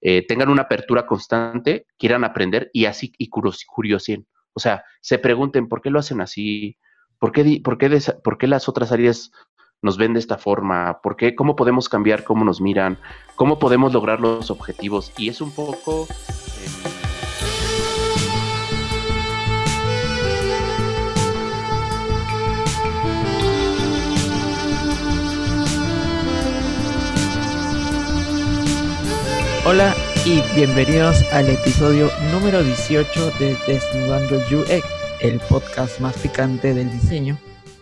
eh, 0.00 0.26
tengan 0.26 0.48
una 0.48 0.62
apertura 0.62 1.06
constante, 1.06 1.86
quieran 1.98 2.24
aprender 2.24 2.70
y 2.72 2.86
así 2.86 3.12
y 3.18 3.28
curiosen. 3.28 4.26
O 4.52 4.60
sea, 4.60 4.84
se 5.00 5.18
pregunten 5.18 5.68
por 5.68 5.82
qué 5.82 5.90
lo 5.90 5.98
hacen 5.98 6.20
así, 6.20 6.76
por 7.18 7.32
qué, 7.32 7.60
por 7.62 7.78
qué, 7.78 8.00
por 8.22 8.38
qué 8.38 8.46
las 8.46 8.68
otras 8.68 8.92
áreas 8.92 9.30
nos 9.82 9.98
ven 9.98 10.14
de 10.14 10.20
esta 10.20 10.38
forma, 10.38 11.00
por 11.02 11.16
qué, 11.16 11.34
cómo 11.34 11.56
podemos 11.56 11.88
cambiar 11.88 12.24
cómo 12.24 12.44
nos 12.44 12.60
miran, 12.60 12.98
cómo 13.34 13.58
podemos 13.58 13.92
lograr 13.92 14.20
los 14.20 14.50
objetivos. 14.50 15.12
Y 15.18 15.28
es 15.28 15.40
un 15.40 15.54
poco... 15.54 16.06
Eh, 16.10 16.95
Hola 29.68 29.96
y 30.24 30.42
bienvenidos 30.54 31.24
al 31.32 31.48
episodio 31.48 32.08
número 32.32 32.62
18 32.62 33.32
de 33.32 33.56
Desnudando 33.66 34.36
el 34.36 34.54
UX, 34.54 34.86
el 35.20 35.40
podcast 35.40 35.98
más 35.98 36.16
picante 36.18 36.72
del 36.72 36.88
diseño. 36.92 37.36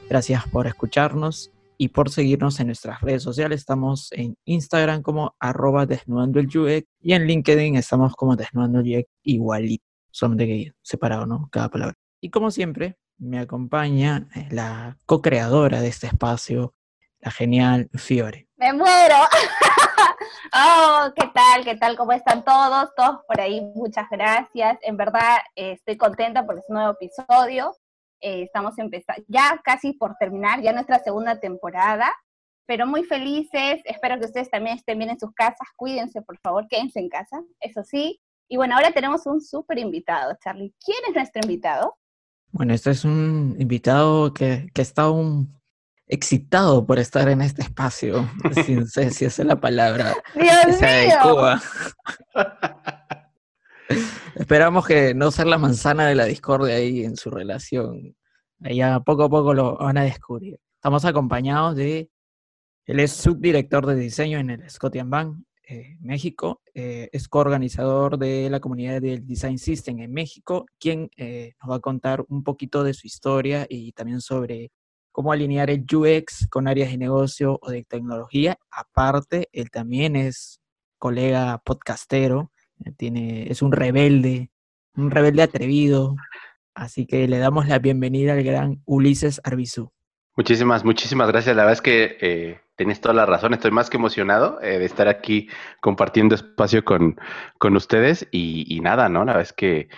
Gracias 0.09 0.48
por 0.48 0.66
escucharnos 0.66 1.52
y 1.76 1.88
por 1.88 2.09
seguirnos 2.09 2.59
en 2.59 2.68
nuestras 2.68 3.02
redes 3.02 3.23
sociales. 3.23 3.60
Estamos 3.60 4.10
en 4.12 4.34
Instagram 4.46 5.02
como 5.02 5.36
arroba 5.38 5.84
desnudando 5.84 6.40
el 6.40 6.46
UX 6.46 6.88
y 7.02 7.12
en 7.12 7.26
LinkedIn 7.26 7.76
estamos 7.76 8.16
como 8.16 8.34
desnudando 8.34 8.80
el 8.80 9.01
UX 9.01 9.09
igualito, 9.23 9.84
solamente 10.10 10.46
que 10.46 10.73
separado, 10.80 11.26
¿no? 11.26 11.51
Cada 11.52 11.68
palabra. 11.68 11.96
Y 12.18 12.30
como 12.30 12.51
siempre, 12.51 12.96
me 13.18 13.38
acompaña 13.38 14.26
la 14.51 14.96
co-creadora 15.04 15.82
de 15.82 15.88
este 15.88 16.06
espacio, 16.06 16.73
la 17.24 17.30
genial 17.30 17.88
Fiore. 17.95 18.46
¡Me 18.56 18.73
muero! 18.73 19.16
Oh, 20.56 21.10
¿qué 21.16 21.28
tal? 21.34 21.65
¿Qué 21.65 21.74
tal? 21.77 21.96
¿Cómo 21.96 22.12
están 22.12 22.45
todos? 22.45 22.95
Todos 22.95 23.24
por 23.27 23.41
ahí, 23.41 23.60
muchas 23.74 24.09
gracias. 24.09 24.78
En 24.82 24.96
verdad, 24.96 25.38
eh, 25.56 25.73
estoy 25.73 25.96
contenta 25.96 26.46
por 26.46 26.59
este 26.59 26.73
nuevo 26.73 26.93
episodio. 26.93 27.74
Eh, 28.21 28.43
estamos 28.43 28.79
empezando, 28.79 29.24
ya 29.26 29.60
casi 29.65 29.95
por 29.95 30.15
terminar, 30.15 30.63
ya 30.63 30.73
nuestra 30.73 31.01
segunda 31.01 31.40
temporada, 31.40 32.13
pero 32.66 32.87
muy 32.87 33.02
felices. 33.02 33.80
Espero 33.85 34.18
que 34.20 34.26
ustedes 34.26 34.48
también 34.48 34.76
estén 34.76 34.98
bien 34.98 35.10
en 35.10 35.18
sus 35.18 35.32
casas. 35.32 35.66
Cuídense, 35.76 36.23
por 36.23 36.38
favor, 36.38 36.68
quédense 36.68 37.01
en 37.01 37.09
casa, 37.09 37.43
eso 37.59 37.82
sí. 37.82 38.20
Y 38.48 38.57
bueno, 38.57 38.76
ahora 38.76 38.93
tenemos 38.93 39.26
un 39.26 39.41
súper 39.41 39.80
invitado, 39.80 40.37
Charlie. 40.43 40.73
¿Quién 40.85 40.98
es 41.09 41.15
nuestro 41.16 41.41
invitado? 41.43 41.96
Bueno, 42.52 42.74
este 42.74 42.93
es 42.93 43.04
un 43.04 43.57
invitado 43.59 44.32
que, 44.32 44.68
que 44.73 44.82
está 44.82 45.10
un 45.10 45.52
excitado 46.15 46.87
por 46.87 46.98
estar 46.98 47.29
en 47.29 47.43
este 47.43 47.62
espacio, 47.62 48.29
sin 48.65 48.87
sé 48.88 49.10
si 49.10 49.24
esa 49.24 49.43
es 49.43 49.48
la 49.48 49.60
palabra. 49.60 50.15
¡Dios 50.34 50.80
mío! 50.80 51.57
Esperamos 54.35 54.87
que 54.87 55.15
no 55.15 55.30
ser 55.30 55.46
la 55.46 55.59
manzana 55.59 56.07
de 56.07 56.15
la 56.15 56.24
discordia 56.24 56.74
ahí 56.76 57.04
en 57.04 57.16
su 57.16 57.30
relación. 57.30 58.16
Allá 58.62 59.01
poco 59.01 59.24
a 59.24 59.29
poco 59.29 59.54
lo 59.54 59.76
van 59.76 59.98
a 59.98 60.04
descubrir. 60.04 60.59
Estamos 60.76 61.04
acompañados 61.04 61.76
de, 61.76 62.10
él 62.87 63.01
es 63.01 63.12
subdirector 63.12 63.87
de 63.87 63.95
diseño 63.95 64.38
en 64.38 64.50
el 64.50 64.69
Scotian 64.70 65.09
Bank, 65.10 65.38
eh, 65.66 65.97
México, 66.00 66.60
eh, 66.75 67.09
es 67.12 67.26
coorganizador 67.26 68.19
de 68.19 68.50
la 68.50 68.60
comunidad 68.60 69.00
del 69.00 69.26
Design 69.26 69.59
System 69.59 70.00
en 70.00 70.12
México, 70.12 70.66
quien 70.78 71.09
eh, 71.16 71.54
nos 71.62 71.70
va 71.70 71.76
a 71.76 71.81
contar 71.81 72.22
un 72.28 72.42
poquito 72.44 72.84
de 72.84 72.92
su 72.92 73.06
historia 73.06 73.66
y 73.69 73.92
también 73.92 74.20
sobre 74.20 74.72
cómo 75.15 75.31
alinear 75.31 75.70
el 75.70 75.87
UX 75.94 76.48
con 76.50 76.66
áreas 76.66 76.91
de 76.91 76.98
negocio 76.98 77.60
o 77.62 77.70
de 77.70 77.84
tecnología. 77.84 78.59
Aparte, 78.69 79.48
él 79.53 79.70
también 79.70 80.16
es 80.16 80.60
colega 80.98 81.62
podcastero, 81.65 82.50
eh, 82.84 82.91
tiene, 82.97 83.48
es 83.48 83.62
un 83.62 83.70
rebelde, 83.70 84.50
un 84.97 85.12
rebelde 85.12 85.42
atrevido. 85.42 86.16
Así 86.75 87.06
que 87.06 87.28
le 87.28 87.38
damos 87.38 87.69
la 87.69 87.78
bienvenida 87.78 88.32
al 88.32 88.42
gran 88.42 88.82
Ulises 88.87 89.41
Arbizú. 89.44 89.92
Muchísimas, 90.36 90.84
muchísimas 90.84 91.28
gracias. 91.28 91.54
La 91.54 91.62
verdad 91.62 91.75
es 91.75 91.82
que 91.82 92.19
eh, 92.20 92.60
tienes 92.75 93.00
toda 93.00 93.14
la 93.14 93.25
razón. 93.25 93.54
Estoy 93.54 93.70
más 93.70 93.91
que 93.91 93.98
emocionado 93.98 94.60
eh, 94.62 94.81
de 94.81 94.84
estar 94.84 95.06
aquí 95.06 95.48
compartiendo 95.81 96.34
espacio 96.34 96.84
con, 96.84 97.20
con 97.58 97.76
ustedes 97.76 98.26
y, 98.32 98.81
nada, 98.81 99.08
¿no? 99.08 99.20
La 99.20 99.34
verdad 99.34 99.42
es 99.42 99.52
que 99.52 99.88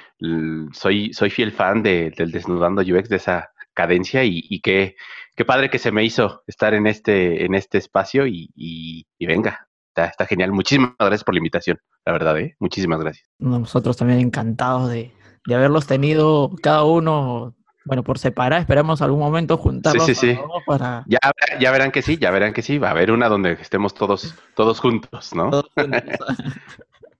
soy, 0.73 1.15
soy 1.15 1.31
fiel 1.31 1.53
fan 1.53 1.83
del 1.83 2.31
Desnudando 2.31 2.83
UX, 2.83 3.09
de 3.09 3.17
esa 3.17 3.56
cadencia 3.77 4.25
y, 4.25 4.61
qué, 4.61 4.97
qué, 5.37 5.45
padre 5.45 5.71
que 5.71 5.79
se 5.79 5.93
me 5.93 6.03
hizo 6.03 6.43
estar 6.49 6.75
en 6.75 6.89
este, 6.89 7.45
en 7.45 7.55
este 7.55 7.79
espacio 7.79 8.27
y, 8.27 9.07
venga, 9.21 9.69
está, 9.95 10.27
genial. 10.27 10.51
Muchísimas 10.51 10.95
gracias 10.99 11.23
por 11.23 11.35
la 11.35 11.39
invitación, 11.39 11.79
la 12.05 12.13
verdad, 12.13 12.39
¿eh? 12.39 12.57
Muchísimas 12.59 12.99
gracias. 12.99 13.29
Nosotros 13.39 13.97
también 13.97 14.19
encantados 14.19 14.91
de, 14.91 15.13
haberlos 15.49 15.87
tenido 15.87 16.51
cada 16.61 16.83
uno 16.83 17.55
bueno, 17.85 18.03
por 18.03 18.19
separar, 18.19 18.61
esperamos 18.61 19.01
algún 19.01 19.21
momento 19.21 19.57
juntarlos. 19.59 20.07
Sí, 20.07 20.17
sí, 20.17 20.33
sí. 20.33 20.39
Para... 20.67 21.05
Ya, 21.07 21.21
ya, 21.61 21.71
verán 21.71 21.93
que 21.93 22.03
sí, 22.03 22.19
ya 22.19 22.33
verán 22.33 22.53
que 22.53 22.63
sí. 22.63 22.79
Va 22.79 22.89
a 22.89 22.91
haber 22.91 23.13
una 23.13 23.29
donde 23.29 23.53
estemos 23.53 23.95
todos, 23.95 24.35
todos 24.57 24.81
juntos, 24.81 25.33
¿no? 25.37 25.51
Todos 25.51 25.71
juntos. 25.73 26.37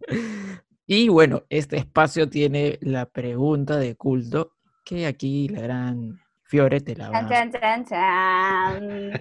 y 0.89 1.09
bueno, 1.09 1.45
este 1.51 1.77
espacio 1.77 2.29
tiene 2.29 2.81
la 2.81 3.07
pregunta 3.07 3.77
de 3.77 3.95
culto, 3.95 4.57
que 4.85 5.07
aquí 5.07 5.47
la 5.47 5.61
gran 5.61 6.19
Fiore 6.49 6.81
te 6.81 6.95
la 6.95 7.11
va. 7.11 7.29
Chan, 7.29 7.51
chan, 7.53 7.85
chan, 7.85 9.21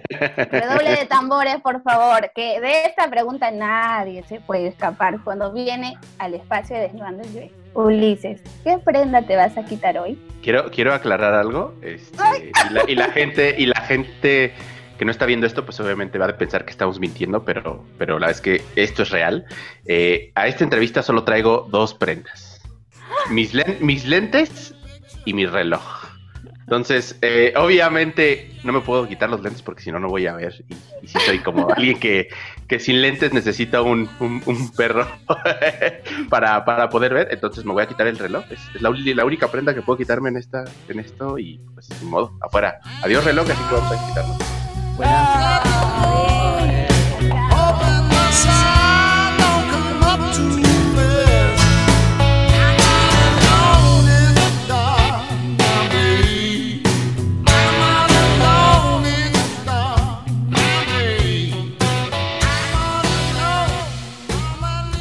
Redoble 0.50 0.90
de 0.90 1.06
tambores, 1.06 1.56
por 1.60 1.82
favor, 1.82 2.30
que 2.34 2.60
de 2.60 2.84
esta 2.84 3.10
pregunta 3.10 3.50
nadie 3.50 4.22
se 4.28 4.40
puede 4.40 4.68
escapar 4.68 5.18
cuando 5.24 5.52
viene 5.52 5.98
al 6.18 6.34
espacio 6.34 6.76
de 6.76 6.82
Desnudando 6.82 7.24
el 7.24 7.50
Ulises, 7.74 8.40
¿qué 8.62 8.78
prenda 8.78 9.22
te 9.22 9.36
vas 9.36 9.58
a 9.58 9.64
quitar 9.64 9.98
hoy? 9.98 10.18
Quiero, 10.40 10.70
quiero 10.70 10.94
aclarar 10.94 11.34
algo. 11.34 11.74
Este, 11.82 12.52
y, 12.86 12.94
la, 12.94 13.10
gente, 13.10 13.54
y 13.58 13.66
la 13.66 13.80
gente 13.80 14.54
que 14.96 15.04
no 15.04 15.10
está 15.10 15.26
viendo 15.26 15.46
esto, 15.46 15.64
pues 15.64 15.78
obviamente 15.80 16.18
va 16.18 16.26
a 16.26 16.38
pensar 16.38 16.64
que 16.64 16.70
estamos 16.70 17.00
mintiendo, 17.00 17.44
pero, 17.44 17.84
pero 17.98 18.18
la 18.18 18.28
verdad 18.28 18.36
es 18.36 18.40
que 18.40 18.80
esto 18.80 19.02
es 19.02 19.10
real. 19.10 19.44
Eh, 19.84 20.30
a 20.36 20.46
esta 20.46 20.64
entrevista 20.64 21.02
solo 21.02 21.24
traigo 21.24 21.66
dos 21.70 21.92
prendas. 21.92 22.62
Mis, 23.30 23.52
mis 23.80 24.06
lentes 24.06 24.74
y 25.24 25.34
mi 25.34 25.44
reloj. 25.44 26.05
Entonces, 26.66 27.16
eh, 27.22 27.54
obviamente 27.56 28.50
no 28.64 28.72
me 28.72 28.80
puedo 28.80 29.06
quitar 29.06 29.30
los 29.30 29.40
lentes 29.40 29.62
porque 29.62 29.82
si 29.82 29.92
no, 29.92 30.00
no 30.00 30.08
voy 30.08 30.26
a 30.26 30.34
ver. 30.34 30.64
Y, 31.00 31.06
si 31.06 31.16
soy 31.20 31.38
como 31.38 31.70
alguien 31.70 32.00
que, 32.00 32.28
sin 32.80 33.00
lentes 33.00 33.32
necesita 33.32 33.82
un, 33.82 34.08
perro 34.76 35.06
para, 36.28 36.64
para, 36.64 36.90
poder 36.90 37.14
ver, 37.14 37.28
entonces 37.30 37.64
me 37.64 37.72
voy 37.72 37.84
a 37.84 37.86
quitar 37.86 38.08
el 38.08 38.18
reloj. 38.18 38.44
Es, 38.50 38.82
la, 38.82 38.90
única 39.24 39.48
prenda 39.48 39.74
que 39.74 39.82
puedo 39.82 39.96
quitarme 39.96 40.30
en, 40.30 40.38
esta, 40.38 40.64
en 40.88 40.98
esto 40.98 41.38
y 41.38 41.60
pues 41.72 41.86
sin 41.86 42.10
modo, 42.10 42.36
afuera. 42.40 42.80
Adiós 43.02 43.24
reloj, 43.24 43.48
así 43.48 43.62
que 43.68 43.74
vamos 43.74 43.92
a 43.92 44.08
quitarlo. 44.08 44.34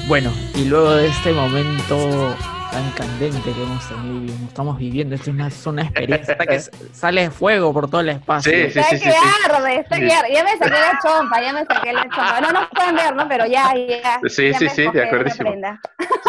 Bueno, 0.08 0.32
y 0.54 0.66
luego 0.66 0.92
de 0.94 1.08
este 1.08 1.34
momento 1.34 2.36
tan 2.72 2.92
candente 2.92 3.52
que 3.54 3.64
hemos 3.64 3.90
tenido, 3.90 4.36
estamos 4.48 4.78
viviendo, 4.78 5.16
esto 5.16 5.32
es 5.32 5.66
una, 5.66 5.82
experiencia 5.82 6.38
que 6.38 6.60
sale 6.94 7.32
fuego 7.32 7.74
por 7.74 7.90
todo 7.90 8.02
el 8.02 8.10
espacio. 8.10 8.52
Sí, 8.52 8.70
sí, 8.70 8.84
sí, 8.84 8.96
está 8.96 9.10
que 9.10 9.56
arde, 9.56 9.80
está 9.80 10.00
que 10.00 10.14
arde. 10.14 10.32
Ya 10.32 10.44
me 10.44 10.58
saqué 10.58 10.70
la 10.70 11.00
chompa, 11.02 11.42
ya 11.42 11.54
me 11.54 11.66
saqué 11.66 11.92
la 11.92 12.04
chompa. 12.04 12.42
No 12.42 12.52
nos 12.52 12.70
pueden 12.70 12.96
ver, 12.96 13.16
¿no? 13.16 13.28
Pero 13.28 13.48
ya, 13.48 13.74
ya. 13.76 14.20
Sí, 14.28 14.54
sí, 14.54 14.70
sí, 14.70 14.86
de 14.92 15.06
acuerdo. 15.06 15.32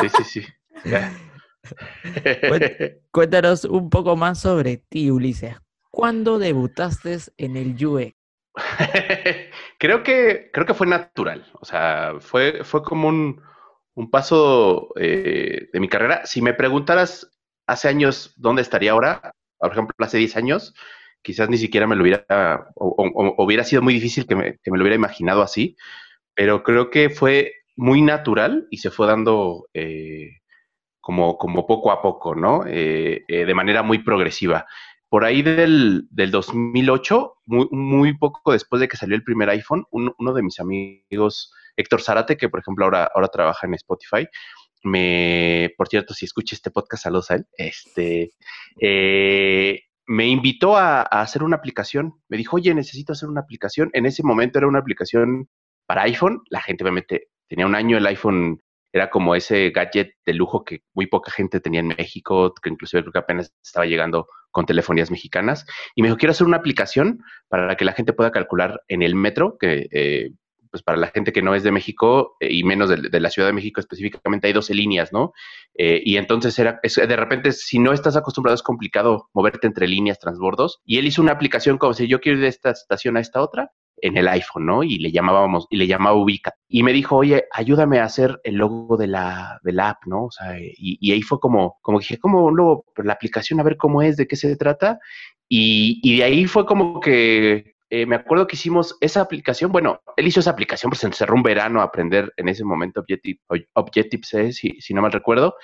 Sí, 0.00 0.08
sí, 0.08 0.24
sí. 0.24 0.46
Cuéntanos 3.10 3.64
un 3.66 3.90
poco 3.90 4.16
más 4.16 4.40
sobre 4.40 4.78
ti, 4.78 5.10
Ulises. 5.10 5.54
¿Cuándo 5.90 6.38
debutaste 6.38 7.18
en 7.36 7.56
el 7.58 7.86
UX? 7.86 8.14
creo 9.78 10.02
que 10.02 10.50
creo 10.50 10.64
que 10.64 10.72
fue 10.72 10.86
natural, 10.86 11.46
o 11.60 11.64
sea, 11.66 12.14
fue 12.20 12.64
fue 12.64 12.82
como 12.82 13.08
un 13.08 13.42
un 13.96 14.10
paso 14.10 14.92
eh, 14.96 15.68
de 15.72 15.80
mi 15.80 15.88
carrera. 15.88 16.24
Si 16.26 16.42
me 16.42 16.54
preguntaras 16.54 17.30
hace 17.66 17.88
años 17.88 18.34
dónde 18.36 18.62
estaría 18.62 18.92
ahora, 18.92 19.32
por 19.58 19.72
ejemplo, 19.72 19.94
hace 19.98 20.18
10 20.18 20.36
años, 20.36 20.74
quizás 21.22 21.48
ni 21.48 21.56
siquiera 21.56 21.86
me 21.86 21.96
lo 21.96 22.02
hubiera, 22.02 22.68
o, 22.74 22.94
hubiera 23.38 23.64
sido 23.64 23.82
muy 23.82 23.94
difícil 23.94 24.26
que 24.26 24.36
me, 24.36 24.58
lo 24.64 24.82
hubiera 24.82 24.94
imaginado 24.94 25.42
así, 25.42 25.76
pero 26.34 26.62
creo 26.62 26.90
que 26.90 27.08
fue 27.08 27.54
muy 27.74 28.02
natural 28.02 28.68
y 28.70 28.78
se 28.78 28.90
fue 28.90 29.06
dando 29.06 29.66
eh, 29.72 30.40
como, 31.00 31.38
como 31.38 31.66
poco 31.66 31.90
a 31.90 32.02
poco, 32.02 32.34
¿no? 32.34 32.64
Eh, 32.66 33.24
de 33.28 33.54
manera 33.54 33.82
muy 33.82 34.00
progresiva. 34.00 34.66
Por 35.08 35.24
ahí 35.24 35.40
del, 35.40 36.06
del 36.10 36.30
2008, 36.30 37.36
muy, 37.46 37.68
muy, 37.70 38.18
poco 38.18 38.52
después 38.52 38.80
de 38.80 38.88
que 38.88 38.98
salió 38.98 39.16
el 39.16 39.24
primer 39.24 39.48
iPhone, 39.48 39.86
uno 39.90 40.34
de 40.34 40.42
mis 40.42 40.60
amigos 40.60 41.50
Héctor 41.76 42.02
Zárate, 42.02 42.36
que 42.36 42.48
por 42.48 42.60
ejemplo 42.60 42.84
ahora, 42.84 43.10
ahora 43.14 43.28
trabaja 43.28 43.66
en 43.66 43.74
Spotify, 43.74 44.26
me, 44.82 45.72
por 45.76 45.88
cierto, 45.88 46.14
si 46.14 46.24
escucha 46.24 46.54
este 46.54 46.70
podcast, 46.70 47.04
saludos 47.04 47.30
a 47.30 47.34
él, 47.36 47.46
este, 47.56 48.32
eh, 48.80 49.80
me 50.06 50.26
invitó 50.28 50.76
a, 50.76 51.02
hacer 51.02 51.42
una 51.42 51.56
aplicación. 51.56 52.14
Me 52.28 52.36
dijo, 52.36 52.56
oye, 52.56 52.72
necesito 52.74 53.12
hacer 53.12 53.28
una 53.28 53.40
aplicación. 53.40 53.90
En 53.92 54.06
ese 54.06 54.22
momento 54.22 54.58
era 54.58 54.68
una 54.68 54.78
aplicación 54.78 55.48
para 55.86 56.02
iPhone. 56.02 56.42
La 56.50 56.60
gente 56.60 56.84
obviamente 56.84 57.28
tenía 57.48 57.66
un 57.66 57.74
año, 57.74 57.96
el 57.96 58.06
iPhone 58.06 58.60
era 58.92 59.10
como 59.10 59.34
ese 59.34 59.70
gadget 59.70 60.14
de 60.24 60.32
lujo 60.32 60.64
que 60.64 60.82
muy 60.94 61.06
poca 61.06 61.30
gente 61.30 61.60
tenía 61.60 61.80
en 61.80 61.88
México, 61.88 62.54
que 62.54 62.70
inclusive 62.70 63.02
creo 63.02 63.12
que 63.12 63.18
apenas 63.18 63.52
estaba 63.62 63.84
llegando 63.84 64.26
con 64.50 64.64
telefonías 64.64 65.10
mexicanas. 65.10 65.66
Y 65.94 66.02
me 66.02 66.08
dijo, 66.08 66.16
quiero 66.16 66.30
hacer 66.30 66.46
una 66.46 66.56
aplicación 66.56 67.20
para 67.48 67.76
que 67.76 67.84
la 67.84 67.92
gente 67.92 68.12
pueda 68.12 68.30
calcular 68.30 68.80
en 68.88 69.02
el 69.02 69.14
metro, 69.14 69.58
que 69.58 69.88
eh, 69.90 70.30
pues 70.76 70.82
para 70.82 70.98
la 70.98 71.06
gente 71.06 71.32
que 71.32 71.40
no 71.40 71.54
es 71.54 71.62
de 71.62 71.72
México 71.72 72.36
eh, 72.38 72.52
y 72.52 72.62
menos 72.62 72.90
de, 72.90 73.20
la 73.20 73.30
Ciudad 73.30 73.48
de 73.48 73.54
México 73.54 73.80
específicamente 73.80 74.46
hay 74.46 74.52
12 74.52 74.74
líneas, 74.74 75.10
¿no? 75.10 75.32
Eh, 75.74 76.02
y 76.04 76.18
entonces 76.18 76.58
era, 76.58 76.80
de 76.82 77.16
repente, 77.16 77.52
si 77.52 77.78
no 77.78 77.94
estás 77.94 78.14
acostumbrado, 78.14 78.54
es 78.54 78.62
complicado 78.62 79.30
moverte 79.32 79.66
entre 79.66 79.88
líneas, 79.88 80.18
transbordos. 80.18 80.82
Y 80.84 80.98
él 80.98 81.06
hizo 81.06 81.22
una 81.22 81.32
aplicación 81.32 81.78
como 81.78 81.94
si 81.94 82.08
yo 82.08 82.20
quiero 82.20 82.36
ir 82.36 82.42
de 82.42 82.48
esta 82.48 82.72
estación 82.72 83.16
a 83.16 83.20
esta 83.20 83.40
otra 83.40 83.70
en 84.02 84.18
el 84.18 84.28
iPhone, 84.28 84.66
¿no? 84.66 84.82
Y 84.82 84.98
le 84.98 85.10
llamábamos, 85.10 85.66
y 85.70 85.78
le 85.78 85.86
llamaba 85.86 86.14
Ubica. 86.14 86.52
Y 86.68 86.82
me 86.82 86.92
dijo, 86.92 87.16
oye, 87.16 87.44
ayúdame 87.50 88.00
a 88.00 88.04
hacer 88.04 88.38
el 88.44 88.56
logo 88.56 88.98
de 88.98 89.06
la, 89.06 89.58
de 89.62 89.72
la 89.72 89.88
app, 89.88 90.04
¿no? 90.04 90.24
O 90.26 90.30
sea, 90.30 90.56
y, 90.58 91.10
ahí 91.10 91.22
fue 91.22 91.40
como, 91.40 91.78
como 91.80 92.00
dije, 92.00 92.18
como 92.18 92.50
luego 92.50 92.84
la 92.96 93.14
aplicación, 93.14 93.60
a 93.60 93.62
ver 93.62 93.78
cómo 93.78 94.02
es, 94.02 94.18
de 94.18 94.26
qué 94.26 94.36
se 94.36 94.54
trata. 94.56 94.98
Y 95.48 96.18
de 96.18 96.24
ahí 96.24 96.44
fue 96.44 96.66
como 96.66 97.00
que 97.00 97.75
eh, 97.88 98.04
me 98.04 98.16
acuerdo 98.16 98.46
que 98.46 98.56
hicimos 98.56 98.96
esa 99.00 99.20
aplicación, 99.20 99.70
bueno, 99.70 100.00
él 100.16 100.26
hizo 100.26 100.40
esa 100.40 100.50
aplicación, 100.50 100.90
pues 100.90 101.00
se 101.00 101.06
encerró 101.06 101.34
un 101.34 101.42
verano 101.42 101.80
a 101.80 101.84
aprender 101.84 102.32
en 102.36 102.48
ese 102.48 102.64
momento 102.64 103.00
Objective, 103.00 103.38
Objective 103.74 104.22
C, 104.24 104.52
si, 104.52 104.94
no 104.94 105.02
mal 105.02 105.12
recuerdo, 105.12 105.54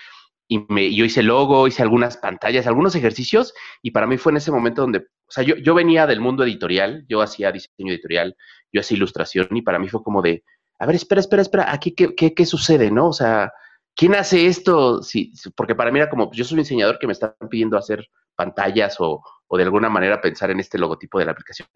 y 0.46 0.64
me, 0.68 0.94
yo 0.94 1.04
hice 1.04 1.22
logo, 1.22 1.66
hice 1.66 1.82
algunas 1.82 2.16
pantallas, 2.16 2.66
algunos 2.66 2.94
ejercicios, 2.94 3.54
y 3.82 3.90
para 3.90 4.06
mí 4.06 4.18
fue 4.18 4.30
en 4.32 4.36
ese 4.36 4.52
momento 4.52 4.82
donde, 4.82 4.98
o 4.98 5.30
sea, 5.30 5.42
yo, 5.42 5.56
yo 5.56 5.74
venía 5.74 6.06
del 6.06 6.20
mundo 6.20 6.44
editorial, 6.44 7.04
yo 7.08 7.22
hacía 7.22 7.50
diseño 7.50 7.92
editorial, 7.92 8.36
yo 8.72 8.80
hacía 8.80 8.96
ilustración, 8.96 9.48
y 9.50 9.62
para 9.62 9.80
mí 9.80 9.88
fue 9.88 10.02
como 10.04 10.22
de, 10.22 10.44
a 10.78 10.86
ver, 10.86 10.94
espera, 10.94 11.20
espera, 11.20 11.42
espera, 11.42 11.72
aquí 11.72 11.92
qué, 11.92 12.14
qué, 12.14 12.34
qué 12.34 12.46
sucede, 12.46 12.90
¿no? 12.90 13.08
O 13.08 13.12
sea, 13.12 13.52
¿quién 13.96 14.14
hace 14.14 14.46
esto? 14.46 15.02
Sí, 15.02 15.32
porque 15.56 15.74
para 15.74 15.90
mí 15.90 15.98
era 15.98 16.10
como, 16.10 16.30
yo 16.32 16.44
soy 16.44 16.56
un 16.56 16.62
diseñador 16.62 16.98
que 17.00 17.06
me 17.08 17.12
están 17.14 17.34
pidiendo 17.50 17.76
hacer 17.76 18.06
pantallas 18.34 18.96
o, 18.98 19.22
o 19.52 19.58
de 19.58 19.64
alguna 19.64 19.90
manera 19.90 20.22
pensar 20.22 20.50
en 20.50 20.60
este 20.60 20.78
logotipo 20.78 21.18
de 21.18 21.26
la 21.26 21.32
aplicación, 21.32 21.68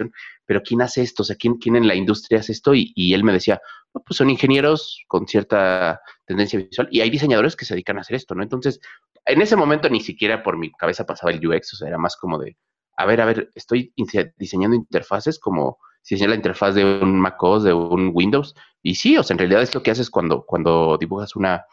pero 0.46 0.62
¿quién 0.62 0.80
hace 0.80 1.02
esto? 1.02 1.22
O 1.22 1.26
sea, 1.26 1.36
¿quién, 1.36 1.56
quién 1.58 1.76
en 1.76 1.86
la 1.86 1.94
industria 1.94 2.40
hace 2.40 2.52
esto? 2.52 2.72
Y, 2.74 3.12
él 3.12 3.22
me 3.22 3.34
decía, 3.34 3.60
pues 3.92 4.16
son 4.16 4.30
ingenieros 4.30 5.04
con 5.08 5.28
cierta 5.28 6.00
tendencia 6.24 6.58
visual 6.58 6.88
y 6.90 7.02
hay 7.02 7.10
diseñadores 7.10 7.54
que 7.54 7.66
se 7.66 7.74
dedican 7.74 7.98
a 7.98 8.00
hacer 8.00 8.16
esto, 8.16 8.34
¿no? 8.34 8.42
Entonces, 8.42 8.80
en 9.26 9.42
ese 9.42 9.56
momento 9.56 9.90
ni 9.90 10.00
siquiera 10.00 10.42
por 10.42 10.56
mi 10.56 10.72
cabeza 10.72 11.04
pasaba 11.04 11.32
el 11.32 11.46
UX, 11.46 11.74
o 11.74 11.76
sea, 11.76 11.88
era 11.88 11.98
más 11.98 12.16
como 12.16 12.38
de, 12.38 12.56
a 12.96 13.04
ver, 13.04 13.20
a 13.20 13.26
ver, 13.26 13.50
estoy 13.54 13.92
diseñando 14.38 14.74
interfaces 14.74 15.38
como 15.38 15.76
si 16.00 16.14
diseña 16.14 16.30
la 16.30 16.36
interfaz 16.36 16.74
de 16.74 16.82
un 16.82 17.20
macOS, 17.20 17.64
de 17.64 17.74
un 17.74 18.10
Windows, 18.14 18.54
y 18.82 18.94
sí, 18.94 19.18
o 19.18 19.22
sea, 19.22 19.34
en 19.34 19.38
realidad 19.38 19.60
es 19.60 19.74
lo 19.74 19.82
que 19.82 19.90
haces 19.90 20.08
cuando, 20.08 20.46
cuando 20.46 20.96
dibujas 20.98 21.36
una, 21.36 21.66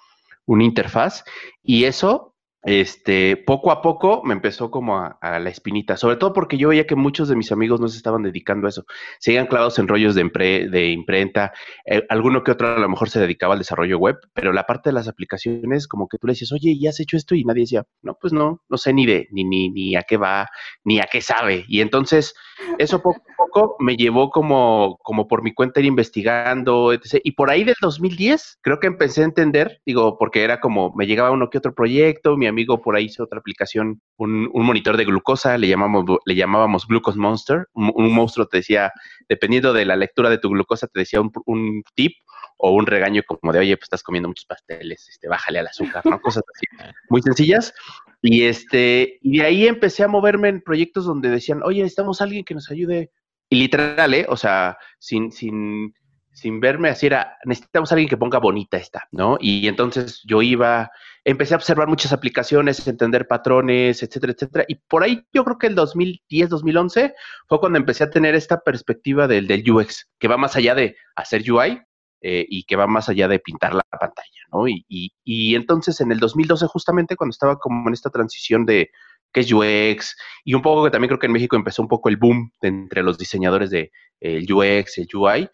una 0.48 0.66
interfaz, 0.66 1.24
y 1.62 1.86
eso 1.86 2.33
este, 2.64 3.38
poco 3.38 3.72
a 3.72 3.82
poco 3.82 4.22
me 4.24 4.34
empezó 4.34 4.72
como 4.72 4.98
a, 4.98 5.18
la 5.22 5.50
espinita, 5.50 5.98
sobre 5.98 6.16
todo 6.16 6.34
porque 6.34 6.58
yo 6.58 6.70
veía 6.70 6.88
que 6.88 6.96
muchos 6.96 7.28
de 7.28 7.36
mis 7.36 7.52
amigos 7.52 7.80
no 7.82 7.88
se 7.88 7.98
estaban 7.98 8.24
dedicando 8.24 8.68
a 8.68 8.70
eso, 8.70 8.86
seguían 9.20 9.48
clavados 9.48 9.80
en 9.80 9.88
rollos 9.88 10.16
de, 10.16 10.24
de 10.72 10.90
imprenta, 10.90 11.54
eh, 11.86 12.04
alguno 12.10 12.44
que 12.44 12.52
otro 12.52 12.70
a 12.70 12.80
lo 12.80 12.90
mejor 12.90 13.10
se 13.10 13.20
dedicaba 13.20 13.54
al 13.54 13.60
desarrollo 13.60 13.98
web, 13.98 14.18
pero 14.34 14.54
la 14.54 14.66
parte 14.66 14.90
de 14.90 14.94
las 14.94 15.08
aplicaciones, 15.08 15.88
como 15.88 16.08
que 16.08 16.18
tú 16.18 16.28
le 16.28 16.34
decías, 16.34 16.52
oye, 16.54 16.78
¿ya 16.80 16.90
has 16.90 17.00
hecho 17.00 17.18
esto? 17.18 17.36
Y 17.36 17.44
nadie 17.44 17.64
decía, 17.64 17.84
no, 18.02 18.18
pues 18.20 18.32
no, 18.32 18.62
no 18.70 18.78
sé 18.78 18.94
ni 18.94 19.06
de, 19.06 19.28
ni, 19.32 19.44
ni, 19.44 19.70
ni 19.70 19.96
a 19.96 20.04
qué 20.04 20.18
va, 20.18 20.48
ni 20.84 21.00
a 21.00 21.08
qué 21.12 21.22
sabe. 21.22 21.66
Y 21.68 21.82
entonces, 21.82 22.34
eso 22.78 23.02
poco 23.02 23.22
a 23.28 23.36
poco 23.36 23.76
me 23.80 23.96
llevó 23.96 24.30
como, 24.30 24.98
como 25.04 25.28
por 25.28 25.44
mi 25.44 25.54
cuenta 25.54 25.80
ir 25.80 25.86
investigando, 25.86 26.94
etc. 26.94 27.20
Y 27.24 27.34
por 27.34 27.50
ahí 27.52 27.64
del 27.64 27.76
2010, 27.82 28.60
creo 28.62 28.80
que 28.80 28.88
empecé 28.88 29.22
a 29.22 29.26
entender, 29.26 29.82
digo, 29.86 30.18
porque 30.18 30.44
era 30.44 30.60
como, 30.60 30.94
me 30.96 31.08
llegaba 31.08 31.32
uno 31.32 31.50
que 31.50 31.58
otro 31.58 31.74
proyecto, 31.74 32.38
mi 32.38 32.48
amigo 32.54 32.82
por 32.82 32.96
ahí 32.96 33.06
hizo 33.06 33.24
otra 33.24 33.40
aplicación, 33.40 34.02
un, 34.18 34.50
monitor 34.54 34.98
de 34.98 35.06
glucosa, 35.06 35.58
le, 35.58 35.68
llamamos, 35.68 36.06
le 36.26 36.36
llamábamos 36.36 36.88
Glucose 36.88 37.20
Monster. 37.20 37.68
Un, 37.74 38.14
monstruo 38.14 38.48
te 38.48 38.58
decía, 38.58 38.92
dependiendo 39.28 39.74
de 39.74 39.86
la 39.86 39.96
lectura 39.96 40.30
de 40.30 40.38
tu 40.38 40.50
glucosa, 40.50 40.88
te 40.88 41.00
decía 41.00 41.20
un, 41.22 41.84
tip 41.96 42.14
o 42.58 42.72
un 42.72 42.86
regaño 42.86 43.24
como 43.28 43.52
de, 43.52 43.60
oye, 43.60 43.78
pues 43.78 43.84
estás 43.84 44.04
comiendo 44.04 44.30
muchos 44.30 44.46
pasteles, 44.46 45.08
este, 45.10 45.28
bájale 45.28 45.60
al 45.60 45.68
azúcar, 45.68 46.06
¿no? 46.06 46.22
Cosas 46.22 46.44
así, 46.56 46.94
muy 47.10 47.22
sencillas. 47.22 47.74
Y 48.22 48.44
este, 48.44 49.20
y 49.22 49.40
de 49.40 49.46
ahí 49.46 49.68
empecé 49.68 50.04
a 50.04 50.08
moverme 50.08 50.48
en 50.48 50.62
proyectos 50.62 51.06
donde 51.06 51.30
decían, 51.30 51.62
oye, 51.64 51.82
necesitamos 51.82 52.22
a 52.22 52.24
alguien 52.24 52.46
que 52.46 52.54
nos 52.54 52.72
ayude. 52.72 53.12
Y 53.50 53.58
literal, 53.58 54.14
¿eh? 54.14 54.26
O 54.30 54.38
sea, 54.38 54.78
sin, 54.98 55.32
sin, 55.32 55.94
sin 56.32 56.60
verme 56.60 56.90
así 56.90 57.06
era, 57.06 57.38
necesitamos 57.46 57.92
a 57.92 57.96
alguien 57.96 58.10
que 58.10 58.18
ponga 58.18 58.40
bonita 58.40 58.78
esta, 58.78 59.08
¿no? 59.12 59.38
Y 59.40 59.68
entonces 59.68 60.22
yo 60.26 60.42
iba, 60.42 60.90
empecé 61.26 61.54
a 61.54 61.58
observar 61.58 61.88
muchas 61.88 62.12
aplicaciones, 62.14 62.86
entender 62.88 63.28
patrones, 63.28 64.04
etcétera, 64.04 64.34
etcétera. 64.34 64.66
Y 64.68 64.76
por 64.76 65.04
ahí 65.04 65.26
yo 65.34 65.44
creo 65.44 65.58
que 65.58 65.68
el 65.68 65.76
2010, 65.76 66.50
2011 66.50 67.14
fue 67.48 67.60
cuando 67.60 67.80
empecé 67.80 68.04
a 68.04 68.10
tener 68.10 68.36
esta 68.36 68.60
perspectiva 68.62 69.28
del, 69.28 69.48
del 69.48 69.70
UX, 69.70 70.10
que 70.20 70.28
va 70.28 70.38
más 70.38 70.56
allá 70.56 70.76
de 70.76 70.96
hacer 71.16 71.50
UI 71.50 71.82
eh, 72.22 72.46
y 72.48 72.64
que 72.64 72.76
va 72.76 72.88
más 72.88 73.10
allá 73.10 73.28
de 73.28 73.40
pintar 73.40 73.74
la 73.74 73.84
pantalla, 73.84 74.42
¿no? 74.52 74.68
Y, 74.68 74.86
y, 74.88 75.56
entonces 75.56 76.00
en 76.02 76.12
el 76.12 76.20
2012 76.20 76.68
justamente 76.68 77.16
cuando 77.16 77.32
estaba 77.32 77.58
como 77.58 77.88
en 77.90 77.94
esta 77.94 78.10
transición 78.10 78.66
de 78.66 78.92
qué 79.32 79.42
es 79.42 79.52
UX 79.52 80.16
y 80.44 80.54
un 80.54 80.62
poco 80.62 80.86
que 80.86 80.92
también 80.92 81.10
creo 81.10 81.20
que 81.20 81.26
en 81.26 81.34
México 81.34 81.56
empezó 81.56 81.82
un 81.82 81.88
poco 81.88 82.10
el 82.10 82.18
boom 82.18 82.52
entre 82.62 83.04
los 83.04 83.18
diseñadores 83.18 83.72
de 83.72 83.92
el 84.20 84.52
UX, 84.52 85.00
el 85.00 85.08
UI, 85.14 85.50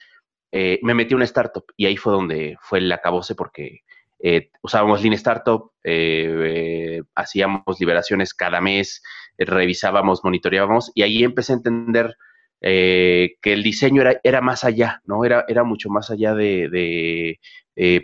eh, 0.52 0.80
me 0.84 0.94
metí 0.94 1.14
a 1.14 1.18
una 1.18 1.26
startup 1.26 1.66
y 1.78 1.86
ahí 1.86 1.98
fue 1.98 2.14
donde 2.14 2.58
fue 2.62 2.80
el 2.80 2.92
acabose 2.92 3.36
porque 3.36 3.82
eh, 4.20 4.50
usábamos 4.62 5.02
Lean 5.02 5.14
Startup, 5.14 5.72
eh, 5.84 7.02
hacíamos 7.16 7.80
liberaciones 7.80 8.34
cada 8.34 8.62
mes, 8.62 9.02
revisábamos, 9.38 10.24
monitoreábamos 10.24 10.92
y 10.94 11.04
ahí 11.04 11.24
empecé 11.24 11.54
a 11.54 11.58
entender 11.58 12.16
que 12.62 13.38
el 13.42 13.64
diseño 13.64 14.02
era, 14.02 14.20
era 14.22 14.42
más 14.42 14.66
allá, 14.66 15.02
¿no? 15.06 15.24
Era, 15.24 15.46
era 15.48 15.64
mucho 15.64 15.90
más 15.90 16.12
allá 16.12 16.34
de, 16.34 17.40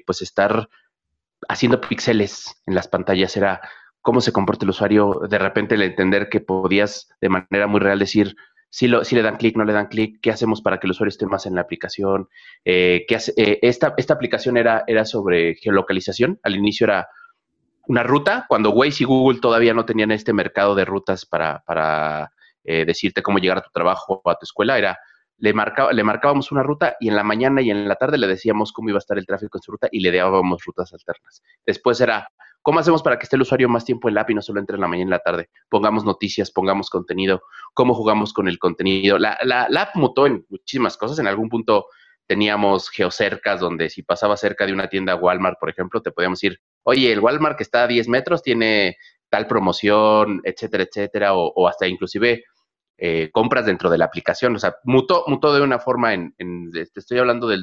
pues 0.06 0.22
estar 0.22 0.70
haciendo 1.50 1.82
píxeles 1.82 2.62
en 2.66 2.76
las 2.76 2.88
pantallas, 2.88 3.36
era 3.36 3.60
cómo 4.02 4.22
se 4.22 4.32
comporta 4.32 4.64
el 4.64 4.70
usuario, 4.70 5.22
de 5.30 5.38
repente 5.40 5.76
el 5.76 5.82
entender 5.82 6.30
que 6.30 6.40
podías 6.40 7.10
de 7.20 7.28
manera 7.28 7.68
muy 7.68 7.82
real 7.82 8.00
decir, 8.00 8.36
si, 8.76 8.90
lo, 8.90 9.06
si 9.06 9.16
le 9.16 9.22
dan 9.22 9.38
clic, 9.38 9.56
no 9.56 9.64
le 9.64 9.72
dan 9.72 9.88
clic, 9.88 10.20
qué 10.22 10.32
hacemos 10.32 10.62
para 10.62 10.82
que 10.82 10.88
el 10.88 10.92
usuario 10.92 11.08
esté 11.08 11.26
más 11.26 11.46
en 11.46 11.56
la 11.56 11.62
aplicación. 11.62 12.28
Eh, 12.66 13.06
hace, 13.16 13.34
eh, 13.38 13.58
esta, 13.62 13.94
esta 13.96 14.16
aplicación 14.16 14.58
era, 14.58 14.84
era 14.86 15.06
sobre 15.06 15.56
geolocalización, 15.56 16.42
al 16.44 16.58
inicio 16.58 16.84
era 16.84 17.08
una 17.88 18.04
ruta, 18.04 18.44
cuando 18.50 18.72
Waze 18.72 19.04
y 19.04 19.06
Google 19.06 19.40
todavía 19.40 19.74
no 19.74 19.86
tenían 19.86 20.12
este 20.12 20.34
mercado 20.34 20.76
de 20.76 20.84
rutas 20.84 21.26
para, 21.26 21.64
para 21.66 22.34
eh, 22.66 22.84
decirte 22.84 23.22
cómo 23.22 23.38
llegar 23.38 23.60
a 23.60 23.62
tu 23.62 23.70
trabajo 23.72 24.20
o 24.22 24.30
a 24.30 24.36
tu 24.36 24.44
escuela, 24.44 24.78
era 24.78 25.00
le, 25.38 25.54
le 25.94 26.04
marcábamos 26.04 26.52
una 26.52 26.62
ruta 26.62 26.98
y 27.00 27.08
en 27.08 27.16
la 27.16 27.24
mañana 27.24 27.62
y 27.62 27.70
en 27.70 27.88
la 27.88 27.96
tarde 27.96 28.18
le 28.18 28.28
decíamos 28.28 28.74
cómo 28.74 28.90
iba 28.90 28.98
a 28.98 29.00
estar 29.00 29.18
el 29.18 29.26
tráfico 29.26 29.58
en 29.58 29.62
su 29.62 29.72
ruta 29.72 29.88
y 29.90 30.02
le 30.02 30.12
dábamos 30.12 30.66
rutas 30.66 30.92
alternas. 30.92 31.42
Después 31.66 32.02
era, 32.02 32.28
¿cómo 32.66 32.80
hacemos 32.80 33.04
para 33.04 33.20
que 33.20 33.26
esté 33.26 33.36
el 33.36 33.44
usuario 33.44 33.70
más 33.70 33.86
tiempo 33.86 34.10
en 34.10 34.16
la 34.16 34.22
app 34.22 34.32
y 34.32 34.34
no 34.34 34.42
solo 34.42 34.60
entre 34.60 34.74
en 34.74 34.82
la 34.82 34.88
mañana 34.88 35.02
y 35.02 35.04
en 35.04 35.10
la 35.12 35.20
tarde? 35.20 35.50
Pongamos 35.70 36.04
noticias, 36.04 36.50
pongamos 36.50 36.90
contenido, 36.90 37.44
cómo 37.76 37.94
jugamos 37.94 38.34
con 38.34 38.48
el 38.48 38.58
contenido. 38.58 39.20
La, 39.20 39.38
la, 39.44 39.68
app 39.82 39.96
mutó 39.96 40.26
en 40.26 40.44
muchísimas 40.50 40.98
cosas. 40.98 41.20
En 41.20 41.28
algún 41.28 41.48
punto 41.48 41.86
teníamos 42.26 42.90
geocercas 42.90 43.60
donde 43.60 43.92
si 43.92 44.02
pasaba 44.02 44.36
cerca 44.36 44.66
de 44.66 44.74
una 44.74 44.88
tienda 44.88 45.16
Walmart, 45.16 45.60
por 45.60 45.70
ejemplo, 45.70 46.02
te 46.02 46.12
podíamos 46.12 46.40
decir, 46.40 46.60
oye, 46.82 47.12
el 47.12 47.20
Walmart 47.20 47.56
que 47.56 47.64
está 47.64 47.84
a 47.84 47.88
10 47.88 48.08
metros 48.08 48.42
tiene 48.42 48.98
tal 49.30 49.46
promoción, 49.46 50.42
etcétera, 50.44 50.86
etcétera, 50.86 51.36
o, 51.36 51.54
o 51.56 51.68
hasta 51.68 51.86
inclusive 51.88 52.46
eh, 52.98 53.30
compras 53.34 53.66
dentro 53.66 53.90
de 53.90 53.98
la 53.98 54.06
aplicación. 54.06 54.56
O 54.56 54.60
sea, 54.60 54.76
mutó, 54.86 55.26
mutó 55.28 55.54
de 55.54 55.62
una 55.62 55.80
forma 55.80 56.14
en, 56.14 56.34
te 56.72 57.00
estoy 57.00 57.20
hablando 57.20 57.48
del 57.48 57.62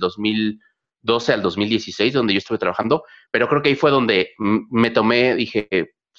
2012 1.02 1.32
al 1.32 1.42
2016, 1.42 2.12
donde 2.14 2.34
yo 2.34 2.38
estuve 2.38 2.58
trabajando, 2.58 3.04
pero 3.30 3.48
creo 3.48 3.62
que 3.62 3.70
ahí 3.70 3.74
fue 3.74 3.90
donde 3.90 4.30
me 4.38 4.90
tomé, 4.90 5.34
dije, 5.34 5.68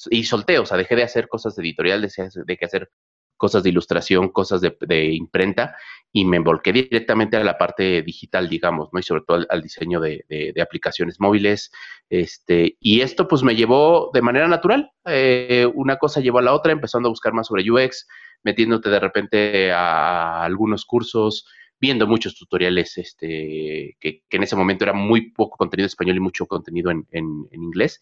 y 0.09 0.23
solté, 0.23 0.59
o 0.59 0.65
sea, 0.65 0.77
dejé 0.77 0.95
de 0.95 1.03
hacer 1.03 1.27
cosas 1.27 1.55
de 1.55 1.63
editorial, 1.63 2.01
dejé 2.01 2.27
de 2.45 2.57
hacer 2.61 2.89
cosas 3.37 3.63
de 3.63 3.69
ilustración, 3.69 4.29
cosas 4.29 4.61
de, 4.61 5.13
imprenta, 5.13 5.75
y 6.11 6.23
me 6.23 6.39
volqué 6.39 6.71
directamente 6.71 7.35
a 7.35 7.43
la 7.43 7.57
parte 7.57 8.01
digital, 8.01 8.47
digamos, 8.47 8.89
¿no? 8.93 8.99
Y 8.99 9.03
sobre 9.03 9.23
todo 9.27 9.45
al, 9.49 9.61
diseño 9.61 9.99
de, 9.99 10.53
aplicaciones 10.61 11.19
móviles. 11.19 11.71
Este, 12.09 12.77
y 12.79 13.01
esto 13.01 13.27
pues 13.27 13.43
me 13.43 13.55
llevó 13.55 14.11
de 14.13 14.21
manera 14.21 14.47
natural. 14.47 14.91
Eh, 15.05 15.67
una 15.73 15.97
cosa 15.97 16.21
llevó 16.21 16.39
a 16.39 16.43
la 16.43 16.53
otra, 16.53 16.71
empezando 16.71 17.09
a 17.09 17.11
buscar 17.11 17.33
más 17.33 17.47
sobre 17.47 17.69
UX, 17.69 18.07
metiéndote 18.43 18.89
de 18.89 18.99
repente 18.99 19.71
a 19.71 20.43
algunos 20.43 20.85
cursos, 20.85 21.45
viendo 21.83 22.07
muchos 22.07 22.33
tutoriales, 22.35 22.97
este, 22.97 23.97
que, 23.99 24.21
en 24.29 24.43
ese 24.43 24.55
momento 24.55 24.85
era 24.85 24.93
muy 24.93 25.31
poco 25.31 25.57
contenido 25.57 25.85
español 25.85 26.15
y 26.15 26.21
mucho 26.21 26.45
contenido 26.45 26.89
en, 26.89 27.05
inglés. 27.51 27.99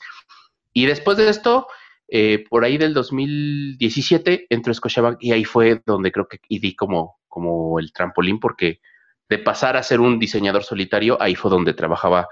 Y 0.71 0.85
después 0.85 1.17
de 1.17 1.27
esto, 1.27 1.65
eh, 2.07 2.43
por 2.47 2.63
ahí 2.63 2.77
del 2.77 2.93
2017, 2.93 4.45
entró 4.51 4.71
Scotiabank 4.71 5.17
y 5.19 5.31
ahí 5.31 5.45
fue 5.45 5.81
donde 5.83 6.11
creo 6.11 6.27
que 6.27 6.37
y 6.47 6.59
di 6.59 6.75
como, 6.75 7.17
como 7.27 7.79
el 7.79 7.91
trampolín, 7.91 8.39
porque 8.39 8.81
de 9.27 9.39
pasar 9.39 9.75
a 9.75 9.81
ser 9.81 9.99
un 9.99 10.19
diseñador 10.19 10.63
solitario, 10.63 11.19
ahí 11.19 11.33
fue 11.33 11.49
donde 11.49 11.73
trabajaba 11.73 12.27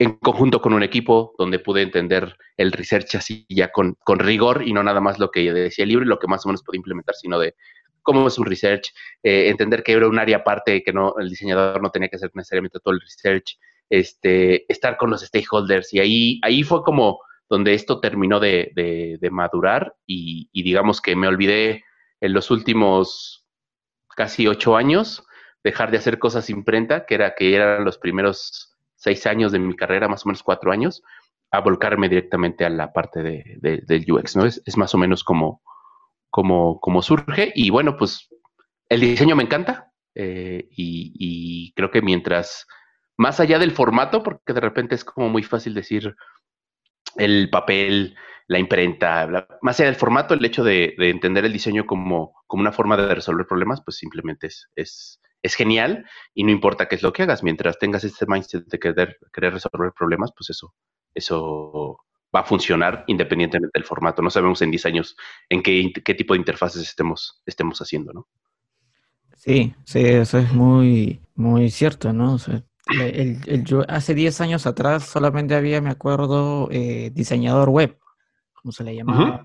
en 0.00 0.18
conjunto 0.18 0.60
con 0.60 0.72
un 0.72 0.82
equipo 0.82 1.32
donde 1.38 1.60
pude 1.60 1.82
entender 1.82 2.36
el 2.56 2.72
research 2.72 3.14
así 3.14 3.46
ya 3.48 3.70
con, 3.70 3.96
con, 4.02 4.18
rigor 4.18 4.66
y 4.66 4.72
no 4.72 4.82
nada 4.82 5.00
más 5.00 5.20
lo 5.20 5.30
que 5.30 5.52
decía 5.52 5.84
el 5.84 5.90
libro 5.90 6.04
y 6.04 6.08
lo 6.08 6.18
que 6.18 6.26
más 6.26 6.44
o 6.44 6.48
menos 6.48 6.64
pude 6.64 6.76
implementar, 6.76 7.14
sino 7.14 7.38
de 7.38 7.54
cómo 8.08 8.26
es 8.26 8.38
un 8.38 8.46
research, 8.46 8.90
eh, 9.22 9.50
entender 9.50 9.82
que 9.82 9.92
era 9.92 10.08
un 10.08 10.18
área 10.18 10.38
aparte 10.38 10.82
que 10.82 10.94
no 10.94 11.14
el 11.18 11.28
diseñador 11.28 11.82
no 11.82 11.90
tenía 11.90 12.08
que 12.08 12.16
hacer 12.16 12.30
necesariamente 12.32 12.80
todo 12.80 12.94
el 12.94 13.00
research, 13.02 13.58
este, 13.90 14.64
estar 14.72 14.96
con 14.96 15.10
los 15.10 15.20
stakeholders 15.20 15.92
y 15.92 16.00
ahí, 16.00 16.40
ahí 16.42 16.62
fue 16.62 16.82
como 16.82 17.20
donde 17.50 17.74
esto 17.74 18.00
terminó 18.00 18.40
de, 18.40 18.72
de, 18.74 19.30
madurar 19.30 19.94
y, 20.06 20.48
y 20.52 20.62
digamos 20.62 21.02
que 21.02 21.16
me 21.16 21.28
olvidé 21.28 21.84
en 22.22 22.32
los 22.32 22.50
últimos 22.50 23.46
casi 24.16 24.46
ocho 24.46 24.74
años 24.74 25.22
dejar 25.62 25.90
de 25.90 25.98
hacer 25.98 26.18
cosas 26.18 26.48
imprenta, 26.48 27.04
que 27.04 27.14
era 27.14 27.34
que 27.34 27.54
eran 27.54 27.84
los 27.84 27.98
primeros 27.98 28.74
seis 28.96 29.26
años 29.26 29.52
de 29.52 29.58
mi 29.58 29.76
carrera, 29.76 30.08
más 30.08 30.24
o 30.24 30.28
menos 30.28 30.42
cuatro 30.42 30.72
años, 30.72 31.02
a 31.50 31.60
volcarme 31.60 32.08
directamente 32.08 32.64
a 32.64 32.70
la 32.70 32.92
parte 32.92 33.22
de, 33.22 33.82
del 33.86 34.10
UX, 34.10 34.36
¿no? 34.36 34.44
Es, 34.44 34.76
más 34.76 34.94
o 34.94 34.98
menos 34.98 35.24
como, 35.24 35.62
como, 36.30 36.80
como, 36.80 37.02
surge. 37.02 37.52
Y 37.54 37.70
bueno, 37.70 37.96
pues 37.96 38.28
el 38.88 39.00
diseño 39.00 39.36
me 39.36 39.42
encanta 39.42 39.92
eh, 40.14 40.68
y, 40.70 41.72
creo 41.74 41.90
que 41.90 42.02
mientras, 42.02 42.66
más 43.16 43.40
allá 43.40 43.58
del 43.58 43.72
formato, 43.72 44.22
porque 44.22 44.52
de 44.52 44.60
repente 44.60 44.94
es 44.94 45.04
como 45.04 45.28
muy 45.28 45.42
fácil 45.42 45.74
decir 45.74 46.14
el 47.16 47.50
papel, 47.50 48.16
la 48.46 48.58
imprenta, 48.58 49.48
más 49.62 49.78
allá 49.78 49.90
del 49.90 49.98
formato, 49.98 50.34
el 50.34 50.44
hecho 50.44 50.64
de, 50.64 50.94
entender 50.98 51.44
el 51.44 51.52
diseño 51.52 51.86
como, 51.86 52.34
como, 52.46 52.62
una 52.62 52.72
forma 52.72 52.96
de 52.96 53.14
resolver 53.14 53.46
problemas, 53.46 53.82
pues 53.84 53.98
simplemente 53.98 54.48
es, 54.48 54.68
es, 54.74 55.20
es 55.42 55.54
genial. 55.54 56.06
Y 56.34 56.44
no 56.44 56.50
importa 56.50 56.88
qué 56.88 56.96
es 56.96 57.02
lo 57.02 57.12
que 57.12 57.22
hagas, 57.22 57.42
mientras 57.42 57.78
tengas 57.78 58.04
este 58.04 58.26
mindset 58.26 58.64
de 58.66 58.78
querer, 58.78 59.18
querer 59.32 59.54
resolver 59.54 59.92
problemas, 59.96 60.32
pues 60.36 60.50
eso, 60.50 60.74
eso 61.14 61.98
va 62.34 62.40
a 62.40 62.44
funcionar 62.44 63.04
independientemente 63.06 63.78
del 63.78 63.84
formato. 63.84 64.22
No 64.22 64.30
sabemos 64.30 64.60
en 64.62 64.70
10 64.70 64.86
años 64.86 65.16
en 65.48 65.62
qué, 65.62 65.92
qué 66.04 66.14
tipo 66.14 66.34
de 66.34 66.38
interfaces 66.38 66.82
estemos, 66.82 67.42
estemos 67.46 67.80
haciendo, 67.80 68.12
¿no? 68.12 68.28
Sí, 69.36 69.74
sí, 69.84 70.00
eso 70.00 70.38
es 70.38 70.52
muy, 70.52 71.20
muy 71.34 71.70
cierto, 71.70 72.12
¿no? 72.12 72.36
hace 73.88 74.14
10 74.14 74.40
años 74.40 74.66
atrás 74.66 75.04
solamente 75.04 75.54
había, 75.54 75.80
me 75.80 75.90
acuerdo, 75.90 76.68
eh, 76.70 77.10
diseñador 77.14 77.68
web, 77.68 77.98
como 78.54 78.72
se 78.72 78.82
le 78.82 78.96
llamaba, 78.96 79.44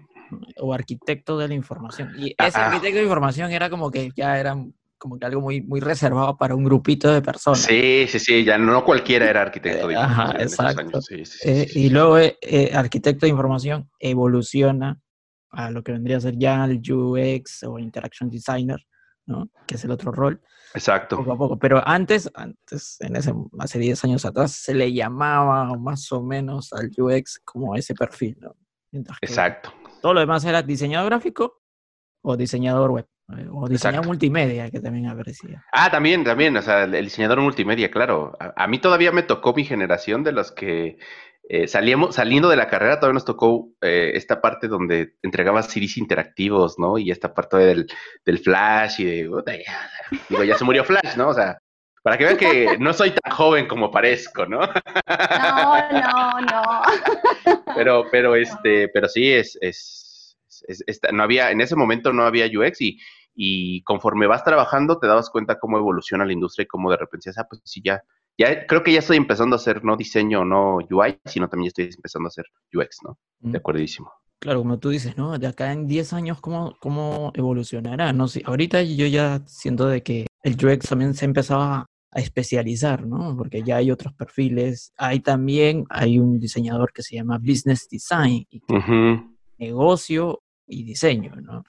o 0.57 0.73
arquitecto 0.73 1.37
de 1.37 1.47
la 1.47 1.53
información. 1.53 2.11
Y 2.17 2.35
ese 2.37 2.57
arquitecto 2.57 2.97
de 2.97 3.03
información 3.03 3.51
era 3.51 3.69
como 3.69 3.91
que 3.91 4.11
ya 4.15 4.39
eran 4.39 4.73
como 5.03 5.19
que 5.19 5.25
algo 5.25 5.41
muy, 5.41 5.59
muy 5.59 5.81
reservado 5.81 6.37
para 6.37 6.55
un 6.55 6.63
grupito 6.63 7.11
de 7.11 7.21
personas. 7.21 7.59
Sí, 7.59 8.05
sí, 8.07 8.19
sí, 8.19 8.45
ya 8.45 8.57
no 8.57 8.85
cualquiera 8.85 9.29
era 9.29 9.41
arquitecto 9.41 9.89
de 9.89 9.95
información. 9.95 10.29
Ajá, 10.29 10.41
exacto. 10.41 10.99
Eh, 11.43 11.67
y 11.73 11.89
luego 11.89 12.19
eh, 12.19 12.37
eh, 12.41 12.71
arquitecto 12.73 13.25
de 13.25 13.31
información 13.31 13.89
evoluciona 13.99 14.97
a 15.49 15.71
lo 15.71 15.83
que 15.83 15.91
vendría 15.91 16.15
a 16.15 16.21
ser 16.21 16.37
ya 16.37 16.63
el 16.63 16.79
UX 16.89 17.63
o 17.63 17.79
Interaction 17.79 18.29
Designer, 18.29 18.79
¿no? 19.25 19.49
Que 19.67 19.75
es 19.75 19.83
el 19.83 19.91
otro 19.91 20.13
rol. 20.13 20.41
Exacto. 20.73 21.17
Poco 21.17 21.33
a 21.33 21.37
poco. 21.37 21.59
Pero 21.59 21.85
antes, 21.85 22.31
antes, 22.33 22.95
en 23.01 23.17
ese, 23.17 23.33
hace 23.59 23.79
10 23.79 24.05
años 24.05 24.23
atrás, 24.23 24.53
se 24.53 24.73
le 24.73 24.93
llamaba 24.93 25.65
más 25.77 26.09
o 26.13 26.23
menos 26.23 26.71
al 26.71 26.89
UX 26.97 27.41
como 27.43 27.75
ese 27.75 27.93
perfil, 27.93 28.37
¿no? 28.39 28.55
Exacto. 29.19 29.73
Todo 30.01 30.13
lo 30.13 30.21
demás 30.21 30.45
era 30.45 30.61
diseñador 30.61 31.09
gráfico 31.09 31.61
o 32.21 32.37
diseñador 32.37 32.91
web. 32.91 33.07
O 33.51 33.69
diseñador 33.69 34.05
multimedia, 34.05 34.69
que 34.69 34.79
también 34.79 35.07
aparecía. 35.07 35.63
Ah, 35.71 35.89
también, 35.89 36.23
también, 36.23 36.55
o 36.57 36.61
sea, 36.61 36.83
el 36.83 37.05
diseñador 37.05 37.39
multimedia, 37.41 37.89
claro. 37.89 38.37
A, 38.39 38.67
mí 38.67 38.79
todavía 38.79 39.11
me 39.11 39.23
tocó 39.23 39.53
mi 39.53 39.63
generación 39.63 40.23
de 40.23 40.33
los 40.33 40.51
que 40.51 40.97
eh, 41.47 41.67
salíamos, 41.67 42.15
saliendo 42.15 42.49
de 42.49 42.57
la 42.57 42.67
carrera, 42.67 42.99
todavía 42.99 43.15
nos 43.15 43.25
tocó 43.25 43.69
eh, 43.81 44.11
esta 44.15 44.41
parte 44.41 44.67
donde 44.67 45.15
entregabas 45.21 45.67
CDs 45.67 45.97
interactivos, 45.97 46.77
¿no? 46.77 46.97
Y 46.97 47.11
esta 47.11 47.33
parte 47.33 47.57
del, 47.57 47.87
del 48.25 48.39
Flash 48.39 48.99
y 48.99 49.05
de, 49.05 49.63
ya, 49.65 49.89
digo, 50.29 50.43
ya 50.43 50.57
se 50.57 50.65
murió 50.65 50.83
Flash, 50.83 51.15
¿no? 51.15 51.29
O 51.29 51.33
sea, 51.33 51.57
para 52.03 52.17
que 52.17 52.25
vean 52.25 52.37
que 52.37 52.77
no 52.77 52.91
soy 52.91 53.11
tan 53.11 53.33
joven 53.33 53.67
como 53.67 53.89
parezco, 53.89 54.45
¿no? 54.45 54.59
No, 54.59 55.91
no, 55.91 56.41
no. 56.41 56.81
Pero, 57.75 58.05
pero, 58.11 58.35
este, 58.35 58.89
pero 58.89 59.07
sí, 59.07 59.31
es, 59.31 59.57
es 59.61 60.02
no 61.11 61.23
había, 61.23 61.51
en 61.51 61.61
ese 61.61 61.75
momento 61.75 62.13
no 62.13 62.23
había 62.23 62.45
UX 62.45 62.81
y, 62.81 62.99
y 63.35 63.81
conforme 63.83 64.27
vas 64.27 64.43
trabajando 64.43 64.99
te 64.99 65.07
dabas 65.07 65.29
cuenta 65.29 65.59
cómo 65.59 65.77
evoluciona 65.77 66.25
la 66.25 66.33
industria 66.33 66.63
y 66.63 66.67
cómo 66.67 66.91
de 66.91 66.97
repente 66.97 67.29
dices, 67.29 67.39
ah, 67.39 67.47
pues 67.49 67.61
sí, 67.65 67.81
ya, 67.83 68.03
ya 68.37 68.65
creo 68.67 68.83
que 68.83 68.93
ya 68.93 68.99
estoy 68.99 69.17
empezando 69.17 69.55
a 69.55 69.57
hacer 69.57 69.83
no 69.83 69.95
diseño, 69.95 70.45
no 70.45 70.77
UI, 70.89 71.19
sino 71.25 71.47
también 71.47 71.67
estoy 71.67 71.89
empezando 71.95 72.27
a 72.27 72.29
hacer 72.29 72.45
UX, 72.73 72.97
¿no? 73.03 73.17
De 73.39 73.57
acuerdísimo. 73.57 74.11
Claro, 74.39 74.59
como 74.59 74.77
tú 74.77 74.89
dices, 74.89 75.17
¿no? 75.17 75.37
De 75.37 75.47
acá 75.47 75.71
en 75.71 75.87
10 75.87 76.13
años, 76.13 76.41
¿cómo, 76.41 76.75
cómo 76.81 77.31
evolucionará? 77.33 78.11
No 78.11 78.27
sé, 78.27 78.43
ahorita 78.45 78.81
yo 78.83 79.07
ya 79.07 79.41
siento 79.45 79.87
de 79.87 80.03
que 80.03 80.27
el 80.43 80.53
UX 80.53 80.89
también 80.89 81.13
se 81.13 81.25
empezaba 81.25 81.85
a 82.11 82.19
especializar, 82.19 83.07
¿no? 83.07 83.35
Porque 83.37 83.63
ya 83.63 83.77
hay 83.77 83.89
otros 83.89 84.13
perfiles. 84.13 84.93
Hay 84.97 85.21
también, 85.21 85.85
hay 85.89 86.19
un 86.19 86.39
diseñador 86.39 86.91
que 86.93 87.01
se 87.01 87.15
llama 87.15 87.39
Business 87.39 87.87
Design, 87.89 88.45
y 88.49 88.61
negocio 89.57 90.42
y 90.73 90.83
diseño, 90.83 91.35
¿no? 91.35 91.63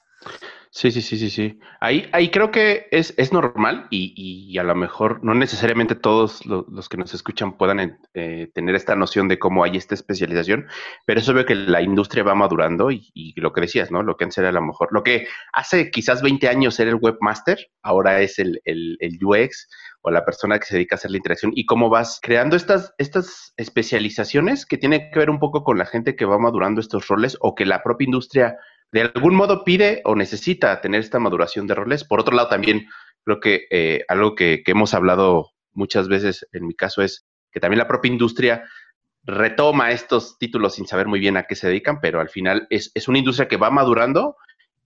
Sí, 0.76 0.90
sí, 0.90 1.02
sí, 1.02 1.18
sí, 1.18 1.30
sí. 1.30 1.60
Ahí, 1.80 2.08
ahí 2.12 2.30
creo 2.30 2.50
que 2.50 2.88
es, 2.90 3.14
es 3.16 3.32
normal 3.32 3.86
y, 3.90 4.12
y, 4.16 4.58
a 4.58 4.64
lo 4.64 4.74
mejor 4.74 5.22
no 5.22 5.32
necesariamente 5.32 5.94
todos 5.94 6.44
los, 6.46 6.88
que 6.88 6.96
nos 6.96 7.14
escuchan 7.14 7.56
puedan 7.56 7.96
eh, 8.12 8.50
tener 8.52 8.74
esta 8.74 8.96
noción 8.96 9.28
de 9.28 9.38
cómo 9.38 9.62
hay 9.62 9.76
esta 9.76 9.94
especialización, 9.94 10.66
pero 11.06 11.20
eso 11.20 11.32
veo 11.32 11.46
que 11.46 11.54
la 11.54 11.80
industria 11.80 12.24
va 12.24 12.34
madurando 12.34 12.90
y, 12.90 13.08
y, 13.14 13.40
lo 13.40 13.52
que 13.52 13.60
decías, 13.60 13.92
¿no? 13.92 14.02
Lo 14.02 14.16
que 14.16 14.24
antes 14.24 14.38
era 14.38 14.48
a 14.48 14.52
lo 14.52 14.62
mejor, 14.62 14.88
lo 14.90 15.04
que 15.04 15.28
hace 15.52 15.92
quizás 15.92 16.22
20 16.22 16.48
años 16.48 16.80
era 16.80 16.90
el 16.90 16.98
webmaster, 17.00 17.58
ahora 17.82 18.20
es 18.20 18.40
el, 18.40 18.60
el, 18.64 18.96
el 18.98 19.24
UX 19.24 19.68
o 20.02 20.10
la 20.10 20.24
persona 20.24 20.58
que 20.58 20.66
se 20.66 20.74
dedica 20.74 20.96
a 20.96 20.98
hacer 20.98 21.12
la 21.12 21.18
interacción 21.18 21.52
y 21.54 21.66
cómo 21.66 21.88
vas 21.88 22.18
creando 22.20 22.56
estas, 22.56 22.92
estas 22.98 23.54
especializaciones 23.56 24.66
que 24.66 24.76
tienen 24.76 25.08
que 25.12 25.18
ver 25.20 25.30
un 25.30 25.38
poco 25.38 25.62
con 25.62 25.78
la 25.78 25.86
gente 25.86 26.16
que 26.16 26.24
va 26.24 26.36
madurando 26.38 26.80
estos 26.80 27.06
roles 27.06 27.38
o 27.40 27.54
que 27.54 27.64
la 27.64 27.82
propia 27.84 28.06
industria 28.06 28.56
de 28.94 29.00
algún 29.00 29.34
modo 29.34 29.64
pide 29.64 30.02
o 30.04 30.14
necesita 30.14 30.80
tener 30.80 31.00
esta 31.00 31.18
maduración 31.18 31.66
de 31.66 31.74
roles. 31.74 32.04
Por 32.04 32.20
otro 32.20 32.36
lado, 32.36 32.48
también 32.48 32.86
creo 33.24 33.40
que 33.40 33.66
eh, 33.68 34.04
algo 34.06 34.36
que, 34.36 34.62
hemos 34.66 34.94
hablado 34.94 35.50
muchas 35.72 36.06
veces 36.06 36.46
en 36.52 36.64
mi 36.64 36.74
caso 36.74 37.02
es 37.02 37.26
que 37.50 37.58
también 37.58 37.80
la 37.80 37.88
propia 37.88 38.12
industria 38.12 38.62
retoma 39.24 39.90
estos 39.90 40.38
títulos 40.38 40.76
sin 40.76 40.86
saber 40.86 41.08
muy 41.08 41.18
bien 41.18 41.36
a 41.36 41.42
qué 41.42 41.56
se 41.56 41.66
dedican, 41.66 42.00
pero 42.00 42.20
al 42.20 42.28
final 42.28 42.68
es, 42.70 42.92
es 42.94 43.08
una 43.08 43.18
industria 43.18 43.48
que 43.48 43.56
va 43.56 43.68
madurando 43.68 44.36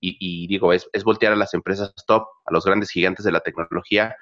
y, 0.01 0.17
y 0.19 0.47
digo, 0.47 0.73
es, 0.73 0.89
es, 0.95 1.05
voltear 1.05 1.35
a 1.35 1.37
las 1.37 1.53
empresas 1.53 1.93
top, 2.07 2.29
a 2.47 2.51
los 2.51 2.65
grandes 2.65 2.89
gigantes 2.89 3.27
de 3.27 3.33
la 3.33 3.41
tecnología, 3.41 4.17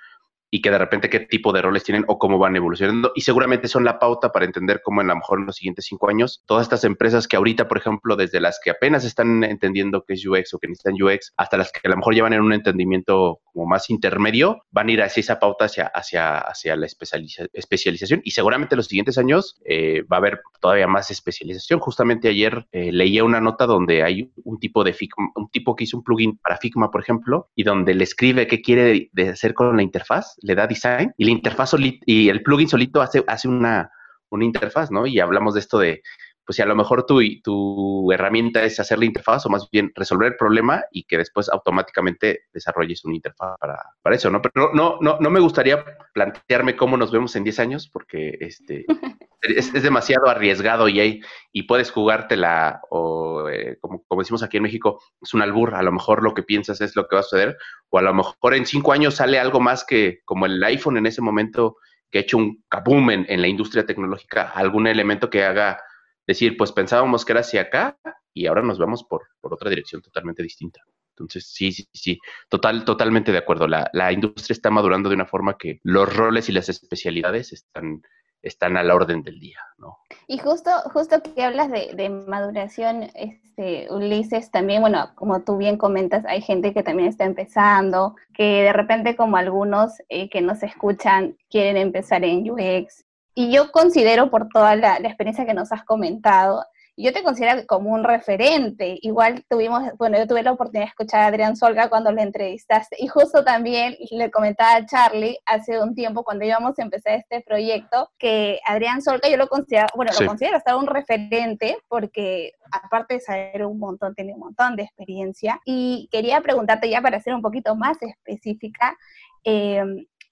y 0.50 0.62
que 0.62 0.70
de 0.70 0.78
repente 0.78 1.10
qué 1.10 1.20
tipo 1.20 1.52
de 1.52 1.62
roles 1.62 1.84
tienen 1.84 2.04
o 2.08 2.18
cómo 2.18 2.38
van 2.38 2.56
evolucionando. 2.56 3.12
Y 3.14 3.22
seguramente 3.22 3.68
son 3.68 3.84
la 3.84 3.98
pauta 3.98 4.32
para 4.32 4.44
entender 4.44 4.80
cómo 4.82 5.00
en 5.00 5.08
lo 5.08 5.16
mejor 5.16 5.40
en 5.40 5.46
los 5.46 5.56
siguientes 5.56 5.86
cinco 5.86 6.08
años, 6.08 6.42
todas 6.46 6.62
estas 6.62 6.84
empresas 6.84 7.26
que 7.28 7.36
ahorita, 7.36 7.68
por 7.68 7.78
ejemplo, 7.78 8.16
desde 8.16 8.40
las 8.40 8.60
que 8.62 8.70
apenas 8.70 9.04
están 9.04 9.44
entendiendo 9.44 10.04
qué 10.06 10.14
es 10.14 10.26
UX 10.26 10.54
o 10.54 10.58
que 10.58 10.68
necesitan 10.68 10.94
UX, 11.00 11.32
hasta 11.36 11.56
las 11.56 11.72
que 11.72 11.80
a 11.84 11.90
lo 11.90 11.96
mejor 11.96 12.14
llevan 12.14 12.32
en 12.32 12.40
un 12.40 12.52
entendimiento 12.52 13.40
como 13.52 13.66
más 13.66 13.90
intermedio, 13.90 14.62
van 14.70 14.88
a 14.88 14.92
ir 14.92 15.02
hacia 15.02 15.20
esa 15.20 15.38
pauta, 15.38 15.66
hacia, 15.66 15.86
hacia, 15.86 16.38
hacia 16.38 16.76
la 16.76 16.86
especialización. 16.86 18.20
Y 18.24 18.30
seguramente 18.30 18.74
en 18.74 18.78
los 18.78 18.86
siguientes 18.86 19.18
años 19.18 19.60
eh, 19.64 20.02
va 20.10 20.16
a 20.16 20.20
haber 20.20 20.40
todavía 20.60 20.86
más 20.86 21.10
especialización. 21.10 21.80
Justamente 21.80 22.28
ayer 22.28 22.66
eh, 22.72 22.92
leía 22.92 23.24
una 23.24 23.40
nota 23.40 23.66
donde 23.66 24.02
hay 24.02 24.30
un 24.44 24.58
tipo 24.58 24.84
de 24.84 24.92
Figma, 24.92 25.30
un 25.34 25.48
tipo 25.48 25.74
que 25.74 25.84
hizo 25.84 25.96
un 25.96 26.04
plugin 26.04 26.38
para 26.38 26.56
Figma, 26.58 26.90
por 26.90 27.00
ejemplo, 27.00 27.48
y 27.54 27.64
donde 27.64 27.94
le 27.94 28.04
escribe 28.04 28.46
qué 28.46 28.60
quiere 28.60 29.10
hacer 29.30 29.54
con 29.54 29.76
la 29.76 29.82
interfaz 29.82 30.35
le 30.38 30.54
da 30.54 30.66
design 30.66 31.12
y 31.16 31.24
la 31.24 31.30
interfaz 31.30 31.72
y 31.78 32.28
el 32.28 32.42
plugin 32.42 32.68
solito 32.68 33.00
hace, 33.00 33.24
hace 33.26 33.48
una, 33.48 33.90
una 34.30 34.44
interfaz, 34.44 34.90
¿no? 34.90 35.06
Y 35.06 35.20
hablamos 35.20 35.54
de 35.54 35.60
esto 35.60 35.78
de, 35.78 36.02
pues 36.46 36.56
si 36.56 36.62
a 36.62 36.66
lo 36.66 36.76
mejor 36.76 37.04
tu, 37.04 37.20
tu 37.42 38.12
herramienta 38.12 38.62
es 38.62 38.78
hacer 38.78 39.00
la 39.00 39.04
interfaz 39.04 39.44
o 39.44 39.48
más 39.48 39.68
bien 39.70 39.90
resolver 39.96 40.28
el 40.28 40.36
problema 40.36 40.84
y 40.92 41.02
que 41.02 41.18
después 41.18 41.48
automáticamente 41.48 42.44
desarrolles 42.52 43.04
una 43.04 43.16
interfaz 43.16 43.56
para, 43.58 43.78
para 44.00 44.14
eso, 44.14 44.30
¿no? 44.30 44.40
Pero 44.40 44.70
no, 44.72 44.98
no, 45.00 45.18
no 45.18 45.30
me 45.30 45.40
gustaría 45.40 45.84
plantearme 46.14 46.76
cómo 46.76 46.96
nos 46.96 47.10
vemos 47.10 47.34
en 47.34 47.42
10 47.42 47.58
años 47.58 47.90
porque 47.92 48.38
este, 48.40 48.86
es, 49.42 49.72
demasiado 49.72 50.28
arriesgado 50.28 50.88
y, 50.88 51.00
hay, 51.00 51.20
y 51.52 51.64
puedes 51.64 51.90
jugártela 51.90 52.80
o 52.90 53.48
eh, 53.48 53.78
como, 53.80 54.04
como 54.06 54.22
decimos 54.22 54.44
aquí 54.44 54.58
en 54.58 54.62
México, 54.62 55.02
es 55.20 55.34
un 55.34 55.42
albur, 55.42 55.74
a 55.74 55.82
lo 55.82 55.90
mejor 55.90 56.22
lo 56.22 56.32
que 56.32 56.44
piensas 56.44 56.80
es 56.80 56.94
lo 56.94 57.08
que 57.08 57.16
va 57.16 57.20
a 57.20 57.24
suceder 57.24 57.56
o 57.90 57.98
a 57.98 58.02
lo 58.02 58.14
mejor 58.14 58.54
en 58.54 58.66
cinco 58.66 58.92
años 58.92 59.16
sale 59.16 59.40
algo 59.40 59.58
más 59.58 59.84
que 59.84 60.20
como 60.24 60.46
el 60.46 60.62
iPhone 60.62 60.96
en 60.96 61.06
ese 61.06 61.22
momento 61.22 61.76
que 62.08 62.18
ha 62.18 62.20
hecho 62.20 62.36
un 62.36 62.62
kaboom 62.68 63.10
en, 63.10 63.26
en 63.28 63.40
la 63.40 63.48
industria 63.48 63.84
tecnológica, 63.84 64.52
algún 64.54 64.86
elemento 64.86 65.28
que 65.28 65.42
haga 65.42 65.80
decir, 66.26 66.56
pues 66.56 66.72
pensábamos 66.72 67.24
que 67.24 67.32
era 67.32 67.40
hacia 67.40 67.62
acá 67.62 67.98
y 68.32 68.46
ahora 68.46 68.62
nos 68.62 68.78
vamos 68.78 69.04
por, 69.04 69.22
por 69.40 69.54
otra 69.54 69.70
dirección 69.70 70.02
totalmente 70.02 70.42
distinta. 70.42 70.80
Entonces, 71.10 71.50
sí, 71.50 71.72
sí, 71.72 71.88
sí, 71.92 72.18
total, 72.50 72.84
totalmente 72.84 73.32
de 73.32 73.38
acuerdo. 73.38 73.66
La, 73.66 73.88
la, 73.94 74.12
industria 74.12 74.52
está 74.52 74.70
madurando 74.70 75.08
de 75.08 75.14
una 75.14 75.24
forma 75.24 75.56
que 75.56 75.80
los 75.82 76.14
roles 76.14 76.48
y 76.50 76.52
las 76.52 76.68
especialidades 76.68 77.54
están, 77.54 78.02
están 78.42 78.76
a 78.76 78.82
la 78.82 78.94
orden 78.94 79.22
del 79.22 79.40
día, 79.40 79.60
¿no? 79.78 79.96
Y 80.26 80.36
justo, 80.36 80.70
justo 80.92 81.22
que 81.22 81.42
hablas 81.42 81.70
de, 81.70 81.94
de 81.94 82.10
maduración, 82.10 83.04
este, 83.14 83.86
Ulises, 83.90 84.50
también, 84.50 84.82
bueno, 84.82 85.10
como 85.14 85.42
tú 85.42 85.56
bien 85.56 85.78
comentas, 85.78 86.26
hay 86.26 86.42
gente 86.42 86.74
que 86.74 86.82
también 86.82 87.08
está 87.08 87.24
empezando, 87.24 88.14
que 88.34 88.64
de 88.64 88.72
repente 88.74 89.16
como 89.16 89.38
algunos 89.38 89.94
eh, 90.10 90.28
que 90.28 90.42
nos 90.42 90.62
escuchan 90.62 91.38
quieren 91.48 91.78
empezar 91.78 92.24
en 92.24 92.50
UX, 92.50 93.05
y 93.38 93.52
yo 93.52 93.70
considero 93.70 94.30
por 94.30 94.48
toda 94.48 94.74
la, 94.76 94.96
experiencia 94.96 95.44
que 95.44 95.52
nos 95.52 95.70
has 95.70 95.84
comentado, 95.84 96.64
yo 96.96 97.12
te 97.12 97.22
considero 97.22 97.66
como 97.66 97.92
un 97.92 98.02
referente. 98.02 98.98
Igual 99.02 99.44
tuvimos, 99.50 99.82
bueno, 99.98 100.16
yo 100.16 100.26
tuve 100.26 100.42
la 100.42 100.52
oportunidad 100.52 100.86
de 100.86 100.88
escuchar 100.88 101.20
a 101.20 101.26
Adrián 101.26 101.54
Solga 101.54 101.90
cuando 101.90 102.10
le 102.10 102.22
entrevistaste 102.22 102.96
y 102.98 103.08
justo 103.08 103.44
también 103.44 103.94
le 104.10 104.30
comentaba 104.30 104.76
a 104.76 104.86
Charlie 104.86 105.36
hace 105.44 105.78
un 105.78 105.94
tiempo 105.94 106.24
cuando 106.24 106.46
íbamos 106.46 106.78
a 106.78 106.82
empezar 106.82 107.12
este 107.12 107.42
proyecto 107.42 108.10
que 108.18 108.58
Adrián 108.66 109.02
Solga 109.02 109.28
yo 109.28 109.36
lo 109.36 109.48
considero, 109.48 109.88
bueno, 109.94 110.12
lo 110.18 110.26
considero 110.26 110.56
hasta 110.56 110.74
un 110.74 110.86
referente 110.86 111.76
porque 111.88 112.52
aparte 112.72 113.16
de 113.16 113.20
saber 113.20 113.66
un 113.66 113.78
montón, 113.78 114.14
tiene 114.14 114.32
un 114.32 114.40
montón 114.40 114.76
de 114.76 114.84
experiencia 114.84 115.60
y 115.66 116.08
quería 116.10 116.40
preguntarte 116.40 116.88
ya 116.88 117.02
para 117.02 117.20
ser 117.20 117.34
un 117.34 117.42
poquito 117.42 117.76
más 117.76 117.98
específica, 118.00 118.96
eh, 119.44 119.84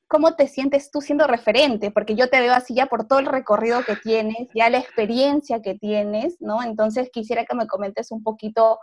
¿cómo 0.09 0.35
te 0.35 0.49
sientes 0.49 0.91
tú 0.91 1.01
siendo 1.01 1.27
referente? 1.27 1.91
Porque 1.91 2.15
yo 2.15 2.29
te 2.29 2.41
veo 2.41 2.53
así 2.53 2.75
ya 2.75 2.87
por 2.87 3.07
todo 3.07 3.19
el 3.19 3.27
recorrido 3.27 3.85
que 3.85 3.97
tienes, 3.97 4.49
ya 4.55 4.71
la 4.71 4.79
experiencia 4.79 5.63
que 5.63 5.75
tienes, 5.75 6.37
¿no? 6.41 6.63
Entonces 6.63 7.11
quisiera 7.13 7.45
que 7.45 7.57
me 7.57 7.67
comentes 7.67 8.11
un 8.11 8.23
poquito, 8.23 8.79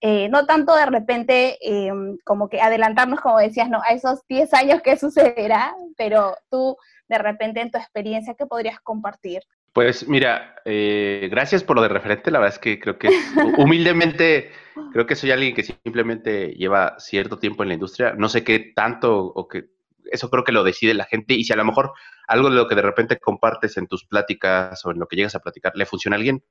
eh, 0.00 0.28
no 0.28 0.46
tanto 0.46 0.74
de 0.76 0.86
repente 0.86 1.58
eh, 1.60 1.92
como 2.24 2.48
que 2.48 2.60
adelantarnos, 2.60 3.20
como 3.20 3.38
decías, 3.38 3.68
no, 3.68 3.80
a 3.82 3.94
esos 3.94 4.20
10 4.28 4.52
años 4.54 4.82
que 4.82 4.96
sucederá, 4.98 5.74
pero 5.96 6.36
tú 6.50 6.76
de 7.08 7.18
repente 7.18 7.60
en 7.60 7.70
tu 7.70 7.78
experiencia, 7.78 8.34
¿qué 8.34 8.46
podrías 8.46 8.80
compartir? 8.80 9.42
Pues 9.72 10.08
mira, 10.08 10.54
eh, 10.64 11.28
gracias 11.30 11.62
por 11.62 11.76
lo 11.76 11.82
de 11.82 11.88
referente. 11.88 12.30
La 12.30 12.38
verdad 12.38 12.54
es 12.54 12.58
que 12.58 12.80
creo 12.80 12.98
que 12.98 13.10
humildemente 13.58 14.50
creo 14.90 15.06
que 15.06 15.14
soy 15.14 15.32
alguien 15.32 15.54
que 15.54 15.64
simplemente 15.64 16.54
lleva 16.54 16.98
cierto 16.98 17.38
tiempo 17.38 17.62
en 17.62 17.68
la 17.68 17.74
industria. 17.74 18.14
No 18.16 18.30
sé 18.30 18.42
qué 18.42 18.72
tanto 18.74 19.18
o 19.18 19.46
qué 19.46 19.66
eso 20.10 20.30
creo 20.30 20.44
que 20.44 20.52
lo 20.52 20.64
decide 20.64 20.94
la 20.94 21.04
gente 21.04 21.34
y 21.34 21.44
si 21.44 21.52
a 21.52 21.56
lo 21.56 21.64
mejor 21.64 21.92
algo 22.26 22.50
de 22.50 22.56
lo 22.56 22.68
que 22.68 22.74
de 22.74 22.82
repente 22.82 23.18
compartes 23.18 23.76
en 23.76 23.86
tus 23.86 24.04
pláticas 24.04 24.84
o 24.84 24.90
en 24.90 24.98
lo 24.98 25.06
que 25.06 25.16
llegas 25.16 25.34
a 25.34 25.40
platicar 25.40 25.72
le 25.76 25.86
funciona 25.86 26.16
a 26.16 26.18
alguien, 26.18 26.42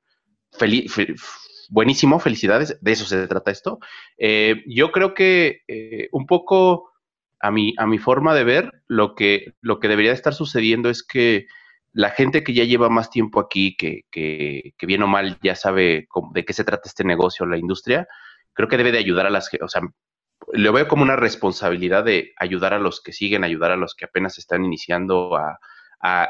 buenísimo, 1.69 2.19
felicidades, 2.19 2.77
de 2.81 2.91
eso 2.91 3.05
se 3.05 3.27
trata 3.27 3.51
esto. 3.51 3.79
Eh, 4.17 4.63
yo 4.67 4.91
creo 4.91 5.13
que 5.13 5.61
eh, 5.67 6.09
un 6.11 6.25
poco 6.25 6.91
a 7.39 7.51
mi, 7.51 7.73
a 7.77 7.85
mi 7.85 7.97
forma 7.97 8.33
de 8.33 8.43
ver, 8.43 8.71
lo 8.87 9.15
que, 9.15 9.53
lo 9.61 9.79
que 9.79 9.87
debería 9.87 10.11
estar 10.11 10.33
sucediendo 10.33 10.89
es 10.89 11.03
que 11.03 11.47
la 11.91 12.09
gente 12.09 12.43
que 12.43 12.53
ya 12.53 12.63
lleva 12.63 12.89
más 12.89 13.09
tiempo 13.09 13.39
aquí, 13.39 13.75
que, 13.77 14.01
que, 14.11 14.73
que 14.77 14.85
bien 14.85 15.03
o 15.03 15.07
mal 15.07 15.37
ya 15.41 15.55
sabe 15.55 16.07
de 16.33 16.45
qué 16.45 16.53
se 16.53 16.65
trata 16.65 16.89
este 16.89 17.03
negocio, 17.03 17.45
la 17.45 17.57
industria, 17.57 18.07
creo 18.53 18.67
que 18.67 18.77
debe 18.77 18.91
de 18.91 18.97
ayudar 18.97 19.25
a 19.25 19.29
las, 19.29 19.49
lo 20.53 20.73
veo 20.73 20.87
como 20.87 21.03
una 21.03 21.15
responsabilidad 21.15 22.03
de 22.03 22.33
ayudar 22.37 22.73
a 22.73 22.79
los 22.79 23.01
que 23.01 23.13
siguen, 23.13 23.43
ayudar 23.43 23.71
a 23.71 23.77
los 23.77 23.95
que 23.95 24.05
apenas 24.05 24.37
están 24.37 24.63
iniciando 24.65 25.35
a, 25.35 25.59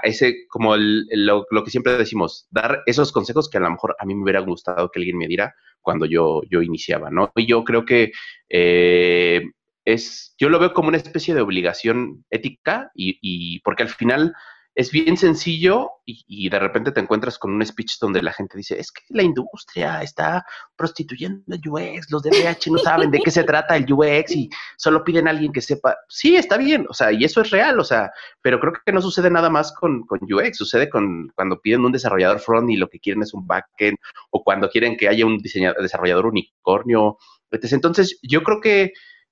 ese, 0.03 0.47
como 0.47 0.75
lo, 0.77 1.45
que 1.65 1.71
siempre 1.71 1.97
decimos, 1.97 2.47
dar 2.49 2.81
esos 2.85 3.11
consejos 3.11 3.49
que 3.49 3.57
a 3.57 3.61
lo 3.61 3.71
mejor 3.71 3.95
a 3.99 4.05
mí 4.05 4.15
me 4.15 4.23
hubiera 4.23 4.39
gustado 4.39 4.89
que 4.89 4.99
alguien 4.99 5.17
me 5.17 5.27
diera 5.27 5.53
cuando 5.81 6.05
yo, 6.05 6.41
yo 6.49 6.61
iniciaba, 6.61 7.09
¿no? 7.09 7.31
Y 7.35 7.45
yo 7.45 7.65
creo 7.65 7.83
que 7.83 8.13
eh, 8.47 9.41
es, 9.83 10.33
yo 10.37 10.47
lo 10.47 10.59
veo 10.59 10.73
como 10.73 10.87
una 10.87 10.97
especie 10.97 11.33
de 11.35 11.41
obligación 11.41 12.23
ética 12.29 12.89
y, 12.95 13.19
y 13.21 13.59
porque 13.61 13.83
al 13.83 13.89
final 13.89 14.33
es 14.75 14.91
bien 14.91 15.15
sencillo 15.15 15.89
y, 16.05 16.49
de 16.49 16.59
repente 16.59 16.91
te 16.91 16.99
encuentras 16.99 17.39
con 17.39 17.53
un 17.53 17.65
speech 17.65 17.97
donde 17.99 18.21
la 18.21 18.33
gente 18.33 18.57
dice, 18.57 18.77
es 18.77 18.91
que 18.91 19.01
la 19.09 19.23
industria 19.23 20.01
está 20.03 20.45
prostituyendo 20.75 21.43
el 21.47 21.61
UX, 21.67 22.11
los 22.11 22.21
DBH 22.21 22.71
no 22.71 22.77
saben 22.77 23.09
de 23.09 23.19
qué 23.19 23.31
se 23.31 23.43
trata 23.43 23.77
el 23.77 23.91
UX 23.91 24.35
y 24.35 24.49
solo 24.77 25.03
piden 25.03 25.27
a 25.27 25.31
alguien 25.31 25.53
que 25.53 25.61
sepa. 25.61 25.95
Sí, 26.09 26.35
está 26.35 26.57
bien, 26.57 26.85
o 26.89 26.93
sea, 26.93 27.11
y 27.11 27.23
eso 27.23 27.41
es 27.41 27.49
real, 27.51 27.79
o 27.79 27.85
sea, 27.85 28.11
pero 28.41 28.59
creo 28.59 28.73
que 28.85 28.91
no 28.91 29.01
sucede 29.01 29.31
nada 29.31 29.49
más 29.49 29.73
con, 29.73 30.05
con 30.05 30.19
UX, 30.21 30.57
sucede 30.57 30.89
con 30.89 31.31
cuando 31.35 31.61
piden 31.61 31.85
un 31.85 31.93
desarrollador 31.93 32.39
front 32.39 32.69
y 32.69 32.75
lo 32.75 32.89
que 32.89 32.99
quieren 32.99 33.23
es 33.23 33.33
un 33.33 33.47
backend 33.47 33.97
o 34.29 34.43
cuando 34.43 34.69
quieren 34.69 34.97
que 34.97 35.07
haya 35.07 35.25
un 35.25 35.37
diseñador, 35.37 35.81
desarrollador 35.81 36.25
unicornio. 36.27 37.17
Entonces, 37.49 38.19
yo 38.21 38.43
creo 38.43 38.59
que 38.59 38.91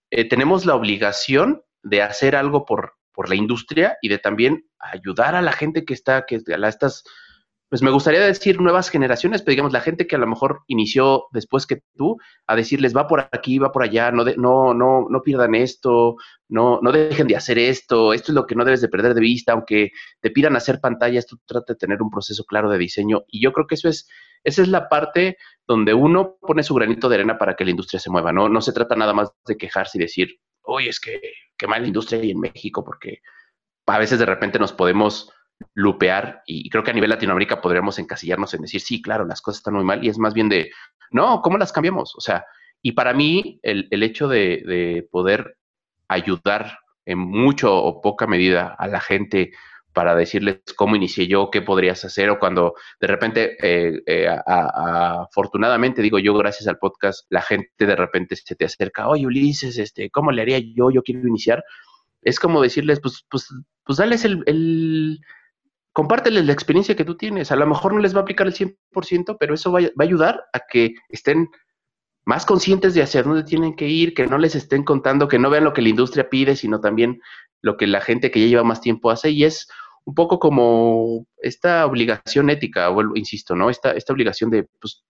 eh, 0.10 0.30
tenemos 0.30 0.66
la 0.66 0.76
obligación 0.76 1.62
de 1.82 2.02
hacer 2.02 2.38
algo 2.38 2.66
por, 2.66 2.94
por 3.14 3.30
la 3.30 3.36
industria 3.36 3.98
y 4.02 4.10
de 4.10 4.18
también 4.18 4.66
ayudar 4.80 5.36
a 5.36 5.42
la 5.42 5.52
gente 5.52 5.86
que 5.86 5.94
está, 5.94 6.26
que 6.26 6.36
a 6.36 6.68
estas, 6.68 7.04
pues 7.70 7.82
me 7.82 7.92
gustaría 7.92 8.22
decir 8.22 8.60
nuevas 8.60 8.90
generaciones, 8.90 9.42
pero 9.42 9.54
digamos 9.54 9.74
la 9.74 9.82
gente 9.82 10.08
que 10.08 10.16
a 10.16 10.20
lo 10.20 10.28
mejor 10.28 10.62
inició 10.68 11.26
después 11.32 11.66
que 11.66 11.82
tú, 11.96 12.18
a 12.48 12.56
decirles 12.56 12.96
va 12.96 13.08
por 13.08 13.28
aquí, 13.32 13.60
va 13.60 13.72
por 13.72 13.84
allá, 13.84 14.12
no, 14.12 14.26
no, 14.38 14.74
no, 14.74 15.08
no 15.10 15.22
pierdan 15.22 15.56
esto, 15.56 16.18
no, 16.50 16.80
no 16.82 16.92
dejen 16.92 17.28
de 17.28 17.36
hacer 17.36 17.58
esto, 17.58 18.14
esto 18.14 18.32
es 18.32 18.36
lo 18.36 18.46
que 18.46 18.56
no 18.56 18.66
debes 18.66 18.82
de 18.82 18.90
perder 18.90 19.14
de 19.14 19.22
vista, 19.22 19.54
aunque 19.54 19.92
te 20.20 20.32
pidan 20.32 20.56
hacer 20.56 20.80
pantallas, 20.80 21.26
tú 21.26 21.40
trata 21.46 21.74
de 21.74 21.78
tener 21.78 22.02
un 22.02 22.10
proceso 22.10 22.44
claro 22.46 22.70
de 22.70 22.78
diseño 22.78 23.24
y 23.28 23.42
yo 23.42 23.54
creo 23.54 23.68
que 23.68 23.76
eso 23.76 23.90
es, 23.90 24.08
esa 24.44 24.62
es 24.62 24.68
la 24.68 24.90
parte 24.90 25.38
donde 25.66 25.94
uno 25.94 26.38
pone 26.42 26.64
su 26.64 26.74
granito 26.74 27.10
de 27.10 27.16
arena 27.16 27.38
para 27.38 27.56
que 27.56 27.64
la 27.64 27.72
industria 27.72 28.00
se 28.00 28.10
mueva, 28.10 28.34
¿no? 28.34 28.50
No 28.50 28.62
se 28.62 28.74
trata 28.74 28.96
nada 28.96 29.14
más 29.14 29.32
de 29.48 29.58
quejarse 29.58 29.98
y 29.98 30.02
decir, 30.02 30.40
oye, 30.64 30.90
es 30.90 31.00
que 31.00 31.22
qué 31.58 31.68
mal 31.68 31.86
industria 31.86 32.20
hay 32.20 32.32
en 32.32 32.40
México, 32.40 32.84
porque 32.84 33.20
a 33.86 33.98
veces 33.98 34.20
de 34.20 34.26
repente 34.26 34.60
nos 34.60 34.74
podemos 34.74 35.32
lupear 35.74 36.42
y 36.46 36.70
creo 36.70 36.84
que 36.84 36.92
a 36.92 36.94
nivel 36.94 37.10
Latinoamérica 37.10 37.62
podríamos 37.62 38.00
encasillarnos 38.00 38.54
en 38.54 38.62
decir, 38.62 38.82
sí, 38.82 39.02
claro, 39.02 39.26
las 39.26 39.42
cosas 39.42 39.60
están 39.60 39.76
muy 39.76 39.84
mal 39.84 40.04
y 40.04 40.10
es 40.10 40.18
más 40.18 40.34
bien 40.34 40.50
de, 40.50 40.72
no, 41.12 41.42
¿cómo 41.42 41.58
las 41.58 41.72
cambiamos? 41.72 42.16
O 42.16 42.22
sea, 42.22 42.46
y 42.82 42.94
para 42.94 43.14
mí 43.14 43.60
el, 43.64 43.88
el 43.92 44.04
hecho 44.04 44.28
de, 44.28 44.64
de, 44.66 45.08
poder 45.10 45.58
ayudar 46.08 46.80
en 47.06 47.20
mucho 47.20 47.76
o 47.76 48.02
poca 48.02 48.28
medida 48.28 48.76
a 48.78 48.88
la 48.88 49.00
gente 49.00 49.52
para 49.94 50.16
decirles 50.16 50.62
cómo 50.76 50.96
inicié 50.96 51.28
yo, 51.28 51.50
qué 51.52 51.62
podrías 51.62 52.04
hacer, 52.04 52.30
o 52.30 52.40
cuando 52.40 52.74
de 53.00 53.08
repente, 53.08 53.58
eh, 53.62 54.02
eh, 54.06 54.28
afortunadamente, 54.46 56.02
digo 56.02 56.20
yo, 56.20 56.34
gracias 56.34 56.68
al 56.68 56.78
podcast, 56.78 57.26
la 57.30 57.42
gente 57.42 57.70
de 57.86 57.96
repente 57.96 58.36
se 58.36 58.56
te 58.56 58.66
acerca, 58.66 59.08
oye 59.08 59.26
Ulises, 59.26 59.78
este, 59.78 60.10
¿cómo 60.10 60.32
le 60.32 60.42
haría 60.42 60.60
yo? 60.60 60.92
Yo 60.92 61.04
quiero 61.04 61.28
iniciar. 61.28 61.64
Es 62.22 62.40
como 62.40 62.62
decirles, 62.62 63.00
pues, 63.02 63.26
pues, 63.30 63.48
pues 63.84 63.98
dales 63.98 64.26
el, 64.26 64.44
el 64.48 65.20
compárteles 65.94 66.46
la 66.46 66.54
experiencia 66.54 66.96
que 66.96 67.06
tú 67.06 67.16
tienes. 67.16 67.52
A 67.52 67.56
lo 67.56 67.68
mejor 67.68 67.94
no 67.94 68.00
les 68.00 68.16
va 68.16 68.20
a 68.20 68.22
aplicar 68.24 68.48
el 68.48 68.54
100%, 68.54 69.38
pero 69.40 69.54
eso 69.54 69.72
va, 69.72 69.82
va 69.82 69.88
a 70.00 70.04
ayudar 70.04 70.44
a 70.54 70.60
que 70.68 70.96
estén 71.10 71.50
más 72.26 72.46
conscientes 72.46 72.94
de 72.94 73.04
hacia 73.04 73.24
dónde 73.24 73.44
tienen 73.44 73.76
que 73.76 73.88
ir, 73.88 74.14
que 74.14 74.28
no 74.28 74.38
les 74.38 74.56
estén 74.56 74.84
contando, 74.84 75.28
que 75.28 75.40
no 75.40 75.50
vean 75.50 75.66
lo 75.66 75.74
que 75.74 75.82
la 75.82 75.90
industria 75.90 76.30
pide, 76.30 76.56
sino 76.56 76.80
también 76.80 77.22
lo 77.62 77.78
que 77.78 77.88
la 77.88 78.02
gente 78.02 78.32
que 78.32 78.40
ya 78.40 78.48
lleva 78.48 78.64
más 78.64 78.82
tiempo 78.82 79.12
hace. 79.12 79.32
Y 79.32 79.44
es 79.44 79.68
un 80.06 80.16
poco 80.16 80.40
como 80.40 81.26
esta 81.38 81.86
obligación 81.86 82.50
ética, 82.50 82.90
vuelvo, 82.90 83.16
insisto, 83.16 83.56
¿no? 83.56 83.70
Esta, 83.70 83.92
esta 83.92 84.14
obligación 84.14 84.50
de, 84.50 84.68
pues, 84.80 85.04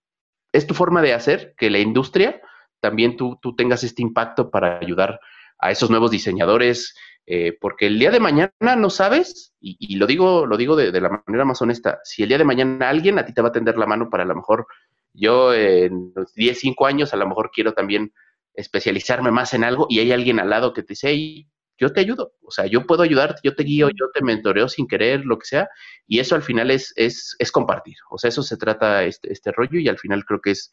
es 0.52 0.68
tu 0.68 0.74
forma 0.74 1.02
de 1.02 1.14
hacer 1.14 1.56
que 1.58 1.70
la 1.70 1.80
industria 1.80 2.42
también 2.80 3.18
tú, 3.18 3.40
tú 3.42 3.56
tengas 3.56 3.84
este 3.84 4.02
impacto 4.02 4.52
para 4.52 4.78
ayudar 4.78 5.20
a 5.58 5.72
esos 5.72 5.90
nuevos 5.90 6.12
diseñadores, 6.12 6.96
eh, 7.26 7.58
porque 7.60 7.88
el 7.88 7.98
día 7.98 8.12
de 8.12 8.20
mañana 8.20 8.52
no 8.78 8.90
sabes, 8.90 9.54
y, 9.62 9.96
lo 9.96 10.06
digo, 10.06 10.46
lo 10.46 10.58
digo 10.58 10.76
de, 10.76 10.92
la 11.00 11.24
manera 11.26 11.46
más 11.46 11.62
honesta, 11.62 12.00
si 12.04 12.24
el 12.24 12.30
día 12.30 12.38
de 12.38 12.44
mañana 12.44 12.90
alguien 12.90 13.18
a 13.18 13.26
ti 13.26 13.34
te 13.34 13.42
va 13.42 13.48
a 13.48 13.54
tender 13.54 13.78
la 13.78 13.86
mano 13.86 14.10
para 14.10 14.24
a 14.24 14.26
lo 14.26 14.36
mejor 14.36 14.68
yo 15.14 15.54
en 15.54 16.12
los 16.16 16.34
10, 16.34 16.60
5 16.60 16.86
años 16.86 17.14
a 17.14 17.18
lo 17.18 17.28
mejor 17.28 17.52
quiero 17.54 17.74
también 17.74 18.14
especializarme 18.54 19.32
más 19.32 19.54
en 19.54 19.64
algo 19.64 19.88
y 19.90 20.00
hay 20.00 20.12
alguien 20.12 20.40
al 20.40 20.50
lado 20.50 20.74
que 20.74 20.84
te 20.84 20.94
dice, 20.94 21.48
yo 21.78 21.92
te 21.92 22.02
ayudo, 22.02 22.34
o 22.42 22.52
sea, 22.52 22.66
yo 22.66 22.86
puedo 22.86 23.04
ayudarte, 23.04 23.42
yo 23.44 23.56
te 23.56 23.64
guío, 23.64 23.90
yo 23.90 24.10
te 24.14 24.24
mentoreo 24.24 24.70
sin 24.70 24.88
querer, 24.88 25.26
lo 25.26 25.38
que 25.38 25.46
sea, 25.46 25.70
y 26.08 26.20
eso 26.20 26.36
al 26.36 26.44
final 26.44 26.72
es, 26.72 26.94
es, 26.96 27.36
es 27.40 27.52
compartir, 27.52 27.96
o 28.10 28.18
sea, 28.18 28.30
eso 28.30 28.44
se 28.44 28.58
trata 28.58 29.04
este, 29.04 29.32
este 29.32 29.52
rollo 29.52 29.80
y 29.80 29.88
al 29.88 29.98
final 29.98 30.24
creo 30.26 30.40
que 30.42 30.52
es, 30.52 30.72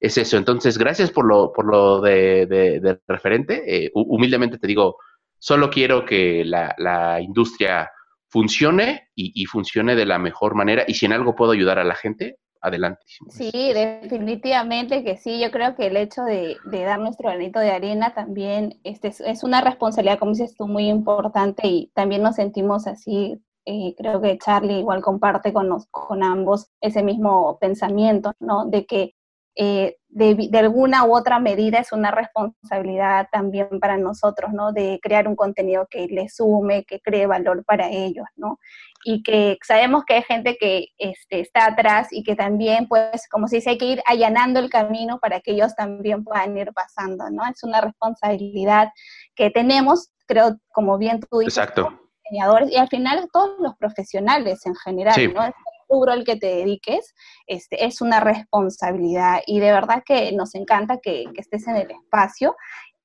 es 0.00 0.16
eso. 0.16 0.36
Entonces, 0.36 0.78
gracias 0.78 1.10
por 1.10 1.26
lo, 1.26 1.52
por 1.52 1.66
lo 1.66 2.00
de, 2.00 2.46
de, 2.46 2.98
referente. 3.06 3.62
Eh, 3.66 3.90
humildemente 3.94 4.58
te 4.58 4.66
digo, 4.66 4.96
solo 5.38 5.70
quiero 5.70 6.04
que 6.04 6.44
la, 6.44 6.74
la 6.78 7.20
industria 7.20 7.90
funcione 8.28 9.08
y, 9.14 9.32
y, 9.40 9.46
funcione 9.46 9.94
de 9.94 10.06
la 10.06 10.18
mejor 10.18 10.54
manera. 10.54 10.84
Y 10.88 10.94
si 10.94 11.06
en 11.06 11.12
algo 11.12 11.34
puedo 11.34 11.52
ayudar 11.52 11.78
a 11.78 11.84
la 11.84 11.94
gente, 11.94 12.38
adelante. 12.60 13.00
Sí, 13.28 13.50
definitivamente 13.52 15.04
que 15.04 15.16
sí. 15.16 15.40
Yo 15.40 15.50
creo 15.50 15.74
que 15.74 15.86
el 15.86 15.96
hecho 15.96 16.22
de, 16.22 16.56
dar 16.70 16.98
nuestro 16.98 17.28
granito 17.28 17.60
de 17.60 17.70
arena 17.70 18.14
también 18.14 18.80
este, 18.84 19.08
es, 19.08 19.42
una 19.42 19.60
responsabilidad, 19.60 20.18
como 20.18 20.32
dices 20.32 20.54
tú, 20.54 20.66
muy 20.66 20.88
importante 20.88 21.66
y 21.66 21.90
también 21.94 22.22
nos 22.22 22.36
sentimos 22.36 22.86
así. 22.86 23.40
Eh, 23.66 23.94
creo 23.96 24.20
que 24.20 24.38
Charlie 24.38 24.78
igual 24.78 25.02
comparte 25.02 25.52
con, 25.52 25.68
nos, 25.68 25.86
con 25.90 26.22
ambos 26.22 26.70
ese 26.80 27.02
mismo 27.02 27.58
pensamiento, 27.60 28.32
¿no? 28.40 28.66
De 28.66 28.86
que 28.86 29.14
eh, 29.56 29.96
de, 30.08 30.48
de, 30.50 30.58
alguna 30.58 31.04
u 31.04 31.14
otra 31.14 31.38
medida 31.38 31.78
es 31.78 31.92
una 31.92 32.10
responsabilidad 32.10 33.28
también 33.30 33.68
para 33.80 33.96
nosotros, 33.96 34.52
¿no? 34.52 34.72
De 34.72 34.98
crear 35.02 35.28
un 35.28 35.36
contenido 35.36 35.86
que 35.88 36.06
les 36.06 36.36
sume, 36.36 36.84
que 36.84 37.00
cree 37.00 37.26
valor 37.26 37.64
para 37.64 37.88
ellos, 37.90 38.26
¿no? 38.36 38.58
Y 39.04 39.22
que 39.22 39.58
sabemos 39.66 40.04
que 40.04 40.14
hay 40.14 40.22
gente 40.22 40.56
que 40.58 40.86
este, 40.98 41.40
está 41.40 41.66
atrás 41.66 42.08
y 42.10 42.22
que 42.22 42.36
también, 42.36 42.88
pues, 42.88 43.28
como 43.30 43.48
se 43.48 43.56
dice, 43.56 43.70
hay 43.70 43.78
que 43.78 43.86
ir 43.86 44.02
allanando 44.06 44.60
el 44.60 44.70
camino 44.70 45.18
para 45.20 45.40
que 45.40 45.52
ellos 45.52 45.74
también 45.76 46.24
puedan 46.24 46.56
ir 46.56 46.72
pasando, 46.72 47.30
¿no? 47.30 47.44
Es 47.46 47.62
una 47.62 47.80
responsabilidad 47.80 48.90
que 49.34 49.50
tenemos, 49.50 50.10
creo, 50.26 50.58
como 50.72 50.98
bien 50.98 51.20
tú 51.20 51.38
dices, 51.38 51.58
Exacto. 51.58 52.00
y 52.30 52.40
al 52.76 52.88
final 52.88 53.28
todos 53.32 53.58
los 53.60 53.76
profesionales 53.76 54.64
en 54.66 54.74
general, 54.76 55.34
¿no? 55.34 55.52
Rubro 55.90 56.12
al 56.12 56.24
que 56.24 56.36
te 56.36 56.46
dediques, 56.46 57.14
este, 57.46 57.84
es 57.84 58.00
una 58.00 58.20
responsabilidad 58.20 59.40
y 59.46 59.60
de 59.60 59.72
verdad 59.72 60.02
que 60.04 60.32
nos 60.32 60.54
encanta 60.54 60.98
que, 60.98 61.24
estés 61.36 61.66
en 61.68 61.76
el 61.76 61.90
espacio 61.90 62.54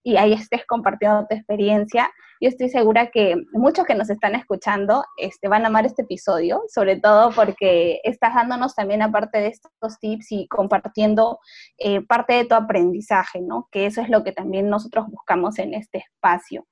y 0.04 0.18
ahí 0.18 0.34
estés 0.34 0.66
compartiendo 0.66 1.26
tu 1.28 1.36
experiencia. 1.36 2.12
Yo 2.42 2.50
estoy 2.50 2.70
segura 2.70 3.08
que 3.08 3.36
muchos 3.54 3.86
que 3.86 3.96
nos 3.96 4.10
están 4.10 4.36
escuchando 4.36 5.06
este, 5.18 5.48
van 5.48 5.64
a 5.64 5.68
amar 5.68 5.86
este 5.86 6.04
episodio, 6.04 6.64
sobre 6.68 7.00
todo 7.00 7.32
porque 7.32 8.02
estás 8.04 8.36
dándonos 8.36 8.76
también, 8.76 9.02
aparte 9.02 9.40
de 9.40 9.48
estos 9.48 10.00
tips 10.00 10.32
y 10.32 10.48
compartiendo 10.48 11.40
eh, 11.78 12.02
parte 12.02 12.34
de 12.34 12.46
tu 12.46 12.56
aprendizaje, 12.56 13.42
¿no? 13.42 13.68
Que 13.72 13.86
eso 13.86 14.02
es 14.02 14.10
lo 14.10 14.24
que 14.24 14.34
también 14.34 14.70
nosotros 14.70 15.08
buscamos 15.08 15.58
en 15.60 15.74
este 15.74 16.00
espacio. 16.00 16.66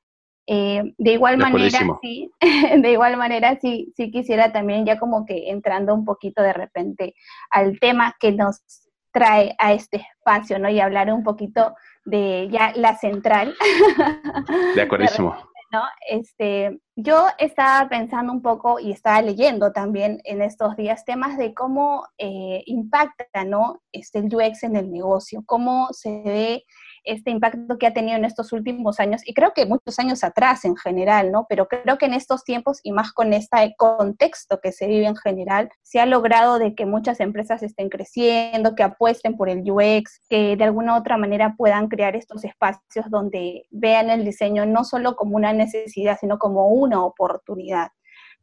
Eh, 0.45 0.93
de 0.97 1.11
igual 1.13 1.37
manera, 1.37 1.79
sí, 2.01 2.29
de 2.81 2.91
igual 2.91 3.17
manera, 3.17 3.57
sí, 3.61 3.93
sí 3.95 4.11
quisiera 4.11 4.51
también 4.51 4.85
ya 4.85 4.99
como 4.99 5.25
que 5.25 5.49
entrando 5.49 5.93
un 5.93 6.03
poquito 6.03 6.41
de 6.41 6.53
repente 6.53 7.15
al 7.49 7.79
tema 7.79 8.15
que 8.19 8.33
nos 8.33 8.61
trae 9.13 9.55
a 9.59 9.73
este 9.73 10.05
espacio, 10.17 10.59
¿no? 10.59 10.69
Y 10.69 10.79
hablar 10.79 11.13
un 11.13 11.23
poquito 11.23 11.75
de 12.03 12.49
ya 12.51 12.73
la 12.75 12.97
central. 12.97 13.55
De 14.75 14.81
acuerdísimo. 14.81 15.35
¿no? 15.73 15.81
Este, 16.07 16.79
yo 16.95 17.27
estaba 17.39 17.89
pensando 17.89 18.31
un 18.31 18.43
poco 18.43 18.79
y 18.79 18.91
estaba 18.91 19.21
leyendo 19.23 19.71
también 19.71 20.21
en 20.23 20.43
estos 20.43 20.75
días 20.77 21.03
temas 21.03 21.35
de 21.35 21.53
cómo 21.55 22.05
eh, 22.19 22.61
impacta, 22.67 23.43
¿no? 23.43 23.81
Este, 23.91 24.19
el 24.19 24.33
UX 24.33 24.63
en 24.63 24.75
el 24.75 24.91
negocio, 24.91 25.41
cómo 25.45 25.87
se 25.91 26.21
ve 26.23 26.63
este 27.03 27.31
impacto 27.31 27.77
que 27.77 27.87
ha 27.87 27.93
tenido 27.93 28.17
en 28.17 28.25
estos 28.25 28.51
últimos 28.53 28.99
años, 28.99 29.21
y 29.25 29.33
creo 29.33 29.53
que 29.53 29.65
muchos 29.65 29.99
años 29.99 30.23
atrás 30.23 30.65
en 30.65 30.75
general, 30.75 31.31
¿no? 31.31 31.45
Pero 31.49 31.67
creo 31.67 31.97
que 31.97 32.05
en 32.05 32.13
estos 32.13 32.43
tiempos 32.43 32.79
y 32.83 32.91
más 32.91 33.11
con 33.11 33.33
este 33.33 33.75
contexto 33.77 34.59
que 34.61 34.71
se 34.71 34.87
vive 34.87 35.05
en 35.05 35.15
general, 35.15 35.69
se 35.81 35.99
ha 35.99 36.05
logrado 36.05 36.59
de 36.59 36.75
que 36.75 36.85
muchas 36.85 37.19
empresas 37.19 37.63
estén 37.63 37.89
creciendo, 37.89 38.75
que 38.75 38.83
apuesten 38.83 39.37
por 39.37 39.49
el 39.49 39.69
UX, 39.69 40.21
que 40.29 40.55
de 40.55 40.63
alguna 40.63 40.95
u 40.95 40.99
otra 40.99 41.17
manera 41.17 41.55
puedan 41.57 41.87
crear 41.87 42.15
estos 42.15 42.43
espacios 42.43 43.09
donde 43.09 43.67
vean 43.71 44.09
el 44.09 44.25
diseño 44.25 44.65
no 44.65 44.83
solo 44.83 45.15
como 45.15 45.35
una 45.35 45.53
necesidad, 45.53 46.17
sino 46.19 46.37
como 46.37 46.67
una 46.69 47.03
oportunidad. 47.03 47.89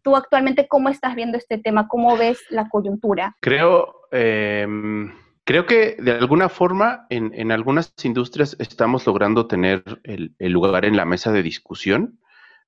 Tú 0.02 0.16
actualmente, 0.16 0.66
¿cómo 0.66 0.88
estás 0.88 1.14
viendo 1.14 1.36
este 1.36 1.58
tema? 1.58 1.86
¿Cómo 1.88 2.16
ves 2.16 2.40
la 2.50 2.68
coyuntura? 2.68 3.36
Creo... 3.40 3.96
Eh 4.12 4.66
Creo 5.44 5.66
que 5.66 5.96
de 5.98 6.12
alguna 6.12 6.48
forma 6.48 7.06
en, 7.10 7.50
algunas 7.50 7.92
industrias 8.04 8.56
estamos 8.58 9.06
logrando 9.06 9.46
tener 9.46 9.82
el, 10.04 10.34
lugar 10.38 10.84
en 10.84 10.96
la 10.96 11.04
mesa 11.04 11.32
de 11.32 11.42
discusión, 11.42 12.20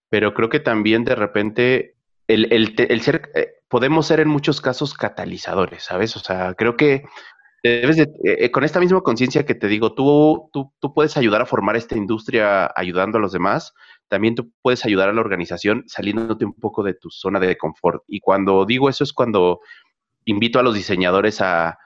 pero 0.09 0.35
creo 0.35 0.49
que 0.49 0.61
también 0.61 1.05
de 1.05 1.15
repente 1.15 1.97
el, 2.27 2.75
ser, 3.03 3.31
eh, 3.35 3.49
podemos 3.69 4.07
ser 4.07 4.21
en 4.21 4.29
muchos 4.29 4.61
casos 4.61 4.95
catalizadores, 4.95 5.85
¿sabes? 5.85 6.17
O 6.17 6.21
sea, 6.21 6.55
creo 6.55 6.77
que 6.77 7.05
debes 7.63 7.97
de, 7.97 8.11
eh, 8.25 8.51
con 8.51 8.65
esta 8.65 8.81
misma 8.81 9.03
conciencia 9.03 9.47
que 9.47 9.55
te 9.55 9.69
digo, 9.69 9.95
tú, 9.95 10.51
tú, 10.53 10.73
tú 10.81 10.93
puedes 10.93 11.17
ayudar 11.17 11.43
a 11.43 11.47
formar 11.47 11.77
esta 11.77 11.97
industria 11.97 12.71
ayudando 12.75 13.19
a 13.19 13.21
los 13.21 13.33
demás, 13.33 13.75
también 14.09 14.35
tú 14.35 14.51
puedes 14.61 14.85
ayudar 14.85 15.09
a 15.09 15.13
la 15.13 15.21
organización 15.21 15.85
saliéndote 15.87 16.45
un 16.45 16.55
poco 16.55 16.83
de 16.83 16.95
tu 16.95 17.11
zona 17.11 17.39
de 17.39 17.57
confort. 17.57 18.03
Y 18.09 18.21
cuando 18.21 18.67
digo 18.67 18.89
eso 18.89 19.05
es 19.05 19.13
cuando 19.13 19.61
invito 20.25 20.59
a 20.59 20.63
los 20.63 20.75
diseñadores 20.75 21.41
a 21.41 21.79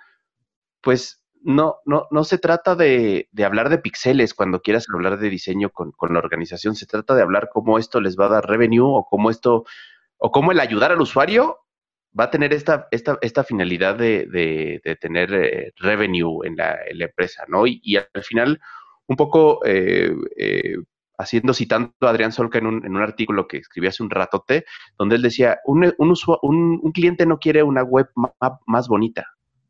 pues 0.86 1.20
no, 1.42 1.78
no, 1.84 2.06
no 2.12 2.22
se 2.22 2.38
trata 2.38 2.76
de, 2.76 3.28
hablar 3.44 3.70
de 3.70 3.78
pixeles 3.78 4.34
cuando 4.34 4.62
quieras 4.62 4.86
hablar 4.94 5.18
de 5.18 5.28
diseño 5.28 5.70
con, 5.70 5.92
la 6.14 6.20
organización, 6.20 6.76
se 6.76 6.86
trata 6.86 7.16
de 7.16 7.22
hablar 7.22 7.48
cómo 7.52 7.80
esto 7.80 8.00
les 8.00 8.16
va 8.16 8.26
a 8.26 8.28
dar 8.28 8.46
revenue 8.46 8.86
o 8.86 9.04
cómo 9.10 9.30
esto, 9.30 9.64
o 10.16 10.30
cómo 10.30 10.52
el 10.52 10.60
ayudar 10.60 10.92
al 10.92 11.00
usuario 11.00 11.58
va 12.16 12.26
a 12.26 12.30
tener 12.30 12.52
esta, 12.52 12.86
esta, 12.92 13.18
esta 13.20 13.42
finalidad 13.42 13.96
de, 13.96 14.80
tener 15.00 15.34
eh, 15.34 15.72
revenue 15.74 16.46
en 16.46 16.54
la, 16.54 16.78
empresa, 16.88 17.42
¿no? 17.48 17.66
Y, 17.66 17.96
al 17.96 18.22
final, 18.22 18.60
un 19.08 19.16
poco 19.16 19.66
eh, 19.66 20.14
eh, 20.36 20.76
haciendo, 21.18 21.52
citando 21.52 21.94
a 22.02 22.10
Adrián 22.10 22.30
Solca 22.30 22.58
en 22.58 22.66
un, 22.66 22.86
en 22.86 22.94
un, 22.94 23.02
artículo 23.02 23.48
que 23.48 23.56
escribí 23.56 23.88
hace 23.88 24.04
un 24.04 24.10
ratote, 24.10 24.64
donde 24.96 25.16
él 25.16 25.22
decía, 25.22 25.58
un, 25.64 25.92
un, 25.98 26.80
un 26.80 26.92
cliente 26.92 27.26
no 27.26 27.40
quiere 27.40 27.64
una 27.64 27.82
web 27.82 28.06
más 28.66 28.86
bonita, 28.86 29.26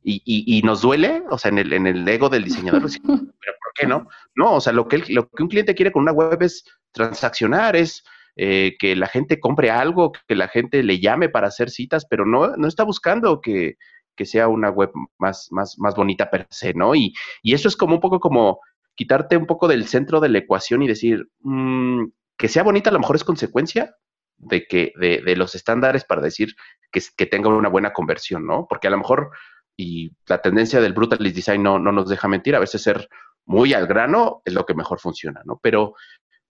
y, 0.08 0.62
nos 0.62 0.82
duele, 0.82 1.24
o 1.30 1.36
sea, 1.36 1.48
en 1.48 1.58
el, 1.58 1.72
en 1.72 1.86
el 1.86 2.06
ego 2.06 2.28
del 2.28 2.44
diseñador, 2.44 2.82
pero 3.02 3.56
¿por 3.60 3.72
qué 3.74 3.86
no? 3.86 4.08
No, 4.36 4.54
o 4.54 4.60
sea, 4.60 4.72
lo 4.72 4.86
que, 4.86 4.98
lo 5.08 5.28
que 5.28 5.42
un 5.42 5.48
cliente 5.48 5.74
quiere 5.74 5.90
con 5.90 6.02
una 6.02 6.12
web 6.12 6.40
es 6.42 6.64
transaccionar, 6.92 7.74
es 7.74 8.04
eh, 8.36 8.76
que 8.78 8.94
la 8.94 9.08
gente 9.08 9.40
compre 9.40 9.70
algo, 9.70 10.12
que 10.28 10.36
la 10.36 10.46
gente 10.46 10.82
le 10.84 11.00
llame 11.00 11.28
para 11.28 11.48
hacer 11.48 11.70
citas, 11.70 12.06
pero 12.08 12.24
no, 12.24 12.56
no 12.56 12.68
está 12.68 12.84
buscando 12.84 13.40
que, 13.40 13.76
sea 14.24 14.48
una 14.48 14.70
web 14.70 14.90
más, 15.18 15.48
más, 15.50 15.74
más 15.78 15.94
bonita 15.94 16.30
per 16.30 16.46
se, 16.50 16.72
¿no? 16.72 16.94
Y, 16.94 17.12
y 17.42 17.52
eso 17.52 17.68
es 17.68 17.76
como 17.76 17.96
un 17.96 18.00
poco 18.00 18.18
como 18.18 18.60
quitarte 18.94 19.36
un 19.36 19.44
poco 19.44 19.68
del 19.68 19.86
centro 19.86 20.20
de 20.20 20.30
la 20.30 20.38
ecuación 20.38 20.82
y 20.82 20.88
decir, 20.88 21.28
mm, 21.40 22.04
que 22.38 22.48
sea 22.48 22.62
bonita 22.62 22.88
a 22.90 22.92
lo 22.94 23.00
mejor 23.00 23.16
es 23.16 23.24
consecuencia 23.24 23.94
de 24.38 24.66
que 24.66 24.92
de, 24.96 25.20
de 25.20 25.36
los 25.36 25.54
estándares 25.54 26.04
para 26.04 26.22
decir 26.22 26.54
que, 26.92 27.02
que 27.14 27.26
tenga 27.26 27.50
una 27.50 27.68
buena 27.68 27.92
conversión, 27.92 28.46
¿no? 28.46 28.66
Porque 28.68 28.86
a 28.86 28.90
lo 28.90 28.98
mejor 28.98 29.30
y 29.76 30.12
la 30.26 30.40
tendencia 30.40 30.80
del 30.80 30.92
brutalist 30.92 31.36
design 31.36 31.62
no, 31.62 31.78
no 31.78 31.92
nos 31.92 32.08
deja 32.08 32.28
mentir, 32.28 32.56
a 32.56 32.60
veces 32.60 32.82
ser 32.82 33.08
muy 33.44 33.74
al 33.74 33.86
grano 33.86 34.42
es 34.44 34.54
lo 34.54 34.64
que 34.66 34.74
mejor 34.74 34.98
funciona, 34.98 35.42
¿no? 35.44 35.60
Pero, 35.62 35.94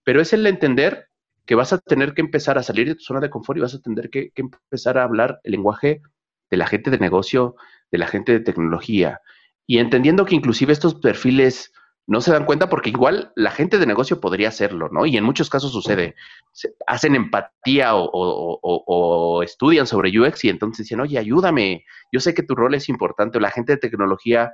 pero 0.03 0.21
es 0.21 0.33
el 0.33 0.45
entender 0.47 1.09
que 1.45 1.55
vas 1.55 1.73
a 1.73 1.77
tener 1.77 2.13
que 2.13 2.21
empezar 2.21 2.57
a 2.57 2.63
salir 2.63 2.87
de 2.87 2.95
tu 2.95 3.03
zona 3.03 3.19
de 3.19 3.29
confort 3.29 3.57
y 3.57 3.61
vas 3.61 3.73
a 3.73 3.79
tener 3.79 4.09
que, 4.09 4.31
que 4.31 4.41
empezar 4.41 4.97
a 4.97 5.03
hablar 5.03 5.39
el 5.43 5.51
lenguaje 5.51 6.01
de 6.49 6.57
la 6.57 6.67
gente 6.67 6.89
de 6.89 6.97
negocio, 6.97 7.55
de 7.91 7.97
la 7.97 8.07
gente 8.07 8.31
de 8.31 8.39
tecnología, 8.39 9.21
y 9.65 9.79
entendiendo 9.79 10.25
que 10.25 10.35
inclusive 10.35 10.73
estos 10.73 10.95
perfiles 10.95 11.71
no 12.07 12.21
se 12.21 12.31
dan 12.31 12.45
cuenta 12.45 12.69
porque 12.69 12.89
igual 12.89 13.33
la 13.35 13.51
gente 13.51 13.77
de 13.77 13.85
negocio 13.85 14.21
podría 14.21 14.47
hacerlo, 14.47 14.87
¿no? 14.89 15.05
Y 15.05 15.17
en 15.17 15.25
muchos 15.25 15.49
casos 15.49 15.73
sucede. 15.73 16.15
hacen 16.87 17.15
empatía 17.15 17.91
o, 17.93 19.43
estudian 19.43 19.85
sobre 19.85 20.17
UX 20.17 20.45
y 20.45 20.49
entonces 20.49 20.85
dicen, 20.85 21.01
oye, 21.01 21.19
ayúdame, 21.19 21.83
yo 22.11 22.21
sé 22.21 22.33
que 22.33 22.43
tu 22.43 22.55
rol 22.55 22.73
es 22.75 22.87
importante. 22.87 23.41
La 23.41 23.51
gente 23.51 23.73
de 23.73 23.77
tecnología, 23.77 24.53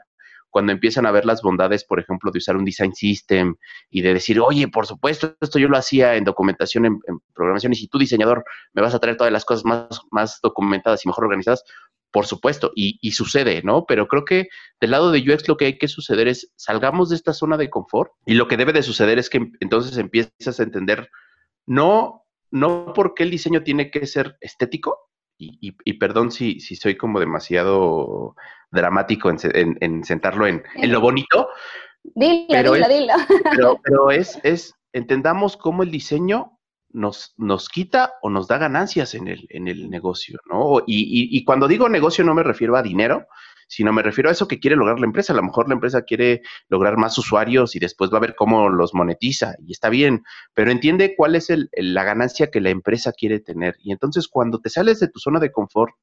cuando 0.50 0.72
empiezan 0.72 1.06
a 1.06 1.12
ver 1.12 1.26
las 1.26 1.44
bondades, 1.44 1.84
por 1.84 2.00
ejemplo, 2.00 2.32
de 2.32 2.40
usar 2.40 2.58
un 2.58 2.66
design 2.66 2.96
system 2.96 3.56
y 3.92 4.02
de 4.02 4.16
decir, 4.16 4.40
oye, 4.40 4.68
por 4.68 4.88
supuesto, 4.88 5.36
esto 5.40 5.60
yo 5.60 5.68
lo 5.68 5.78
hacía 5.78 6.16
en 6.16 6.24
documentación, 6.24 6.86
en, 6.86 7.00
programación, 7.36 7.74
y 7.74 7.76
si 7.76 7.88
tú, 7.88 8.00
diseñador, 8.00 8.44
me 8.74 8.82
vas 8.82 8.96
a 8.96 9.00
traer 9.00 9.16
todas 9.16 9.32
las 9.32 9.46
cosas 9.46 9.64
más, 9.64 10.02
más 10.10 10.40
documentadas 10.42 11.06
y 11.06 11.08
mejor 11.08 11.26
organizadas, 11.26 11.64
por 12.14 12.28
supuesto, 12.28 12.72
y, 12.76 13.12
sucede, 13.12 13.64
¿no? 13.64 13.86
Pero 13.88 14.08
creo 14.08 14.24
que 14.24 14.48
del 14.80 14.92
lado 14.92 15.12
de 15.12 15.20
UX 15.20 15.48
lo 15.48 15.58
que 15.58 15.66
hay 15.66 15.78
que 15.80 15.88
suceder 15.88 16.28
es 16.28 16.54
salgamos 16.56 17.10
de 17.10 17.16
esta 17.16 17.34
zona 17.34 17.58
de 17.58 17.72
confort 17.72 18.12
y 18.28 18.36
lo 18.36 18.48
que 18.48 18.56
debe 18.56 18.72
de 18.72 18.84
suceder 18.84 19.18
es 19.18 19.32
que 19.32 19.52
entonces 19.60 19.98
empiezas 19.98 20.60
a 20.60 20.64
entender 20.64 21.10
no, 21.66 22.24
no 22.52 22.94
porque 22.94 23.24
el 23.24 23.32
diseño 23.32 23.64
tiene 23.64 23.90
que 23.90 24.06
ser 24.06 24.38
estético, 24.42 25.10
y, 25.40 25.94
perdón 25.94 26.32
si, 26.32 26.60
si, 26.60 26.76
soy 26.76 26.96
como 26.96 27.20
demasiado 27.20 28.36
dramático 28.72 29.30
en, 29.30 30.04
sentarlo 30.06 30.48
en, 30.48 30.64
lo 30.76 31.02
bonito. 31.02 31.50
Dilo, 32.04 32.46
pero 32.48 32.74
dilo, 32.88 33.14
Pero, 33.84 34.12
es, 34.12 34.40
es, 34.44 34.76
entendamos 34.94 35.58
cómo 35.58 35.84
el 35.84 35.92
diseño 35.92 36.60
nos, 36.94 37.34
nos 37.38 37.68
quita 37.70 38.14
o 38.22 38.30
nos 38.30 38.48
da 38.48 38.58
ganancias 38.58 39.16
en 39.16 39.28
el, 39.28 39.48
en 39.50 39.68
el 39.68 39.90
negocio, 39.90 40.40
¿no? 40.50 40.80
Y, 40.88 41.38
y, 41.38 41.44
cuando 41.44 41.68
digo 41.68 41.90
negocio 41.90 42.24
no 42.24 42.34
me 42.34 42.44
refiero 42.44 42.76
a 42.78 42.84
dinero, 42.84 43.28
sino 43.68 43.92
me 43.92 44.04
refiero 44.04 44.30
a 44.30 44.34
eso 44.34 44.48
que 44.48 44.60
quiere 44.60 44.76
lograr 44.76 45.00
la 45.00 45.08
empresa. 45.08 45.34
A 45.34 45.36
lo 45.36 45.44
mejor 45.44 45.68
la 45.68 45.74
empresa 45.74 46.04
quiere 46.04 46.42
lograr 46.70 46.98
más 46.98 47.18
usuarios 47.18 47.76
y 47.76 47.80
después 47.80 48.12
va 48.14 48.18
a 48.18 48.22
ver 48.22 48.36
cómo 48.36 48.70
los 48.70 48.94
monetiza 48.94 49.56
y 49.66 49.72
está 49.72 49.90
bien, 49.90 50.24
pero 50.54 50.72
entiende 50.72 51.16
cuál 51.16 51.36
es 51.36 51.50
el, 51.50 51.70
la 51.74 52.04
ganancia 52.04 52.52
que 52.52 52.62
la 52.62 52.70
empresa 52.70 53.12
quiere 53.12 53.40
tener. 53.40 53.76
Y 53.80 53.92
entonces 53.92 54.28
cuando 54.28 54.60
te 54.60 54.70
sales 54.70 55.00
de 55.00 55.08
tu 55.08 55.20
zona 55.20 55.40
de 55.40 55.52
confort, 55.52 55.96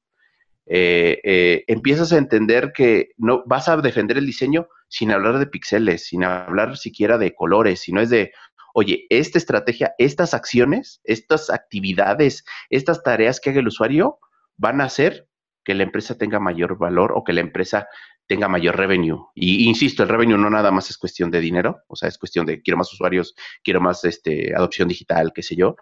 eh, 0.67 1.19
eh, 1.23 1.63
empiezas 1.67 2.13
a 2.13 2.17
entender 2.17 2.71
que 2.73 3.09
no 3.17 3.43
vas 3.45 3.67
a 3.67 3.77
defender 3.77 4.17
el 4.17 4.25
diseño 4.25 4.67
sin 4.87 5.11
hablar 5.11 5.39
de 5.39 5.47
píxeles, 5.47 6.05
sin 6.05 6.23
hablar 6.23 6.77
siquiera 6.77 7.17
de 7.17 7.33
colores, 7.33 7.79
sino 7.79 7.99
es 7.99 8.09
de, 8.09 8.31
oye, 8.73 9.05
esta 9.09 9.37
estrategia, 9.37 9.93
estas 9.97 10.33
acciones, 10.33 11.01
estas 11.03 11.49
actividades, 11.49 12.43
estas 12.69 13.03
tareas 13.03 13.39
que 13.39 13.49
haga 13.49 13.59
el 13.59 13.67
usuario 13.67 14.19
van 14.57 14.81
a 14.81 14.85
hacer 14.85 15.27
que 15.63 15.75
la 15.75 15.83
empresa 15.83 16.17
tenga 16.17 16.39
mayor 16.39 16.77
valor 16.77 17.13
o 17.15 17.23
que 17.23 17.33
la 17.33 17.41
empresa 17.41 17.87
tenga 18.27 18.47
mayor 18.47 18.77
revenue. 18.77 19.27
Y 19.35 19.67
insisto, 19.67 20.03
el 20.03 20.09
revenue 20.09 20.37
no 20.37 20.49
nada 20.49 20.71
más 20.71 20.89
es 20.89 20.97
cuestión 20.97 21.31
de 21.31 21.39
dinero, 21.39 21.83
o 21.87 21.95
sea, 21.95 22.09
es 22.09 22.17
cuestión 22.17 22.45
de 22.45 22.61
quiero 22.61 22.77
más 22.77 22.91
usuarios, 22.93 23.35
quiero 23.63 23.81
más 23.81 24.05
este, 24.05 24.55
adopción 24.55 24.87
digital, 24.87 25.33
qué 25.33 25.43
sé 25.43 25.55
yo. 25.55 25.75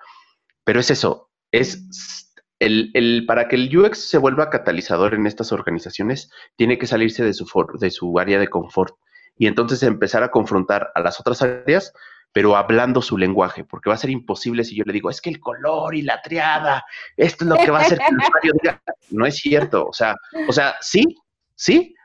Pero 0.63 0.80
es 0.80 0.91
eso, 0.91 1.30
es 1.52 2.34
el, 2.60 2.91
el, 2.93 3.25
para 3.25 3.47
que 3.47 3.56
el 3.56 3.75
UX 3.75 4.10
se 4.10 4.17
vuelva 4.17 4.49
catalizador 4.49 5.13
en 5.13 5.28
estas 5.28 5.52
organizaciones, 5.52 6.32
tiene 6.56 6.78
que 6.78 6.88
salirse 6.88 7.23
de 7.23 7.34
su, 7.34 7.45
de 7.80 7.91
su 7.91 8.19
área 8.19 8.39
de 8.39 8.49
confort 8.49 8.95
y 9.38 9.47
entonces 9.47 9.82
empezar 9.84 10.23
a 10.23 10.32
confrontar 10.32 10.91
a 10.95 10.99
las 10.99 11.19
otras 11.19 11.41
áreas 11.41 11.93
pero 12.31 12.55
hablando 12.55 13.01
su 13.01 13.17
lenguaje, 13.17 13.63
porque 13.63 13.89
va 13.89 13.95
a 13.95 13.99
ser 13.99 14.11
imposible 14.11 14.63
si 14.63 14.75
yo 14.75 14.83
le 14.85 14.93
digo, 14.93 15.09
es 15.09 15.21
que 15.21 15.29
el 15.29 15.39
color 15.39 15.95
y 15.95 16.03
la 16.03 16.21
triada, 16.21 16.85
esto 17.17 17.43
es 17.43 17.49
lo 17.49 17.57
que 17.57 17.71
va 17.71 17.79
a 17.79 17.81
hacer 17.81 17.97
que 17.97 18.05
el 18.07 18.17
usuario 18.17 18.53
diga, 18.61 18.81
no 19.11 19.25
es 19.25 19.37
cierto, 19.37 19.87
o 19.87 19.93
sea, 19.93 20.15
o 20.47 20.51
sea, 20.51 20.75
sí, 20.81 21.15
sí, 21.55 21.95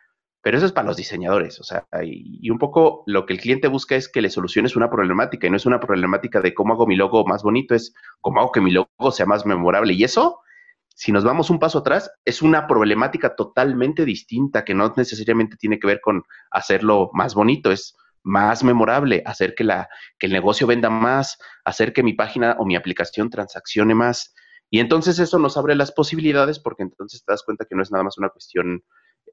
pero 0.40 0.56
eso 0.56 0.66
es 0.66 0.72
para 0.72 0.86
los 0.86 0.96
diseñadores, 0.96 1.60
o 1.60 1.64
sea, 1.64 1.86
y, 2.02 2.48
un 2.50 2.58
poco 2.58 3.02
lo 3.06 3.26
que 3.26 3.34
el 3.34 3.40
cliente 3.40 3.68
busca 3.68 3.96
es 3.96 4.08
que 4.08 4.22
le 4.22 4.30
soluciones 4.30 4.76
una 4.76 4.90
problemática 4.90 5.46
y 5.46 5.50
no 5.50 5.56
es 5.56 5.66
una 5.66 5.80
problemática 5.80 6.40
de 6.40 6.54
cómo 6.54 6.74
hago 6.74 6.86
mi 6.86 6.96
logo 6.96 7.24
más 7.26 7.42
bonito, 7.42 7.74
es 7.74 7.94
cómo 8.20 8.40
hago 8.40 8.52
que 8.52 8.60
mi 8.60 8.70
logo 8.70 9.10
sea 9.10 9.26
más 9.26 9.44
memorable 9.44 9.92
y 9.92 10.04
eso, 10.04 10.40
si 10.88 11.12
nos 11.12 11.24
vamos 11.24 11.50
un 11.50 11.58
paso 11.58 11.78
atrás, 11.78 12.10
es 12.24 12.40
una 12.40 12.66
problemática 12.66 13.34
totalmente 13.34 14.04
distinta 14.04 14.64
que 14.64 14.74
no 14.74 14.92
necesariamente 14.96 15.56
tiene 15.56 15.78
que 15.78 15.86
ver 15.86 16.00
con 16.00 16.22
hacerlo 16.50 17.10
más 17.12 17.34
bonito, 17.34 17.70
es 17.72 17.96
más 18.24 18.64
memorable, 18.64 19.22
hacer 19.26 19.54
que, 19.54 19.62
la, 19.64 19.88
que 20.18 20.26
el 20.26 20.32
negocio 20.32 20.66
venda 20.66 20.90
más, 20.90 21.38
hacer 21.64 21.92
que 21.92 22.02
mi 22.02 22.14
página 22.14 22.56
o 22.58 22.64
mi 22.64 22.74
aplicación 22.74 23.30
transaccione 23.30 23.94
más. 23.94 24.34
Y 24.70 24.80
entonces 24.80 25.18
eso 25.18 25.38
nos 25.38 25.56
abre 25.56 25.76
las 25.76 25.92
posibilidades 25.92 26.58
porque 26.58 26.82
entonces 26.82 27.24
te 27.24 27.32
das 27.32 27.44
cuenta 27.44 27.66
que 27.68 27.76
no 27.76 27.82
es 27.82 27.92
nada 27.92 28.02
más 28.02 28.18
una 28.18 28.30
cuestión 28.30 28.82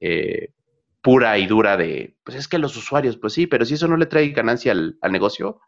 eh, 0.00 0.50
pura 1.00 1.38
y 1.38 1.46
dura 1.46 1.76
de, 1.76 2.16
pues 2.22 2.36
es 2.36 2.46
que 2.46 2.58
los 2.58 2.76
usuarios, 2.76 3.16
pues 3.16 3.32
sí, 3.32 3.46
pero 3.46 3.64
si 3.64 3.74
eso 3.74 3.88
no 3.88 3.96
le 3.96 4.06
trae 4.06 4.28
ganancia 4.28 4.72
al, 4.72 4.98
al 5.00 5.10
negocio, 5.10 5.60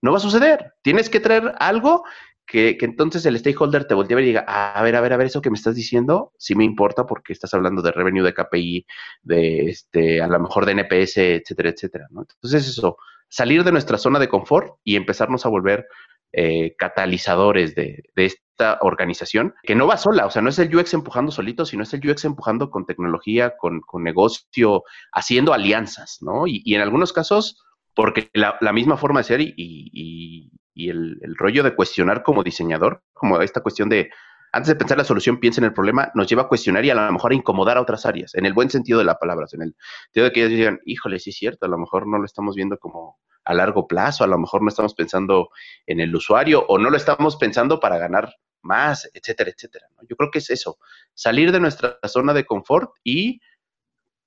no 0.00 0.12
va 0.12 0.18
a 0.18 0.20
suceder. 0.20 0.74
Tienes 0.82 1.10
que 1.10 1.20
traer 1.20 1.54
algo 1.58 2.04
que, 2.48 2.78
entonces 2.80 3.26
el 3.26 3.38
stakeholder 3.38 3.84
te 3.84 3.94
voltee 3.94 4.14
a 4.14 4.16
ver 4.16 4.24
y 4.24 4.28
diga, 4.28 4.44
a 4.48 4.82
ver, 4.82 4.96
a 4.96 5.02
ver, 5.02 5.12
a 5.12 5.16
ver, 5.18 5.26
eso 5.26 5.42
que 5.42 5.50
me 5.50 5.56
estás 5.56 5.74
diciendo, 5.74 6.32
sí 6.38 6.54
me 6.54 6.64
importa 6.64 7.04
porque 7.04 7.34
estás 7.34 7.52
hablando 7.52 7.82
de 7.82 7.92
revenue, 7.92 8.24
de 8.24 8.32
KPI, 8.32 8.86
de 9.22 9.66
este, 9.66 10.22
a 10.22 10.26
lo 10.26 10.40
mejor 10.40 10.64
de 10.64 10.72
NPS, 10.72 11.18
etcétera, 11.18 11.68
etcétera, 11.68 12.06
¿no? 12.10 12.22
Entonces 12.22 12.66
eso, 12.66 12.96
salir 13.28 13.64
de 13.64 13.72
nuestra 13.72 13.98
zona 13.98 14.18
de 14.18 14.28
confort 14.28 14.78
y 14.82 14.96
empezarnos 14.96 15.44
a 15.44 15.50
volver 15.50 15.86
eh, 16.32 16.74
catalizadores 16.78 17.74
de, 17.74 18.02
esta 18.16 18.78
organización, 18.80 19.54
que 19.62 19.74
no 19.74 19.86
va 19.86 19.98
sola, 19.98 20.24
o 20.24 20.30
sea, 20.30 20.40
no 20.40 20.48
es 20.48 20.58
el 20.58 20.74
UX 20.74 20.94
empujando 20.94 21.30
solito, 21.30 21.66
sino 21.66 21.82
es 21.82 21.92
el 21.92 22.10
UX 22.10 22.24
empujando 22.24 22.70
con 22.70 22.86
tecnología, 22.86 23.56
con, 23.58 23.82
negocio, 24.02 24.84
haciendo 25.12 25.52
alianzas, 25.52 26.18
¿no? 26.22 26.46
Y, 26.46 26.62
en 26.74 26.80
algunos 26.80 27.12
casos, 27.12 27.62
porque 27.94 28.30
la, 28.32 28.56
misma 28.72 28.96
forma 28.96 29.20
de 29.20 29.24
ser 29.24 29.40
y, 29.42 29.54
y 29.56 30.50
el, 30.88 31.18
rollo 31.36 31.62
de 31.62 31.74
cuestionar 31.74 32.22
como 32.22 32.44
diseñador, 32.44 33.02
como 33.12 33.40
esta 33.40 33.60
cuestión 33.60 33.88
de, 33.88 34.10
antes 34.52 34.68
de 34.68 34.76
pensar 34.76 34.96
la 34.96 35.04
solución, 35.04 35.40
piensa 35.40 35.60
en 35.60 35.66
el 35.66 35.72
problema, 35.72 36.10
nos 36.14 36.28
lleva 36.28 36.42
a 36.42 36.48
cuestionar 36.48 36.84
y 36.84 36.90
a 36.90 36.94
lo 36.94 37.12
mejor 37.12 37.32
a 37.32 37.34
incomodar 37.34 37.76
a 37.76 37.82
otras 37.82 38.06
áreas, 38.06 38.34
en 38.34 38.46
el 38.46 38.52
buen 38.52 38.70
sentido 38.70 38.98
de 38.98 39.04
la 39.04 39.18
palabra, 39.18 39.46
en 39.52 39.62
el 39.62 39.76
sentido 40.04 40.24
de 40.26 40.32
que 40.32 40.40
ellos 40.40 40.56
digan, 40.56 40.80
híjole, 40.84 41.18
sí 41.18 41.30
es 41.30 41.36
cierto, 41.36 41.66
a 41.66 41.68
lo 41.68 41.78
mejor 41.78 42.06
no 42.06 42.18
lo 42.18 42.24
estamos 42.24 42.54
viendo 42.54 42.78
como 42.78 43.18
a 43.44 43.54
largo 43.54 43.86
plazo, 43.88 44.24
a 44.24 44.28
lo 44.28 44.38
mejor 44.38 44.62
no 44.62 44.68
estamos 44.68 44.94
pensando 44.94 45.48
en 45.86 46.00
el 46.00 46.14
usuario 46.14 46.64
o 46.68 46.78
no 46.78 46.90
lo 46.90 46.96
estamos 46.96 47.36
pensando 47.36 47.80
para 47.80 47.98
ganar 47.98 48.32
más, 48.62 49.10
etcétera, 49.14 49.50
etcétera. 49.50 49.86
Yo 50.08 50.16
creo 50.16 50.30
que 50.30 50.38
es 50.38 50.50
eso, 50.50 50.78
salir 51.14 51.52
de 51.52 51.60
nuestra 51.60 51.98
zona 52.06 52.34
de 52.34 52.44
confort 52.44 52.90
y 53.02 53.40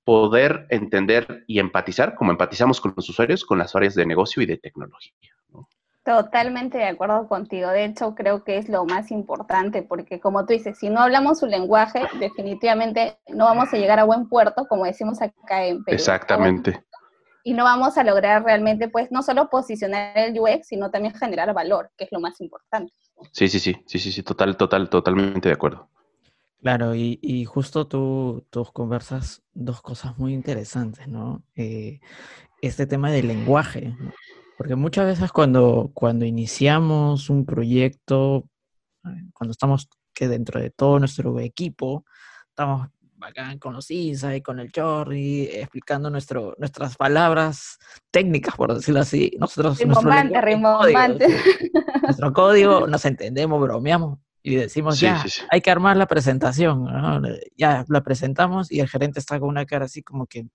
poder 0.04 0.66
entender 0.70 1.44
y 1.46 1.58
empatizar, 1.58 2.14
como 2.14 2.32
empatizamos 2.32 2.80
con 2.80 2.94
los 2.96 3.08
usuarios, 3.08 3.44
con 3.44 3.58
las 3.58 3.76
áreas 3.76 3.94
de 3.94 4.06
negocio 4.06 4.42
y 4.42 4.46
de 4.46 4.58
tecnología. 4.58 5.12
Totalmente 6.04 6.78
de 6.78 6.86
acuerdo 6.86 7.28
contigo. 7.28 7.70
De 7.70 7.84
hecho, 7.84 8.16
creo 8.16 8.42
que 8.42 8.58
es 8.58 8.68
lo 8.68 8.84
más 8.84 9.12
importante, 9.12 9.82
porque 9.82 10.18
como 10.18 10.44
tú 10.44 10.52
dices, 10.52 10.76
si 10.78 10.90
no 10.90 11.00
hablamos 11.00 11.38
su 11.38 11.46
lenguaje, 11.46 12.02
definitivamente 12.18 13.18
no 13.28 13.44
vamos 13.44 13.72
a 13.72 13.76
llegar 13.76 14.00
a 14.00 14.04
buen 14.04 14.28
puerto, 14.28 14.66
como 14.66 14.84
decimos 14.84 15.22
acá 15.22 15.64
en 15.64 15.84
Perú. 15.84 15.94
Exactamente. 15.94 16.82
Y 17.44 17.54
no 17.54 17.62
vamos 17.64 17.96
a 17.98 18.04
lograr 18.04 18.42
realmente, 18.42 18.88
pues, 18.88 19.12
no 19.12 19.22
solo 19.22 19.48
posicionar 19.48 20.16
el 20.18 20.38
UX, 20.38 20.66
sino 20.66 20.90
también 20.90 21.14
generar 21.14 21.52
valor, 21.54 21.90
que 21.96 22.04
es 22.04 22.12
lo 22.12 22.18
más 22.18 22.40
importante. 22.40 22.92
Sí, 23.30 23.46
sí, 23.48 23.60
sí, 23.60 23.76
sí, 23.86 24.00
sí, 24.00 24.10
sí, 24.10 24.22
total, 24.24 24.56
total, 24.56 24.88
totalmente 24.90 25.48
de 25.48 25.54
acuerdo. 25.54 25.88
Claro, 26.60 26.94
y, 26.96 27.44
justo 27.44 27.86
tú, 27.86 28.44
tú 28.50 28.64
conversas 28.72 29.42
dos 29.52 29.82
cosas 29.82 30.18
muy 30.18 30.32
interesantes, 30.32 31.06
¿no? 31.06 31.42
Eh, 31.54 32.00
este 32.60 32.86
tema 32.86 33.10
del 33.10 33.28
lenguaje, 33.28 33.94
¿no? 33.98 34.12
Porque 34.56 34.76
muchas 34.76 35.06
veces 35.06 35.32
cuando, 35.32 35.90
cuando 35.94 36.24
iniciamos 36.24 37.30
un 37.30 37.44
proyecto, 37.44 38.48
cuando 39.34 39.52
estamos 39.52 39.88
que 40.14 40.28
dentro 40.28 40.60
de 40.60 40.70
todo 40.70 40.98
nuestro 40.98 41.40
equipo, 41.40 42.04
estamos 42.48 42.88
acá 43.20 43.56
con 43.58 43.72
los 43.72 43.90
ISA 43.90 44.36
y 44.36 44.42
con 44.42 44.58
el 44.58 44.70
Chorri, 44.70 45.44
explicando 45.44 46.10
nuestro, 46.10 46.54
nuestras 46.58 46.96
palabras 46.96 47.78
técnicas, 48.10 48.56
por 48.56 48.74
decirlo 48.74 49.00
así. 49.00 49.32
Nosotros, 49.38 49.78
rimbombante, 49.78 50.40
rimbombante. 50.40 51.26
nuestro 52.02 52.32
código, 52.32 52.86
nos 52.86 53.04
entendemos, 53.04 53.60
bromeamos 53.60 54.18
y 54.42 54.56
decimos, 54.56 54.98
ya, 54.98 55.24
hay 55.50 55.60
que 55.60 55.70
armar 55.70 55.96
la 55.96 56.06
presentación. 56.06 56.88
Ya 57.56 57.84
la 57.88 58.00
presentamos 58.02 58.70
y 58.72 58.80
el 58.80 58.88
gerente 58.88 59.20
está 59.20 59.38
con 59.38 59.48
una 59.48 59.66
cara 59.66 59.84
así 59.84 60.02
como 60.02 60.26
que 60.26 60.46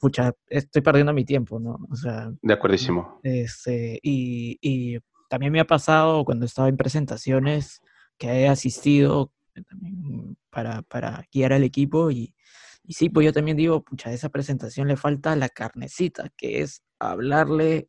pucha, 0.00 0.32
estoy 0.48 0.82
perdiendo 0.82 1.12
mi 1.12 1.24
tiempo, 1.24 1.60
¿no? 1.60 1.78
O 1.90 1.94
sea. 1.94 2.32
De 2.42 2.54
acuerdísimo. 2.54 3.20
Este, 3.22 4.00
y, 4.02 4.58
y 4.60 4.98
también 5.28 5.52
me 5.52 5.60
ha 5.60 5.66
pasado 5.66 6.24
cuando 6.24 6.46
estaba 6.46 6.68
en 6.68 6.76
presentaciones 6.76 7.80
que 8.18 8.28
he 8.28 8.48
asistido 8.48 9.32
también 9.68 10.36
para, 10.50 10.82
para 10.82 11.24
guiar 11.32 11.52
al 11.52 11.64
equipo 11.64 12.10
y, 12.10 12.34
y 12.82 12.94
sí, 12.94 13.08
pues 13.10 13.26
yo 13.26 13.32
también 13.32 13.56
digo, 13.56 13.84
pucha, 13.84 14.10
a 14.10 14.12
esa 14.12 14.30
presentación 14.30 14.88
le 14.88 14.96
falta 14.96 15.36
la 15.36 15.48
carnecita, 15.48 16.30
que 16.36 16.62
es 16.62 16.82
hablarle, 16.98 17.88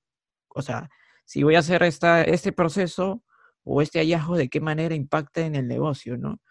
o 0.50 0.62
sea, 0.62 0.90
si 1.26 1.44
voy 1.44 1.56
a 1.56 1.60
hacer 1.60 1.82
esta, 1.84 2.24
este 2.24 2.52
proceso 2.52 3.24
o 3.64 3.82
este 3.82 4.00
hallazgo, 4.00 4.38
de 4.38 4.50
qué 4.50 4.60
manera 4.60 4.96
impacta 4.96 5.42
en 5.42 5.56
el 5.56 5.68
negocio, 5.68 6.18
¿no? 6.18 6.42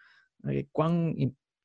Eh, 0.49 0.67
¿Cuán, 0.71 1.13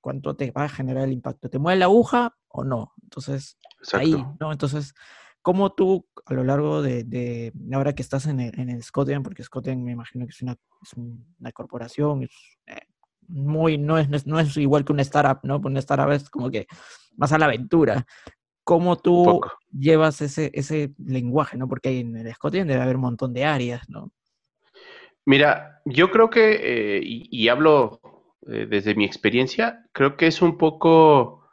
¿Cuánto 0.07 0.37
te 0.37 0.53
va 0.53 0.62
a 0.62 0.69
generar 0.69 1.03
el 1.03 1.12
impacto? 1.14 1.51
¿Te 1.51 1.59
mueve 1.59 1.81
la 1.81 1.87
aguja 1.87 2.37
o 2.47 2.62
no? 2.62 2.92
Entonces, 3.03 3.59
ahí, 3.92 4.14
¿no? 4.38 4.53
Entonces, 4.53 4.95
¿cómo 5.42 5.73
tú 5.73 6.07
a 6.27 6.33
lo 6.33 6.45
largo 6.45 6.81
de, 6.81 7.53
ahora 7.73 7.92
que 7.92 8.03
estás 8.03 8.27
en 8.27 8.38
el, 8.38 8.57
en 8.57 9.23
porque 9.25 9.42
Scotian 9.42 9.83
me 9.83 9.90
imagino 9.90 10.25
que 10.25 10.31
es 10.31 10.42
una, 10.42 10.53
es 10.81 10.92
una 10.95 11.51
corporación, 11.51 12.23
es 12.23 12.31
eh, 12.69 12.87
muy, 13.27 13.79
no 13.79 13.99
es, 13.99 14.29
no 14.29 14.38
es 14.38 14.57
igual 14.59 14.85
que 14.85 14.92
una 14.92 15.03
startup, 15.03 15.40
¿no? 15.42 15.57
Una 15.57 15.81
startup 15.81 16.12
es 16.12 16.31
como 16.31 16.53
que 16.53 16.69
más 17.16 17.33
a 17.33 17.38
la 17.38 17.47
aventura. 17.47 18.07
¿Cómo 18.62 18.95
tú 18.99 19.40
llevas 19.73 20.21
ese, 20.21 20.53
ese 20.55 20.95
lenguaje, 21.05 21.57
¿no? 21.57 21.66
Porque 21.66 21.99
en 21.99 22.16
el 22.16 22.33
Scotian 22.33 22.69
debe 22.69 22.81
haber 22.81 22.95
un 22.95 23.03
montón 23.03 23.33
de 23.33 23.45
áreas, 23.45 23.88
¿no? 23.88 24.12
Mira, 25.25 25.83
yo 25.85 26.12
creo 26.12 26.31
que, 26.31 26.61
eh, 26.62 27.01
y, 27.03 27.49
hablo 27.49 28.01
eh, 28.49 28.67
desde 28.69 28.95
mi 28.95 29.05
experiencia, 29.05 29.87
creo 29.93 30.17
que 30.17 30.27
es 30.27 30.43
un 30.43 30.59
poco 30.59 31.49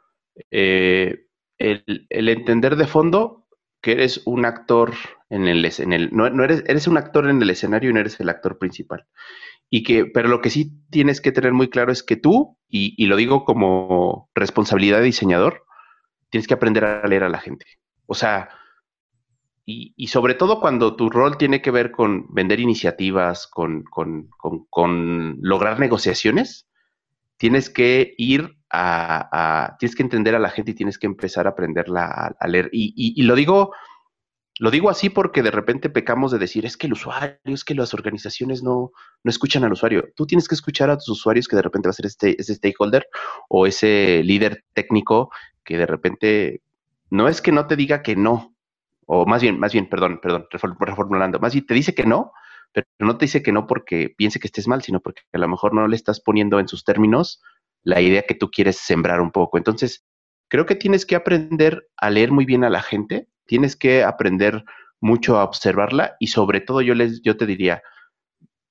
el, 0.50 1.26
entender 1.58 2.76
de 2.76 2.86
fondo 2.86 3.46
que 3.80 3.92
eres 3.92 4.22
un 4.24 4.44
actor 4.44 4.94
en 5.28 5.46
el, 5.46 6.10
no, 6.12 6.44
eres, 6.44 6.86
un 6.86 6.96
actor 6.96 7.28
en 7.28 7.42
el 7.42 7.50
escenario 7.50 7.90
y 7.90 7.92
no 7.92 8.00
eres 8.00 8.18
el 8.20 8.28
actor 8.28 8.58
principal. 8.58 9.06
Y 9.70 9.82
que, 9.82 10.06
pero 10.06 10.28
lo 10.28 10.40
que 10.40 10.50
sí 10.50 10.72
tienes 10.90 11.20
que 11.20 11.32
tener 11.32 11.52
muy 11.52 11.68
claro 11.68 11.92
es 11.92 12.02
que 12.02 12.16
tú, 12.16 12.58
y, 12.68 12.94
y 12.96 13.06
lo 13.06 13.16
digo 13.16 13.44
como 13.44 14.30
responsabilidad 14.34 14.98
de 14.98 15.04
diseñador, 15.04 15.64
tienes 16.30 16.46
que 16.46 16.54
aprender 16.54 16.84
a 16.84 17.06
leer 17.06 17.24
a 17.24 17.28
la 17.28 17.38
gente. 17.38 17.66
O 18.06 18.14
sea, 18.14 18.48
y, 19.66 20.08
sobre 20.08 20.34
todo 20.34 20.60
cuando 20.60 20.94
tu 20.94 21.08
rol 21.08 21.38
tiene 21.38 21.62
que 21.62 21.70
ver 21.70 21.90
con 21.90 22.26
vender 22.34 22.60
iniciativas, 22.60 23.46
con, 23.46 23.84
lograr 25.40 25.80
negociaciones, 25.80 26.68
tienes 27.36 27.70
que 27.70 28.14
ir 28.16 28.56
a, 28.70 29.76
tienes 29.78 29.94
que 29.94 30.02
entender 30.02 30.34
a 30.34 30.40
la 30.40 30.50
gente 30.50 30.72
y 30.72 30.74
tienes 30.74 30.98
que 30.98 31.06
empezar 31.06 31.46
a 31.46 31.50
aprenderla 31.50 32.34
a, 32.38 32.48
leer. 32.48 32.70
Y, 32.72 33.22
lo 33.22 33.34
digo, 33.34 33.72
lo 34.58 34.70
digo 34.70 34.90
así 34.90 35.10
porque 35.10 35.42
de 35.42 35.50
repente 35.50 35.90
pecamos 35.90 36.32
de 36.32 36.38
decir, 36.38 36.66
es 36.66 36.76
que 36.76 36.86
el 36.86 36.94
usuario, 36.94 37.38
es 37.44 37.64
que 37.64 37.74
las 37.74 37.94
organizaciones 37.94 38.62
no, 38.62 38.90
no 39.22 39.30
escuchan 39.30 39.64
al 39.64 39.72
usuario. 39.72 40.08
Tú 40.16 40.26
tienes 40.26 40.48
que 40.48 40.54
escuchar 40.54 40.90
a 40.90 40.96
tus 40.96 41.08
usuarios 41.08 41.46
que 41.46 41.56
de 41.56 41.62
repente 41.62 41.88
va 41.88 41.90
a 41.90 41.94
ser 41.94 42.06
este, 42.06 42.40
ese 42.40 42.54
stakeholder 42.54 43.06
o 43.48 43.66
ese 43.66 44.22
líder 44.24 44.64
técnico 44.72 45.30
que 45.64 45.78
de 45.78 45.86
repente 45.86 46.62
no 47.10 47.28
es 47.28 47.40
que 47.40 47.52
no 47.52 47.66
te 47.66 47.76
diga 47.76 48.02
que 48.02 48.16
no, 48.16 48.54
o 49.06 49.26
más 49.26 49.42
bien, 49.42 49.58
más 49.58 49.72
bien, 49.72 49.88
perdón, 49.88 50.18
perdón, 50.20 50.46
reformulando, 50.50 51.38
más 51.38 51.52
bien 51.52 51.66
te 51.66 51.74
dice 51.74 51.94
que 51.94 52.04
no, 52.04 52.32
pero 52.74 52.86
no 52.98 53.16
te 53.16 53.26
dice 53.26 53.42
que 53.42 53.52
no 53.52 53.66
porque 53.66 54.12
piense 54.14 54.40
que 54.40 54.48
estés 54.48 54.66
mal, 54.66 54.82
sino 54.82 55.00
porque 55.00 55.22
a 55.32 55.38
lo 55.38 55.48
mejor 55.48 55.72
no 55.72 55.86
le 55.86 55.96
estás 55.96 56.20
poniendo 56.20 56.58
en 56.58 56.68
sus 56.68 56.84
términos 56.84 57.40
la 57.84 58.00
idea 58.00 58.24
que 58.26 58.34
tú 58.34 58.50
quieres 58.50 58.76
sembrar 58.78 59.20
un 59.20 59.30
poco. 59.30 59.56
Entonces, 59.56 60.04
creo 60.48 60.66
que 60.66 60.74
tienes 60.74 61.06
que 61.06 61.14
aprender 61.14 61.88
a 61.96 62.10
leer 62.10 62.32
muy 62.32 62.44
bien 62.44 62.64
a 62.64 62.70
la 62.70 62.82
gente, 62.82 63.28
tienes 63.46 63.76
que 63.76 64.02
aprender 64.02 64.64
mucho 65.00 65.38
a 65.38 65.44
observarla 65.44 66.16
y 66.18 66.28
sobre 66.28 66.60
todo 66.60 66.80
yo 66.80 66.94
les 66.94 67.22
yo 67.22 67.36
te 67.36 67.46
diría, 67.46 67.82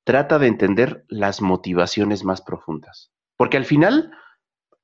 trata 0.04 0.38
de 0.38 0.48
entender 0.48 1.06
las 1.08 1.42
motivaciones 1.42 2.26
más 2.26 2.42
profundas, 2.42 3.12
porque 3.38 3.58
al 3.58 3.66
final 3.66 4.12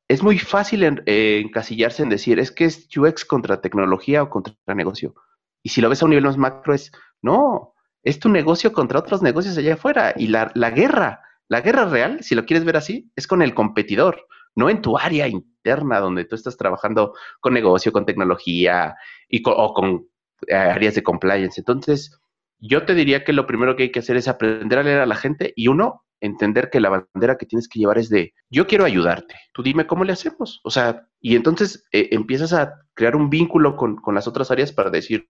es 0.07 0.23
muy 0.23 0.39
fácil 0.39 0.83
eh, 1.05 1.41
encasillarse 1.43 2.03
en 2.03 2.09
decir, 2.09 2.39
es 2.39 2.51
que 2.51 2.65
es 2.65 2.87
UX 2.95 3.25
contra 3.25 3.61
tecnología 3.61 4.23
o 4.23 4.29
contra 4.29 4.55
negocio. 4.67 5.13
Y 5.61 5.69
si 5.69 5.81
lo 5.81 5.89
ves 5.89 6.01
a 6.01 6.05
un 6.05 6.11
nivel 6.11 6.25
más 6.25 6.37
macro 6.37 6.73
es, 6.73 6.91
no, 7.21 7.75
es 8.03 8.19
tu 8.19 8.29
negocio 8.29 8.73
contra 8.73 8.99
otros 8.99 9.21
negocios 9.21 9.57
allá 9.57 9.73
afuera. 9.73 10.13
Y 10.15 10.27
la, 10.27 10.51
guerra, 10.71 11.21
la 11.47 11.61
guerra 11.61 11.85
real, 11.85 12.23
si 12.23 12.35
lo 12.35 12.45
quieres 12.45 12.65
ver 12.65 12.77
así, 12.77 13.11
es 13.15 13.27
con 13.27 13.41
el 13.41 13.53
competidor, 13.53 14.25
no 14.55 14.69
en 14.69 14.81
tu 14.81 14.97
área 14.97 15.27
interna 15.27 15.99
donde 15.99 16.25
tú 16.25 16.35
estás 16.35 16.57
trabajando 16.57 17.13
con 17.39 17.53
negocio, 17.53 17.91
con 17.91 18.05
tecnología 18.05 18.95
y 19.27 19.41
o 19.45 19.73
con 19.73 20.07
eh, 20.47 20.55
áreas 20.55 20.95
de 20.95 21.03
compliance. 21.03 21.59
Entonces, 21.59 22.19
yo 22.59 22.85
te 22.85 22.93
diría 22.93 23.23
que 23.23 23.33
lo 23.33 23.47
primero 23.47 23.75
que 23.75 23.83
hay 23.83 23.91
que 23.91 23.99
hacer 23.99 24.17
es 24.17 24.27
aprender 24.27 24.79
a 24.79 24.83
leer 24.83 24.99
a 24.99 25.05
la 25.05 25.15
gente 25.15 25.53
y 25.55 25.67
uno, 25.67 26.03
entender 26.21 26.69
que 26.69 26.81
la 26.81 26.89
bandera 26.89 27.37
que 27.37 27.45
tienes 27.45 27.69
que 27.69 27.79
llevar 27.79 27.97
es 27.97 28.09
de 28.09 28.33
yo 28.49 28.67
quiero 28.67 28.83
ayudarte, 28.83 29.35
tú 29.53 29.63
dime 29.63 29.87
cómo 29.87 30.03
le 30.03 30.13
hacemos. 30.13 30.59
O 30.63 30.69
sea, 30.69 31.07
y 31.21 31.35
entonces 31.35 31.85
eh, 31.91 32.09
empiezas 32.11 32.53
a 32.53 32.73
crear 32.93 33.15
un 33.15 33.29
vínculo 33.29 33.77
con, 33.77 33.95
con, 33.97 34.15
las 34.15 34.27
otras 34.27 34.51
áreas 34.51 34.73
para 34.73 34.89
decir, 34.89 35.29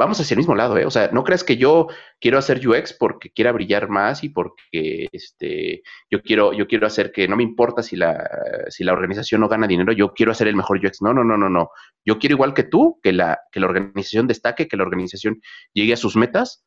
vamos 0.00 0.18
hacia 0.18 0.34
el 0.34 0.38
mismo 0.38 0.54
lado, 0.54 0.78
¿eh? 0.78 0.86
O 0.86 0.90
sea, 0.90 1.10
no 1.12 1.22
creas 1.24 1.44
que 1.44 1.58
yo 1.58 1.88
quiero 2.18 2.38
hacer 2.38 2.66
UX 2.66 2.94
porque 2.94 3.30
quiera 3.30 3.52
brillar 3.52 3.90
más 3.90 4.24
y 4.24 4.30
porque 4.30 5.08
este, 5.12 5.82
yo, 6.10 6.22
quiero, 6.22 6.54
yo 6.54 6.66
quiero 6.66 6.86
hacer 6.86 7.12
que 7.12 7.28
no 7.28 7.36
me 7.36 7.42
importa 7.42 7.82
si 7.82 7.96
la, 7.96 8.26
si 8.70 8.82
la 8.82 8.94
organización 8.94 9.42
no 9.42 9.48
gana 9.48 9.66
dinero, 9.66 9.92
yo 9.92 10.14
quiero 10.14 10.32
hacer 10.32 10.48
el 10.48 10.56
mejor 10.56 10.78
UX. 10.82 11.02
No, 11.02 11.12
no, 11.12 11.22
no, 11.22 11.36
no, 11.36 11.50
no. 11.50 11.68
Yo 12.02 12.18
quiero 12.18 12.36
igual 12.36 12.54
que 12.54 12.62
tú, 12.62 12.98
que 13.02 13.12
la, 13.12 13.40
que 13.52 13.60
la 13.60 13.66
organización 13.66 14.26
destaque, 14.26 14.68
que 14.68 14.78
la 14.78 14.84
organización 14.84 15.42
llegue 15.74 15.92
a 15.92 15.98
sus 15.98 16.16
metas, 16.16 16.64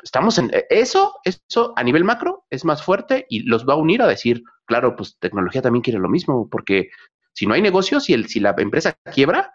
estamos 0.00 0.38
en 0.38 0.52
eso, 0.70 1.14
eso 1.24 1.72
a 1.74 1.82
nivel 1.82 2.04
macro 2.04 2.46
es 2.48 2.64
más 2.64 2.80
fuerte 2.84 3.26
y 3.28 3.40
los 3.40 3.68
va 3.68 3.72
a 3.72 3.78
unir 3.78 4.02
a 4.02 4.06
decir, 4.06 4.44
claro, 4.66 4.94
pues 4.94 5.18
tecnología 5.18 5.62
también 5.62 5.82
quiere 5.82 5.98
lo 5.98 6.08
mismo, 6.08 6.48
porque 6.48 6.90
si 7.32 7.44
no 7.44 7.54
hay 7.54 7.62
negocios 7.62 8.08
y 8.08 8.12
el, 8.12 8.28
si 8.28 8.38
la 8.38 8.54
empresa 8.56 8.94
quiebra, 9.12 9.52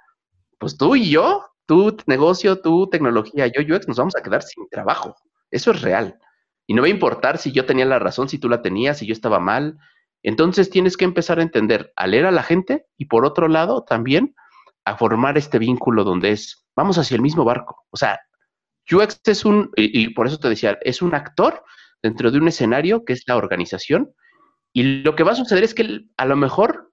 pues 0.60 0.76
tú 0.76 0.98
y 0.98 1.10
yo, 1.10 1.46
tu 1.68 1.96
negocio, 2.08 2.62
tu 2.62 2.90
tecnología, 2.90 3.48
yo 3.48 3.62
UX, 3.62 3.88
nos 3.88 3.98
vamos 3.98 4.16
a 4.16 4.24
quedar 4.24 4.42
sin 4.42 4.68
trabajo. 4.70 5.16
Eso 5.52 5.72
es 5.72 5.82
real. 5.82 6.18
Y 6.66 6.74
no 6.74 6.82
va 6.82 6.88
a 6.88 6.92
importar 6.92 7.38
si 7.38 7.52
yo 7.52 7.66
tenía 7.66 7.86
la 7.86 8.00
razón, 8.00 8.28
si 8.30 8.40
tú 8.40 8.50
la 8.50 8.62
tenías, 8.62 8.98
si 8.98 9.06
yo 9.06 9.14
estaba 9.14 9.40
mal. 9.40 9.78
Entonces 10.24 10.70
tienes 10.70 10.98
que 10.98 11.06
empezar 11.06 11.40
a 11.40 11.44
entender, 11.44 11.94
a 11.96 12.08
leer 12.08 12.26
a 12.26 12.32
la 12.32 12.44
gente 12.44 12.88
y 12.98 13.06
por 13.06 13.26
otro 13.26 13.48
lado 13.48 13.84
también 13.84 14.36
a 14.86 14.98
formar 14.98 15.38
este 15.38 15.60
vínculo 15.60 16.04
donde 16.04 16.32
es, 16.32 16.66
vamos 16.76 16.98
hacia 16.98 17.16
el 17.16 17.22
mismo 17.22 17.44
barco. 17.44 17.86
O 17.90 17.98
sea, 17.98 18.20
UX 18.90 19.20
es 19.26 19.46
un, 19.46 19.70
y, 19.76 20.10
por 20.14 20.28
eso 20.28 20.40
te 20.40 20.50
decía, 20.50 20.78
es 20.82 21.02
un 21.02 21.14
actor 21.14 21.64
dentro 22.02 22.32
de 22.32 22.38
un 22.38 22.48
escenario 22.48 23.04
que 23.04 23.14
es 23.14 23.24
la 23.28 23.36
organización. 23.36 24.14
Y 24.74 25.02
lo 25.02 25.16
que 25.16 25.24
va 25.24 25.34
a 25.34 25.36
suceder 25.36 25.64
es 25.64 25.74
que 25.74 26.06
a 26.16 26.26
lo 26.26 26.36
mejor 26.36 26.87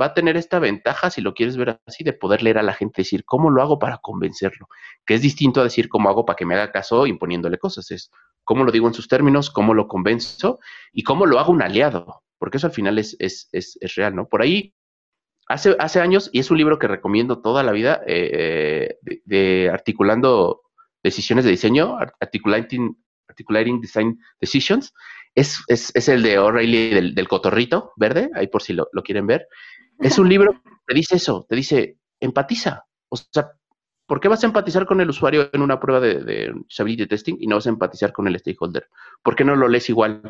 va 0.00 0.06
a 0.06 0.14
tener 0.14 0.36
esta 0.36 0.58
ventaja, 0.58 1.10
si 1.10 1.20
lo 1.20 1.34
quieres 1.34 1.56
ver 1.56 1.80
así, 1.86 2.04
de 2.04 2.12
poder 2.12 2.42
leer 2.42 2.58
a 2.58 2.62
la 2.62 2.74
gente, 2.74 3.02
decir, 3.02 3.24
¿cómo 3.24 3.50
lo 3.50 3.62
hago 3.62 3.78
para 3.78 3.98
convencerlo? 3.98 4.68
Que 5.04 5.14
es 5.14 5.22
distinto 5.22 5.60
a 5.60 5.64
decir 5.64 5.88
cómo 5.88 6.08
hago 6.08 6.26
para 6.26 6.36
que 6.36 6.44
me 6.44 6.54
haga 6.54 6.72
caso 6.72 7.06
imponiéndole 7.06 7.58
cosas. 7.58 7.90
Es 7.90 8.10
cómo 8.44 8.64
lo 8.64 8.72
digo 8.72 8.86
en 8.86 8.94
sus 8.94 9.08
términos, 9.08 9.50
cómo 9.50 9.74
lo 9.74 9.88
convenzo 9.88 10.60
y 10.92 11.02
cómo 11.02 11.26
lo 11.26 11.38
hago 11.38 11.52
un 11.52 11.62
aliado, 11.62 12.22
porque 12.38 12.58
eso 12.58 12.66
al 12.66 12.72
final 12.72 12.98
es, 12.98 13.16
es, 13.18 13.48
es, 13.52 13.94
real, 13.96 14.14
¿no? 14.14 14.28
Por 14.28 14.42
ahí, 14.42 14.74
hace, 15.48 15.76
hace 15.78 16.00
años, 16.00 16.30
y 16.32 16.40
es 16.40 16.50
un 16.50 16.58
libro 16.58 16.78
que 16.78 16.88
recomiendo 16.88 17.40
toda 17.40 17.62
la 17.62 17.72
vida, 17.72 18.02
eh, 18.06 18.98
de 19.02 19.70
articulando 19.72 20.62
decisiones 21.02 21.44
de 21.44 21.52
diseño, 21.52 21.96
Articulating, 22.20 22.96
articulating 23.28 23.80
Design 23.80 24.18
Decisions, 24.40 24.92
es, 25.36 25.62
es, 25.68 25.92
es 25.94 26.08
el 26.08 26.22
de 26.22 26.38
O'Reilly 26.38 26.90
del, 26.90 27.14
del, 27.14 27.28
cotorrito 27.28 27.92
verde, 27.96 28.30
ahí 28.34 28.46
por 28.46 28.62
si 28.62 28.72
lo, 28.72 28.88
lo, 28.92 29.02
quieren 29.02 29.26
ver. 29.26 29.46
Es 29.98 30.18
un 30.18 30.28
libro 30.28 30.52
que 30.52 30.70
te 30.86 30.94
dice 30.94 31.16
eso, 31.16 31.46
te 31.48 31.56
dice, 31.56 31.98
empatiza. 32.20 32.84
O 33.08 33.16
sea, 33.16 33.50
¿por 34.06 34.20
qué 34.20 34.28
vas 34.28 34.42
a 34.42 34.46
empatizar 34.46 34.86
con 34.86 35.00
el 35.00 35.10
usuario 35.10 35.48
en 35.52 35.62
una 35.62 35.80
prueba 35.80 36.00
de, 36.00 36.22
de 36.22 36.52
usability 36.52 37.06
testing 37.06 37.36
y 37.40 37.46
no 37.46 37.56
vas 37.56 37.66
a 37.66 37.70
empatizar 37.70 38.12
con 38.12 38.26
el 38.26 38.38
stakeholder? 38.38 38.88
¿Por 39.22 39.36
qué 39.36 39.44
no 39.44 39.56
lo 39.56 39.68
lees 39.68 39.88
igual? 39.88 40.22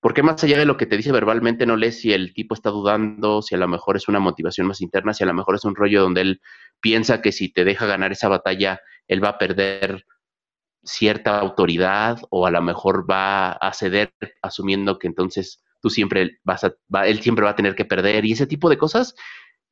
¿Por 0.00 0.14
qué 0.14 0.22
más 0.22 0.42
allá 0.44 0.58
de 0.58 0.64
lo 0.64 0.76
que 0.76 0.86
te 0.86 0.96
dice 0.96 1.10
verbalmente 1.10 1.66
no 1.66 1.76
lees 1.76 2.00
si 2.00 2.12
el 2.12 2.32
tipo 2.32 2.54
está 2.54 2.70
dudando, 2.70 3.42
si 3.42 3.56
a 3.56 3.58
lo 3.58 3.66
mejor 3.66 3.96
es 3.96 4.06
una 4.06 4.20
motivación 4.20 4.68
más 4.68 4.80
interna, 4.80 5.12
si 5.12 5.24
a 5.24 5.26
lo 5.26 5.34
mejor 5.34 5.56
es 5.56 5.64
un 5.64 5.74
rollo 5.74 6.02
donde 6.02 6.20
él 6.20 6.40
piensa 6.80 7.20
que 7.20 7.32
si 7.32 7.52
te 7.52 7.64
deja 7.64 7.86
ganar 7.86 8.12
esa 8.12 8.28
batalla, 8.28 8.80
él 9.08 9.22
va 9.22 9.30
a 9.30 9.38
perder 9.38 10.04
cierta 10.84 11.40
autoridad 11.40 12.20
o 12.30 12.46
a 12.46 12.52
lo 12.52 12.62
mejor 12.62 13.10
va 13.10 13.52
a 13.52 13.72
ceder 13.72 14.14
asumiendo 14.40 15.00
que 15.00 15.08
entonces 15.08 15.64
tú 15.80 15.90
siempre 15.90 16.38
vas 16.44 16.64
a, 16.64 16.74
él 17.06 17.20
siempre 17.20 17.44
va 17.44 17.52
a 17.52 17.56
tener 17.56 17.74
que 17.74 17.84
perder 17.84 18.24
y 18.24 18.32
ese 18.32 18.46
tipo 18.46 18.68
de 18.68 18.78
cosas 18.78 19.14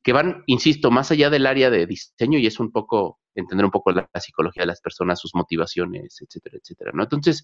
que 0.03 0.13
van, 0.13 0.43
insisto, 0.45 0.91
más 0.91 1.11
allá 1.11 1.29
del 1.29 1.45
área 1.45 1.69
de 1.69 1.85
diseño 1.85 2.39
y 2.39 2.47
es 2.47 2.59
un 2.59 2.71
poco 2.71 3.19
entender 3.35 3.65
un 3.65 3.71
poco 3.71 3.91
la, 3.91 4.09
psicología 4.19 4.63
de 4.63 4.67
las 4.67 4.81
personas, 4.81 5.19
sus 5.19 5.35
motivaciones, 5.35 6.21
etcétera, 6.21 6.57
etcétera, 6.61 6.91
¿no? 6.93 7.03
Entonces, 7.03 7.43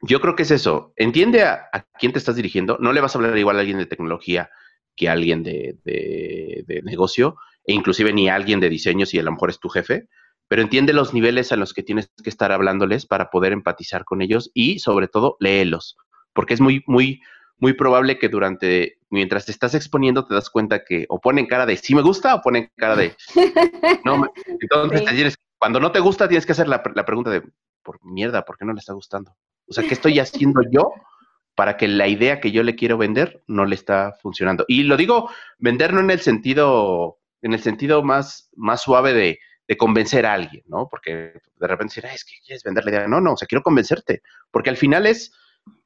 yo 0.00 0.20
creo 0.20 0.34
que 0.34 0.42
es 0.42 0.50
eso. 0.50 0.92
Entiende 0.96 1.44
a, 1.44 1.68
quién 1.98 2.12
te 2.12 2.18
estás 2.18 2.36
dirigiendo. 2.36 2.78
No 2.80 2.92
le 2.92 3.00
vas 3.00 3.14
a 3.14 3.18
hablar 3.18 3.38
igual 3.38 3.56
a 3.56 3.60
alguien 3.60 3.78
de 3.78 3.86
tecnología 3.86 4.50
que 4.96 5.08
a 5.08 5.12
alguien 5.12 5.42
de, 5.42 5.78
de, 5.84 6.64
de 6.66 6.82
negocio, 6.82 7.36
e 7.64 7.72
inclusive 7.72 8.12
ni 8.12 8.28
a 8.28 8.34
alguien 8.34 8.60
de 8.60 8.68
diseño 8.68 9.06
si 9.06 9.18
a 9.18 9.22
lo 9.22 9.32
mejor 9.32 9.50
es 9.50 9.60
tu 9.60 9.68
jefe 9.68 10.08
pero 10.52 10.60
entiende 10.60 10.92
los 10.92 11.14
niveles 11.14 11.50
a 11.50 11.56
los 11.56 11.72
que 11.72 11.82
tienes 11.82 12.12
que 12.22 12.28
estar 12.28 12.52
hablándoles 12.52 13.06
para 13.06 13.30
poder 13.30 13.52
empatizar 13.54 14.04
con 14.04 14.20
ellos 14.20 14.50
y 14.52 14.80
sobre 14.80 15.08
todo 15.08 15.38
léelos, 15.40 15.96
porque 16.34 16.52
es 16.52 16.60
muy, 16.60 16.84
muy, 16.86 17.22
muy 17.62 17.74
probable 17.74 18.18
que 18.18 18.28
durante, 18.28 18.98
mientras 19.08 19.46
te 19.46 19.52
estás 19.52 19.76
exponiendo, 19.76 20.26
te 20.26 20.34
das 20.34 20.50
cuenta 20.50 20.84
que 20.84 21.06
o 21.08 21.20
ponen 21.20 21.46
cara 21.46 21.64
de 21.64 21.76
sí 21.76 21.94
me 21.94 22.02
gusta 22.02 22.34
o 22.34 22.42
ponen 22.42 22.72
cara 22.76 22.96
de 22.96 23.14
no. 24.04 24.28
Entonces, 24.60 25.36
cuando 25.58 25.78
no 25.78 25.92
te 25.92 26.00
gusta, 26.00 26.26
tienes 26.26 26.44
que 26.44 26.50
hacer 26.50 26.66
la, 26.66 26.82
la, 26.92 27.04
pregunta 27.04 27.30
de 27.30 27.44
por 27.84 28.04
mierda, 28.04 28.44
¿por 28.44 28.58
qué 28.58 28.64
no 28.64 28.72
le 28.72 28.80
está 28.80 28.94
gustando? 28.94 29.36
O 29.68 29.72
sea, 29.72 29.84
¿qué 29.84 29.94
estoy 29.94 30.18
haciendo 30.18 30.60
yo 30.72 30.92
para 31.54 31.76
que 31.76 31.86
la 31.86 32.08
idea 32.08 32.40
que 32.40 32.50
yo 32.50 32.64
le 32.64 32.74
quiero 32.74 32.98
vender 32.98 33.44
no 33.46 33.64
le 33.64 33.76
está 33.76 34.16
funcionando? 34.20 34.64
Y 34.66 34.82
lo 34.82 34.96
digo, 34.96 35.30
vender 35.58 35.92
no 35.92 36.00
en 36.00 36.10
el 36.10 36.20
sentido, 36.20 37.20
en 37.42 37.52
el 37.52 37.60
sentido 37.60 38.02
más, 38.02 38.50
más 38.56 38.82
suave 38.82 39.14
de 39.14 39.38
de 39.68 39.76
convencer 39.76 40.26
a 40.26 40.34
alguien, 40.34 40.62
¿no? 40.66 40.88
Porque 40.88 41.40
de 41.56 41.66
repente 41.66 41.94
decir, 41.94 42.10
es 42.12 42.24
que 42.24 42.34
quieres 42.44 42.62
vender 42.62 42.84
la 42.84 42.90
idea. 42.90 43.08
No, 43.08 43.20
no, 43.20 43.34
o 43.34 43.36
sea, 43.36 43.46
quiero 43.46 43.62
convencerte. 43.62 44.22
Porque 44.50 44.70
al 44.70 44.76
final 44.76 45.06
es, 45.06 45.32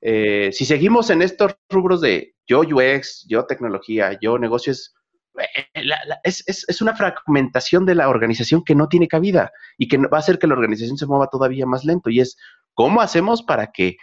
eh, 0.01 0.51
si 0.53 0.65
seguimos 0.65 1.11
en 1.11 1.23
estos 1.23 1.57
rubros 1.69 2.01
de 2.01 2.35
yo 2.47 2.61
UX, 2.61 3.27
yo 3.29 3.47
tecnología, 3.47 4.17
yo 4.21 4.39
negocios, 4.39 4.95
eh, 5.37 5.83
es, 6.23 6.81
una 6.81 6.95
fragmentación 6.95 7.85
de 7.85 7.95
la 7.95 8.09
organización 8.09 8.63
que 8.65 8.75
no 8.75 8.89
tiene 8.89 9.09
cabida 9.09 9.51
y 9.79 9.89
que 9.89 9.99
va 9.99 10.19
a 10.19 10.21
hacer 10.21 10.39
que 10.39 10.47
la 10.47 10.55
organización 10.55 10.97
se 10.97 11.07
mueva 11.07 11.29
todavía 11.29 11.67
más 11.67 11.85
lento. 11.85 12.11
Y 12.11 12.21
es, 12.21 12.37
¿cómo 12.75 13.01
hacemos 13.01 13.43
para 13.43 13.73
que 13.73 13.97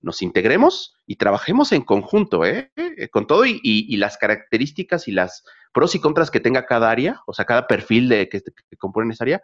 nos 0.00 0.22
integremos 0.22 0.96
y 1.06 1.16
trabajemos 1.16 1.72
en 1.72 1.82
conjunto, 1.82 2.44
¿eh? 2.44 2.70
con 3.10 3.26
todo 3.26 3.44
y, 3.46 3.60
y, 3.62 3.96
las 3.96 4.18
características 4.18 5.08
y 5.08 5.12
las 5.12 5.44
pros 5.72 5.94
y 5.94 6.00
contras 6.00 6.30
que 6.30 6.40
tenga 6.40 6.66
cada 6.66 6.90
área, 6.90 7.22
o 7.26 7.32
sea, 7.32 7.44
cada 7.44 7.66
perfil 7.66 8.08
de, 8.08 8.28
que, 8.28 8.42
que 8.42 8.76
componen 8.76 9.10
esa 9.10 9.24
área, 9.24 9.42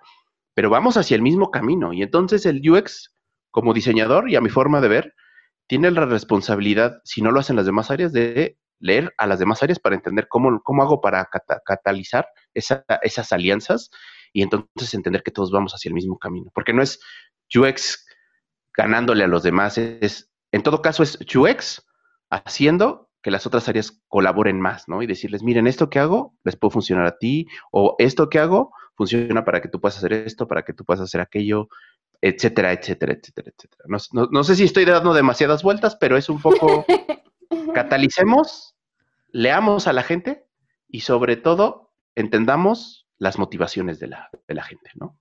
pero 0.54 0.70
vamos 0.70 0.96
hacia 0.96 1.14
el 1.14 1.22
mismo 1.22 1.50
camino. 1.50 1.92
Y 1.92 2.02
entonces 2.02 2.46
el 2.46 2.60
UX, 2.68 3.14
como 3.50 3.72
diseñador 3.72 4.30
y 4.30 4.36
a 4.36 4.40
mi 4.40 4.50
forma 4.50 4.80
de 4.80 4.88
ver, 4.88 5.14
tiene 5.70 5.88
la 5.92 6.04
responsabilidad, 6.04 7.00
si 7.04 7.22
no 7.22 7.30
lo 7.30 7.38
hacen 7.38 7.54
las 7.54 7.64
demás 7.64 7.92
áreas, 7.92 8.12
de 8.12 8.58
leer 8.80 9.14
a 9.18 9.28
las 9.28 9.38
demás 9.38 9.62
áreas 9.62 9.78
para 9.78 9.94
entender 9.94 10.26
cómo, 10.28 10.60
cómo 10.64 10.82
hago 10.82 11.00
para 11.00 11.28
catalizar 11.64 12.26
esas 12.52 13.32
alianzas 13.32 13.88
y 14.32 14.42
entonces 14.42 14.92
entender 14.94 15.22
que 15.22 15.30
todos 15.30 15.52
vamos 15.52 15.72
hacia 15.72 15.88
el 15.88 15.94
mismo 15.94 16.18
camino. 16.18 16.50
Porque 16.52 16.72
no 16.72 16.82
es 16.82 16.98
UX 17.54 18.04
ganándole 18.76 19.22
a 19.22 19.28
los 19.28 19.44
demás, 19.44 19.78
es, 19.78 20.32
en 20.50 20.64
todo 20.64 20.82
caso 20.82 21.04
es 21.04 21.16
UX 21.36 21.86
haciendo 22.30 23.08
que 23.22 23.30
las 23.30 23.46
otras 23.46 23.68
áreas 23.68 24.02
colaboren 24.08 24.60
más, 24.60 24.88
¿no? 24.88 25.02
Y 25.02 25.06
decirles, 25.06 25.44
miren, 25.44 25.68
esto 25.68 25.88
que 25.88 26.00
hago 26.00 26.36
les 26.42 26.56
puede 26.56 26.72
funcionar 26.72 27.06
a 27.06 27.16
ti, 27.16 27.46
o 27.70 27.94
esto 28.00 28.28
que 28.28 28.40
hago 28.40 28.72
funciona 28.96 29.44
para 29.44 29.60
que 29.60 29.68
tú 29.68 29.80
puedas 29.80 29.98
hacer 29.98 30.14
esto, 30.14 30.48
para 30.48 30.64
que 30.64 30.72
tú 30.72 30.84
puedas 30.84 31.00
hacer 31.00 31.20
aquello, 31.20 31.68
etcétera, 32.20 32.72
etcétera, 32.72 33.14
etcétera, 33.14 33.50
etcétera. 33.56 33.84
No, 34.30 34.44
sé 34.44 34.56
si 34.56 34.64
estoy 34.64 34.84
dando 34.84 35.14
demasiadas 35.14 35.62
vueltas, 35.62 35.96
pero 35.96 36.16
es 36.16 36.28
un 36.28 36.40
poco, 36.40 36.84
catalicemos, 37.74 38.76
leamos 39.32 39.86
a 39.86 39.92
la 39.92 40.02
gente 40.02 40.46
y 40.88 41.00
sobre 41.00 41.36
todo 41.36 41.92
entendamos 42.14 43.06
las 43.18 43.38
motivaciones 43.38 43.98
de 43.98 44.08
la, 44.08 44.30
de 44.46 44.54
la 44.54 44.62
gente, 44.62 44.90
¿no? 44.94 45.18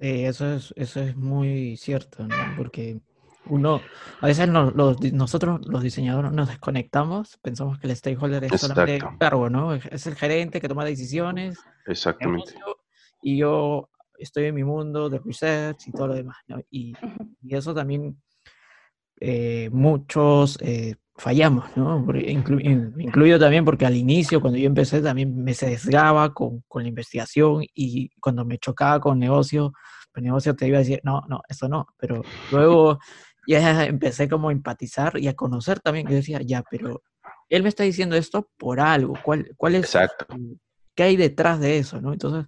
Sí, 0.00 0.24
eso 0.24 0.54
es, 0.54 0.72
eso 0.76 1.00
es 1.00 1.16
muy 1.16 1.76
cierto, 1.76 2.26
¿no? 2.26 2.36
Porque 2.56 3.00
uno, 3.46 3.80
a 4.20 4.26
veces 4.26 4.48
nosotros 4.48 5.60
los 5.66 5.82
diseñadores 5.82 6.32
nos 6.32 6.48
desconectamos, 6.48 7.38
pensamos 7.38 7.78
que 7.78 7.88
el 7.88 7.96
stakeholder 7.96 8.44
es 8.44 8.60
solamente 8.60 8.96
el 8.96 9.18
cargo, 9.18 9.50
¿no? 9.50 9.74
Es 9.74 10.06
el 10.06 10.14
gerente 10.14 10.60
que 10.60 10.68
toma 10.68 10.84
decisiones. 10.84 11.58
Exactamente. 11.86 12.54
Y 13.22 13.38
yo 13.38 13.88
estoy 14.18 14.46
en 14.46 14.54
mi 14.54 14.64
mundo 14.64 15.08
de 15.08 15.18
research 15.18 15.88
y 15.88 15.92
todo 15.92 16.08
lo 16.08 16.14
demás, 16.14 16.38
¿no? 16.46 16.60
Y, 16.70 16.94
eso 17.48 17.74
también 17.74 18.20
eh, 19.20 19.70
muchos 19.72 20.58
eh, 20.60 20.96
fallamos, 21.16 21.64
¿no? 21.76 22.04
incluido 22.14 23.38
también 23.38 23.64
porque 23.64 23.86
al 23.86 23.96
inicio, 23.96 24.40
cuando 24.40 24.58
yo 24.58 24.66
empecé, 24.66 25.00
también 25.00 25.42
me 25.42 25.54
sesgaba 25.54 26.32
con, 26.34 26.62
con 26.68 26.82
la 26.82 26.88
investigación 26.88 27.64
y 27.74 28.10
cuando 28.20 28.44
me 28.44 28.58
chocaba 28.58 29.00
con 29.00 29.18
negocio, 29.18 29.72
el 30.18 30.24
negocio 30.24 30.54
te 30.54 30.66
iba 30.66 30.76
a 30.76 30.80
decir, 30.80 31.00
no, 31.04 31.22
no, 31.28 31.42
eso 31.48 31.68
no, 31.68 31.86
pero 31.96 32.22
luego 32.52 32.98
ya 33.46 33.84
empecé 33.86 34.28
como 34.28 34.48
a 34.48 34.52
empatizar 34.52 35.18
y 35.18 35.28
a 35.28 35.34
conocer 35.34 35.80
también, 35.80 36.06
yo 36.06 36.14
decía, 36.14 36.40
ya, 36.42 36.62
pero 36.70 37.02
él 37.48 37.62
me 37.62 37.68
está 37.68 37.84
diciendo 37.84 38.16
esto 38.16 38.50
por 38.58 38.80
algo, 38.80 39.14
¿cuál, 39.22 39.50
cuál 39.56 39.76
es? 39.76 39.84
Exacto. 39.84 40.26
¿Qué 40.94 41.04
hay 41.04 41.16
detrás 41.16 41.60
de 41.60 41.78
eso, 41.78 42.00
no? 42.00 42.12
Entonces 42.12 42.46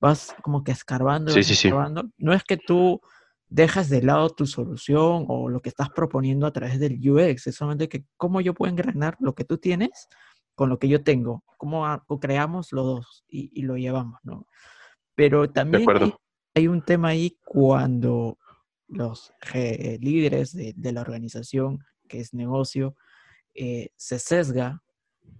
vas 0.00 0.34
como 0.42 0.64
que 0.64 0.72
escarbando, 0.72 1.32
sí, 1.32 1.42
sí, 1.42 1.54
sí. 1.54 1.70
No 2.18 2.32
es 2.32 2.42
que 2.44 2.56
tú 2.56 3.00
dejas 3.50 3.88
de 3.88 4.02
lado 4.02 4.30
tu 4.30 4.46
solución 4.46 5.26
o 5.28 5.48
lo 5.48 5.60
que 5.60 5.68
estás 5.68 5.90
proponiendo 5.90 6.46
a 6.46 6.52
través 6.52 6.78
del 6.78 6.98
UX, 6.98 7.48
es 7.48 7.56
solamente 7.56 7.88
que 7.88 8.04
cómo 8.16 8.40
yo 8.40 8.54
puedo 8.54 8.70
engranar 8.70 9.16
lo 9.20 9.34
que 9.34 9.44
tú 9.44 9.58
tienes 9.58 10.08
con 10.54 10.68
lo 10.68 10.78
que 10.78 10.88
yo 10.88 11.02
tengo, 11.02 11.42
cómo 11.56 11.84
creamos 12.20 12.72
los 12.72 12.84
dos 12.84 13.24
y, 13.28 13.62
lo 13.62 13.76
llevamos, 13.76 14.20
¿no? 14.22 14.46
Pero 15.14 15.50
también 15.50 15.86
hay, 16.54 16.68
un 16.68 16.82
tema 16.82 17.08
ahí 17.08 17.38
cuando 17.44 18.38
los 18.88 19.32
líderes 20.00 20.52
de, 20.52 20.92
la 20.92 21.00
organización, 21.00 21.78
que 22.08 22.20
es 22.20 22.34
negocio, 22.34 22.94
eh, 23.54 23.90
se 23.96 24.18
sesga, 24.18 24.82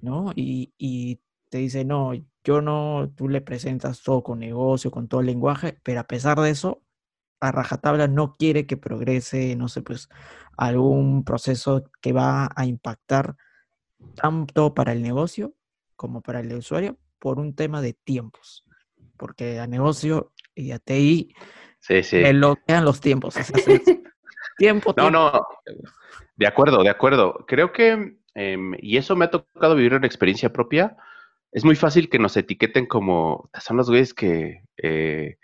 ¿no? 0.01 0.33
Y, 0.35 0.73
y 0.79 1.21
te 1.51 1.59
dice, 1.59 1.85
no, 1.85 2.13
yo 2.45 2.63
no, 2.63 3.13
tú 3.17 3.29
le 3.29 3.41
presentas 3.41 4.03
todo 4.03 4.23
con 4.23 4.39
negocio, 4.39 4.91
con 4.91 5.09
todo 5.09 5.21
el 5.21 5.27
lenguaje, 5.27 5.79
pero 5.83 6.01
a 6.01 6.05
pesar 6.05 6.41
de 6.41 6.51
eso, 6.51 6.83
a 7.41 7.53
rajatabla 7.53 8.09
no 8.09 8.35
quiere 8.35 8.67
que 8.67 8.77
progrese, 8.77 9.57
no 9.57 9.69
sé, 9.69 9.83
pues 9.83 10.09
algún 10.57 11.25
proceso 11.25 11.85
que 12.01 12.13
va 12.13 12.51
a 12.55 12.67
impactar 12.67 13.37
tanto 14.15 14.75
para 14.75 14.93
el 14.93 15.03
negocio 15.03 15.55
como 15.97 16.23
para 16.23 16.41
el 16.41 16.53
usuario 16.55 16.99
por 17.19 17.39
un 17.39 17.55
tema 17.55 17.81
de 17.83 17.93
tiempos. 17.93 18.65
Porque 19.17 19.59
a 19.59 19.67
negocio 19.67 20.33
y 20.55 20.73
a 20.73 20.79
TI 20.79 21.35
sí, 21.79 22.03
sí. 22.03 22.19
le 22.19 22.33
bloquean 22.33 22.85
los 22.85 23.01
tiempos. 23.01 23.35
tiempo, 24.57 24.95
No, 24.97 25.11
no. 25.11 25.47
De 26.37 26.47
acuerdo, 26.47 26.83
de 26.83 26.91
acuerdo. 26.91 27.45
Creo 27.47 27.73
que, 27.73 28.19
em, 28.35 28.75
y 28.81 28.97
eso 28.97 29.17
me 29.17 29.27
ha 29.27 29.31
tocado 29.31 29.75
vivir 29.75 29.95
una 29.95 30.07
experiencia 30.07 30.53
propia, 30.53 30.97
es 31.53 31.65
muy 31.65 31.77
fácil 31.77 32.09
que 32.09 32.19
nos 32.19 32.37
etiqueten 32.37 32.87
como, 32.87 33.51
son 33.61 33.77
los 33.77 33.89
güeyes 33.89 34.15
que 34.15 34.63
eh, 34.83 35.37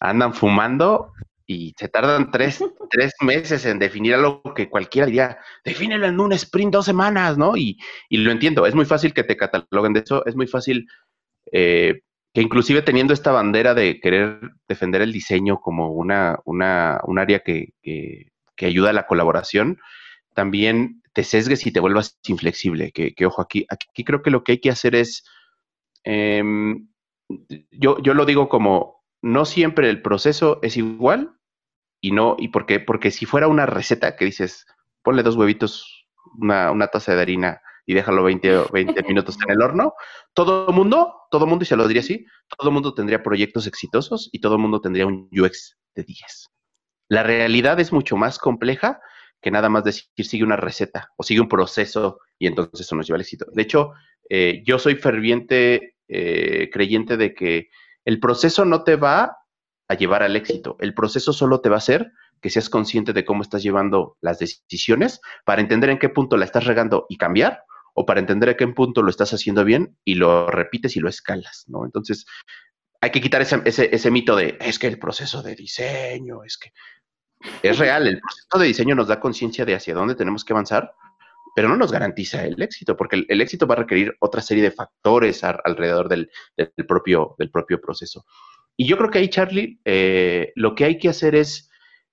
andan 0.00 0.34
fumando 0.34 1.12
y 1.46 1.74
se 1.78 1.88
tardan 1.88 2.30
tres, 2.30 2.62
tres, 2.90 3.12
meses 3.20 3.64
en 3.66 3.78
definir 3.78 4.14
algo 4.14 4.42
que 4.54 4.68
cualquiera 4.68 5.06
diría, 5.06 5.38
defínelo 5.64 6.06
en 6.06 6.18
un 6.20 6.32
sprint 6.32 6.72
dos 6.72 6.86
semanas, 6.86 7.38
¿no? 7.38 7.56
Y, 7.56 7.78
y 8.08 8.18
lo 8.18 8.32
entiendo, 8.32 8.66
es 8.66 8.74
muy 8.74 8.84
fácil 8.84 9.12
que 9.14 9.24
te 9.24 9.36
cataloguen 9.36 9.92
de 9.92 10.00
eso, 10.00 10.24
es 10.26 10.34
muy 10.34 10.46
fácil 10.46 10.86
eh, 11.52 12.00
que 12.32 12.40
inclusive 12.40 12.82
teniendo 12.82 13.12
esta 13.12 13.30
bandera 13.30 13.74
de 13.74 14.00
querer 14.00 14.40
defender 14.68 15.02
el 15.02 15.12
diseño 15.12 15.60
como 15.60 15.92
una, 15.92 16.38
una 16.44 17.00
un 17.04 17.18
área 17.18 17.40
que, 17.40 17.74
que, 17.82 18.30
ayuda 18.64 18.90
a 18.90 18.92
la 18.92 19.08
colaboración, 19.08 19.80
también 20.34 21.02
te 21.12 21.24
sesgues 21.24 21.66
y 21.66 21.72
te 21.72 21.80
vuelvas 21.80 22.16
inflexible, 22.28 22.92
que, 22.92 23.12
que 23.12 23.26
ojo, 23.26 23.42
aquí, 23.42 23.66
aquí 23.68 24.04
creo 24.04 24.22
que 24.22 24.30
lo 24.30 24.44
que 24.44 24.52
hay 24.52 24.58
que 24.60 24.70
hacer 24.70 24.94
es, 24.94 25.24
em, 26.04 26.88
yo, 27.70 27.98
yo 28.00 28.14
lo 28.14 28.24
digo 28.24 28.48
como, 28.48 29.04
no 29.22 29.44
siempre 29.44 29.88
el 29.88 30.02
proceso 30.02 30.58
es 30.62 30.76
igual 30.76 31.38
y 32.00 32.10
no, 32.12 32.36
¿y 32.38 32.48
por 32.48 32.66
qué? 32.66 32.80
Porque 32.80 33.10
si 33.10 33.26
fuera 33.26 33.48
una 33.48 33.66
receta 33.66 34.16
que 34.16 34.24
dices, 34.24 34.66
ponle 35.02 35.22
dos 35.22 35.36
huevitos, 35.36 36.06
una, 36.38 36.70
una 36.72 36.88
taza 36.88 37.14
de 37.14 37.22
harina 37.22 37.62
y 37.86 37.94
déjalo 37.94 38.24
20, 38.24 38.64
20 38.72 39.02
minutos 39.08 39.38
en 39.44 39.50
el 39.50 39.62
horno, 39.62 39.94
todo 40.34 40.68
el 40.68 40.74
mundo, 40.74 41.14
todo 41.30 41.44
el 41.44 41.50
mundo, 41.50 41.62
y 41.62 41.66
se 41.66 41.76
lo 41.76 41.86
diría 41.86 42.02
así, 42.02 42.26
todo 42.58 42.68
el 42.68 42.74
mundo 42.74 42.94
tendría 42.94 43.22
proyectos 43.22 43.66
exitosos 43.66 44.28
y 44.32 44.40
todo 44.40 44.54
el 44.54 44.60
mundo 44.60 44.80
tendría 44.80 45.06
un 45.06 45.28
UX 45.32 45.78
de 45.94 46.04
10. 46.04 46.50
La 47.08 47.22
realidad 47.22 47.78
es 47.80 47.92
mucho 47.92 48.16
más 48.16 48.38
compleja 48.38 49.00
que 49.40 49.50
nada 49.50 49.68
más 49.68 49.84
decir 49.84 50.06
sigue 50.18 50.44
una 50.44 50.56
receta 50.56 51.10
o 51.16 51.22
sigue 51.24 51.40
un 51.40 51.48
proceso 51.48 52.20
y 52.38 52.46
entonces 52.46 52.80
eso 52.80 52.94
nos 52.94 53.06
lleva 53.06 53.16
al 53.16 53.22
éxito. 53.22 53.46
De 53.52 53.62
hecho, 53.62 53.92
eh, 54.30 54.62
yo 54.64 54.78
soy 54.78 54.94
ferviente 54.94 55.91
eh, 56.08 56.70
creyente 56.72 57.16
de 57.16 57.34
que 57.34 57.68
el 58.04 58.20
proceso 58.20 58.64
no 58.64 58.84
te 58.84 58.96
va 58.96 59.38
a 59.88 59.94
llevar 59.94 60.22
al 60.22 60.36
éxito. 60.36 60.76
El 60.80 60.94
proceso 60.94 61.32
solo 61.32 61.60
te 61.60 61.68
va 61.68 61.76
a 61.76 61.78
hacer 61.78 62.12
que 62.40 62.50
seas 62.50 62.68
consciente 62.68 63.12
de 63.12 63.24
cómo 63.24 63.42
estás 63.42 63.62
llevando 63.62 64.16
las 64.20 64.38
decisiones 64.38 65.20
para 65.44 65.60
entender 65.60 65.90
en 65.90 65.98
qué 65.98 66.08
punto 66.08 66.36
la 66.36 66.44
estás 66.44 66.64
regando 66.64 67.06
y 67.08 67.16
cambiar 67.16 67.62
o 67.94 68.04
para 68.04 68.20
entender 68.20 68.48
en 68.50 68.56
qué 68.56 68.66
punto 68.68 69.02
lo 69.02 69.10
estás 69.10 69.32
haciendo 69.32 69.64
bien 69.64 69.96
y 70.04 70.14
lo 70.16 70.48
repites 70.48 70.96
y 70.96 71.00
lo 71.00 71.08
escalas, 71.08 71.64
¿no? 71.68 71.84
Entonces, 71.84 72.26
hay 73.00 73.10
que 73.10 73.20
quitar 73.20 73.42
ese, 73.42 73.60
ese, 73.64 74.10
mito 74.10 74.36
de, 74.36 74.56
es 74.60 74.78
que 74.78 74.86
el 74.86 74.98
proceso 74.98 75.42
de 75.42 75.54
diseño, 75.54 76.44
es 76.44 76.56
que 76.56 76.72
es 77.62 77.78
real, 77.78 78.06
el 78.06 78.20
proceso 78.20 78.58
de 78.58 78.66
diseño 78.66 78.94
nos 78.94 79.08
da 79.08 79.20
conciencia 79.20 79.64
de 79.64 79.74
hacia 79.74 79.94
dónde 79.94 80.14
tenemos 80.14 80.44
que 80.44 80.52
avanzar, 80.52 80.94
pero 81.54 81.68
no 81.68 81.76
nos 81.76 81.92
garantiza 81.92 82.44
el 82.44 82.60
éxito, 82.62 82.96
porque 82.96 83.24
el, 83.28 83.40
éxito 83.40 83.66
va 83.66 83.74
a 83.74 83.78
requerir 83.78 84.16
otra 84.20 84.40
serie 84.40 84.62
de 84.62 84.70
factores 84.70 85.44
alrededor 85.44 86.08
del, 86.08 86.30
propio, 86.86 87.36
proceso. 87.82 88.24
Y 88.76 88.86
yo 88.86 88.96
creo 88.96 89.10
que 89.10 89.18
ahí, 89.18 89.28
Charlie, 89.28 89.80
eh, 89.84 90.52
lo 90.54 90.74
que 90.74 90.84
hay 90.84 90.98
que 90.98 91.10
hacer 91.10 91.34
es 91.34 91.70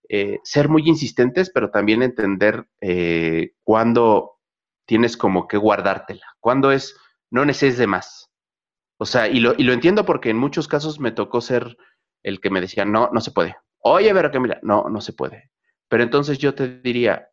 eh, 0.10 0.40
ser 0.44 0.68
muy 0.68 0.84
insistentes, 0.86 1.50
pero 1.50 1.72
también 1.72 2.04
entender 2.04 2.68
eh, 2.82 3.52
cuándo 3.64 4.40
tienes 4.86 5.16
como 5.16 5.48
que 5.48 5.58
guardártela, 5.58 6.26
cuándo 6.40 6.72
es, 6.72 6.98
no 7.30 7.46
necesites 7.46 7.78
de 7.78 7.88
más. 7.88 8.30
O 8.98 9.06
sea, 9.06 9.30
y 9.30 9.40
lo, 9.40 9.54
y 9.58 9.64
lo 9.64 9.72
entiendo 9.72 10.06
porque 10.06 10.30
en 10.30 10.38
muchos 10.38 10.68
casos 10.68 11.00
me 11.00 11.12
tocó 11.12 11.40
ser 11.40 11.78
el 12.24 12.42
que 12.42 12.50
me 12.50 12.60
decía, 12.60 12.84
no, 12.84 13.10
no 13.14 13.22
se 13.22 13.32
puede. 13.32 13.56
Oye, 13.82 14.14
pero 14.14 14.32
que 14.32 14.40
mira, 14.42 14.60
no, 14.62 14.90
no 14.90 15.00
se 15.00 15.14
puede. 15.14 15.52
Pero 15.88 16.04
entonces 16.04 16.38
yo 16.38 16.54
te 16.54 16.80
diría, 16.82 17.30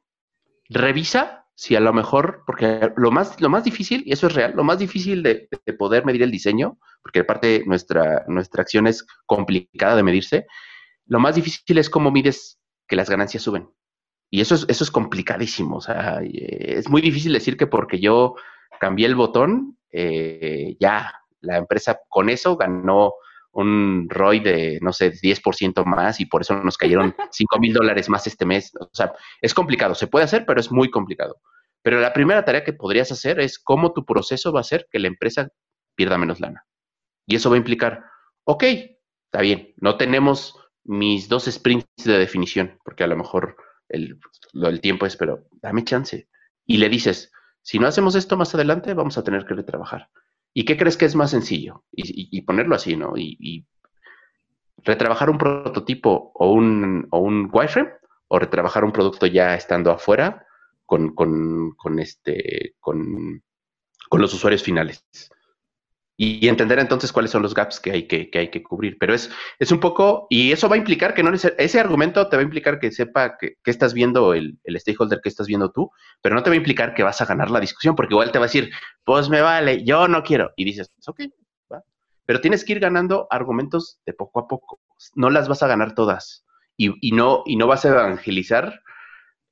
revisa 0.68 1.45
si 1.56 1.74
a 1.74 1.80
lo 1.80 1.92
mejor, 1.94 2.42
porque 2.46 2.92
lo 2.96 3.10
más, 3.10 3.40
lo 3.40 3.48
más 3.48 3.64
difícil, 3.64 4.02
y 4.04 4.12
eso 4.12 4.26
es 4.26 4.34
real, 4.34 4.52
lo 4.54 4.62
más 4.62 4.78
difícil 4.78 5.22
de, 5.22 5.48
poder 5.78 6.04
medir 6.04 6.22
el 6.22 6.30
diseño, 6.30 6.78
porque 7.02 7.20
aparte 7.20 7.64
nuestra, 7.66 8.24
nuestra 8.28 8.60
acción 8.60 8.86
es 8.86 9.06
complicada 9.24 9.96
de 9.96 10.02
medirse, 10.02 10.46
lo 11.06 11.18
más 11.18 11.34
difícil 11.34 11.78
es 11.78 11.88
cómo 11.88 12.10
mides 12.10 12.60
que 12.86 12.94
las 12.96 13.08
ganancias 13.08 13.42
suben. 13.42 13.70
Y 14.30 14.42
eso 14.42 14.54
es, 14.54 14.66
eso 14.68 14.84
es 14.84 14.90
complicadísimo. 14.90 15.76
O 15.76 15.80
sea, 15.80 16.20
es 16.22 16.90
muy 16.90 17.00
difícil 17.00 17.32
decir 17.32 17.56
que 17.56 17.66
porque 17.66 18.00
yo 18.00 18.34
cambié 18.78 19.06
el 19.06 19.14
botón, 19.14 19.78
eh, 19.90 20.76
ya 20.78 21.14
la 21.40 21.56
empresa 21.56 22.00
con 22.08 22.28
eso 22.28 22.56
ganó 22.56 23.14
un 23.56 24.08
ROI 24.10 24.40
de, 24.40 24.78
no 24.82 24.92
sé, 24.92 25.12
10% 25.12 25.84
más 25.84 26.20
y 26.20 26.26
por 26.26 26.42
eso 26.42 26.62
nos 26.62 26.76
cayeron 26.76 27.14
5 27.32 27.58
mil 27.58 27.72
dólares 27.72 28.08
más 28.08 28.26
este 28.26 28.44
mes. 28.44 28.72
O 28.78 28.90
sea, 28.92 29.12
es 29.40 29.54
complicado, 29.54 29.94
se 29.94 30.06
puede 30.06 30.24
hacer, 30.24 30.44
pero 30.46 30.60
es 30.60 30.70
muy 30.70 30.90
complicado. 30.90 31.40
Pero 31.82 32.00
la 32.00 32.12
primera 32.12 32.44
tarea 32.44 32.64
que 32.64 32.72
podrías 32.72 33.10
hacer 33.12 33.40
es 33.40 33.58
cómo 33.58 33.92
tu 33.92 34.04
proceso 34.04 34.52
va 34.52 34.60
a 34.60 34.62
hacer 34.62 34.86
que 34.90 34.98
la 34.98 35.08
empresa 35.08 35.48
pierda 35.94 36.18
menos 36.18 36.40
lana. 36.40 36.66
Y 37.26 37.36
eso 37.36 37.48
va 37.48 37.56
a 37.56 37.58
implicar, 37.58 38.04
ok, 38.44 38.62
está 38.64 39.40
bien, 39.40 39.72
no 39.76 39.96
tenemos 39.96 40.54
mis 40.84 41.28
dos 41.28 41.46
sprints 41.46 41.86
de 42.04 42.18
definición, 42.18 42.78
porque 42.84 43.04
a 43.04 43.06
lo 43.08 43.16
mejor 43.16 43.56
el, 43.88 44.18
lo 44.52 44.66
del 44.68 44.80
tiempo 44.80 45.06
es, 45.06 45.16
pero 45.16 45.46
dame 45.62 45.84
chance. 45.84 46.28
Y 46.66 46.76
le 46.76 46.88
dices, 46.88 47.32
Si 47.62 47.80
no 47.80 47.88
hacemos 47.88 48.14
esto 48.14 48.36
más 48.36 48.54
adelante, 48.54 48.94
vamos 48.94 49.18
a 49.18 49.24
tener 49.24 49.44
que 49.44 49.54
retrabajar. 49.54 50.08
¿Y 50.58 50.64
qué 50.64 50.78
crees 50.78 50.96
que 50.96 51.04
es 51.04 51.14
más 51.14 51.32
sencillo? 51.32 51.84
Y, 51.92 52.40
ponerlo 52.40 52.76
así, 52.76 52.96
¿no? 52.96 53.12
Y, 53.14 53.66
retrabajar 54.78 55.28
un 55.28 55.36
prototipo 55.36 56.30
o 56.34 56.50
un, 56.50 57.08
o 57.10 57.18
un 57.18 57.50
wireframe 57.52 57.90
o 58.28 58.38
retrabajar 58.38 58.82
un 58.82 58.92
producto 58.92 59.26
ya 59.26 59.54
estando 59.54 59.90
afuera 59.90 60.46
con, 60.86 61.14
con, 61.14 61.98
este, 61.98 62.74
con, 62.80 63.42
con 64.08 64.20
los 64.22 64.32
usuarios 64.32 64.62
finales 64.62 65.04
y, 66.16 66.48
entender 66.48 66.78
entonces 66.78 67.12
cuáles 67.12 67.30
son 67.30 67.42
los 67.42 67.54
gaps 67.54 67.78
que 67.78 67.90
hay 67.90 68.06
que, 68.06 68.30
que, 68.30 68.38
hay 68.38 68.50
que 68.50 68.62
cubrir. 68.62 68.96
Pero 68.98 69.14
es, 69.14 69.30
es 69.58 69.70
un 69.70 69.80
poco, 69.80 70.26
y 70.30 70.52
eso 70.52 70.68
va 70.68 70.76
a 70.76 70.78
implicar 70.78 71.14
que 71.14 71.22
no 71.22 71.32
ese 71.32 71.80
argumento 71.80 72.28
te 72.28 72.36
va 72.36 72.40
a 72.40 72.44
implicar 72.44 72.78
que 72.78 72.90
sepa 72.90 73.36
que, 73.36 73.56
estás 73.64 73.92
viendo 73.92 74.32
el, 74.32 74.58
el, 74.64 74.80
stakeholder 74.80 75.20
que 75.22 75.28
estás 75.28 75.46
viendo 75.46 75.70
tú, 75.70 75.90
pero 76.22 76.34
no 76.34 76.42
te 76.42 76.50
va 76.50 76.54
a 76.54 76.56
implicar 76.56 76.94
que 76.94 77.02
vas 77.02 77.20
a 77.20 77.26
ganar 77.26 77.50
la 77.50 77.60
discusión, 77.60 77.94
porque 77.94 78.14
igual 78.14 78.32
te 78.32 78.38
va 78.38 78.46
a 78.46 78.48
decir, 78.48 78.70
pues 79.04 79.28
me 79.28 79.40
vale, 79.40 79.84
yo 79.84 80.08
no 80.08 80.22
quiero. 80.22 80.52
Y 80.56 80.64
dices, 80.64 80.90
ok, 81.06 81.20
va. 81.72 81.82
Pero 82.24 82.40
tienes 82.40 82.64
que 82.64 82.72
ir 82.72 82.80
ganando 82.80 83.26
argumentos 83.30 84.00
de 84.06 84.14
poco 84.14 84.40
a 84.40 84.48
poco. 84.48 84.80
No 85.14 85.30
las 85.30 85.48
vas 85.48 85.62
a 85.62 85.68
ganar 85.68 85.94
todas. 85.94 86.44
Y, 86.78 86.92
y 87.06 87.12
no, 87.12 87.42
y 87.46 87.56
no 87.56 87.66
vas 87.66 87.84
a 87.84 87.88
evangelizar 87.88 88.82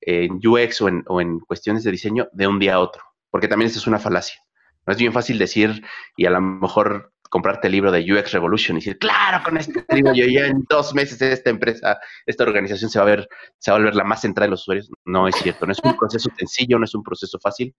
en 0.00 0.40
UX 0.46 0.82
o 0.82 0.88
en, 0.88 1.02
o 1.06 1.20
en 1.20 1.40
cuestiones 1.40 1.84
de 1.84 1.90
diseño 1.90 2.28
de 2.32 2.46
un 2.46 2.58
día 2.58 2.74
a 2.74 2.80
otro, 2.80 3.02
porque 3.30 3.48
también 3.48 3.70
esa 3.70 3.78
es 3.78 3.86
una 3.86 3.98
falacia. 3.98 4.38
No 4.86 4.92
es 4.92 4.98
bien 4.98 5.12
fácil 5.12 5.38
decir 5.38 5.82
y 6.16 6.26
a 6.26 6.30
lo 6.30 6.40
mejor 6.40 7.12
comprarte 7.34 7.66
el 7.66 7.72
libro 7.72 7.90
de 7.90 8.00
UX 8.00 8.30
Revolution 8.30 8.76
y 8.76 8.80
decir, 8.80 8.96
claro, 8.96 9.42
con 9.42 9.56
este 9.56 9.84
libro 9.92 10.14
yo 10.14 10.24
ya 10.26 10.46
en 10.46 10.64
dos 10.68 10.94
meses 10.94 11.20
esta 11.20 11.50
empresa, 11.50 11.98
esta 12.26 12.44
organización 12.44 12.90
se 12.90 13.00
va 13.00 13.04
a 13.04 13.08
ver, 13.08 13.28
se 13.58 13.72
va 13.72 13.76
a 13.76 13.80
volver 13.80 13.96
la 13.96 14.04
más 14.04 14.20
central 14.20 14.46
de 14.46 14.50
los 14.50 14.62
usuarios. 14.62 14.88
No 15.04 15.26
es 15.26 15.34
cierto, 15.34 15.66
no 15.66 15.72
es 15.72 15.80
un 15.82 15.96
proceso 15.96 16.30
sencillo, 16.38 16.78
no 16.78 16.84
es 16.84 16.94
un 16.94 17.02
proceso 17.02 17.40
fácil, 17.40 17.74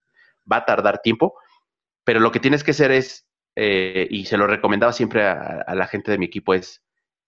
va 0.52 0.58
a 0.58 0.66
tardar 0.66 1.00
tiempo, 1.02 1.36
pero 2.04 2.20
lo 2.20 2.34
que 2.34 2.42
tienes 2.42 2.66
que 2.66 2.72
hacer 2.72 2.92
es, 2.92 3.28
eh, 3.56 4.08
y 4.10 4.26
se 4.26 4.36
lo 4.36 4.46
recomendaba 4.46 4.92
siempre 4.92 5.26
a, 5.26 5.74
la 5.74 5.88
gente 5.88 6.12
de 6.12 6.18
mi 6.18 6.26
equipo, 6.26 6.54
es 6.54 6.84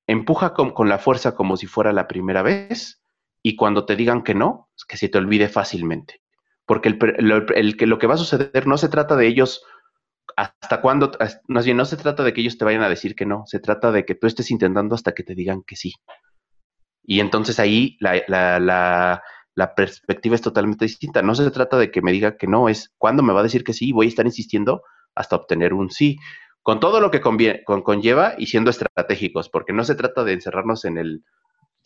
empuja 0.05 0.53
con, 0.53 0.89
la 0.89 0.97
fuerza 0.97 1.33
como 1.33 1.55
si 1.55 1.65
fuera 1.65 1.93
la 1.93 2.09
primera 2.09 2.41
vez 2.41 3.01
y 3.41 3.55
cuando 3.55 3.85
te 3.85 3.95
digan 3.95 4.23
que 4.23 4.35
no, 4.35 4.69
que 4.87 4.97
se 4.97 5.07
te 5.07 5.17
olvide 5.17 5.47
fácilmente 5.47 6.21
porque 6.67 6.89
el, 6.89 7.77
que 7.77 7.87
lo 7.87 7.97
que 7.97 8.07
va 8.07 8.15
a 8.15 8.17
suceder 8.17 8.67
no 8.67 8.77
se 8.77 8.89
trata 8.89 9.15
de 9.15 9.25
ellos 9.25 9.63
hasta 10.35 10.81
cuándo, 10.81 11.11
más 11.47 11.65
bien 11.65 11.77
no 11.77 11.85
se 11.85 11.95
trata 11.95 12.23
de 12.23 12.33
que 12.33 12.41
ellos 12.41 12.57
te 12.57 12.65
vayan 12.65 12.83
a 12.83 12.89
decir 12.89 13.15
que 13.15 13.25
no, 13.25 13.43
se 13.47 13.59
trata 13.59 13.91
de 13.91 14.05
que 14.05 14.13
tú 14.13 14.27
estés 14.27 14.51
intentando 14.51 14.93
hasta 14.93 15.13
que 15.13 15.23
te 15.23 15.33
digan 15.33 15.63
que 15.65 15.77
sí. 15.77 15.93
Y 17.03 17.21
entonces 17.21 17.59
ahí 17.59 17.97
la, 18.01 19.23
perspectiva 19.75 20.35
es 20.35 20.41
totalmente 20.41 20.83
distinta. 20.83 21.21
No 21.21 21.33
se 21.33 21.49
trata 21.51 21.77
de 21.77 21.89
que 21.89 22.01
me 22.01 22.11
diga 22.11 22.35
que 22.35 22.47
no, 22.47 22.67
es 22.67 22.93
cuándo 22.97 23.23
me 23.23 23.31
va 23.31 23.39
a 23.39 23.43
decir 23.43 23.63
que 23.63 23.73
sí, 23.73 23.93
voy 23.93 24.07
a 24.07 24.09
estar 24.09 24.25
insistiendo 24.25 24.83
hasta 25.15 25.37
obtener 25.37 25.73
un 25.73 25.89
sí. 25.89 26.17
Con 26.61 26.81
todo 26.81 26.99
lo 26.99 27.11
que 27.11 27.21
conlleva 27.21 28.35
y 28.37 28.47
siendo 28.47 28.69
estratégicos, 28.69 29.47
porque 29.47 29.71
no 29.71 29.85
se 29.85 29.95
trata 29.95 30.25
de 30.25 30.33
encerrarnos 30.33 30.83
en 30.83 30.97
el, 30.97 31.23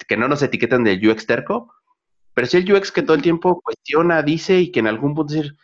que 0.08 0.18
no 0.18 0.28
nos 0.28 0.42
etiqueten 0.42 0.84
del 0.84 1.08
UX 1.08 1.28
terco, 1.28 1.72
pero 2.34 2.48
si 2.48 2.58
el 2.58 2.72
UX 2.72 2.92
que 2.92 3.02
todo 3.02 3.16
el 3.16 3.22
tiempo 3.22 3.62
cuestiona, 3.62 4.22
dice 4.22 4.60
y 4.60 4.72
que 4.72 4.80
en 4.80 4.88
algún 4.88 5.14
punto 5.14 5.34
decir, 5.34 5.56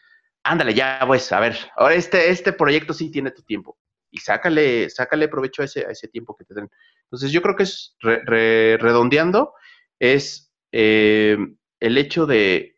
ándale, 0.43 0.73
ya 0.73 1.01
pues, 1.05 1.31
a 1.31 1.39
ver, 1.39 1.57
ahora 1.75 1.95
este, 1.95 2.29
este 2.29 2.53
proyecto 2.53 2.93
sí 2.93 3.11
tiene 3.11 3.31
tu 3.31 3.43
tiempo. 3.43 3.77
Y 4.11 4.19
sácale, 4.19 4.89
sácale 4.89 5.27
provecho 5.27 5.61
a 5.61 5.65
ese, 5.65 5.85
a 5.85 5.91
ese 5.91 6.07
tiempo 6.07 6.35
que 6.35 6.45
te 6.45 6.53
den. 6.53 6.69
Entonces 7.03 7.31
yo 7.31 7.41
creo 7.41 7.55
que 7.55 7.63
es 7.63 7.95
redondeando, 7.99 9.53
es 9.99 10.53
eh, 10.71 11.37
el 11.79 11.97
hecho 11.97 12.25
de 12.25 12.77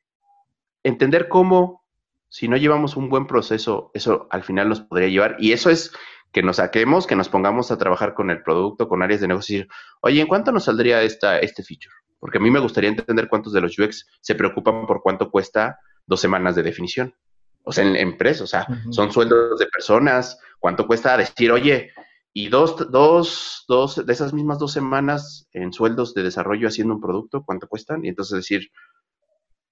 entender 0.83 1.27
cómo, 1.27 1.85
si 2.29 2.47
no 2.47 2.57
llevamos 2.57 2.95
un 2.95 3.09
buen 3.09 3.27
proceso, 3.27 3.91
eso 3.93 4.27
al 4.31 4.43
final 4.43 4.69
nos 4.69 4.81
podría 4.81 5.09
llevar. 5.09 5.35
Y 5.39 5.51
eso 5.53 5.69
es 5.69 5.91
que 6.31 6.43
nos 6.43 6.57
saquemos, 6.57 7.07
que 7.07 7.15
nos 7.15 7.29
pongamos 7.29 7.71
a 7.71 7.77
trabajar 7.77 8.13
con 8.13 8.29
el 8.29 8.43
producto, 8.43 8.87
con 8.87 9.01
áreas 9.01 9.21
de 9.21 9.27
negocio 9.27 9.55
y 9.55 9.57
decir, 9.59 9.71
oye, 10.01 10.21
¿en 10.21 10.27
cuánto 10.27 10.51
nos 10.51 10.65
saldría 10.65 11.01
esta, 11.01 11.39
este 11.39 11.63
feature? 11.63 11.95
Porque 12.19 12.37
a 12.37 12.41
mí 12.41 12.51
me 12.51 12.59
gustaría 12.59 12.89
entender 12.89 13.29
cuántos 13.29 13.53
de 13.53 13.61
los 13.61 13.77
UX 13.77 14.05
se 14.21 14.35
preocupan 14.35 14.85
por 14.85 15.01
cuánto 15.01 15.31
cuesta 15.31 15.79
dos 16.05 16.19
semanas 16.19 16.55
de 16.55 16.63
definición. 16.63 17.15
O 17.63 17.71
sea, 17.71 17.85
en, 17.85 17.95
empresas, 17.95 18.41
o 18.41 18.47
sea, 18.47 18.67
son 18.91 19.11
sueldos 19.11 19.59
de 19.59 19.67
personas, 19.67 20.39
cuánto 20.59 20.87
cuesta 20.87 21.15
decir, 21.17 21.51
oye, 21.51 21.91
y 22.33 22.49
dos, 22.49 22.91
dos, 22.91 23.65
dos 23.67 24.05
de 24.05 24.13
esas 24.13 24.33
mismas 24.33 24.59
dos 24.59 24.71
semanas 24.71 25.47
en 25.51 25.73
sueldos 25.73 26.13
de 26.13 26.23
desarrollo 26.23 26.67
haciendo 26.67 26.95
un 26.95 27.01
producto, 27.01 27.43
¿cuánto 27.43 27.67
cuestan? 27.67 28.05
Y 28.05 28.09
entonces 28.09 28.37
decir 28.37 28.71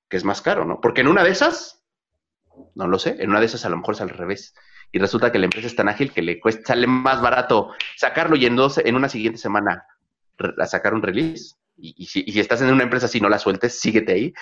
que 0.09 0.17
es 0.17 0.23
más 0.23 0.41
caro, 0.41 0.65
¿no? 0.65 0.79
Porque 0.81 1.01
en 1.01 1.07
una 1.07 1.23
de 1.23 1.31
esas, 1.31 1.83
no 2.75 2.87
lo 2.87 2.99
sé, 2.99 3.15
en 3.19 3.29
una 3.29 3.39
de 3.39 3.45
esas 3.45 3.65
a 3.65 3.69
lo 3.69 3.77
mejor 3.77 3.95
es 3.95 4.01
al 4.01 4.09
revés. 4.09 4.53
Y 4.91 4.99
resulta 4.99 5.31
que 5.31 5.39
la 5.39 5.45
empresa 5.45 5.67
es 5.67 5.75
tan 5.75 5.89
ágil 5.89 6.13
que 6.13 6.21
le 6.21 6.39
cuesta, 6.39 6.67
sale 6.67 6.87
más 6.87 7.21
barato 7.21 7.71
sacarlo 7.95 8.35
y 8.35 8.45
en, 8.45 8.55
dos, 8.55 8.77
en 8.77 8.95
una 8.95 9.09
siguiente 9.09 9.37
semana 9.37 9.85
a 10.59 10.65
sacar 10.65 10.93
un 10.93 11.01
release 11.01 11.55
y, 11.77 12.05
si, 12.05 12.25
estás 12.39 12.61
en 12.61 12.73
una 12.73 12.83
empresa, 12.83 13.07
si 13.07 13.21
no 13.21 13.29
la 13.29 13.39
sueltes, 13.39 13.79
síguete 13.79 14.13
ahí. 14.13 14.33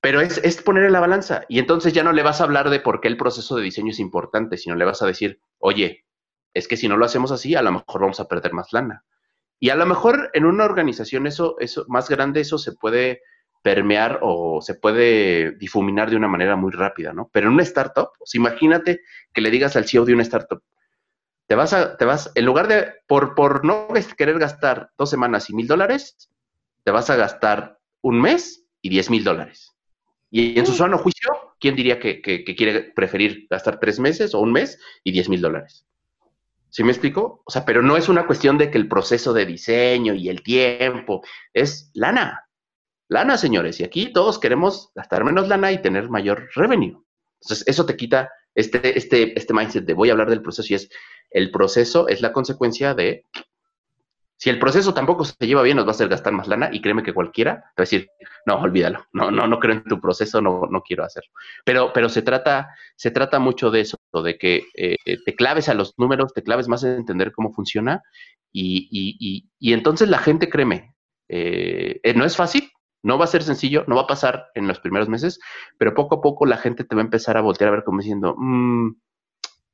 Pero 0.00 0.20
es, 0.20 0.38
es 0.38 0.62
poner 0.62 0.84
en 0.84 0.92
la 0.92 1.00
balanza. 1.00 1.42
Y 1.48 1.58
entonces 1.58 1.92
ya 1.92 2.04
no 2.04 2.12
le 2.12 2.22
vas 2.22 2.40
a 2.40 2.44
hablar 2.44 2.70
de 2.70 2.80
por 2.80 3.00
qué 3.00 3.08
el 3.08 3.16
proceso 3.16 3.56
de 3.56 3.64
diseño 3.64 3.90
es 3.90 3.98
importante, 3.98 4.56
sino 4.56 4.76
le 4.76 4.84
vas 4.84 5.02
a 5.02 5.06
decir, 5.06 5.40
oye, 5.58 6.04
es 6.54 6.68
que 6.68 6.76
si 6.76 6.88
no 6.88 6.96
lo 6.96 7.04
hacemos 7.04 7.32
así, 7.32 7.54
a 7.54 7.62
lo 7.62 7.72
mejor 7.72 8.00
vamos 8.00 8.20
a 8.20 8.28
perder 8.28 8.52
más 8.52 8.72
lana. 8.72 9.04
Y 9.60 9.70
a 9.70 9.74
lo 9.74 9.86
mejor 9.86 10.30
en 10.34 10.44
una 10.44 10.64
organización 10.64 11.26
eso, 11.26 11.56
eso 11.58 11.84
más 11.88 12.08
grande, 12.08 12.40
eso 12.40 12.58
se 12.58 12.72
puede 12.72 13.22
permear 13.62 14.20
o 14.22 14.60
se 14.62 14.74
puede 14.74 15.52
difuminar 15.52 16.10
de 16.10 16.16
una 16.16 16.28
manera 16.28 16.54
muy 16.54 16.70
rápida, 16.70 17.12
¿no? 17.12 17.28
Pero 17.32 17.48
en 17.48 17.54
una 17.54 17.64
startup, 17.64 18.10
pues 18.18 18.34
imagínate 18.34 19.00
que 19.32 19.40
le 19.40 19.50
digas 19.50 19.74
al 19.76 19.88
CEO 19.88 20.04
de 20.04 20.14
una 20.14 20.22
startup, 20.22 20.62
te 21.48 21.54
vas 21.54 21.72
a, 21.72 21.96
te 21.96 22.04
vas, 22.04 22.30
en 22.34 22.44
lugar 22.44 22.68
de, 22.68 22.92
por, 23.06 23.34
por 23.34 23.64
no 23.64 23.88
querer 24.16 24.38
gastar 24.38 24.90
dos 24.98 25.08
semanas 25.08 25.48
y 25.48 25.54
mil 25.54 25.66
dólares, 25.66 26.30
te 26.84 26.90
vas 26.90 27.08
a 27.08 27.16
gastar 27.16 27.78
un 28.02 28.20
mes 28.20 28.66
y 28.82 28.90
diez 28.90 29.08
mil 29.08 29.24
dólares. 29.24 29.74
Y 30.30 30.58
en 30.58 30.66
su 30.66 30.74
sano 30.74 30.98
juicio, 30.98 31.30
¿quién 31.58 31.74
diría 31.74 31.98
que, 31.98 32.20
quiere 32.20 32.92
preferir 32.94 33.46
gastar 33.48 33.80
tres 33.80 33.98
meses 33.98 34.34
o 34.34 34.40
un 34.40 34.52
mes 34.52 34.78
y 35.02 35.10
diez 35.10 35.30
mil 35.30 35.40
dólares? 35.40 35.86
¿Sí 36.68 36.84
me 36.84 36.92
explico? 36.92 37.42
O 37.46 37.50
sea, 37.50 37.64
pero 37.64 37.80
no 37.80 37.96
es 37.96 38.10
una 38.10 38.26
cuestión 38.26 38.58
de 38.58 38.70
que 38.70 38.76
el 38.76 38.86
proceso 38.86 39.32
de 39.32 39.46
diseño 39.46 40.12
y 40.12 40.28
el 40.28 40.42
tiempo, 40.42 41.22
es 41.54 41.90
lana. 41.94 42.44
Lana, 43.08 43.38
señores. 43.38 43.80
Y 43.80 43.84
aquí 43.84 44.12
todos 44.12 44.38
queremos 44.38 44.92
gastar 44.94 45.24
menos 45.24 45.48
lana 45.48 45.72
y 45.72 45.80
tener 45.80 46.10
mayor 46.10 46.50
revenue. 46.54 47.02
Entonces, 47.40 47.66
eso 47.66 47.86
te 47.86 47.96
quita 47.96 48.30
este, 48.54 48.98
este, 48.98 49.38
este 49.38 49.54
mindset 49.54 49.84
de 49.86 49.94
voy 49.94 50.08
a 50.10 50.12
hablar 50.12 50.28
del 50.28 50.42
proceso 50.42 50.72
y 50.72 50.76
es 50.76 50.90
el 51.30 51.50
proceso 51.50 52.08
es 52.08 52.20
la 52.20 52.32
consecuencia 52.32 52.94
de 52.94 53.24
si 54.38 54.50
el 54.50 54.60
proceso 54.60 54.94
tampoco 54.94 55.24
se 55.24 55.34
lleva 55.40 55.62
bien, 55.62 55.76
nos 55.76 55.84
va 55.84 55.90
a 55.90 55.94
hacer 55.94 56.08
gastar 56.08 56.32
más 56.32 56.46
lana 56.46 56.70
y 56.72 56.80
créeme 56.80 57.02
que 57.02 57.12
cualquiera 57.12 57.56
te 57.56 57.60
va 57.60 57.72
a 57.78 57.82
decir, 57.82 58.08
no, 58.46 58.60
olvídalo, 58.60 59.04
no, 59.12 59.32
no, 59.32 59.48
no 59.48 59.58
creo 59.58 59.74
en 59.74 59.82
tu 59.82 60.00
proceso, 60.00 60.40
no, 60.40 60.62
no 60.70 60.80
quiero 60.82 61.02
hacerlo. 61.02 61.30
Pero, 61.64 61.92
pero 61.92 62.08
se 62.08 62.22
trata, 62.22 62.68
se 62.94 63.10
trata 63.10 63.40
mucho 63.40 63.72
de 63.72 63.80
eso, 63.80 63.96
de 64.24 64.38
que 64.38 64.62
eh, 64.76 64.96
te 65.24 65.34
claves 65.34 65.68
a 65.68 65.74
los 65.74 65.92
números, 65.98 66.32
te 66.32 66.44
claves 66.44 66.68
más 66.68 66.84
en 66.84 66.92
entender 66.92 67.32
cómo 67.32 67.52
funciona 67.52 68.00
y, 68.52 68.88
y, 68.92 69.44
y, 69.58 69.72
entonces 69.72 70.08
la 70.08 70.18
gente, 70.18 70.48
créeme, 70.48 70.94
eh, 71.28 72.00
no 72.14 72.24
es 72.24 72.36
fácil, 72.36 72.70
no 73.02 73.18
va 73.18 73.24
a 73.24 73.28
ser 73.28 73.42
sencillo, 73.42 73.84
no 73.88 73.96
va 73.96 74.02
a 74.02 74.06
pasar 74.06 74.50
en 74.54 74.68
los 74.68 74.78
primeros 74.78 75.08
meses, 75.08 75.40
pero 75.78 75.94
poco 75.94 76.16
a 76.16 76.20
poco 76.20 76.46
la 76.46 76.58
gente 76.58 76.84
te 76.84 76.94
va 76.94 77.02
a 77.02 77.04
empezar 77.04 77.36
a 77.36 77.40
voltear 77.40 77.68
a 77.68 77.72
ver 77.72 77.84
como 77.84 77.98
diciendo, 77.98 78.36
mmm, 78.38 78.90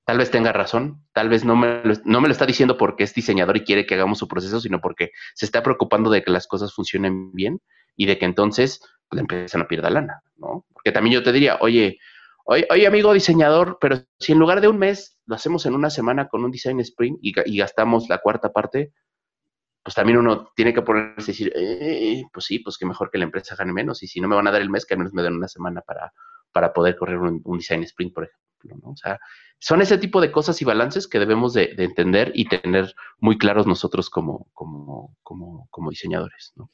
tal 0.05 0.19
vez 0.19 0.31
tenga 0.31 0.53
razón, 0.53 1.03
tal 1.13 1.29
vez 1.29 1.45
no 1.45 1.57
me, 1.57 1.83
lo, 1.83 1.95
no 2.05 2.21
me 2.21 2.29
lo 2.29 2.33
está 2.33 2.47
diciendo 2.47 2.77
porque 2.77 3.05
es 3.05 3.15
diseñador 3.15 3.57
y 3.57 3.65
quiere 3.65 3.87
que 3.87 3.95
hagamos 3.95 4.19
su 4.19 4.29
proceso, 4.29 4.61
sino 4.61 4.81
porque 4.81 5.11
se 5.35 5.47
está 5.47 5.63
preocupando 5.63 6.11
de 6.11 6.23
que 6.23 6.31
las 6.31 6.47
cosas 6.47 6.75
funcionen 6.75 7.33
bien 7.33 7.61
y 7.97 8.07
de 8.07 8.19
que 8.19 8.27
entonces 8.27 8.81
pues, 9.09 9.17
la 9.17 9.21
empresa 9.23 9.59
no 9.59 9.67
pierda 9.67 9.91
lana, 9.91 10.23
¿no? 10.37 10.67
Porque 10.73 10.93
también 10.93 11.15
yo 11.15 11.23
te 11.23 11.33
diría, 11.33 11.57
oye, 11.61 11.99
oye, 12.45 12.67
oye, 12.71 12.87
amigo 12.87 13.15
diseñador, 13.15 13.79
pero 13.81 14.03
si 14.19 14.33
en 14.33 14.39
lugar 14.39 14.61
de 14.61 14.69
un 14.69 14.79
mes 14.79 15.17
lo 15.27 15.35
hacemos 15.35 15.65
en 15.65 15.75
una 15.75 15.89
semana 15.91 16.29
con 16.29 16.45
un 16.45 16.51
design 16.51 16.81
sprint 16.81 17.19
y, 17.23 17.33
y 17.47 17.59
gastamos 17.59 18.09
la 18.09 18.19
cuarta 18.19 18.53
parte, 18.53 18.93
pues 19.83 19.95
también 19.95 20.19
uno 20.19 20.51
tiene 20.55 20.75
que 20.75 20.83
ponerse 20.83 21.31
y 21.31 21.35
decir, 21.35 21.53
eh, 21.55 22.25
pues 22.33 22.47
sí, 22.47 22.59
pues 22.59 22.77
que 22.77 22.87
mejor 22.87 23.11
que 23.11 23.19
la 23.19 23.25
empresa 23.25 23.55
gane 23.57 23.73
menos 23.73 24.03
y 24.03 24.07
si 24.07 24.21
no 24.21 24.29
me 24.29 24.37
van 24.37 24.47
a 24.47 24.51
dar 24.51 24.63
el 24.63 24.71
mes, 24.71 24.85
que 24.85 24.95
al 24.95 24.99
menos 24.99 25.15
me 25.15 25.23
den 25.23 25.35
una 25.35 25.49
semana 25.49 25.81
para, 25.81 26.13
para 26.53 26.73
poder 26.73 26.97
correr 26.97 27.19
un, 27.19 27.41
un 27.45 27.59
design 27.59 27.83
sprint, 27.85 28.15
por 28.15 28.25
ejemplo, 28.25 28.44
¿no? 28.69 28.91
O 28.91 28.97
sea, 28.97 29.19
son 29.59 29.83
ese 29.83 29.99
tipo 29.99 30.21
de 30.21 30.31
cosas 30.31 30.61
y 30.61 30.65
balances 30.65 31.09
que 31.09 31.19
debemos 31.19 31.53
de, 31.55 31.75
entender 31.79 32.33
y 32.35 32.49
tener 32.49 32.95
muy 33.19 33.39
claros 33.39 33.67
nosotros 33.67 34.11
como, 34.11 34.49
como, 34.53 35.17
como, 35.23 35.69
como 35.71 35.91
diseñadores, 35.91 36.53
¿no? 36.57 36.71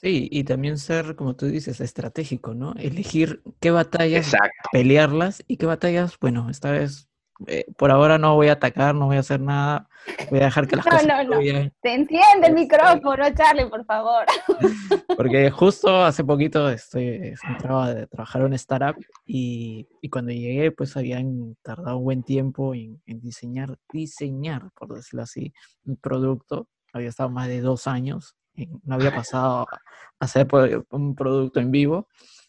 Sí, 0.00 0.28
y 0.30 0.44
también 0.44 0.76
ser, 0.76 1.16
como 1.16 1.36
tú 1.36 1.46
dices, 1.46 1.80
estratégico, 1.80 2.52
¿no? 2.52 2.74
Elegir 2.74 3.42
qué 3.60 3.70
batallas 3.70 4.34
pelearlas 4.70 5.42
y 5.48 5.56
qué 5.56 5.64
batallas, 5.64 6.18
bueno, 6.20 6.50
esta 6.50 6.70
vez 6.70 7.08
eh, 7.46 7.64
por 7.76 7.90
ahora 7.90 8.18
no 8.18 8.34
voy 8.34 8.48
a 8.48 8.52
atacar, 8.52 8.94
no 8.94 9.06
voy 9.06 9.16
a 9.16 9.20
hacer 9.20 9.40
nada, 9.40 9.88
voy 10.30 10.40
a 10.40 10.44
dejar 10.44 10.66
que 10.66 10.76
las 10.76 10.86
No, 10.86 10.90
cosas 10.92 11.06
no, 11.06 11.22
no. 11.24 11.32
fluyan. 11.36 11.72
Te 11.82 11.94
enciende 11.94 12.24
el 12.34 12.44
Este- 12.44 12.52
micrófono, 12.54 13.24
Charlie, 13.34 13.66
por 13.66 13.84
favor. 13.84 14.24
Porque 15.16 15.50
justo 15.50 16.04
hace 16.04 16.24
poquito 16.24 16.68
estoy, 16.70 17.34
entraba 17.48 17.94
de 17.94 18.06
trabajar 18.06 18.40
en 18.42 18.46
una 18.48 18.56
startup 18.56 18.96
y, 19.24 19.86
y 20.00 20.08
cuando 20.08 20.32
llegué 20.32 20.70
pues 20.72 20.96
habían 20.96 21.56
tardado 21.62 21.98
un 21.98 22.04
buen 22.04 22.22
tiempo 22.22 22.74
en, 22.74 23.00
en 23.06 23.20
diseñar, 23.20 23.78
diseñar, 23.92 24.70
por 24.74 24.94
decirlo 24.94 25.22
así, 25.22 25.52
un 25.84 25.96
producto. 25.96 26.68
Había 26.92 27.08
estado 27.10 27.28
más 27.30 27.48
de 27.48 27.60
dos 27.60 27.86
años, 27.86 28.36
en- 28.54 28.80
no 28.84 28.94
había 28.94 29.14
pasado 29.14 29.66
a 29.70 29.80
hacer 30.20 30.46
un 30.90 31.14
producto 31.14 31.60
en 31.60 31.70
vivo. 31.70 32.08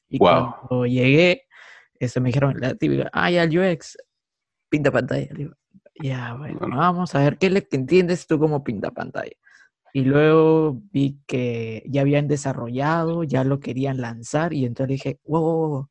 Y 0.09 0.19
Guau. 0.19 0.55
cuando 0.67 0.85
llegué, 0.85 1.43
este, 1.99 2.21
me 2.21 2.29
dijeron, 2.29 2.55
la 2.59 2.75
típica, 2.75 3.09
ah, 3.11 3.29
ya 3.29 3.43
el 3.43 3.59
UX, 3.59 3.97
pinta 4.69 4.91
pantalla. 4.91 5.27
Le 5.31 5.37
digo, 5.43 5.55
ya, 6.01 6.33
bueno, 6.35 6.59
vamos 6.61 7.15
a 7.15 7.19
ver, 7.19 7.37
¿qué 7.37 7.49
le 7.49 7.67
entiendes 7.71 8.27
tú 8.27 8.37
como 8.39 8.63
pinta 8.63 8.91
pantalla? 8.91 9.31
Y 9.93 10.01
luego 10.01 10.79
vi 10.91 11.19
que 11.25 11.83
ya 11.87 12.01
habían 12.01 12.27
desarrollado, 12.27 13.23
ya 13.23 13.43
lo 13.43 13.59
querían 13.59 13.99
lanzar 14.01 14.53
y 14.53 14.65
entonces 14.65 14.89
dije, 14.89 15.19
wow, 15.25 15.41
wow, 15.41 15.67
wow, 15.69 15.89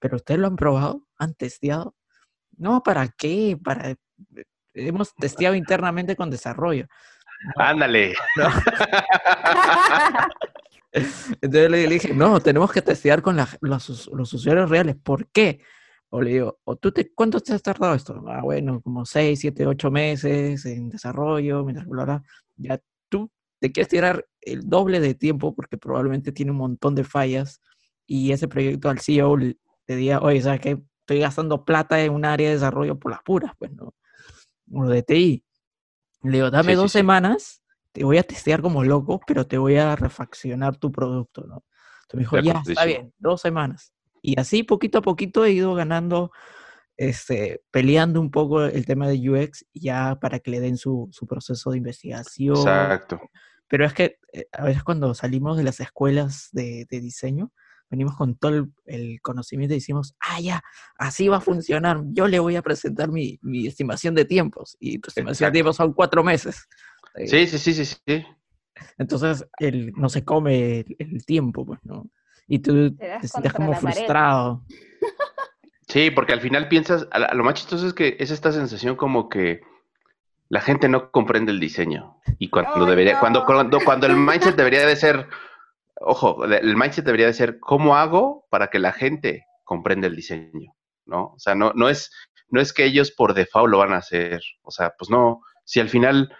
¿pero 0.00 0.16
ustedes 0.16 0.40
lo 0.40 0.48
han 0.48 0.56
probado? 0.56 1.06
¿Han 1.18 1.34
testeado? 1.34 1.94
No, 2.56 2.82
¿para 2.82 3.08
qué? 3.08 3.56
Para... 3.62 3.94
Hemos 4.72 5.14
testeado 5.14 5.54
internamente 5.54 6.16
con 6.16 6.30
desarrollo. 6.30 6.86
Ándale. 7.56 8.14
¿no? 8.36 8.48
Entonces 11.40 11.70
le 11.70 11.86
dije, 11.88 12.14
no, 12.14 12.40
tenemos 12.40 12.72
que 12.72 12.82
testear 12.82 13.22
con 13.22 13.36
la- 13.36 13.48
los, 13.60 13.88
us- 13.90 14.10
los 14.12 14.32
usuarios 14.32 14.70
reales. 14.70 14.96
¿Por 14.96 15.26
qué? 15.28 15.60
O 16.16 16.22
le 16.22 16.30
digo, 16.30 16.60
¿o 16.62 16.76
tú 16.76 16.92
te, 16.92 17.12
¿cuánto 17.12 17.40
te 17.40 17.54
has 17.54 17.60
tardado 17.62 17.92
esto? 17.92 18.22
Ah, 18.28 18.40
bueno, 18.40 18.80
como 18.80 19.04
6, 19.04 19.40
7, 19.40 19.66
8 19.66 19.90
meses 19.90 20.64
en 20.64 20.88
desarrollo, 20.88 21.64
mientras 21.64 21.88
bla, 21.88 22.04
bla. 22.04 22.22
Ya 22.54 22.80
tú 23.08 23.32
te 23.58 23.72
quieres 23.72 23.88
tirar 23.88 24.24
el 24.40 24.60
doble 24.68 25.00
de 25.00 25.14
tiempo 25.14 25.56
porque 25.56 25.76
probablemente 25.76 26.30
tiene 26.30 26.52
un 26.52 26.58
montón 26.58 26.94
de 26.94 27.02
fallas 27.02 27.60
y 28.06 28.30
ese 28.30 28.46
proyecto 28.46 28.88
al 28.90 29.00
CEO 29.00 29.36
le 29.36 29.56
diga, 29.88 30.20
oye, 30.20 30.40
¿sabes 30.40 30.60
qué? 30.60 30.78
Estoy 31.00 31.18
gastando 31.18 31.64
plata 31.64 32.00
en 32.00 32.12
un 32.12 32.24
área 32.24 32.46
de 32.46 32.54
desarrollo 32.54 32.96
por 32.96 33.10
las 33.10 33.22
puras, 33.24 33.50
pues, 33.58 33.72
¿no? 33.72 33.92
O 34.72 34.86
de 34.86 35.02
TI. 35.02 35.44
Le 36.22 36.30
digo, 36.30 36.48
dame 36.52 36.74
Sí, 36.74 36.76
sí, 36.76 36.76
dos 36.76 36.92
sí. 36.92 36.98
semanas, 36.98 37.62
te 37.90 38.04
voy 38.04 38.18
a 38.18 38.22
testear 38.22 38.62
como 38.62 38.84
loco, 38.84 39.20
pero 39.26 39.48
te 39.48 39.58
voy 39.58 39.78
a 39.78 39.96
refaccionar 39.96 40.76
tu 40.76 40.92
producto, 40.92 41.40
¿no? 41.40 41.64
Entonces 42.02 42.14
me 42.14 42.20
dijo, 42.20 42.38
ya, 42.38 42.62
está 42.64 42.84
bien, 42.84 43.12
dos 43.18 43.40
semanas. 43.40 43.93
Y 44.26 44.40
así 44.40 44.62
poquito 44.62 44.98
a 44.98 45.02
poquito 45.02 45.44
he 45.44 45.52
ido 45.52 45.74
ganando, 45.74 46.32
este, 46.96 47.60
peleando 47.70 48.22
un 48.22 48.30
poco 48.30 48.64
el 48.64 48.86
tema 48.86 49.06
de 49.06 49.30
UX 49.30 49.66
ya 49.74 50.18
para 50.18 50.38
que 50.38 50.50
le 50.50 50.60
den 50.60 50.78
su, 50.78 51.10
su 51.12 51.26
proceso 51.26 51.70
de 51.70 51.76
investigación. 51.76 52.56
Exacto. 52.56 53.20
Pero 53.68 53.84
es 53.84 53.92
que 53.92 54.16
eh, 54.32 54.46
a 54.52 54.64
veces 54.64 54.82
cuando 54.82 55.12
salimos 55.14 55.58
de 55.58 55.64
las 55.64 55.78
escuelas 55.78 56.48
de, 56.52 56.86
de 56.88 57.00
diseño, 57.02 57.52
venimos 57.90 58.16
con 58.16 58.34
todo 58.36 58.52
el, 58.54 58.72
el 58.86 59.20
conocimiento 59.20 59.74
y 59.74 59.78
decimos, 59.78 60.14
ah, 60.20 60.40
ya, 60.40 60.62
así 60.96 61.28
va 61.28 61.36
a 61.36 61.42
funcionar. 61.42 62.00
Yo 62.06 62.26
le 62.26 62.38
voy 62.38 62.56
a 62.56 62.62
presentar 62.62 63.10
mi, 63.10 63.38
mi 63.42 63.66
estimación 63.66 64.14
de 64.14 64.24
tiempos. 64.24 64.74
Y 64.80 65.00
tu 65.00 65.08
estimación 65.08 65.32
Exacto. 65.34 65.50
de 65.50 65.52
tiempos 65.52 65.76
son 65.76 65.92
cuatro 65.92 66.24
meses. 66.24 66.66
Eh, 67.16 67.28
Sí, 67.28 67.46
sí, 67.46 67.58
sí, 67.58 67.84
sí, 67.84 67.94
sí. 68.06 68.24
Entonces, 68.96 69.46
el, 69.58 69.92
no 69.92 70.08
se 70.08 70.24
come 70.24 70.80
el, 70.80 70.96
el 70.98 71.26
tiempo, 71.26 71.66
pues, 71.66 71.78
¿no? 71.82 72.10
Y 72.46 72.58
tú 72.58 72.94
Te 72.96 73.08
das 73.08 73.22
te 73.22 73.28
sientes 73.28 73.52
como 73.52 73.74
frustrado. 73.74 74.62
Sí, 75.88 76.10
porque 76.10 76.32
al 76.32 76.40
final 76.40 76.68
piensas, 76.68 77.06
a, 77.10 77.34
lo 77.34 77.44
más 77.44 77.54
chistoso 77.54 77.86
es 77.86 77.94
que 77.94 78.16
es 78.18 78.30
esta 78.30 78.52
sensación 78.52 78.96
como 78.96 79.28
que 79.28 79.60
la 80.48 80.60
gente 80.60 80.88
no 80.88 81.10
comprende 81.10 81.52
el 81.52 81.60
diseño. 81.60 82.16
Y 82.38 82.48
cuando 82.48 82.86
debería, 82.86 83.14
no. 83.14 83.20
cuando, 83.20 83.44
cuando, 83.44 83.80
cuando 83.80 84.06
el 84.06 84.16
mindset 84.16 84.56
debería 84.56 84.86
de 84.86 84.96
ser, 84.96 85.28
ojo, 86.00 86.44
el 86.44 86.76
mindset 86.76 87.04
debería 87.04 87.26
de 87.26 87.34
ser, 87.34 87.58
¿cómo 87.60 87.96
hago 87.96 88.46
para 88.50 88.68
que 88.68 88.78
la 88.78 88.92
gente 88.92 89.46
comprenda 89.62 90.06
el 90.06 90.16
diseño? 90.16 90.74
¿No? 91.06 91.32
O 91.34 91.38
sea, 91.38 91.54
no, 91.54 91.72
no 91.74 91.88
es, 91.88 92.10
no 92.48 92.60
es 92.60 92.72
que 92.72 92.84
ellos 92.84 93.10
por 93.10 93.34
default 93.34 93.70
lo 93.70 93.78
van 93.78 93.92
a 93.92 93.98
hacer. 93.98 94.42
O 94.62 94.70
sea, 94.70 94.94
pues 94.98 95.10
no, 95.10 95.42
si 95.64 95.80
al 95.80 95.90
final 95.90 96.34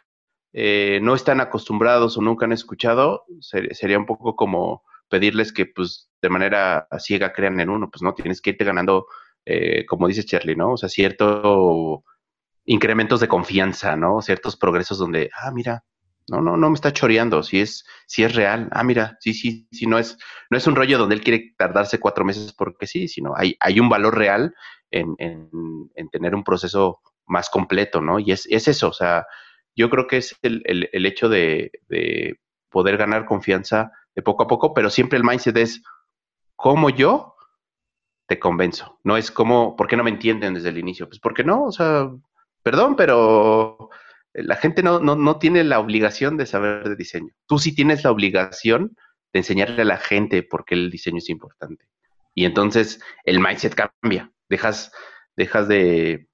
eh, 0.52 1.00
no 1.02 1.14
están 1.14 1.40
acostumbrados 1.40 2.16
o 2.16 2.22
nunca 2.22 2.46
han 2.46 2.52
escuchado, 2.52 3.24
ser- 3.40 3.74
sería 3.74 3.98
un 3.98 4.06
poco 4.06 4.36
como 4.36 4.82
pedirles 5.14 5.52
que 5.52 5.66
pues 5.66 6.10
de 6.20 6.28
manera 6.28 6.88
ciega 6.98 7.32
crean 7.32 7.60
en 7.60 7.70
uno, 7.70 7.88
pues 7.88 8.02
no, 8.02 8.14
tienes 8.14 8.40
que 8.40 8.50
irte 8.50 8.64
ganando, 8.64 9.06
eh, 9.44 9.86
como 9.86 10.08
dice 10.08 10.24
Charlie, 10.24 10.56
¿no? 10.56 10.72
O 10.72 10.76
sea, 10.76 10.88
cierto 10.88 12.02
incrementos 12.64 13.20
de 13.20 13.28
confianza, 13.28 13.94
¿no? 13.94 14.20
Ciertos 14.22 14.56
progresos 14.56 14.98
donde, 14.98 15.30
ah, 15.40 15.52
mira, 15.52 15.84
no, 16.26 16.40
no, 16.40 16.56
no 16.56 16.68
me 16.68 16.74
está 16.74 16.92
choreando, 16.92 17.44
si 17.44 17.60
es, 17.60 17.84
si 18.08 18.24
es 18.24 18.34
real, 18.34 18.68
ah, 18.72 18.82
mira, 18.82 19.16
sí, 19.20 19.34
sí, 19.34 19.68
sí, 19.70 19.86
no 19.86 20.00
es, 20.00 20.18
no 20.50 20.58
es 20.58 20.66
un 20.66 20.74
rollo 20.74 20.98
donde 20.98 21.14
él 21.14 21.20
quiere 21.22 21.54
tardarse 21.56 22.00
cuatro 22.00 22.24
meses 22.24 22.52
porque 22.52 22.88
sí, 22.88 23.06
sino 23.06 23.34
hay, 23.36 23.56
hay 23.60 23.78
un 23.78 23.88
valor 23.88 24.18
real 24.18 24.52
en, 24.90 25.14
en, 25.18 25.48
en 25.94 26.08
tener 26.08 26.34
un 26.34 26.42
proceso 26.42 26.98
más 27.24 27.50
completo, 27.50 28.00
¿no? 28.00 28.18
Y 28.18 28.32
es, 28.32 28.48
es 28.50 28.66
eso, 28.66 28.88
o 28.88 28.92
sea, 28.92 29.26
yo 29.76 29.88
creo 29.90 30.08
que 30.08 30.16
es 30.16 30.36
el, 30.42 30.62
el, 30.64 30.88
el 30.92 31.06
hecho 31.06 31.28
de, 31.28 31.70
de 31.88 32.40
poder 32.68 32.96
ganar 32.96 33.26
confianza 33.26 33.92
de 34.14 34.22
poco 34.22 34.44
a 34.44 34.46
poco, 34.46 34.74
pero 34.74 34.90
siempre 34.90 35.18
el 35.18 35.24
mindset 35.24 35.56
es 35.56 35.82
cómo 36.56 36.90
yo 36.90 37.34
te 38.26 38.38
convenzo. 38.38 38.98
No 39.04 39.16
es 39.16 39.30
como, 39.30 39.76
¿por 39.76 39.86
qué 39.86 39.96
no 39.96 40.04
me 40.04 40.10
entienden 40.10 40.54
desde 40.54 40.70
el 40.70 40.78
inicio? 40.78 41.08
Pues 41.08 41.20
porque 41.20 41.44
no, 41.44 41.64
o 41.64 41.72
sea, 41.72 42.10
perdón, 42.62 42.96
pero 42.96 43.90
la 44.32 44.56
gente 44.56 44.82
no, 44.82 45.00
no, 45.00 45.16
no 45.16 45.38
tiene 45.38 45.64
la 45.64 45.78
obligación 45.78 46.36
de 46.36 46.46
saber 46.46 46.88
de 46.88 46.96
diseño. 46.96 47.32
Tú 47.46 47.58
sí 47.58 47.74
tienes 47.74 48.04
la 48.04 48.10
obligación 48.10 48.96
de 49.32 49.40
enseñarle 49.40 49.82
a 49.82 49.86
la 49.86 49.98
gente 49.98 50.42
por 50.42 50.64
qué 50.64 50.74
el 50.74 50.90
diseño 50.90 51.18
es 51.18 51.28
importante. 51.28 51.86
Y 52.34 52.44
entonces 52.44 53.00
el 53.24 53.40
mindset 53.40 53.74
cambia. 53.74 54.30
Dejas, 54.48 54.90
de, 55.68 56.28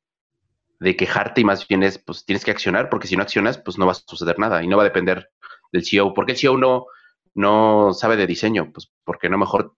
de 0.79 0.97
quejarte 0.97 1.41
y 1.41 1.45
más 1.45 1.67
bien 1.67 1.83
es, 1.83 1.99
pues 1.99 2.25
tienes 2.25 2.45
que 2.45 2.51
accionar, 2.51 2.89
porque 2.91 3.07
si 3.07 3.17
no 3.17 3.23
accionas, 3.23 3.59
pues 3.59 3.79
no 3.79 3.87
va 3.87 3.93
a 3.93 3.95
suceder 3.95 4.39
nada 4.39 4.63
y 4.63 4.69
no 4.69 4.77
va 4.77 4.83
a 4.83 4.85
depender 4.85 5.31
del 5.73 5.85
CEO. 5.85 6.15
¿Por 6.15 6.27
qué 6.27 6.33
el 6.33 6.39
CEO 6.39 6.57
no, 6.57 6.87
no 7.35 7.93
sabe 7.93 8.17
de 8.17 8.27
diseño? 8.27 8.73
Pues 8.73 8.93
porque 9.05 9.29
no 9.29 9.39
mejor, 9.39 9.75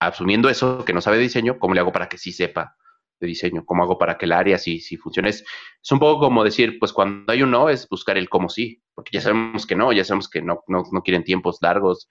asumiendo 0.00 0.48
eso, 0.48 0.84
que 0.84 0.92
no 0.92 1.00
sabe 1.00 1.16
de 1.16 1.24
diseño, 1.24 1.58
¿cómo 1.58 1.74
le 1.74 1.80
hago 1.80 1.92
para 1.92 2.08
que 2.08 2.18
sí 2.18 2.32
sepa 2.32 2.76
de 3.20 3.26
diseño? 3.26 3.64
¿Cómo 3.64 3.82
hago 3.82 3.98
para 3.98 4.18
que 4.18 4.26
el 4.26 4.32
área 4.32 4.58
sí, 4.58 4.80
sí 4.80 4.96
funcione? 4.96 5.30
Es, 5.30 5.44
es 5.82 5.92
un 5.92 5.98
poco 5.98 6.20
como 6.20 6.44
decir, 6.44 6.78
pues 6.78 6.92
cuando 6.92 7.32
hay 7.32 7.42
un 7.42 7.50
no, 7.50 7.68
es 7.68 7.88
buscar 7.88 8.16
el 8.18 8.28
cómo 8.28 8.48
sí, 8.48 8.82
porque 8.94 9.10
ya 9.12 9.20
sabemos 9.20 9.66
que 9.66 9.76
no, 9.76 9.92
ya 9.92 10.04
sabemos 10.04 10.28
que 10.28 10.42
no, 10.42 10.62
no, 10.66 10.82
no 10.90 11.02
quieren 11.02 11.24
tiempos 11.24 11.58
largos, 11.60 12.08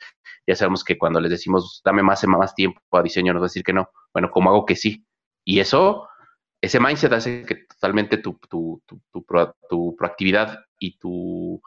ya 0.48 0.56
sabemos 0.56 0.84
que 0.84 0.98
cuando 0.98 1.20
les 1.20 1.32
decimos, 1.32 1.82
dame 1.84 2.02
más, 2.04 2.26
más 2.28 2.56
tiempo 2.56 2.82
a 2.92 3.04
diseño, 3.04 3.34
nos 3.34 3.42
va 3.42 3.46
a 3.46 3.50
decir 3.50 3.64
que 3.64 3.74
no. 3.74 3.90
Bueno, 4.14 4.32
¿cómo 4.32 4.50
hago 4.50 4.66
que 4.66 4.76
sí? 4.76 5.06
Y 5.44 5.60
eso, 5.60 6.08
ese 6.62 6.80
mindset 6.80 7.14
hace 7.14 7.46
que 7.46 7.56
totalmente 7.66 8.18
tu, 8.18 8.40
tu, 8.50 8.82
tu, 8.86 9.02
tu, 9.12 9.26
pro, 9.26 9.56
tu 9.70 9.96
proactividad 9.96 10.60
y 10.80 10.98
tu, 10.98 11.62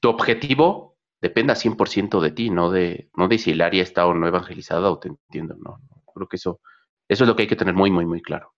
tu 0.00 0.08
objetivo 0.08 0.97
dependa 1.20 1.54
100% 1.54 2.20
de 2.20 2.30
ti, 2.30 2.50
no 2.50 2.70
de, 2.70 3.10
no 3.16 3.28
de 3.28 3.38
si 3.38 3.50
el 3.50 3.60
área 3.60 3.82
está 3.82 4.06
o 4.06 4.14
no 4.14 4.26
evangelizada 4.26 4.90
o 4.90 4.98
te 4.98 5.08
entiendo, 5.08 5.56
no. 5.56 5.80
Creo 6.14 6.28
que 6.28 6.36
eso, 6.36 6.60
eso 7.08 7.24
es 7.24 7.28
lo 7.28 7.36
que 7.36 7.42
hay 7.42 7.48
que 7.48 7.56
tener 7.56 7.74
muy, 7.74 7.90
muy, 7.90 8.06
muy 8.06 8.22
claro. 8.22 8.54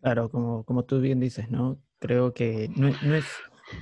Claro, 0.00 0.30
como, 0.30 0.64
como 0.64 0.84
tú 0.84 1.00
bien 1.00 1.20
dices, 1.20 1.50
¿no? 1.50 1.78
Creo 1.98 2.32
que 2.32 2.70
no, 2.76 2.88
no, 3.02 3.14
es, 3.14 3.26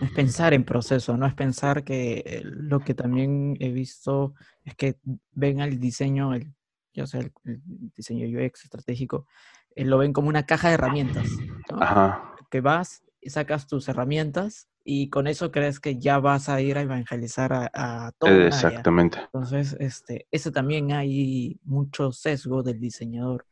no 0.01 0.07
es 0.07 0.13
pensar 0.13 0.55
en 0.55 0.65
proceso, 0.65 1.17
no 1.17 1.27
es 1.27 1.35
pensar 1.35 1.85
que 1.85 2.23
eh, 2.25 2.43
lo 2.45 2.81
que 2.81 2.95
también 2.95 3.57
he 3.61 3.71
visto 3.71 4.35
es 4.65 4.75
que 4.75 4.99
ven 5.33 5.61
al 5.61 5.79
diseño, 5.79 6.33
el, 6.35 6.55
ya 6.95 7.07
sea 7.07 7.21
el, 7.21 7.33
el 7.45 7.61
diseño 7.95 8.27
UX 8.27 8.65
estratégico, 8.65 9.27
eh, 9.75 9.85
lo 9.85 9.99
ven 9.99 10.13
como 10.13 10.29
una 10.29 10.47
caja 10.47 10.69
de 10.69 10.75
herramientas, 10.75 11.29
¿no? 11.71 11.83
Ajá. 11.83 12.35
Que 12.51 12.61
vas 12.61 13.05
y 13.21 13.31
sacas 13.31 13.67
tus 13.67 13.89
herramientas 13.89 14.69
y 14.89 15.11
con 15.11 15.27
eso 15.27 15.51
crees 15.51 15.81
que 15.81 15.99
ya 15.99 16.21
vas 16.21 16.49
a 16.49 16.61
ir 16.61 16.79
a 16.79 16.83
evangelizar 16.83 17.53
a, 17.53 17.71
a 17.75 18.13
todo. 18.13 18.31
un 18.31 18.53
área. 18.53 18.79
Exactamente. 18.79 19.19
Entonces, 19.19 19.77
este, 19.81 20.29
ese 20.31 20.53
también 20.53 20.93
hay 20.93 21.59
mucho 21.65 22.13
sesgo 22.13 22.63
del 22.63 22.79
diseñador, 22.79 23.45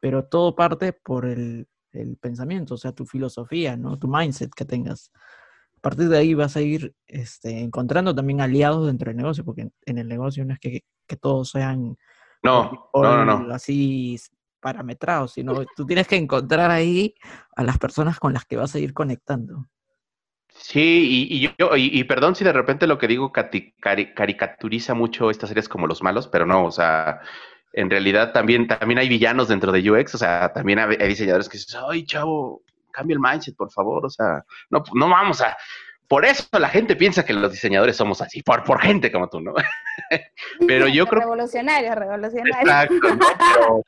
pero 0.00 0.24
todo 0.24 0.56
parte 0.56 0.92
por 0.92 1.26
el, 1.26 1.68
el 1.92 2.16
pensamiento, 2.16 2.74
o 2.74 2.76
sea, 2.76 2.90
tu 2.90 3.06
filosofía, 3.06 3.76
¿no? 3.76 4.00
Tu 4.00 4.08
mindset 4.08 4.50
que 4.52 4.64
tengas. 4.64 5.12
A 5.76 5.80
partir 5.80 6.08
de 6.08 6.18
ahí 6.18 6.34
vas 6.34 6.56
a 6.56 6.60
ir 6.60 6.92
este, 7.06 7.60
encontrando 7.60 8.12
también 8.12 8.40
aliados 8.40 8.88
dentro 8.88 9.10
del 9.10 9.16
negocio, 9.16 9.44
porque 9.44 9.62
en, 9.62 9.72
en 9.86 9.98
el 9.98 10.08
negocio 10.08 10.44
no 10.44 10.54
es 10.54 10.58
que, 10.58 10.82
que 11.06 11.16
todos 11.16 11.50
sean 11.50 11.96
No, 12.42 12.90
no, 12.92 13.24
no, 13.24 13.38
no. 13.44 13.54
así 13.54 14.18
parametrados, 14.60 15.34
sino 15.34 15.64
tú 15.76 15.86
tienes 15.86 16.08
que 16.08 16.16
encontrar 16.16 16.72
ahí 16.72 17.14
a 17.54 17.62
las 17.62 17.78
personas 17.78 18.18
con 18.18 18.32
las 18.32 18.44
que 18.44 18.56
vas 18.56 18.74
a 18.74 18.80
ir 18.80 18.92
conectando. 18.92 19.68
Sí, 20.62 21.26
y, 21.30 21.36
y 21.36 21.54
yo, 21.58 21.76
y, 21.76 21.98
y, 21.98 22.04
perdón 22.04 22.34
si 22.34 22.44
de 22.44 22.52
repente 22.52 22.86
lo 22.86 22.98
que 22.98 23.08
digo 23.08 23.32
cari, 23.32 23.72
cari, 23.80 24.12
caricaturiza 24.14 24.94
mucho 24.94 25.30
estas 25.30 25.48
series 25.48 25.68
como 25.68 25.86
los 25.86 26.02
malos, 26.02 26.28
pero 26.28 26.44
no, 26.44 26.66
o 26.66 26.70
sea, 26.70 27.20
en 27.72 27.88
realidad 27.88 28.32
también, 28.32 28.68
también 28.68 28.98
hay 28.98 29.08
villanos 29.08 29.48
dentro 29.48 29.72
de 29.72 29.90
UX, 29.90 30.14
o 30.14 30.18
sea, 30.18 30.52
también 30.52 30.78
hay, 30.78 30.96
hay 31.00 31.08
diseñadores 31.08 31.48
que 31.48 31.56
dicen, 31.56 31.80
ay, 31.88 32.04
chavo, 32.04 32.62
cambia 32.92 33.14
el 33.14 33.20
mindset, 33.20 33.56
por 33.56 33.72
favor, 33.72 34.04
o 34.04 34.10
sea, 34.10 34.44
no, 34.68 34.84
no 34.94 35.08
vamos 35.08 35.40
a, 35.40 35.56
por 36.10 36.24
eso 36.24 36.44
la 36.58 36.68
gente 36.68 36.96
piensa 36.96 37.24
que 37.24 37.32
los 37.32 37.52
diseñadores 37.52 37.96
somos 37.96 38.20
así, 38.20 38.42
por, 38.42 38.64
por 38.64 38.80
gente 38.80 39.12
como 39.12 39.28
tú, 39.28 39.40
¿no? 39.40 39.54
pero 40.66 40.88
yo 40.88 41.06
creo... 41.06 41.22
Revolucionarios, 41.22 41.94
revolucionarios. 41.94 42.60
Exacto, 42.60 43.14
¿no? 43.14 43.26
Pero, 43.54 43.84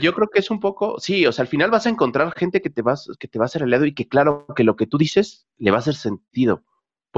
yo 0.00 0.14
creo 0.14 0.28
que 0.28 0.40
es 0.40 0.50
un 0.50 0.60
poco, 0.60 0.98
sí, 0.98 1.26
o 1.26 1.32
sea, 1.32 1.42
al 1.42 1.48
final 1.48 1.70
vas 1.70 1.86
a 1.86 1.90
encontrar 1.90 2.32
gente 2.36 2.60
que 2.60 2.70
te, 2.70 2.82
vas, 2.82 3.08
que 3.18 3.28
te 3.28 3.38
va 3.38 3.44
a 3.44 3.46
hacer 3.46 3.62
aliado 3.62 3.86
y 3.86 3.94
que 3.94 4.08
claro 4.08 4.46
que 4.54 4.64
lo 4.64 4.76
que 4.76 4.86
tú 4.86 4.98
dices 4.98 5.46
le 5.56 5.70
va 5.70 5.78
a 5.78 5.80
hacer 5.80 5.94
sentido. 5.94 6.64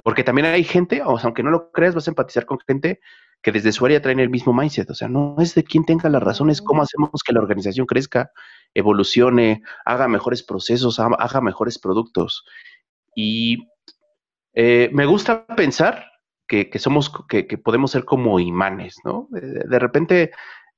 Porque 0.04 0.24
también 0.24 0.46
hay 0.46 0.64
gente, 0.64 1.02
o 1.04 1.18
sea, 1.18 1.26
aunque 1.26 1.42
no 1.42 1.50
lo 1.50 1.72
creas, 1.72 1.94
vas 1.94 2.06
a 2.06 2.12
empatizar 2.12 2.46
con 2.46 2.58
gente 2.60 3.00
que 3.42 3.52
desde 3.52 3.72
su 3.72 3.84
área 3.84 4.02
traen 4.02 4.20
el 4.20 4.30
mismo 4.30 4.52
mindset. 4.52 4.88
O 4.90 4.94
sea, 4.94 5.08
no 5.08 5.36
es 5.38 5.54
de 5.54 5.64
quién 5.64 5.84
tenga 5.84 6.08
las 6.08 6.22
razones, 6.22 6.62
cómo 6.62 6.82
hacemos 6.82 7.10
que 7.24 7.32
la 7.32 7.40
organización 7.40 7.86
crezca, 7.86 8.30
evolucione, 8.74 9.62
haga 9.84 10.08
mejores 10.08 10.42
procesos, 10.42 11.00
haga 11.00 11.40
mejores 11.40 11.78
productos. 11.78 12.44
Y 13.14 13.68
eh, 14.54 14.90
me 14.92 15.06
gusta 15.06 15.46
pensar 15.46 16.06
que, 16.46 16.78
somos, 16.80 17.12
que, 17.28 17.44
podemos 17.58 17.92
ser 17.92 18.04
como 18.04 18.40
imanes, 18.40 18.96
¿no? 19.04 19.28
De, 19.30 19.78
repente 19.78 20.32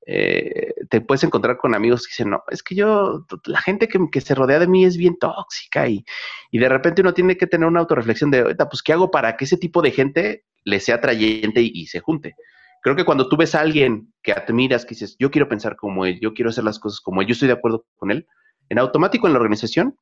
eh, 0.05 0.73
te 0.89 1.01
puedes 1.01 1.23
encontrar 1.23 1.57
con 1.57 1.75
amigos 1.75 2.05
que 2.05 2.11
dicen, 2.11 2.31
no, 2.31 2.43
es 2.49 2.61
que 2.61 2.75
yo, 2.75 3.25
la 3.45 3.61
gente 3.61 3.87
que, 3.87 4.21
se 4.21 4.35
rodea 4.35 4.59
de 4.59 4.67
mí 4.67 4.85
es 4.85 4.97
bien 4.97 5.17
tóxica 5.17 5.87
y, 5.87 6.03
y, 6.51 6.59
de 6.59 6.69
repente 6.69 7.01
uno 7.01 7.13
tiene 7.13 7.37
que 7.37 7.47
tener 7.47 7.67
una 7.67 7.79
autorreflexión 7.79 8.29
de, 8.29 8.55
pues, 8.69 8.83
¿qué 8.83 8.93
hago 8.93 9.11
para 9.11 9.37
que 9.37 9.45
ese 9.45 9.57
tipo 9.57 9.81
de 9.81 9.91
gente 9.91 10.45
le 10.65 10.79
sea 10.79 10.95
atrayente 10.95 11.61
y, 11.61 11.85
se 11.87 11.99
junte? 11.99 12.35
Creo 12.81 12.97
que 12.97 13.05
cuando 13.05 13.29
tú 13.29 13.37
ves 13.37 13.55
a 13.55 13.61
alguien 13.61 14.13
que 14.21 14.33
admiras, 14.33 14.83
que 14.83 14.89
dices, 14.89 15.15
yo 15.17 15.31
quiero 15.31 15.47
pensar 15.47 15.77
como 15.77 16.05
él, 16.05 16.19
yo 16.21 16.33
quiero 16.33 16.49
hacer 16.49 16.65
las 16.65 16.79
cosas 16.79 16.99
como 16.99 17.21
él, 17.21 17.27
yo 17.27 17.33
estoy 17.33 17.47
de 17.47 17.53
acuerdo 17.53 17.85
con 17.95 18.11
él, 18.11 18.27
en 18.69 18.79
automático 18.79 19.27
en 19.27 19.33
la 19.33 19.39
organización 19.39 19.97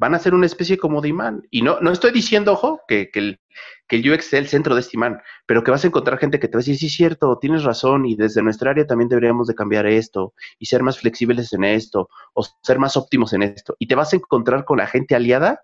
van 0.00 0.14
a 0.14 0.18
ser 0.18 0.32
una 0.32 0.46
especie 0.46 0.78
como 0.78 1.02
de 1.02 1.10
imán. 1.10 1.46
Y 1.50 1.60
no, 1.60 1.78
no 1.82 1.92
estoy 1.92 2.10
diciendo, 2.10 2.54
ojo, 2.54 2.80
que, 2.88 3.10
el, 3.12 3.38
que 3.86 3.96
el 3.96 4.10
UX 4.10 4.24
sea 4.24 4.38
el 4.38 4.48
centro 4.48 4.74
de 4.74 4.80
este 4.80 4.96
imán, 4.96 5.20
pero 5.44 5.62
que 5.62 5.70
vas 5.70 5.84
a 5.84 5.88
encontrar 5.88 6.18
gente 6.18 6.40
que 6.40 6.48
te 6.48 6.56
va 6.56 6.60
a 6.60 6.64
decir, 6.64 6.78
sí, 6.78 6.88
cierto, 6.88 7.36
tienes 7.38 7.64
razón, 7.64 8.06
y 8.06 8.16
desde 8.16 8.42
nuestra 8.42 8.70
área 8.70 8.86
también 8.86 9.10
deberíamos 9.10 9.46
de 9.46 9.54
cambiar 9.54 9.84
esto, 9.84 10.32
y 10.58 10.66
ser 10.66 10.82
más 10.82 10.98
flexibles 10.98 11.52
en 11.52 11.64
esto, 11.64 12.08
o 12.32 12.42
ser 12.62 12.78
más 12.78 12.96
óptimos 12.96 13.34
en 13.34 13.42
esto. 13.42 13.76
Y 13.78 13.88
te 13.88 13.94
vas 13.94 14.14
a 14.14 14.16
encontrar 14.16 14.64
con 14.64 14.78
la 14.78 14.86
gente 14.86 15.14
aliada 15.14 15.60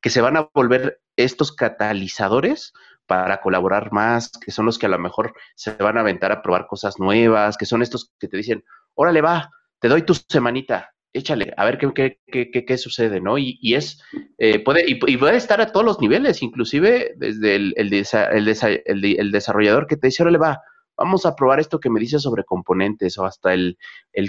que 0.00 0.10
se 0.10 0.20
van 0.20 0.36
a 0.36 0.48
volver 0.54 1.00
estos 1.16 1.50
catalizadores 1.50 2.72
para 3.06 3.40
colaborar 3.40 3.90
más, 3.90 4.30
que 4.30 4.52
son 4.52 4.66
los 4.66 4.78
que 4.78 4.86
a 4.86 4.90
lo 4.90 5.00
mejor 5.00 5.34
se 5.56 5.72
van 5.72 5.98
a 5.98 6.02
aventar 6.02 6.30
a 6.30 6.42
probar 6.42 6.68
cosas 6.68 7.00
nuevas, 7.00 7.56
que 7.56 7.66
son 7.66 7.82
estos 7.82 8.12
que 8.20 8.28
te 8.28 8.36
dicen, 8.36 8.62
órale 8.94 9.20
va, 9.20 9.50
te 9.80 9.88
doy 9.88 10.02
tu 10.02 10.14
semanita, 10.14 10.92
échale, 11.12 11.52
a 11.56 11.64
ver 11.64 11.78
qué, 11.78 11.92
qué, 12.26 12.50
qué, 12.50 12.64
qué 12.64 12.78
sucede, 12.78 13.20
¿no? 13.20 13.38
Y, 13.38 13.58
y 13.60 13.74
es, 13.74 14.02
eh, 14.38 14.60
puede, 14.60 14.84
y, 14.88 14.94
puede 14.94 15.36
estar 15.36 15.60
a 15.60 15.72
todos 15.72 15.84
los 15.84 16.00
niveles, 16.00 16.42
inclusive 16.42 17.14
desde 17.16 17.56
el, 17.56 17.74
el, 17.76 17.92
el, 17.92 19.18
el, 19.18 19.32
desarrollador 19.32 19.86
que 19.86 19.96
te 19.96 20.08
dice, 20.08 20.22
ahora 20.22 20.32
le 20.32 20.38
va, 20.38 20.60
vamos 20.96 21.24
a 21.24 21.34
probar 21.34 21.60
esto 21.60 21.80
que 21.80 21.90
me 21.90 21.98
dice 21.98 22.18
sobre 22.18 22.44
componentes, 22.44 23.18
o 23.18 23.24
hasta 23.24 23.54
el, 23.54 23.76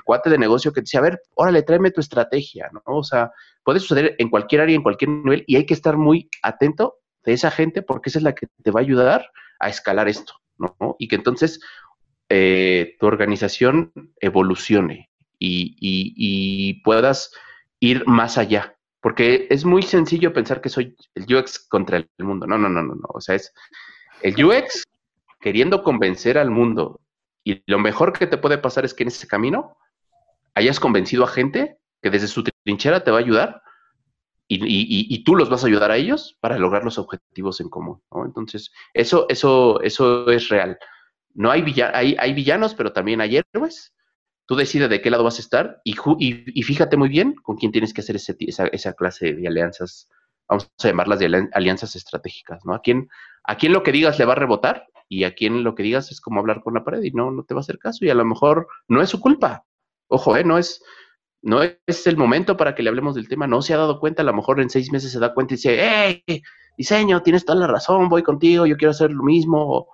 cuate 0.04 0.30
de 0.30 0.38
negocio 0.38 0.72
que 0.72 0.82
te 0.82 0.86
dice, 0.86 0.98
a 0.98 1.02
ver, 1.02 1.22
órale, 1.36 1.62
tráeme 1.64 1.92
tu 1.92 2.02
estrategia, 2.02 2.70
¿no? 2.74 2.82
O 2.86 3.04
sea, 3.04 3.32
puede 3.64 3.80
suceder 3.80 4.16
en 4.18 4.30
cualquier 4.30 4.62
área, 4.62 4.76
en 4.76 4.84
cualquier 4.84 5.12
nivel, 5.12 5.44
y 5.48 5.58
hay 5.58 5.66
que 5.66 5.74
estar 5.74 5.98
muy 5.98 6.30
atento 6.42 6.98
de 7.24 7.34
esa 7.34 7.52
gente 7.52 7.82
porque 7.84 8.10
esa 8.10 8.20
es 8.20 8.24
la 8.24 8.34
que 8.34 8.48
te 8.64 8.72
va 8.72 8.80
a 8.80 8.84
ayudar 8.84 9.30
a 9.60 9.70
escalar 9.70 10.08
esto, 10.08 10.34
¿no? 10.58 10.96
Y 10.98 11.08
que 11.08 11.16
entonces 11.16 11.60
eh, 12.30 12.96
tu 13.00 13.06
organización 13.06 13.92
evolucione, 14.20 15.11
y, 15.42 16.82
puedas 16.84 17.32
ir 17.80 18.06
más 18.08 18.38
allá. 18.38 18.76
Porque 19.02 19.48
es 19.50 19.66
muy 19.66 19.82
sencillo 19.82 20.32
pensar 20.32 20.62
que 20.62 20.70
soy 20.70 20.96
el 21.16 21.36
UX 21.36 21.68
contra 21.68 21.98
el 21.98 22.08
mundo. 22.20 22.46
No, 22.46 22.58
no, 22.58 22.70
no, 22.70 22.84
no, 22.84 22.94
no. 22.94 23.08
O 23.10 23.20
sea, 23.20 23.36
es 23.36 23.52
el 24.22 24.44
UX 24.44 24.84
queriendo 25.40 25.82
convencer 25.84 26.38
al 26.38 26.52
mundo. 26.52 27.02
Y 27.44 27.64
lo 27.66 27.80
mejor 27.80 28.14
que 28.14 28.28
te 28.28 28.38
puede 28.38 28.60
pasar 28.60 28.86
es 28.86 28.94
que 28.94 29.04
en 29.04 29.08
ese 29.08 29.28
camino 29.28 29.76
hayas 30.54 30.80
convencido 30.80 31.24
a 31.24 31.28
gente 31.28 31.80
que 32.02 32.12
desde 32.12 32.28
su 32.28 32.44
trinchera 32.44 33.04
te 33.04 33.10
va 33.10 33.18
a 33.18 33.22
ayudar 33.22 33.64
y, 34.48 35.24
tú 35.24 35.36
los 35.36 35.50
vas 35.50 35.64
a 35.64 35.68
ayudar 35.68 35.92
a 35.92 35.96
ellos 35.96 36.38
para 36.42 36.60
lograr 36.60 36.84
los 36.84 36.98
objetivos 36.98 37.62
en 37.62 37.70
común. 37.70 38.02
Entonces, 38.26 38.72
eso, 38.94 39.26
eso, 39.30 39.82
eso 39.82 40.30
es 40.30 40.50
real. 40.50 40.78
No 41.34 41.50
hay, 41.50 41.64
hay, 41.94 42.18
hay 42.20 42.34
villanos, 42.34 42.76
pero 42.76 42.92
también 42.92 43.22
hay 43.22 43.38
héroes 43.54 43.94
tú 44.52 44.58
decides 44.58 44.90
de 44.90 45.00
qué 45.00 45.10
lado 45.10 45.24
vas 45.24 45.38
a 45.38 45.42
estar 45.42 45.80
y, 45.86 45.94
fíjate 46.64 46.98
muy 46.98 47.08
bien 47.08 47.36
con 47.36 47.56
quién 47.56 47.72
tienes 47.72 47.94
que 47.94 48.02
hacer 48.02 48.18
ese, 48.18 48.36
esa, 48.38 48.68
esa, 48.68 48.92
clase 48.92 49.32
de 49.32 49.48
alianzas, 49.48 50.10
vamos 50.46 50.70
a 50.84 50.88
llamarlas 50.90 51.20
de 51.20 51.48
alianzas 51.54 51.96
estratégicas, 51.96 52.60
¿no? 52.66 52.74
A 52.74 52.82
quién, 52.82 53.08
a 53.46 53.56
quién 53.56 53.72
lo 53.72 53.82
que 53.82 53.94
digas 53.94 54.20
le 54.20 54.26
va 54.26 54.34
a 54.34 54.36
rebotar 54.36 54.88
y 55.08 55.24
a 55.24 55.36
quién 55.36 55.64
lo 55.64 55.74
que 55.74 55.84
digas 55.84 56.12
es 56.12 56.20
como 56.20 56.42
hablar 56.42 56.62
con 56.64 56.74
la 56.74 56.84
pared 56.84 57.02
y 57.02 57.12
no, 57.12 57.32
no 57.32 57.46
te 57.46 57.54
va 57.54 57.62
a 57.62 57.64
hacer 57.64 57.80
caso 57.80 58.04
y 58.04 58.10
a 58.10 58.14
lo 58.14 58.26
mejor 58.26 58.68
no 58.90 59.02
es 59.02 59.10
su 59.10 59.22
culpa. 59.22 59.64
Ojo, 60.10 60.36
¿eh? 60.36 60.44
No 60.44 60.58
es, 60.58 60.84
no 61.42 61.64
es 61.64 62.06
el 62.06 62.18
momento 62.18 62.58
para 62.58 62.76
que 62.76 62.84
le 62.84 62.90
hablemos 62.90 63.16
del 63.16 63.30
tema, 63.30 63.48
no 63.48 63.62
se 63.62 63.74
ha 63.74 63.78
dado 63.78 64.02
cuenta, 64.02 64.22
a 64.22 64.26
lo 64.26 64.34
mejor 64.34 64.60
en 64.60 64.70
seis 64.70 64.92
meses 64.92 65.14
se 65.14 65.20
da 65.20 65.34
cuenta 65.34 65.54
y 65.54 65.56
dice, 65.56 65.78
hey, 65.80 66.44
diseño, 66.78 67.24
tienes 67.24 67.46
toda 67.46 67.58
la 67.58 67.68
razón, 67.68 68.10
voy 68.10 68.22
contigo, 68.22 68.66
yo 68.66 68.76
quiero 68.76 68.92
hacer 68.92 69.12
lo 69.12 69.24
mismo, 69.24 69.88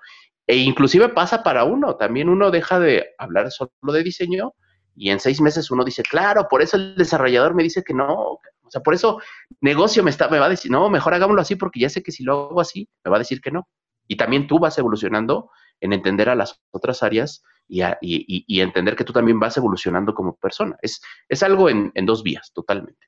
e 0.47 0.55
inclusive 0.57 1.09
pasa 1.09 1.43
para 1.43 1.65
uno, 1.65 1.97
también 1.97 2.29
uno 2.29 2.49
deja 2.49 2.79
de 2.79 3.09
hablar 3.17 3.51
solo 3.51 3.69
de 3.91 4.03
diseño 4.03 4.53
y 4.95 5.11
en 5.11 5.19
seis 5.19 5.41
meses 5.41 5.69
uno 5.69 5.83
dice, 5.83 6.01
claro, 6.03 6.47
por 6.49 6.61
eso 6.61 6.77
el 6.77 6.95
desarrollador 6.95 7.53
me 7.53 7.63
dice 7.63 7.83
que 7.83 7.93
no, 7.93 8.39
o 8.67 8.69
sea, 8.69 8.81
por 8.81 8.93
eso 8.93 9.21
negocio 9.61 10.03
me, 10.03 10.09
está, 10.09 10.29
me 10.29 10.39
va 10.39 10.45
a 10.45 10.49
decir, 10.49 10.71
no, 10.71 10.89
mejor 10.89 11.13
hagámoslo 11.13 11.41
así 11.41 11.55
porque 11.55 11.81
ya 11.81 11.89
sé 11.89 12.01
que 12.01 12.11
si 12.11 12.23
lo 12.23 12.49
hago 12.49 12.61
así, 12.61 12.89
me 13.03 13.11
va 13.11 13.17
a 13.17 13.19
decir 13.19 13.41
que 13.41 13.51
no. 13.51 13.67
Y 14.07 14.15
también 14.15 14.47
tú 14.47 14.57
vas 14.57 14.77
evolucionando 14.77 15.51
en 15.81 15.93
entender 15.93 16.29
a 16.29 16.35
las 16.35 16.61
otras 16.71 17.03
áreas 17.03 17.43
y, 17.67 17.83
y, 18.01 18.61
entender 18.61 18.95
que 18.95 19.03
tú 19.03 19.11
también 19.11 19.39
vas 19.39 19.57
evolucionando 19.57 20.13
como 20.13 20.37
persona. 20.37 20.77
Es, 20.81 21.01
es 21.27 21.43
algo 21.43 21.69
en, 21.69 21.91
en 21.93 22.05
dos 22.05 22.23
vías, 22.23 22.51
totalmente. 22.53 23.07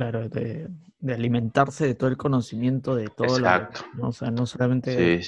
Claro, 0.00 0.30
de, 0.30 0.66
alimentarse 1.12 1.86
de 1.86 1.94
todo 1.94 2.08
el 2.08 2.16
conocimiento 2.16 2.94
de 2.94 3.08
todo 3.08 3.36
Exacto. 3.36 3.82
¿no? 3.92 4.08
O 4.08 4.12
sea, 4.12 4.30
no 4.30 4.46
solamente 4.46 5.22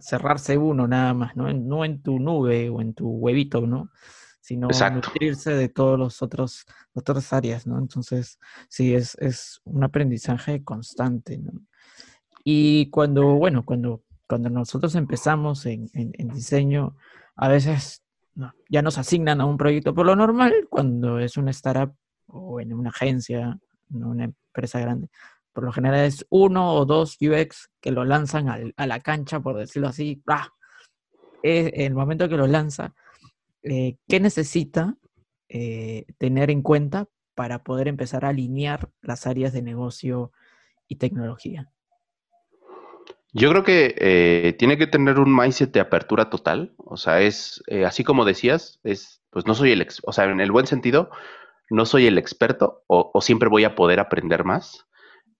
cerrarse 0.00 0.58
uno 0.58 0.88
nada 0.88 1.14
más, 1.14 1.36
¿no? 1.36 1.48
En, 1.48 1.68
no 1.68 1.84
en 1.84 2.02
tu 2.02 2.18
nube 2.18 2.70
o 2.70 2.80
en 2.80 2.92
tu 2.94 3.08
huevito, 3.08 3.68
¿no? 3.68 3.92
Sino 4.40 4.66
nutrirse 4.66 5.52
de 5.52 5.68
todas 5.68 5.96
las 5.96 6.22
otros, 6.22 6.66
otras 6.92 7.32
áreas, 7.32 7.68
¿no? 7.68 7.78
Entonces, 7.78 8.40
sí, 8.68 8.96
es, 8.96 9.16
es 9.20 9.60
un 9.62 9.84
aprendizaje 9.84 10.64
constante, 10.64 11.38
¿no? 11.38 11.52
Y 12.42 12.90
cuando, 12.90 13.34
bueno, 13.34 13.64
cuando, 13.64 14.02
cuando 14.26 14.50
nosotros 14.50 14.96
empezamos 14.96 15.66
en, 15.66 15.88
en, 15.92 16.28
diseño, 16.30 16.96
a 17.36 17.46
veces 17.46 18.02
ya 18.68 18.82
nos 18.82 18.98
asignan 18.98 19.40
a 19.40 19.44
un 19.44 19.56
proyecto 19.56 19.94
por 19.94 20.04
lo 20.04 20.16
normal, 20.16 20.66
cuando 20.68 21.20
es 21.20 21.36
una 21.36 21.52
startup 21.52 21.94
o 22.28 22.60
en 22.60 22.72
una 22.72 22.90
agencia, 22.90 23.58
en 23.92 24.04
una 24.04 24.24
empresa 24.24 24.80
grande, 24.80 25.08
por 25.52 25.64
lo 25.64 25.72
general 25.72 26.04
es 26.04 26.24
uno 26.30 26.74
o 26.74 26.84
dos 26.84 27.16
UX 27.20 27.70
que 27.80 27.90
lo 27.90 28.04
lanzan 28.04 28.72
a 28.76 28.86
la 28.86 29.00
cancha, 29.00 29.40
por 29.40 29.56
decirlo 29.56 29.88
así. 29.88 30.22
¡ah! 30.28 30.52
En 31.42 31.80
el 31.80 31.94
momento 31.94 32.28
que 32.28 32.36
lo 32.36 32.46
lanza, 32.46 32.94
eh, 33.62 33.96
¿qué 34.08 34.20
necesita 34.20 34.96
eh, 35.48 36.06
tener 36.18 36.50
en 36.50 36.62
cuenta 36.62 37.06
para 37.34 37.62
poder 37.64 37.88
empezar 37.88 38.24
a 38.24 38.28
alinear 38.28 38.88
las 39.02 39.26
áreas 39.26 39.52
de 39.52 39.62
negocio 39.62 40.32
y 40.86 40.96
tecnología? 40.96 41.72
Yo 43.32 43.50
creo 43.50 43.62
que 43.62 43.94
eh, 43.98 44.54
tiene 44.58 44.78
que 44.78 44.86
tener 44.86 45.18
un 45.18 45.34
mindset 45.34 45.72
de 45.72 45.80
apertura 45.80 46.30
total. 46.30 46.74
O 46.78 46.96
sea, 46.96 47.20
es 47.20 47.62
así 47.84 48.04
como 48.04 48.24
decías, 48.24 48.80
es 48.84 49.22
pues 49.30 49.46
no 49.46 49.54
soy 49.54 49.72
el 49.72 49.82
ex, 49.82 50.00
o 50.04 50.12
sea, 50.12 50.24
en 50.24 50.40
el 50.40 50.50
buen 50.50 50.66
sentido, 50.66 51.10
no 51.70 51.86
soy 51.86 52.06
el 52.06 52.18
experto 52.18 52.84
o, 52.86 53.20
siempre 53.20 53.48
voy 53.48 53.64
a 53.64 53.74
poder 53.74 54.00
aprender 54.00 54.44
más. 54.44 54.84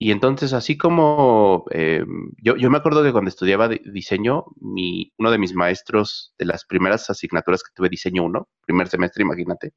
Y 0.00 0.12
entonces, 0.12 0.52
así 0.52 0.78
como 0.78 1.64
eh, 1.72 2.04
yo, 2.40 2.56
yo, 2.56 2.70
me 2.70 2.78
acuerdo 2.78 3.02
que 3.02 3.10
cuando 3.10 3.30
estudiaba 3.30 3.68
diseño, 3.68 4.44
mi, 4.60 5.12
uno 5.18 5.32
de 5.32 5.38
mis 5.38 5.54
maestros 5.54 6.34
de 6.38 6.44
las 6.44 6.64
primeras 6.64 7.10
asignaturas 7.10 7.64
que 7.64 7.72
tuve, 7.74 7.88
diseño 7.88 8.22
1, 8.24 8.48
primer 8.64 8.88
semestre, 8.88 9.24
imagínate, 9.24 9.72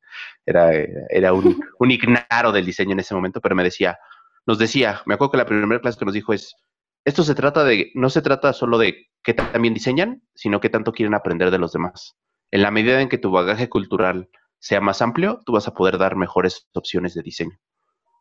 era, 0.46 0.72
era 1.10 1.34
un, 1.34 1.60
un 1.80 1.92
ignaro 1.92 2.52
del 2.52 2.66
diseño 2.66 2.92
en 2.92 3.00
ese 3.00 3.16
momento, 3.16 3.42
pero 3.42 3.56
me 3.56 3.64
decía, 3.64 3.98
nos 4.46 4.60
decía, 4.60 5.02
me 5.08 5.16
acuerdo 5.16 5.32
que 5.32 5.38
la 5.38 5.46
primera 5.46 5.82
clase 5.82 5.98
que 5.98 6.06
nos 6.06 6.14
dijo 6.14 6.34
es, 6.34 6.56
esto 7.04 7.24
se 7.24 7.34
trata 7.34 7.64
de, 7.64 7.92
no 7.96 8.10
se 8.10 8.22
trata 8.22 8.54
solo 8.54 8.78
de 8.78 9.08
qué 9.24 9.34
también 9.34 9.74
diseñan, 9.74 10.22
sino 10.36 10.60
qué 10.60 10.70
tanto 10.70 10.92
quieren 10.92 11.16
aprender 11.16 11.50
de 11.50 11.58
los 11.58 11.72
demás. 11.72 12.16
En 12.52 12.62
la 12.62 12.72
medida 12.72 13.02
en 13.02 13.10
que 13.10 13.18
tu 13.18 13.32
bagaje 13.32 13.70
cultural 13.70 14.30
sea 14.62 14.80
más 14.80 15.02
amplio, 15.02 15.42
tú 15.44 15.54
vas 15.54 15.68
a 15.68 15.74
poder 15.74 15.98
dar 15.98 16.16
mejores 16.16 16.70
opciones 16.74 17.16
de 17.16 17.24
diseño. 17.24 17.60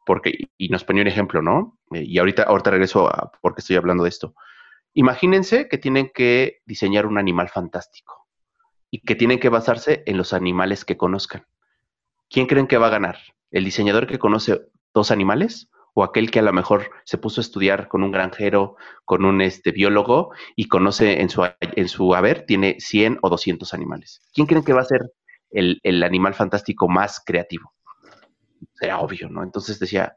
Porque, 0.07 0.49
y 0.57 0.69
nos 0.71 0.85
ponía 0.85 1.03
un 1.03 1.09
ejemplo, 1.09 1.43
¿no? 1.43 1.79
Eh, 1.93 2.03
y 2.07 2.19
ahorita, 2.19 2.45
ahorita 2.45 2.71
regreso 2.71 3.07
a 3.09 3.31
por 3.43 3.55
qué 3.55 3.61
estoy 3.61 3.77
hablando 3.77 4.05
de 4.05 4.09
esto. 4.09 4.35
Imagínense 4.95 5.69
que 5.69 5.77
tienen 5.77 6.11
que 6.13 6.63
diseñar 6.65 7.07
un 7.07 7.19
animal 7.19 7.51
fantástico 7.51 8.27
y 8.91 9.03
que 9.03 9.15
tienen 9.15 9.39
que 9.39 9.51
basarse 9.51 10.03
en 10.07 10.17
los 10.17 10.33
animales 10.33 10.87
que 10.87 10.97
conozcan. 10.97 11.45
¿Quién 12.31 12.47
creen 12.47 12.67
que 12.67 12.79
va 12.79 12.87
a 12.87 12.91
ganar? 12.91 13.19
¿El 13.51 13.65
diseñador 13.65 14.07
que 14.07 14.19
conoce 14.19 14.63
dos 14.95 15.11
animales 15.11 15.69
o 15.93 16.05
aquel 16.05 16.31
que 16.31 16.39
a 16.39 16.43
lo 16.43 16.55
mejor 16.55 16.91
se 17.05 17.19
puso 17.19 17.41
a 17.41 17.43
estudiar 17.43 17.89
con 17.89 18.03
un 18.03 18.13
granjero, 18.13 18.77
con 19.05 19.27
un 19.27 19.43
este, 19.43 19.73
biólogo 19.73 20.33
y 20.57 20.69
conoce 20.69 21.21
en 21.21 21.29
su, 21.29 21.47
en 21.61 21.89
su 21.89 22.15
haber, 22.15 22.47
tiene 22.47 22.77
100 22.81 23.19
o 23.21 23.29
200 23.29 23.75
animales. 23.75 24.23
¿Quién 24.33 24.47
creen 24.47 24.65
que 24.65 24.73
va 24.73 24.81
a 24.81 24.85
ser 24.85 25.13
el, 25.51 25.81
el 25.83 26.03
animal 26.03 26.35
fantástico 26.35 26.89
más 26.89 27.23
creativo? 27.25 27.73
Era 28.81 29.01
obvio, 29.01 29.29
¿no? 29.29 29.43
Entonces 29.43 29.79
decía, 29.79 30.17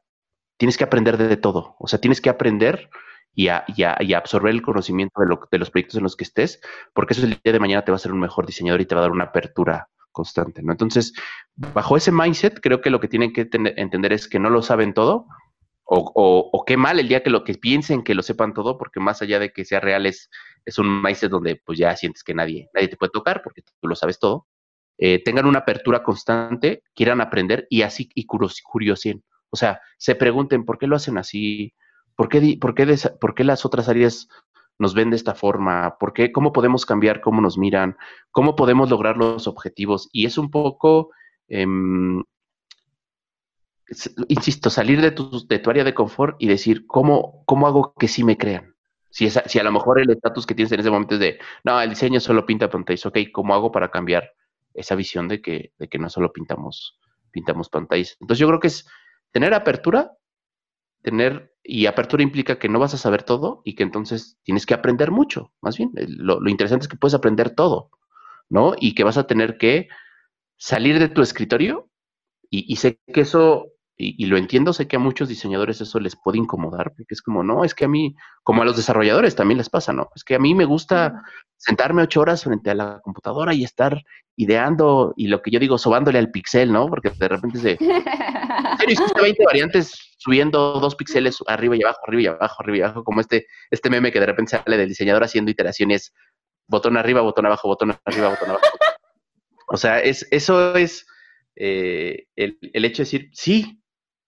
tienes 0.57 0.77
que 0.77 0.83
aprender 0.83 1.17
de, 1.17 1.37
todo, 1.37 1.75
o 1.79 1.87
sea, 1.87 1.99
tienes 1.99 2.21
que 2.21 2.29
aprender 2.29 2.89
y, 3.35 3.47
a, 3.47 3.65
y, 3.67 4.13
absorber 4.13 4.53
el 4.53 4.61
conocimiento 4.61 5.21
de, 5.21 5.27
lo, 5.27 5.41
de, 5.51 5.57
los 5.57 5.71
proyectos 5.71 5.97
en 5.97 6.03
los 6.03 6.15
que 6.15 6.23
estés, 6.23 6.61
porque 6.93 7.13
eso 7.13 7.25
el 7.25 7.39
día 7.43 7.53
de 7.53 7.59
mañana 7.59 7.83
te 7.83 7.91
va 7.91 7.95
a 7.95 7.97
hacer 7.97 8.11
un 8.11 8.19
mejor 8.19 8.45
diseñador 8.45 8.81
y 8.81 8.85
te 8.85 8.95
va 8.95 9.01
a 9.01 9.03
dar 9.03 9.11
una 9.11 9.25
apertura 9.25 9.89
constante, 10.11 10.61
¿no? 10.61 10.71
Entonces, 10.71 11.13
bajo 11.55 11.97
ese 11.97 12.11
mindset, 12.11 12.59
creo 12.61 12.81
que 12.81 12.91
lo 12.91 12.99
que 12.99 13.07
tienen 13.07 13.33
que 13.33 13.49
entender 13.51 14.13
es 14.13 14.27
que 14.27 14.39
no 14.39 14.49
lo 14.49 14.61
saben 14.61 14.93
todo, 14.93 15.27
o, 15.85 16.49
o, 16.51 16.65
qué 16.65 16.77
mal 16.77 16.99
el 16.99 17.07
día 17.07 17.23
que 17.23 17.29
lo 17.29 17.43
que 17.43 17.55
piensen 17.55 18.03
que 18.03 18.15
lo 18.15 18.23
sepan 18.23 18.53
todo, 18.53 18.77
porque 18.77 18.99
más 18.99 19.21
allá 19.21 19.39
de 19.39 19.51
que 19.51 19.65
sea 19.65 19.79
real, 19.79 20.05
es, 20.05 20.29
es 20.65 20.77
un 20.77 21.01
mindset 21.01 21.29
donde 21.29 21.57
pues 21.57 21.77
ya 21.77 21.95
sientes 21.95 22.23
que 22.23 22.33
nadie, 22.33 22.69
nadie 22.73 22.87
te 22.87 22.97
puede 22.97 23.11
tocar 23.11 23.41
porque 23.43 23.61
tú 23.61 23.87
lo 23.87 23.95
sabes 23.95 24.17
todo. 24.17 24.47
Eh, 24.97 25.21
tengan 25.23 25.45
una 25.45 25.59
apertura 25.59 26.03
constante, 26.03 26.83
quieran 26.93 27.21
aprender 27.21 27.67
y 27.69 27.81
así 27.81 28.09
y 28.13 28.25
curiosen. 28.25 29.23
O 29.49 29.55
sea, 29.55 29.81
se 29.97 30.15
pregunten 30.15 30.65
por 30.65 30.77
qué 30.77 30.87
lo 30.87 30.95
hacen 30.95 31.17
así, 31.17 31.73
por 32.15 32.29
qué, 32.29 32.57
por 32.59 32.75
qué, 32.75 32.95
por 33.19 33.35
qué 33.35 33.43
las 33.43 33.65
otras 33.65 33.89
áreas 33.89 34.27
nos 34.79 34.93
ven 34.93 35.09
de 35.11 35.15
esta 35.15 35.35
forma, 35.35 35.97
por 35.99 36.13
qué, 36.13 36.31
cómo 36.31 36.51
podemos 36.51 36.85
cambiar 36.85 37.21
cómo 37.21 37.41
nos 37.41 37.57
miran, 37.57 37.97
cómo 38.31 38.55
podemos 38.55 38.89
lograr 38.89 39.17
los 39.17 39.47
objetivos. 39.47 40.09
Y 40.11 40.25
es 40.25 40.37
un 40.37 40.49
poco 40.49 41.11
eh, 41.47 41.65
insisto, 44.27 44.69
salir 44.69 45.01
de 45.01 45.11
tu, 45.11 45.45
de 45.47 45.59
tu 45.59 45.69
área 45.69 45.83
de 45.83 45.93
confort 45.93 46.35
y 46.39 46.47
decir, 46.47 46.85
¿cómo, 46.87 47.43
¿cómo 47.45 47.67
hago 47.67 47.93
que 47.93 48.07
sí 48.07 48.23
me 48.23 48.37
crean? 48.37 48.75
Si 49.09 49.27
a 49.27 49.63
lo 49.63 49.71
mejor 49.71 49.99
el 49.99 50.09
estatus 50.09 50.47
que 50.47 50.55
tienes 50.55 50.71
en 50.71 50.79
ese 50.79 50.89
momento 50.89 51.13
es 51.13 51.19
de, 51.19 51.39
no, 51.63 51.79
el 51.79 51.91
diseño 51.91 52.19
solo 52.19 52.47
pinta 52.47 52.69
pantallas, 52.69 53.05
ok, 53.05 53.19
¿cómo 53.31 53.53
hago 53.53 53.71
para 53.71 53.91
cambiar 53.91 54.31
esa 54.73 54.95
visión 54.95 55.27
de 55.27 55.41
que, 55.41 55.73
de 55.77 55.87
que 55.87 55.99
no 55.99 56.09
solo 56.09 56.31
pintamos, 56.33 56.99
pintamos 57.31 57.69
pantallas? 57.69 58.17
Entonces 58.19 58.39
yo 58.39 58.47
creo 58.47 58.59
que 58.59 58.67
es 58.67 58.87
tener 59.31 59.53
apertura, 59.53 60.17
tener, 61.01 61.53
y 61.63 61.85
apertura 61.85 62.23
implica 62.23 62.59
que 62.59 62.69
no 62.69 62.79
vas 62.79 62.93
a 62.93 62.97
saber 62.97 63.23
todo 63.23 63.61
y 63.65 63.75
que 63.75 63.83
entonces 63.83 64.37
tienes 64.43 64.65
que 64.65 64.73
aprender 64.73 65.11
mucho, 65.11 65.51
más 65.61 65.77
bien, 65.77 65.91
lo, 65.95 66.39
interesante 66.49 66.83
es 66.83 66.89
que 66.89 66.97
puedes 66.97 67.15
aprender 67.15 67.51
todo, 67.55 67.91
¿no? 68.49 68.73
Y 68.79 68.95
que 68.95 69.03
vas 69.03 69.17
a 69.17 69.27
tener 69.27 69.57
que 69.57 69.87
salir 70.57 70.99
de 70.99 71.09
tu 71.09 71.21
escritorio 71.21 71.89
y, 72.49 72.75
sé 72.75 72.99
que 73.11 73.21
eso 73.21 73.72
y, 74.03 74.25
lo 74.25 74.37
entiendo, 74.37 74.73
sé 74.73 74.87
que 74.87 74.97
a 74.97 74.99
muchos 74.99 75.29
diseñadores 75.29 75.79
eso 75.79 75.99
les 75.99 76.15
puede 76.15 76.37
incomodar, 76.37 76.93
porque 76.95 77.13
es 77.13 77.21
como, 77.21 77.43
no, 77.43 77.63
es 77.63 77.73
que 77.73 77.85
a 77.85 77.87
mí, 77.87 78.15
como 78.43 78.61
a 78.61 78.65
los 78.65 78.75
desarrolladores 78.75 79.35
también 79.35 79.57
les 79.57 79.69
pasa, 79.69 79.93
¿no? 79.93 80.09
Es 80.15 80.23
que 80.23 80.35
a 80.35 80.39
mí 80.39 80.53
me 80.53 80.65
gusta 80.65 81.23
sentarme 81.57 82.01
ocho 82.03 82.21
horas 82.21 82.43
frente 82.43 82.69
a 82.69 82.75
la 82.75 82.99
computadora 83.01 83.53
y 83.53 83.63
estar 83.63 84.03
ideando, 84.35 85.13
y 85.15 85.27
lo 85.27 85.41
que 85.41 85.51
yo 85.51 85.59
digo, 85.59 85.77
sobándole 85.77 86.19
al 86.19 86.31
pixel, 86.31 86.71
¿no? 86.71 86.87
Porque 86.87 87.11
de 87.11 87.27
repente 87.27 87.59
se... 87.59 87.77
hiciste 88.87 89.21
20 89.21 89.43
variantes 89.45 90.15
subiendo 90.17 90.79
dos 90.79 90.95
píxeles 90.95 91.37
arriba 91.47 91.75
y 91.75 91.83
abajo, 91.83 91.99
arriba 92.07 92.21
y 92.21 92.27
abajo, 92.27 92.55
arriba 92.59 92.77
y 92.77 92.81
abajo, 92.81 93.03
como 93.03 93.21
este, 93.21 93.47
este 93.69 93.89
meme 93.89 94.11
que 94.11 94.19
de 94.19 94.25
repente 94.25 94.57
sale 94.57 94.77
del 94.77 94.89
diseñador 94.89 95.23
haciendo 95.23 95.51
iteraciones, 95.51 96.13
botón 96.67 96.97
arriba, 96.97 97.21
botón 97.21 97.45
abajo, 97.45 97.67
botón 97.67 97.95
arriba, 98.05 98.29
botón 98.29 98.49
abajo. 98.49 98.65
O 99.67 99.77
sea, 99.77 99.99
es, 99.99 100.27
eso 100.31 100.75
es... 100.75 101.05
Eh, 101.55 102.25
el, 102.35 102.57
el, 102.61 102.83
hecho 102.83 103.03
de 103.03 103.05
decir, 103.05 103.29
sí, 103.31 103.82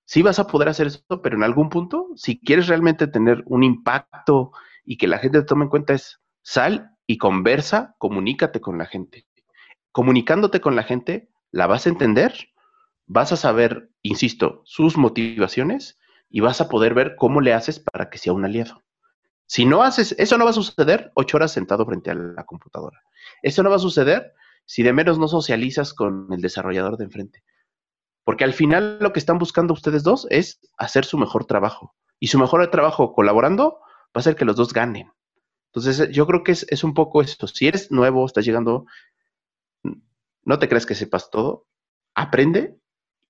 sí 0.05 0.21
vas 0.21 0.39
a 0.39 0.47
poder 0.47 0.69
hacer 0.69 0.87
eso, 0.87 1.21
pero 1.21 1.35
en 1.35 1.43
algún 1.43 1.69
punto, 1.69 2.09
si 2.15 2.39
quieres 2.39 2.67
realmente 2.67 3.07
tener 3.07 3.43
un 3.47 3.63
impacto 3.63 4.51
y 4.85 4.97
que 4.97 5.07
la 5.07 5.17
gente 5.17 5.39
te 5.39 5.45
tome 5.45 5.65
en 5.65 5.69
cuenta, 5.69 5.93
es 5.93 6.21
sal 6.41 6.91
y 7.07 7.17
conversa, 7.17 7.95
comunícate 7.97 8.61
con 8.61 8.77
la 8.77 8.85
gente. 8.85 9.25
Comunicándote 9.91 10.61
con 10.61 10.75
la 10.75 10.83
gente, 10.83 11.29
la 11.51 11.67
vas 11.67 11.85
a 11.85 11.89
entender, 11.89 12.33
vas 13.07 13.31
a 13.31 13.37
saber, 13.37 13.89
insisto, 14.01 14.61
sus 14.65 14.97
motivaciones 14.97 15.97
y 16.29 16.39
vas 16.39 16.61
a 16.61 16.69
poder 16.69 16.93
ver 16.93 17.15
cómo 17.17 17.41
le 17.41 17.53
haces 17.53 17.79
para 17.79 18.09
que 18.09 18.17
sea 18.17 18.33
un 18.33 18.45
aliado. 18.45 18.83
Si 19.47 19.65
no 19.65 19.83
haces, 19.83 20.15
eso 20.17 20.37
no 20.37 20.45
va 20.45 20.51
a 20.51 20.53
suceder 20.53 21.11
ocho 21.13 21.37
horas 21.37 21.51
sentado 21.51 21.85
frente 21.85 22.09
a 22.09 22.15
la 22.15 22.45
computadora. 22.45 22.99
Eso 23.41 23.61
no 23.63 23.69
va 23.69 23.75
a 23.75 23.79
suceder 23.79 24.33
si 24.65 24.81
de 24.81 24.93
menos 24.93 25.19
no 25.19 25.27
socializas 25.27 25.93
con 25.93 26.27
el 26.31 26.41
desarrollador 26.41 26.97
de 26.97 27.05
enfrente. 27.05 27.43
Porque 28.25 28.43
al 28.43 28.53
final 28.53 28.97
lo 28.99 29.13
que 29.13 29.19
están 29.19 29.37
buscando 29.37 29.73
ustedes 29.73 30.03
dos 30.03 30.27
es 30.31 30.59
hacer 30.77 31.05
su 31.05 31.17
mejor 31.17 31.45
trabajo. 31.45 31.95
Y 32.19 32.27
su 32.27 32.39
mejor 32.39 32.69
trabajo 32.71 33.13
colaborando 33.13 33.79
va 33.79 34.19
a 34.19 34.21
ser 34.21 34.35
que 34.35 34.45
los 34.45 34.55
dos 34.55 34.73
ganen. 34.73 35.11
Entonces, 35.67 36.09
yo 36.11 36.25
creo 36.25 36.43
que 36.43 36.53
es, 36.53 36.83
un 36.83 36.93
poco 36.93 37.21
esto. 37.21 37.47
Si 37.47 37.67
eres 37.67 37.91
nuevo, 37.91 38.25
estás 38.25 38.43
llegando, 38.43 38.85
no 40.43 40.57
te 40.57 40.67
creas 40.67 40.85
que 40.85 40.95
sepas 40.95 41.29
todo. 41.29 41.67
Aprende 42.15 42.79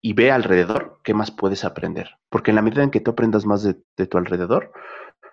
y 0.02 0.14
ve 0.14 0.32
alrededor 0.32 1.02
qué 1.04 1.14
más 1.14 1.30
puedes 1.30 1.66
aprender. 1.66 2.12
Porque 2.30 2.52
en 2.52 2.56
la 2.56 2.62
medida 2.62 2.84
en 2.84 2.92
que 2.92 3.02
tú 3.02 3.12
aprendas 3.12 3.46
más 3.46 3.64
de, 3.64 4.08
tu 4.08 4.18
alrededor, 4.18 4.72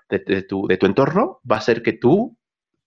de, 0.08 0.42
tu, 0.42 0.66
de 0.66 0.76
tu 0.76 0.86
entorno, 0.86 1.40
va 1.48 1.58
a 1.58 1.60
ser 1.60 1.82
que 1.82 1.92
tú 1.92 2.36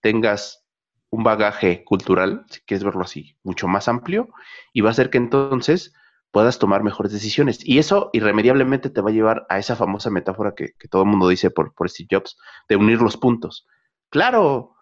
tengas 0.02 0.66
un 1.08 1.22
bagaje 1.22 1.84
cultural, 1.84 2.44
si 2.50 2.60
quieres 2.60 2.84
verlo 2.84 3.02
así, 3.02 3.38
mucho 3.44 3.66
más 3.66 3.88
amplio, 3.88 4.28
y 4.72 4.82
va 4.82 4.90
a 4.90 4.94
ser 4.94 5.08
que 5.08 5.18
entonces 5.18 5.94
puedas 6.36 6.58
tomar 6.58 6.82
mejores 6.82 7.12
decisiones. 7.12 7.66
Y 7.66 7.78
eso 7.78 8.10
irremediablemente 8.12 8.90
te 8.90 9.00
va 9.00 9.08
a 9.08 9.12
llevar 9.14 9.46
a 9.48 9.58
esa 9.58 9.74
famosa 9.74 10.10
metáfora 10.10 10.52
que, 10.54 10.74
todo 10.90 11.00
el 11.00 11.08
mundo 11.08 11.28
dice 11.28 11.50
por, 11.50 11.72
por 11.72 11.88
Steve 11.88 12.08
Jobs, 12.10 12.36
de 12.68 12.76
unir 12.76 13.00
los 13.00 13.16
puntos. 13.16 13.66
Claro, 14.10 14.74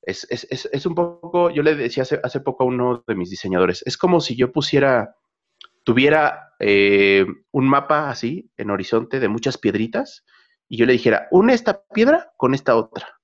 es, 0.00 0.28
es, 0.30 0.46
es, 0.48 0.86
un 0.86 0.94
poco, 0.94 1.50
yo 1.50 1.64
le 1.64 1.74
decía 1.74 2.04
hace, 2.04 2.20
hace, 2.22 2.38
poco 2.38 2.62
a 2.62 2.66
uno 2.68 3.02
de 3.04 3.16
mis 3.16 3.30
diseñadores, 3.30 3.82
es 3.84 3.98
como 3.98 4.20
si 4.20 4.36
yo 4.36 4.52
pusiera, 4.52 5.16
tuviera 5.82 6.54
eh, 6.60 7.26
un 7.50 7.66
mapa 7.66 8.08
así 8.08 8.52
en 8.56 8.70
horizonte 8.70 9.18
de 9.18 9.26
muchas 9.26 9.58
piedritas 9.58 10.24
y 10.68 10.76
yo 10.76 10.86
le 10.86 10.92
dijera, 10.92 11.26
une 11.32 11.52
esta 11.52 11.82
piedra 11.92 12.32
con 12.36 12.54
esta 12.54 12.76
otra. 12.76 13.18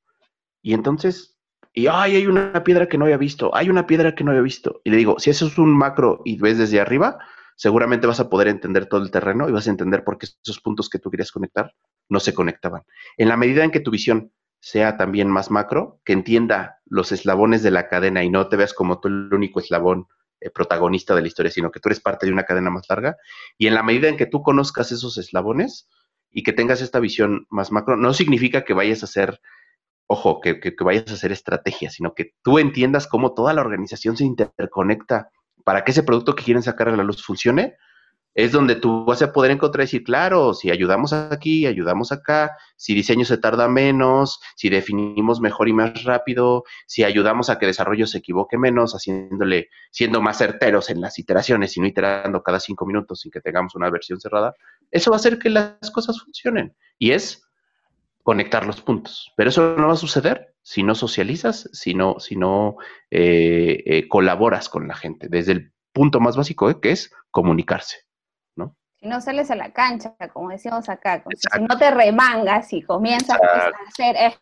Y 0.62 0.74
entonces, 0.74 1.38
y 1.72 1.86
ay, 1.86 2.16
hay 2.16 2.26
una 2.26 2.64
piedra 2.64 2.88
que 2.88 2.98
no 2.98 3.04
había 3.04 3.18
visto, 3.18 3.54
hay 3.54 3.70
una 3.70 3.86
piedra 3.86 4.16
que 4.16 4.24
no 4.24 4.32
había 4.32 4.42
visto. 4.42 4.80
Y 4.82 4.90
le 4.90 4.96
digo, 4.96 5.20
si 5.20 5.30
eso 5.30 5.46
es 5.46 5.58
un 5.58 5.78
macro 5.78 6.22
y 6.24 6.40
ves 6.40 6.58
desde 6.58 6.80
arriba, 6.80 7.20
seguramente 7.58 8.06
vas 8.06 8.20
a 8.20 8.30
poder 8.30 8.46
entender 8.46 8.86
todo 8.86 9.02
el 9.02 9.10
terreno 9.10 9.48
y 9.48 9.52
vas 9.52 9.66
a 9.66 9.70
entender 9.70 10.04
por 10.04 10.16
qué 10.16 10.26
esos 10.26 10.60
puntos 10.60 10.88
que 10.88 11.00
tú 11.00 11.10
querías 11.10 11.32
conectar 11.32 11.74
no 12.08 12.20
se 12.20 12.32
conectaban. 12.32 12.82
En 13.16 13.28
la 13.28 13.36
medida 13.36 13.64
en 13.64 13.72
que 13.72 13.80
tu 13.80 13.90
visión 13.90 14.32
sea 14.60 14.96
también 14.96 15.28
más 15.28 15.50
macro, 15.50 16.00
que 16.04 16.12
entienda 16.12 16.78
los 16.86 17.10
eslabones 17.10 17.64
de 17.64 17.72
la 17.72 17.88
cadena 17.88 18.22
y 18.22 18.30
no 18.30 18.48
te 18.48 18.56
veas 18.56 18.72
como 18.72 19.00
tú 19.00 19.08
el 19.08 19.34
único 19.34 19.58
eslabón 19.58 20.06
eh, 20.40 20.50
protagonista 20.50 21.16
de 21.16 21.22
la 21.22 21.26
historia, 21.26 21.50
sino 21.50 21.72
que 21.72 21.80
tú 21.80 21.88
eres 21.88 21.98
parte 21.98 22.26
de 22.26 22.32
una 22.32 22.44
cadena 22.44 22.70
más 22.70 22.88
larga. 22.88 23.16
Y 23.58 23.66
en 23.66 23.74
la 23.74 23.82
medida 23.82 24.08
en 24.08 24.16
que 24.16 24.26
tú 24.26 24.42
conozcas 24.42 24.92
esos 24.92 25.18
eslabones 25.18 25.88
y 26.30 26.44
que 26.44 26.52
tengas 26.52 26.80
esta 26.80 27.00
visión 27.00 27.48
más 27.50 27.72
macro, 27.72 27.96
no 27.96 28.14
significa 28.14 28.64
que 28.64 28.72
vayas 28.72 29.02
a 29.02 29.06
hacer, 29.06 29.40
ojo, 30.06 30.40
que, 30.40 30.60
que 30.60 30.72
vayas 30.84 31.10
a 31.10 31.14
hacer 31.14 31.32
estrategia, 31.32 31.90
sino 31.90 32.14
que 32.14 32.34
tú 32.42 32.60
entiendas 32.60 33.08
cómo 33.08 33.34
toda 33.34 33.52
la 33.52 33.62
organización 33.62 34.16
se 34.16 34.24
interconecta 34.24 35.32
para 35.68 35.84
que 35.84 35.90
ese 35.90 36.02
producto 36.02 36.34
que 36.34 36.44
quieren 36.44 36.62
sacar 36.62 36.88
a 36.88 36.96
la 36.96 37.02
luz 37.02 37.22
funcione, 37.22 37.76
es 38.32 38.52
donde 38.52 38.74
tú 38.74 39.04
vas 39.04 39.20
a 39.20 39.34
poder 39.34 39.50
encontrar 39.50 39.82
y 39.82 39.84
decir, 39.84 40.02
claro, 40.02 40.54
si 40.54 40.70
ayudamos 40.70 41.12
aquí, 41.12 41.66
ayudamos 41.66 42.10
acá, 42.10 42.56
si 42.74 42.94
diseño 42.94 43.26
se 43.26 43.36
tarda 43.36 43.68
menos, 43.68 44.40
si 44.56 44.70
definimos 44.70 45.42
mejor 45.42 45.68
y 45.68 45.74
más 45.74 46.04
rápido, 46.04 46.64
si 46.86 47.04
ayudamos 47.04 47.50
a 47.50 47.58
que 47.58 47.66
desarrollo 47.66 48.06
se 48.06 48.16
equivoque 48.16 48.56
menos, 48.56 48.94
haciéndole, 48.94 49.68
siendo 49.90 50.22
más 50.22 50.38
certeros 50.38 50.88
en 50.88 51.02
las 51.02 51.18
iteraciones 51.18 51.76
y 51.76 51.80
no 51.80 51.86
iterando 51.86 52.42
cada 52.42 52.60
cinco 52.60 52.86
minutos 52.86 53.20
sin 53.20 53.30
que 53.30 53.42
tengamos 53.42 53.74
una 53.74 53.90
versión 53.90 54.18
cerrada, 54.18 54.54
eso 54.90 55.10
va 55.10 55.16
a 55.16 55.20
hacer 55.20 55.38
que 55.38 55.50
las 55.50 55.90
cosas 55.92 56.18
funcionen. 56.18 56.74
Y 56.98 57.10
es 57.10 57.46
conectar 58.22 58.66
los 58.66 58.80
puntos. 58.80 59.34
Pero 59.36 59.50
eso 59.50 59.76
no 59.76 59.88
va 59.88 59.92
a 59.92 59.96
suceder 59.96 60.54
si 60.68 60.82
no 60.82 60.94
socializas, 60.94 61.70
si 61.72 61.94
no, 61.94 62.20
si 62.20 62.36
no 62.36 62.76
eh, 63.10 63.82
eh, 63.86 64.06
colaboras 64.06 64.68
con 64.68 64.86
la 64.86 64.94
gente, 64.94 65.26
desde 65.30 65.52
el 65.52 65.72
punto 65.94 66.20
más 66.20 66.36
básico, 66.36 66.68
eh, 66.68 66.78
que 66.78 66.90
es 66.90 67.10
comunicarse, 67.30 68.04
¿no? 68.54 68.76
Si 68.96 69.06
no 69.06 69.22
sales 69.22 69.50
a 69.50 69.56
la 69.56 69.72
cancha, 69.72 70.14
como 70.30 70.50
decimos 70.50 70.90
acá, 70.90 71.24
si 71.34 71.62
no 71.62 71.78
te 71.78 71.90
remangas 71.90 72.70
y 72.74 72.82
comienzas 72.82 73.40
a 73.40 73.72
hacer, 73.88 74.38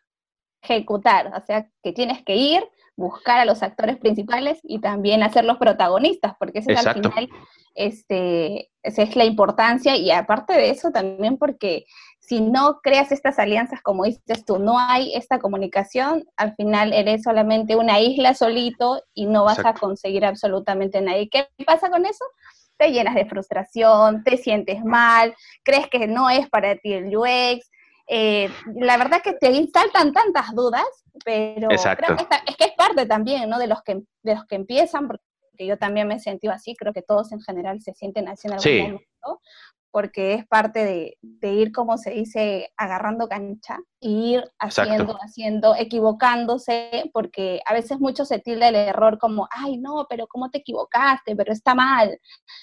ejecutar, 0.61 1.33
o 1.33 1.47
sea, 1.47 1.70
que 1.81 1.93
tienes 1.93 2.24
que 2.24 2.35
ir, 2.35 2.68
buscar 2.97 3.39
a 3.39 3.45
los 3.45 3.63
actores 3.63 3.99
principales 3.99 4.59
y 4.63 4.81
también 4.81 5.23
hacerlos 5.23 5.59
protagonistas, 5.59 6.35
porque 6.39 6.61
ese 6.61 6.73
es 6.73 6.87
al 6.87 6.95
final, 6.95 7.29
este, 7.75 8.71
esa 8.83 9.03
es 9.03 9.17
la 9.17 9.25
importancia 9.25 9.97
y 9.97 10.11
aparte 10.11 10.55
de 10.55 10.71
eso 10.71 10.91
también 10.91 11.37
porque 11.37 11.85
si 12.19 12.41
no 12.41 12.81
creas 12.83 13.13
estas 13.13 13.39
alianzas, 13.39 13.83
como 13.83 14.05
dices 14.05 14.45
tú, 14.45 14.59
no 14.59 14.79
hay 14.79 15.15
esta 15.15 15.39
comunicación, 15.39 16.25
al 16.37 16.55
final 16.57 16.93
eres 16.93 17.23
solamente 17.23 17.77
una 17.77 18.01
isla 18.01 18.35
solito 18.35 19.03
y 19.15 19.27
no 19.27 19.45
vas 19.45 19.65
a 19.65 19.75
conseguir 19.75 20.25
absolutamente 20.25 21.01
nadie. 21.01 21.29
¿Qué 21.29 21.47
pasa 21.65 21.89
con 21.89 22.05
eso? 22.05 22.25
te 22.79 22.91
llenas 22.91 23.15
de 23.15 23.27
frustración, 23.27 24.23
te 24.23 24.37
sientes 24.37 24.85
mal, 24.85 25.35
crees 25.63 25.89
que 25.89 26.07
no 26.07 26.29
es 26.31 26.49
para 26.51 26.77
ti 26.77 26.93
el 26.93 27.17
UX. 27.17 27.71
Eh, 28.09 28.49
la 28.75 28.97
verdad 28.97 29.21
que 29.23 29.33
te 29.33 29.67
saltan 29.73 30.13
tantas 30.13 30.55
dudas, 30.55 30.85
pero 31.25 31.69
creo 31.69 32.17
que 32.17 32.27
es 32.47 32.57
que 32.57 32.65
es 32.65 32.73
parte 32.77 33.07
también 33.07 33.49
¿no? 33.51 33.59
de, 33.59 33.67
los 33.67 33.83
que, 33.83 34.03
de 34.23 34.35
los 34.35 34.47
que 34.47 34.55
empiezan, 34.55 35.09
porque 35.09 35.23
yo 35.67 35.77
también 35.77 36.07
me 36.07 36.15
he 36.15 36.21
sentido 36.21 36.53
así, 36.53 36.77
creo 36.77 36.93
que 36.93 37.03
todos 37.03 37.33
en 37.33 37.41
general 37.41 37.81
se 37.81 37.95
sienten 37.95 38.29
así 38.29 38.47
en 38.47 38.55
algún 38.55 38.93
momento, 38.93 39.41
porque 39.91 40.35
es 40.35 40.47
parte 40.47 41.17
de, 41.21 41.53
ir, 41.53 41.73
como 41.73 41.99
se 41.99 42.11
dice, 42.11 42.71
agarrando 42.77 43.29
cancha 43.29 43.79
ir 44.07 44.51
haciendo, 44.59 45.19
haciendo, 45.21 45.75
equivocándose, 45.77 47.11
porque 47.13 47.61
a 47.67 47.75
veces 47.75 47.99
mucho 47.99 48.25
se 48.25 48.39
tilda 48.39 48.69
el 48.69 48.77
error 48.77 49.19
como, 49.19 49.49
ay, 49.51 49.79
no, 49.79 50.07
pero 50.09 50.27
¿cómo 50.27 50.51
te 50.51 50.59
equivocaste? 50.59 51.35
Pero 51.35 51.53
está 51.53 51.75
mal. 51.75 52.19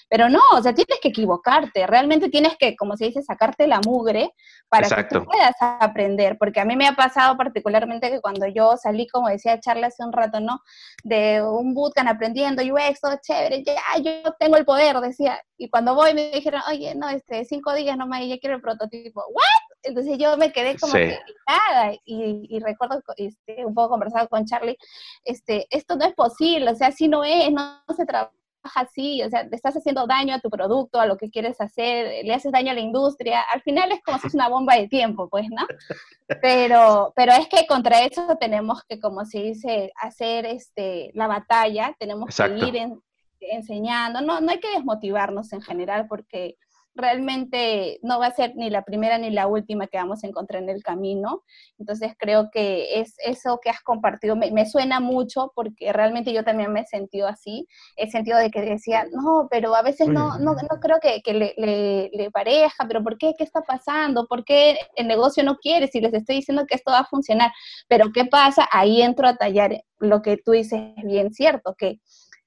Pero 0.08 0.28
no, 0.28 0.40
o 0.52 0.62
sea, 0.62 0.74
tienes 0.74 0.98
que 1.00 1.08
equivocarte, 1.08 1.86
realmente 1.86 2.28
tienes 2.28 2.56
que, 2.58 2.74
como 2.76 2.96
se 2.96 3.06
dice, 3.06 3.22
sacarte 3.22 3.66
la 3.66 3.80
mugre 3.84 4.32
para 4.68 4.88
que 4.88 5.04
tú 5.04 5.24
puedas 5.24 5.54
aprender, 5.60 6.36
porque 6.38 6.60
a 6.60 6.64
mí 6.64 6.76
me 6.76 6.88
ha 6.88 6.96
pasado 6.96 7.36
particularmente 7.36 8.10
que 8.10 8.20
cuando 8.20 8.46
yo 8.46 8.76
salí, 8.76 9.06
como 9.08 9.28
decía 9.28 9.60
Charlie 9.60 9.84
hace 9.84 10.04
un 10.04 10.12
rato, 10.12 10.40
¿no? 10.40 10.60
De 11.02 11.42
un 11.42 11.74
bootcamp 11.74 12.08
aprendiendo 12.08 12.62
UX, 12.62 13.00
todo 13.00 13.18
chévere, 13.22 13.62
ya, 13.64 13.74
yo 14.02 14.32
tengo 14.38 14.56
el 14.56 14.64
poder, 14.64 14.98
decía, 15.00 15.40
y 15.56 15.68
cuando 15.70 15.94
voy 15.94 16.14
me 16.14 16.30
dijeron, 16.30 16.62
oye, 16.68 16.94
no, 16.94 17.08
este, 17.08 17.44
cinco 17.44 17.72
días 17.74 17.96
nomás 17.96 18.22
y 18.22 18.28
ya 18.28 18.38
quiero 18.38 18.56
el 18.56 18.62
prototipo. 18.62 19.22
¿What? 19.28 19.63
Entonces 19.84 20.18
yo 20.18 20.36
me 20.36 20.52
quedé 20.52 20.76
como 20.76 20.92
que 20.92 21.18
nada 21.46 21.94
y, 22.04 22.46
y, 22.48 22.60
recuerdo 22.60 23.02
este, 23.16 23.64
un 23.64 23.74
poco 23.74 23.90
conversado 23.90 24.28
con 24.28 24.44
Charlie, 24.46 24.76
este, 25.24 25.66
esto 25.70 25.96
no 25.96 26.04
es 26.06 26.14
posible, 26.14 26.70
o 26.70 26.74
sea, 26.74 26.88
así 26.88 27.08
no 27.08 27.24
es, 27.24 27.50
no, 27.52 27.82
se 27.96 28.06
trabaja 28.06 28.32
así, 28.74 29.22
o 29.22 29.28
sea, 29.28 29.42
le 29.44 29.54
estás 29.54 29.76
haciendo 29.76 30.06
daño 30.06 30.34
a 30.34 30.40
tu 30.40 30.48
producto, 30.48 30.98
a 30.98 31.06
lo 31.06 31.16
que 31.16 31.30
quieres 31.30 31.60
hacer, 31.60 32.24
le 32.24 32.34
haces 32.34 32.50
daño 32.50 32.70
a 32.70 32.74
la 32.74 32.80
industria, 32.80 33.42
al 33.42 33.60
final 33.62 33.92
es 33.92 34.02
como 34.02 34.18
si 34.18 34.28
es 34.28 34.34
una 34.34 34.48
bomba 34.48 34.74
de 34.76 34.88
tiempo, 34.88 35.28
pues, 35.28 35.46
¿no? 35.50 35.66
Pero, 36.40 37.12
pero 37.14 37.32
es 37.32 37.48
que 37.48 37.66
contra 37.66 38.00
eso 38.00 38.38
tenemos 38.40 38.82
que, 38.88 38.98
como 38.98 39.26
se 39.26 39.40
dice, 39.40 39.92
hacer 40.00 40.46
este, 40.46 41.10
la 41.12 41.26
batalla, 41.26 41.94
tenemos 41.98 42.34
que 42.34 42.66
ir 42.66 42.76
en, 42.76 43.02
enseñando, 43.40 44.22
no, 44.22 44.40
no 44.40 44.50
hay 44.50 44.58
que 44.58 44.70
desmotivarnos 44.70 45.52
en 45.52 45.60
general 45.60 46.06
porque 46.08 46.56
realmente 46.94 47.98
no 48.02 48.18
va 48.18 48.26
a 48.26 48.34
ser 48.34 48.54
ni 48.56 48.70
la 48.70 48.82
primera 48.82 49.18
ni 49.18 49.30
la 49.30 49.46
última 49.46 49.86
que 49.86 49.98
vamos 49.98 50.22
a 50.22 50.26
encontrar 50.26 50.62
en 50.62 50.68
el 50.68 50.82
camino. 50.82 51.42
Entonces 51.78 52.12
creo 52.18 52.50
que 52.52 53.00
es 53.00 53.14
eso 53.24 53.58
que 53.62 53.70
has 53.70 53.80
compartido, 53.82 54.36
me, 54.36 54.66
suena 54.66 55.00
mucho 55.00 55.52
porque 55.54 55.92
realmente 55.92 56.32
yo 56.32 56.44
también 56.44 56.72
me 56.72 56.80
he 56.80 56.86
sentido 56.86 57.28
así, 57.28 57.66
he 57.96 58.10
sentido 58.10 58.38
de 58.38 58.50
que 58.50 58.62
decía, 58.62 59.06
no, 59.10 59.48
pero 59.50 59.74
a 59.74 59.82
veces 59.82 60.08
no, 60.08 60.38
no, 60.38 60.54
no 60.54 60.80
creo 60.80 60.98
que, 61.00 61.20
que 61.22 61.34
le, 61.34 61.54
le, 61.56 62.10
le, 62.12 62.30
pareja, 62.30 62.84
pero 62.86 63.02
¿por 63.02 63.18
qué? 63.18 63.34
¿Qué 63.36 63.44
está 63.44 63.62
pasando? 63.62 64.26
¿Por 64.26 64.44
qué 64.44 64.78
el 64.96 65.06
negocio 65.06 65.42
no 65.42 65.56
quiere? 65.56 65.88
Si 65.88 66.00
les 66.00 66.14
estoy 66.14 66.36
diciendo 66.36 66.64
que 66.66 66.76
esto 66.76 66.92
va 66.92 67.00
a 67.00 67.06
funcionar, 67.06 67.52
pero 67.88 68.10
¿qué 68.12 68.24
pasa? 68.24 68.68
Ahí 68.70 69.02
entro 69.02 69.28
a 69.28 69.36
tallar 69.36 69.82
lo 69.98 70.22
que 70.22 70.36
tú 70.36 70.52
dices 70.52 70.80
bien 71.04 71.32
cierto, 71.32 71.74
que 71.76 72.00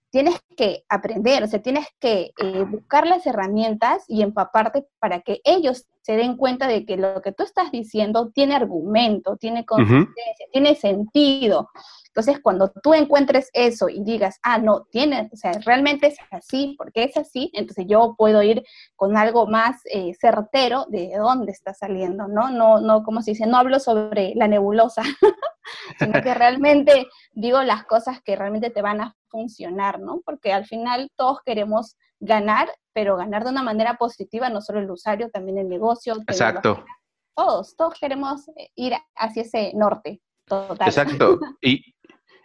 tienes 0.10 0.39
que 0.55 0.84
aprender, 0.89 1.43
o 1.43 1.47
sea, 1.47 1.62
tienes 1.62 1.88
que 1.99 2.32
eh, 2.38 2.64
buscar 2.64 3.05
las 3.08 3.26
herramientas 3.26 4.03
y 4.08 4.22
empaparte 4.22 4.86
para 4.99 5.22
que 5.22 5.41
ellos 5.43 5.86
se 6.08 6.16
den 6.16 6.38
cuenta 6.38 6.70
de 6.70 6.86
que 6.86 6.95
lo 6.95 7.22
que 7.22 7.34
tú 7.34 7.43
estás 7.43 7.70
diciendo 7.70 8.32
tiene 8.34 8.55
argumento, 8.55 9.36
tiene 9.36 9.66
consistencia, 9.66 10.45
tiene 10.53 10.74
sentido. 10.74 11.70
Entonces, 12.08 12.39
cuando 12.41 12.72
tú 12.82 12.93
encuentres 12.93 13.49
eso 13.51 13.89
y 13.89 14.01
digas, 14.05 14.39
ah, 14.41 14.58
no, 14.58 14.86
tiene, 14.86 15.30
o 15.34 15.36
sea, 15.36 15.51
realmente 15.66 16.08
es 16.08 16.18
así, 16.32 16.76
porque 16.78 17.03
es 17.03 17.18
así, 17.18 17.51
entonces 17.53 17.88
yo 17.89 18.16
puedo 18.18 18.41
ir 18.41 18.64
con 18.95 19.18
algo 19.18 19.47
más 19.47 19.82
eh, 19.91 20.14
certero 20.18 20.86
de 20.88 21.12
dónde 21.18 21.51
está 21.51 21.74
saliendo, 21.74 22.30
¿no? 22.30 22.51
No, 22.51 22.80
no, 22.80 23.03
como 23.03 23.22
se 23.22 23.32
dice, 23.32 23.45
no 23.45 23.58
hablo 23.58 23.78
sobre 23.82 24.32
la 24.34 24.47
nebulosa, 24.47 25.01
sino 25.99 26.22
que 26.22 26.34
realmente 26.34 27.08
digo 27.34 27.62
las 27.64 27.84
cosas 27.84 28.22
que 28.22 28.38
realmente 28.38 28.70
te 28.70 28.82
van 28.82 29.01
a 29.01 29.14
funcionar, 29.28 29.99
¿no? 29.99 30.22
Porque 30.24 30.53
al 30.53 30.66
final 30.66 31.10
todos 31.18 31.39
queremos 31.45 31.97
ganar, 32.20 32.70
pero 32.93 33.18
ganar 33.18 33.43
de 33.43 33.51
una 33.51 33.63
manera 33.63 33.95
positiva, 33.95 34.49
no 34.49 34.61
solo 34.61 34.80
el 34.80 34.89
usuario, 34.89 35.30
también 35.30 35.57
el 35.57 35.70
negocio. 35.70 36.15
Exacto. 36.28 36.84
Todos, 37.36 37.76
todos 37.76 37.93
queremos 37.99 38.49
ir 38.76 38.93
hacia 39.15 39.43
ese 39.43 39.72
norte. 39.76 40.22
Total. 40.45 40.88
Exacto. 40.88 41.39
Y, 41.61 41.95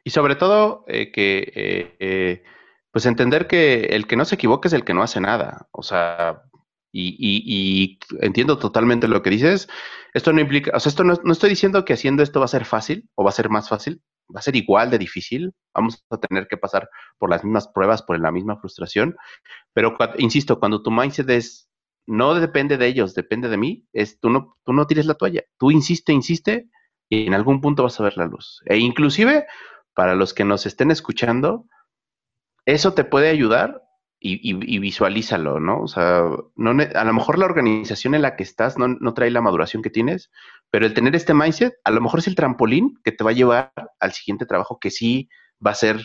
y 0.04 0.10
sobre 0.10 0.34
todo 0.34 0.84
eh, 0.88 1.12
que, 1.12 1.52
eh, 1.54 1.96
eh, 1.98 2.42
pues 2.90 3.06
entender 3.06 3.46
que 3.46 3.84
el 3.86 4.06
que 4.06 4.16
no 4.16 4.24
se 4.24 4.34
equivoque 4.34 4.68
es 4.68 4.74
el 4.74 4.84
que 4.84 4.94
no 4.94 5.02
hace 5.02 5.20
nada. 5.20 5.68
O 5.70 5.82
sea, 5.82 6.42
y, 6.92 7.16
y, 7.18 7.98
entiendo 8.20 8.58
totalmente 8.58 9.08
lo 9.08 9.22
que 9.22 9.30
dices. 9.30 9.68
Esto 10.12 10.32
no 10.32 10.40
implica, 10.40 10.72
o 10.76 10.80
sea, 10.80 10.90
esto 10.90 11.04
no, 11.04 11.14
no, 11.24 11.32
estoy 11.32 11.50
diciendo 11.50 11.84
que 11.84 11.94
haciendo 11.94 12.22
esto 12.22 12.40
va 12.40 12.44
a 12.44 12.48
ser 12.48 12.66
fácil 12.66 13.08
o 13.14 13.24
va 13.24 13.30
a 13.30 13.32
ser 13.32 13.48
más 13.48 13.68
fácil, 13.68 14.02
va 14.34 14.40
a 14.40 14.42
ser 14.42 14.56
igual 14.56 14.90
de 14.90 14.98
difícil, 14.98 15.52
vamos 15.74 16.04
a 16.10 16.18
tener 16.18 16.46
que 16.48 16.56
pasar 16.56 16.88
por 17.18 17.30
las 17.30 17.44
mismas 17.44 17.68
pruebas, 17.68 18.02
por 18.02 18.18
la 18.20 18.32
misma 18.32 18.56
frustración, 18.56 19.16
pero 19.72 19.96
insisto, 20.18 20.58
cuando 20.58 20.82
tu 20.82 20.90
mindset 20.90 21.28
es, 21.30 21.68
no 22.06 22.34
depende 22.34 22.76
de 22.78 22.86
ellos, 22.86 23.14
depende 23.14 23.48
de 23.48 23.56
mí, 23.56 23.86
es, 23.92 24.18
tú, 24.20 24.30
no, 24.30 24.56
tú 24.64 24.72
no 24.72 24.86
tires 24.86 25.06
la 25.06 25.14
toalla, 25.14 25.42
tú 25.58 25.70
insiste, 25.70 26.12
insiste, 26.12 26.68
y 27.08 27.26
en 27.26 27.34
algún 27.34 27.60
punto 27.60 27.82
vas 27.82 28.00
a 28.00 28.04
ver 28.04 28.16
la 28.16 28.26
luz. 28.26 28.60
E 28.64 28.78
inclusive 28.78 29.46
para 29.94 30.14
los 30.14 30.32
que 30.34 30.44
nos 30.44 30.66
estén 30.66 30.90
escuchando, 30.90 31.66
eso 32.64 32.94
te 32.94 33.04
puede 33.04 33.28
ayudar 33.28 33.82
y, 34.24 34.78
visualízalo, 34.78 35.58
¿no? 35.58 35.80
O 35.80 35.88
sea, 35.88 36.22
no, 36.54 36.70
a 36.70 37.04
lo 37.04 37.12
mejor 37.12 37.38
la 37.38 37.46
organización 37.46 38.14
en 38.14 38.22
la 38.22 38.36
que 38.36 38.44
estás 38.44 38.78
no, 38.78 39.14
trae 39.14 39.30
la 39.30 39.40
maduración 39.40 39.82
que 39.82 39.90
tienes, 39.90 40.30
pero 40.72 40.86
el 40.86 40.94
tener 40.94 41.14
este 41.14 41.34
mindset, 41.34 41.74
a 41.84 41.90
lo 41.90 42.00
mejor 42.00 42.20
es 42.20 42.26
el 42.26 42.34
trampolín 42.34 42.98
que 43.04 43.12
te 43.12 43.22
va 43.22 43.30
a 43.30 43.34
llevar 43.34 43.72
al 44.00 44.12
siguiente 44.12 44.46
trabajo 44.46 44.78
que 44.80 44.90
sí 44.90 45.28
va 45.64 45.72
a 45.72 45.74
ser 45.74 46.00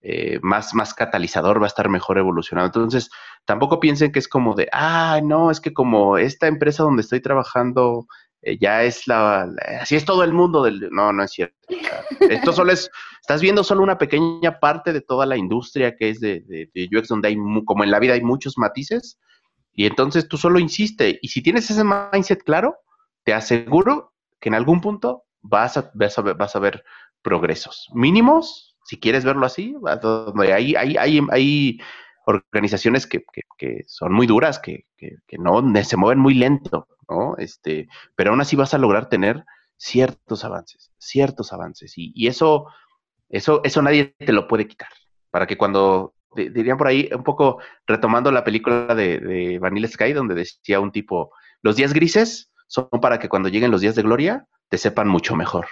eh, 0.00 0.40
más, 0.42 0.74
más 0.74 0.92
catalizador, 0.92 1.60
va 1.60 1.66
a 1.66 1.68
estar 1.68 1.88
mejor 1.88 2.18
evolucionado. 2.18 2.66
Entonces, 2.66 3.10
tampoco 3.44 3.78
piensen 3.78 4.10
que 4.10 4.18
es 4.18 4.26
como 4.26 4.56
de, 4.56 4.68
ah, 4.72 5.20
no, 5.22 5.52
es 5.52 5.60
que 5.60 5.72
como 5.72 6.18
esta 6.18 6.48
empresa 6.48 6.82
donde 6.82 7.02
estoy 7.02 7.20
trabajando 7.20 8.08
eh, 8.42 8.58
ya 8.60 8.82
es 8.82 9.06
la, 9.06 9.52
así 9.80 9.94
es 9.94 10.04
todo 10.04 10.24
el 10.24 10.32
mundo 10.32 10.64
del 10.64 10.90
no 10.90 11.12
no 11.12 11.24
es 11.24 11.32
cierto 11.32 11.56
esto 12.20 12.52
solo 12.52 12.70
es 12.70 12.88
estás 13.20 13.42
viendo 13.42 13.64
solo 13.64 13.82
una 13.82 13.98
pequeña 13.98 14.60
parte 14.60 14.92
de 14.92 15.00
toda 15.00 15.26
la 15.26 15.36
industria 15.36 15.96
que 15.96 16.10
es 16.10 16.20
de, 16.20 16.44
de, 16.46 16.88
UX 16.96 17.08
donde 17.08 17.28
hay 17.28 17.36
como 17.64 17.82
en 17.82 17.90
la 17.90 17.98
vida 17.98 18.14
hay 18.14 18.22
muchos 18.22 18.56
matices 18.56 19.18
y 19.72 19.86
entonces 19.86 20.28
tú 20.28 20.36
solo 20.36 20.60
insiste 20.60 21.18
y 21.20 21.28
si 21.28 21.42
tienes 21.42 21.68
ese 21.68 21.82
mindset 21.82 22.44
claro 22.44 22.76
te 23.28 23.34
aseguro 23.34 24.14
que 24.40 24.48
en 24.48 24.54
algún 24.54 24.80
punto 24.80 25.24
vas 25.42 25.76
a, 25.76 25.90
vas 25.92 26.18
a, 26.18 26.22
vas 26.22 26.56
a 26.56 26.58
ver 26.58 26.82
progresos 27.20 27.90
mínimos 27.92 28.74
si 28.84 28.98
quieres 28.98 29.22
verlo 29.22 29.44
así 29.44 29.76
hay, 30.50 30.74
hay, 30.76 30.96
hay, 30.96 31.20
hay 31.30 31.80
organizaciones 32.24 33.06
que, 33.06 33.22
que, 33.58 33.84
son 33.86 34.14
muy 34.14 34.26
duras 34.26 34.58
que, 34.58 34.86
que 34.96 35.38
no 35.38 35.62
se 35.84 35.98
mueven 35.98 36.20
muy 36.20 36.32
lento 36.32 36.88
¿no? 37.06 37.36
Este, 37.36 37.88
pero 38.16 38.30
aún 38.30 38.40
así 38.40 38.56
vas 38.56 38.72
a 38.72 38.78
lograr 38.78 39.10
tener 39.10 39.44
ciertos 39.76 40.42
avances, 40.46 40.90
ciertos 40.96 41.52
avances. 41.52 41.92
Y, 41.96 42.28
eso, 42.28 42.66
eso, 43.28 43.60
eso 43.62 43.82
nadie 43.82 44.14
te 44.18 44.32
lo 44.32 44.48
puede 44.48 44.66
quitar. 44.66 44.88
Para 45.30 45.46
que 45.46 45.56
cuando, 45.56 46.14
dirían 46.34 46.78
por 46.78 46.86
ahí, 46.86 47.10
un 47.14 47.24
poco 47.24 47.60
retomando 47.86 48.30
la 48.30 48.44
película 48.44 48.94
de, 48.94 49.18
de 49.18 49.58
Vanilla 49.58 49.88
Sky, 49.88 50.14
donde 50.14 50.34
decía 50.34 50.80
un 50.80 50.92
tipo, 50.92 51.32
los 51.62 51.76
días 51.76 51.92
grises 51.92 52.52
son 52.68 52.88
para 53.02 53.18
que 53.18 53.28
cuando 53.28 53.48
lleguen 53.48 53.70
los 53.72 53.80
días 53.80 53.96
de 53.96 54.02
gloria 54.02 54.46
te 54.68 54.78
sepan 54.78 55.08
mucho 55.08 55.34
mejor. 55.34 55.66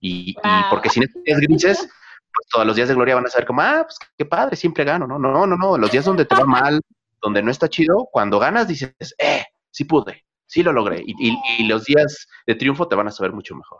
Y, 0.00 0.34
porque 0.70 0.88
sin 0.88 1.04
esos 1.04 1.22
días 1.24 1.40
grises, 1.40 1.78
pues 1.78 2.48
todos 2.50 2.66
los 2.66 2.76
días 2.76 2.88
de 2.88 2.94
gloria 2.94 3.14
van 3.14 3.26
a 3.26 3.30
ser 3.30 3.46
como, 3.46 3.62
ah, 3.62 3.82
pues 3.84 3.98
qué 4.16 4.24
padre, 4.24 4.56
siempre 4.56 4.84
gano, 4.84 5.06
¿no? 5.06 5.18
No, 5.18 5.46
no, 5.46 5.56
no, 5.56 5.78
los 5.78 5.90
días 5.90 6.04
donde 6.04 6.24
te 6.24 6.34
va 6.34 6.44
mal, 6.44 6.80
donde 7.22 7.42
no 7.42 7.50
está 7.50 7.68
chido, 7.68 8.08
cuando 8.10 8.38
ganas 8.38 8.66
dices, 8.66 8.94
eh, 9.18 9.44
sí 9.70 9.84
pude, 9.84 10.24
sí 10.46 10.62
lo 10.62 10.72
logré. 10.72 11.02
Y, 11.06 11.66
los 11.66 11.84
días 11.84 12.26
de 12.46 12.54
triunfo 12.54 12.88
te 12.88 12.96
van 12.96 13.08
a 13.08 13.12
saber 13.12 13.32
mucho 13.32 13.54
mejor. 13.54 13.78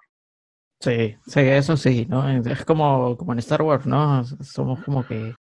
Sí, 0.81 1.17
sí, 1.27 1.41
eso 1.41 1.77
sí, 1.77 2.07
¿no? 2.09 2.29
Es 2.29 2.65
como, 2.65 3.17
como 3.17 3.33
en 3.33 3.39
Star 3.41 3.63
Wars, 3.63 3.87
¿no? 3.87 4.25
Somos 4.43 4.83
como 4.85 5.07
que 5.07 5.35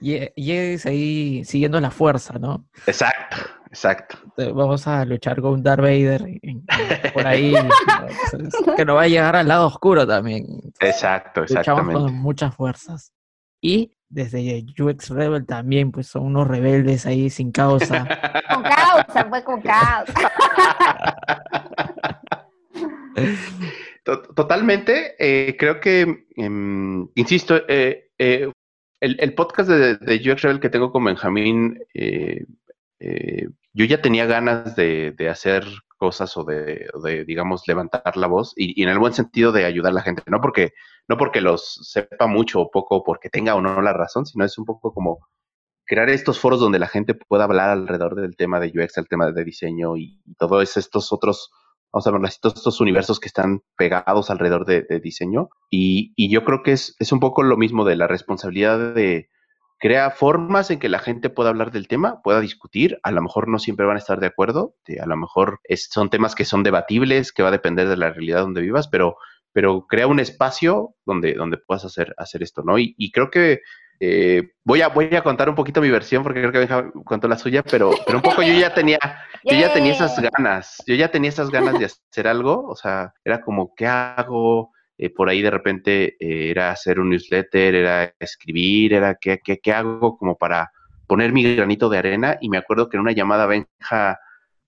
llegues 0.00 0.86
ahí 0.86 1.44
siguiendo 1.44 1.80
la 1.80 1.90
fuerza, 1.90 2.38
¿no? 2.38 2.66
Exacto, 2.86 3.36
exacto. 3.68 4.18
Vamos 4.36 4.86
a 4.86 5.04
luchar 5.04 5.40
con 5.40 5.62
Darth 5.62 5.82
Vader 5.82 6.40
por 7.12 7.26
ahí, 7.26 7.54
que 8.76 8.84
no 8.84 8.96
va 8.96 9.02
a 9.02 9.08
llegar 9.08 9.36
al 9.36 9.48
lado 9.48 9.66
oscuro 9.66 10.06
también. 10.06 10.46
Exacto, 10.80 11.42
exactamente. 11.42 11.92
Luchamos 11.92 12.12
con 12.12 12.20
muchas 12.20 12.54
fuerzas. 12.54 13.12
Y 13.60 13.96
desde 14.08 14.64
UX 14.78 15.10
Rebel 15.10 15.46
también, 15.46 15.90
pues 15.90 16.06
son 16.06 16.24
unos 16.26 16.46
rebeldes 16.46 17.06
ahí 17.06 17.30
sin 17.30 17.50
causa. 17.50 18.06
con 18.52 18.62
causa, 18.62 19.24
fue 19.28 19.44
con 19.44 19.62
causa. 19.62 20.32
Totalmente, 24.04 25.14
eh, 25.18 25.56
creo 25.58 25.80
que, 25.80 26.26
em, 26.36 27.08
insisto, 27.14 27.62
eh, 27.68 28.10
eh, 29.04 29.16
el, 29.18 29.34
podcast 29.34 29.68
de, 29.68 30.32
UX 30.32 30.42
Rebel 30.42 30.60
que 30.60 30.70
tengo 30.70 30.90
con 30.90 31.04
Benjamín 31.04 31.78
eh, 31.94 32.44
yo 33.74 33.84
ya 33.84 34.00
tenía 34.00 34.24
ganas 34.26 34.76
de, 34.76 35.14
hacer 35.30 35.64
cosas 35.98 36.36
o 36.36 36.44
de, 36.44 37.24
digamos, 37.26 37.66
levantar 37.66 38.16
la 38.16 38.26
voz 38.26 38.52
y, 38.56 38.82
en 38.82 38.88
el 38.88 38.98
buen 38.98 39.12
sentido 39.12 39.52
de 39.52 39.64
ayudar 39.64 39.90
a 39.90 39.96
la 39.96 40.02
gente, 40.02 40.22
no 40.26 40.40
porque, 40.40 40.72
no 41.08 41.16
porque 41.16 41.40
los 41.40 41.80
sepa 41.82 42.26
mucho 42.26 42.60
o 42.60 42.70
poco, 42.70 43.02
porque 43.04 43.30
tenga 43.30 43.54
o 43.54 43.60
no 43.60 43.82
la 43.82 43.92
razón, 43.92 44.26
sino 44.26 44.44
es 44.44 44.56
un 44.58 44.64
poco 44.64 44.94
como 44.94 45.26
crear 45.86 46.08
estos 46.08 46.38
foros 46.38 46.60
donde 46.60 46.78
la 46.78 46.86
gente 46.86 47.14
pueda 47.14 47.44
hablar 47.44 47.70
alrededor 47.70 48.14
del 48.14 48.36
tema 48.36 48.60
de 48.60 48.68
UX, 48.68 48.96
el 48.96 49.08
tema 49.08 49.30
de 49.30 49.44
diseño 49.44 49.96
y, 49.96 50.22
todos 50.38 50.76
estos 50.76 51.12
otros, 51.12 51.50
vamos 51.94 52.06
a 52.08 52.10
ver, 52.10 52.20
todos 52.40 52.56
estos 52.56 52.80
universos 52.80 53.20
que 53.20 53.28
están 53.28 53.62
pegados 53.76 54.28
alrededor 54.28 54.66
de, 54.66 54.82
diseño. 55.00 55.48
Y, 55.70 56.12
y, 56.16 56.28
yo 56.28 56.44
creo 56.44 56.64
que 56.64 56.72
es, 56.72 56.96
es 56.98 57.12
un 57.12 57.20
poco 57.20 57.44
lo 57.44 57.56
mismo 57.56 57.84
de 57.84 57.94
la 57.94 58.08
responsabilidad 58.08 58.94
de, 58.94 59.28
crea 59.78 60.10
formas 60.10 60.70
en 60.70 60.78
que 60.78 60.88
la 60.88 60.98
gente 60.98 61.30
pueda 61.30 61.50
hablar 61.50 61.70
del 61.70 61.88
tema, 61.88 62.22
pueda 62.22 62.40
discutir, 62.40 62.98
a 63.02 63.10
lo 63.10 63.22
mejor 63.22 63.48
no 63.48 63.58
siempre 63.58 63.86
van 63.86 63.96
a 63.96 63.98
estar 63.98 64.18
de 64.18 64.26
acuerdo, 64.26 64.74
a 64.98 65.06
lo 65.06 65.16
mejor 65.16 65.60
son 65.76 66.10
temas 66.10 66.34
que 66.34 66.44
son 66.44 66.62
debatibles, 66.62 67.32
que 67.32 67.42
va 67.42 67.50
a 67.50 67.52
depender 67.52 67.88
de 67.88 67.98
la 67.98 68.10
realidad 68.10 68.40
donde 68.40 68.62
vivas, 68.62 68.88
pero, 68.88 69.16
pero 69.52 69.86
crea 69.86 70.06
un 70.06 70.20
espacio 70.20 70.94
donde, 71.04 71.34
donde 71.34 71.58
puedas 71.58 71.84
hacer, 71.84 72.14
hacer 72.16 72.42
esto, 72.42 72.62
¿no? 72.62 72.78
Y, 72.78 73.10
creo 73.12 73.30
que 73.30 73.60
eh, 74.00 74.52
voy, 74.64 74.82
a, 74.82 74.88
voy 74.88 75.14
a 75.14 75.22
contar 75.22 75.48
un 75.48 75.54
poquito 75.54 75.80
mi 75.80 75.90
versión 75.90 76.22
porque 76.22 76.40
creo 76.40 76.52
que 76.52 76.58
Benja 76.58 76.90
contó 77.04 77.28
la 77.28 77.38
suya, 77.38 77.62
pero, 77.62 77.90
pero 78.04 78.18
un 78.18 78.22
poco 78.22 78.42
yo 78.42 78.52
ya 78.52 78.74
tenía, 78.74 78.98
yo 79.44 79.56
ya 79.56 79.72
tenía 79.72 79.92
esas 79.92 80.18
ganas, 80.18 80.82
yo 80.86 80.94
ya 80.94 81.10
tenía 81.10 81.30
esas 81.30 81.50
ganas 81.50 81.78
de 81.78 81.86
hacer 81.86 82.26
algo, 82.26 82.66
o 82.66 82.76
sea, 82.76 83.14
era 83.24 83.40
como, 83.40 83.74
¿qué 83.74 83.86
hago? 83.86 84.72
Eh, 84.96 85.10
por 85.10 85.28
ahí 85.28 85.42
de 85.42 85.50
repente 85.50 86.16
eh, 86.20 86.50
era 86.50 86.70
hacer 86.70 87.00
un 87.00 87.10
newsletter, 87.10 87.74
era 87.74 88.14
escribir, 88.18 88.94
era 88.94 89.16
qué, 89.16 89.40
qué, 89.42 89.58
qué 89.58 89.72
hago 89.72 90.16
como 90.16 90.36
para 90.36 90.70
poner 91.08 91.32
mi 91.32 91.56
granito 91.56 91.88
de 91.88 91.98
arena. 91.98 92.38
Y 92.40 92.48
me 92.48 92.58
acuerdo 92.58 92.88
que 92.88 92.96
en 92.96 93.00
una 93.00 93.12
llamada 93.12 93.46
Benja 93.46 94.18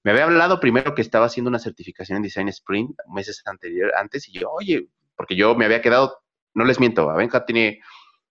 me 0.02 0.10
había 0.12 0.24
hablado 0.24 0.60
primero 0.60 0.94
que 0.94 1.02
estaba 1.02 1.26
haciendo 1.26 1.48
una 1.48 1.58
certificación 1.58 2.16
en 2.16 2.22
Design 2.22 2.48
Sprint 2.48 2.96
meses 3.12 3.42
anterior, 3.44 3.92
antes, 3.96 4.28
y 4.28 4.38
yo, 4.38 4.50
oye, 4.50 4.88
porque 5.16 5.34
yo 5.34 5.54
me 5.56 5.64
había 5.64 5.82
quedado, 5.82 6.18
no 6.54 6.64
les 6.64 6.78
miento, 6.78 7.10
a 7.10 7.16
Benja 7.16 7.44
tiene 7.44 7.80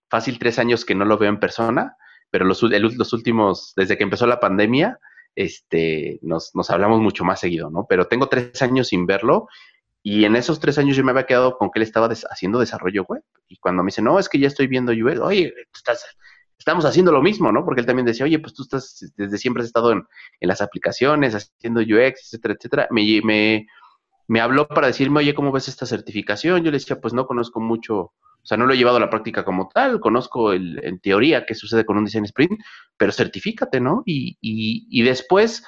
fácil 0.09 0.39
tres 0.39 0.59
años 0.59 0.85
que 0.85 0.95
no 0.95 1.05
lo 1.05 1.17
veo 1.17 1.29
en 1.29 1.39
persona, 1.39 1.95
pero 2.29 2.45
los, 2.45 2.63
últimos, 2.63 3.73
desde 3.75 3.97
que 3.97 4.03
empezó 4.03 4.27
la 4.27 4.39
pandemia, 4.39 4.99
este, 5.35 6.19
nos, 6.21 6.51
nos 6.53 6.69
hablamos 6.69 7.01
mucho 7.01 7.23
más 7.23 7.39
seguido, 7.39 7.69
¿no? 7.69 7.85
Pero 7.87 8.07
tengo 8.07 8.27
tres 8.27 8.61
años 8.61 8.87
sin 8.89 9.05
verlo 9.05 9.47
y 10.07 10.25
en 10.25 10.35
esos 10.35 10.59
tres 10.59 10.77
años 10.77 10.95
yo 10.95 11.03
me 11.03 11.09
había 11.09 11.25
quedado 11.25 11.57
con 11.57 11.71
que 11.71 11.79
él 11.79 11.83
estaba 11.83 12.07
haciendo 12.29 12.59
desarrollo 12.59 13.05
web. 13.05 13.23
Y 13.47 13.57
cuando 13.57 13.81
me 13.81 13.87
dice, 13.87 14.03
no, 14.03 14.19
es 14.19 14.29
que 14.29 14.37
ya 14.37 14.47
estoy 14.47 14.67
viendo 14.67 14.91
UX, 14.91 15.19
oye, 15.19 15.51
estás, 15.73 16.05
estamos 16.59 16.85
haciendo 16.85 17.11
lo 17.11 17.23
mismo, 17.23 17.51
¿no? 17.51 17.65
Porque 17.65 17.81
él 17.81 17.87
también 17.87 18.05
decía, 18.05 18.23
oye, 18.23 18.37
pues 18.37 18.53
tú 18.53 18.61
estás, 18.61 19.13
desde 19.17 19.39
siempre 19.39 19.61
has 19.61 19.67
estado 19.67 19.91
en, 19.91 20.05
las 20.41 20.61
aplicaciones, 20.61 21.33
haciendo 21.33 21.81
UX, 21.81 22.21
etcétera, 22.21 22.53
etcétera. 22.53 22.87
Me, 22.91 23.01
me, 23.23 23.65
me 24.27 24.41
habló 24.41 24.67
para 24.67 24.85
decirme, 24.85 25.21
oye, 25.21 25.33
¿cómo 25.33 25.51
ves 25.51 25.67
esta 25.69 25.87
certificación? 25.87 26.63
Yo 26.63 26.69
le 26.69 26.77
decía, 26.77 27.01
pues 27.01 27.15
no 27.15 27.25
conozco 27.25 27.59
mucho, 27.59 28.13
o 28.45 28.47
sea, 28.47 28.57
no 28.57 28.67
lo 28.67 28.73
he 28.73 28.77
llevado 28.77 28.97
a 28.97 28.99
la 28.99 29.09
práctica 29.09 29.43
como 29.43 29.69
tal, 29.73 29.99
conozco 29.99 30.53
el, 30.53 30.79
en 30.85 30.99
teoría 30.99 31.47
qué 31.47 31.55
sucede 31.55 31.83
con 31.83 31.97
un 31.97 32.05
design 32.05 32.25
sprint, 32.25 32.61
pero 32.95 33.11
certifícate, 33.11 33.81
¿no? 33.81 34.03
Y, 34.05 34.37
y, 34.39 34.85
y 34.91 35.01
después 35.01 35.65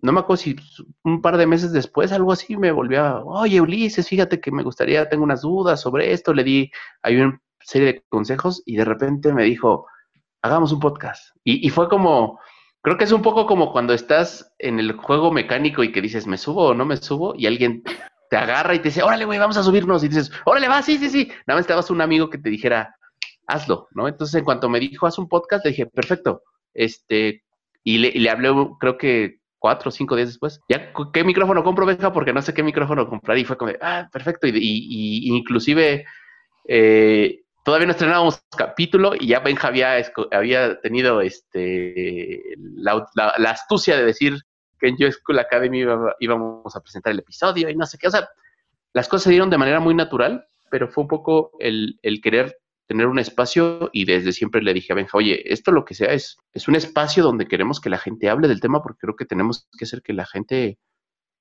no 0.00 0.12
me 0.12 0.20
acuerdo 0.20 0.42
si 0.42 0.56
un 1.04 1.20
par 1.20 1.36
de 1.36 1.46
meses 1.46 1.70
después, 1.70 2.10
algo 2.10 2.32
así, 2.32 2.56
me 2.56 2.72
volvió 2.72 3.04
a, 3.04 3.24
oye 3.24 3.60
Ulises, 3.60 4.08
fíjate 4.08 4.40
que 4.40 4.50
me 4.50 4.62
gustaría, 4.62 5.06
tengo 5.10 5.22
unas 5.22 5.42
dudas 5.42 5.82
sobre 5.82 6.12
esto, 6.12 6.32
le 6.32 6.44
di, 6.44 6.70
hay 7.02 7.16
una 7.16 7.38
serie 7.60 7.92
de 7.92 8.04
consejos 8.08 8.62
y 8.64 8.76
de 8.76 8.86
repente 8.86 9.34
me 9.34 9.44
dijo, 9.44 9.86
hagamos 10.40 10.72
un 10.72 10.80
podcast. 10.80 11.36
Y, 11.44 11.68
fue 11.68 11.90
como, 11.90 12.40
creo 12.80 12.96
que 12.96 13.04
es 13.04 13.12
un 13.12 13.20
poco 13.20 13.46
como 13.46 13.70
cuando 13.70 13.92
estás 13.92 14.54
en 14.58 14.78
el 14.78 14.92
juego 14.92 15.30
mecánico 15.30 15.82
y 15.82 15.92
que 15.92 16.00
dices, 16.00 16.26
¿me 16.26 16.38
subo 16.38 16.68
o 16.68 16.74
no 16.74 16.86
me 16.86 16.96
subo? 16.96 17.34
Y 17.36 17.46
alguien 17.46 17.82
te 18.30 18.36
agarra 18.36 18.74
y 18.74 18.78
te 18.78 18.88
dice, 18.88 19.02
órale, 19.02 19.24
güey, 19.24 19.38
vamos 19.38 19.56
a 19.56 19.62
subirnos. 19.62 20.04
Y 20.04 20.08
dices, 20.08 20.30
órale, 20.44 20.68
va, 20.68 20.82
sí, 20.82 20.98
sí, 20.98 21.10
sí. 21.10 21.28
Nada 21.46 21.58
más 21.58 21.60
estabas 21.60 21.90
un 21.90 22.00
amigo 22.00 22.30
que 22.30 22.38
te 22.38 22.50
dijera, 22.50 22.96
hazlo, 23.46 23.88
¿no? 23.92 24.08
Entonces, 24.08 24.34
en 24.36 24.44
cuanto 24.44 24.68
me 24.68 24.80
dijo, 24.80 25.06
haz 25.06 25.18
un 25.18 25.28
podcast, 25.28 25.64
le 25.64 25.70
dije, 25.70 25.86
perfecto. 25.86 26.42
Este, 26.74 27.42
y 27.82 27.98
le, 27.98 28.12
le 28.12 28.30
hablé, 28.30 28.50
creo 28.78 28.98
que 28.98 29.38
cuatro 29.58 29.88
o 29.88 29.92
cinco 29.92 30.16
días 30.16 30.28
después, 30.28 30.60
ya, 30.68 30.92
¿qué 31.12 31.24
micrófono 31.24 31.64
compro, 31.64 31.86
Benja? 31.86 32.12
Porque 32.12 32.32
no 32.32 32.42
sé 32.42 32.54
qué 32.54 32.62
micrófono 32.62 33.08
comprar. 33.08 33.38
Y 33.38 33.44
fue 33.44 33.56
como, 33.56 33.72
ah, 33.80 34.08
perfecto. 34.12 34.46
Y, 34.46 34.52
y, 34.54 35.36
inclusive 35.36 36.04
eh, 36.68 37.40
todavía 37.64 37.86
no 37.86 37.92
estrenábamos 37.92 38.42
capítulo 38.56 39.12
y 39.18 39.28
ya 39.28 39.40
Benja 39.40 39.68
había, 39.68 39.94
había 40.30 40.80
tenido 40.80 41.20
este, 41.20 42.40
la, 42.56 43.06
astucia 43.50 43.96
de 43.96 44.04
decir 44.04 44.38
que 44.78 44.88
en 44.88 44.96
Yo 44.96 45.10
School 45.10 45.38
Academy 45.38 45.84
íbamos 46.20 46.76
a 46.76 46.80
presentar 46.80 47.12
el 47.12 47.20
episodio 47.20 47.68
y 47.68 47.76
no 47.76 47.86
sé 47.86 47.98
qué. 47.98 48.08
O 48.08 48.10
sea, 48.10 48.28
las 48.92 49.08
cosas 49.08 49.24
se 49.24 49.30
dieron 49.30 49.50
de 49.50 49.58
manera 49.58 49.80
muy 49.80 49.94
natural, 49.94 50.46
pero 50.70 50.88
fue 50.88 51.02
un 51.02 51.08
poco 51.08 51.52
el, 51.58 51.98
el 52.02 52.20
querer 52.20 52.56
tener 52.86 53.06
un 53.06 53.18
espacio 53.18 53.90
y 53.92 54.06
desde 54.06 54.32
siempre 54.32 54.62
le 54.62 54.72
dije 54.72 54.92
a 54.92 54.96
Benja, 54.96 55.18
oye, 55.18 55.52
esto 55.52 55.72
lo 55.72 55.84
que 55.84 55.94
sea 55.94 56.12
es, 56.12 56.38
es 56.54 56.68
un 56.68 56.74
espacio 56.74 57.22
donde 57.22 57.46
queremos 57.46 57.80
que 57.80 57.90
la 57.90 57.98
gente 57.98 58.30
hable 58.30 58.48
del 58.48 58.60
tema 58.60 58.82
porque 58.82 59.00
creo 59.00 59.14
que 59.14 59.26
tenemos 59.26 59.68
que 59.78 59.84
hacer 59.84 60.00
que 60.00 60.14
la 60.14 60.24
gente 60.24 60.78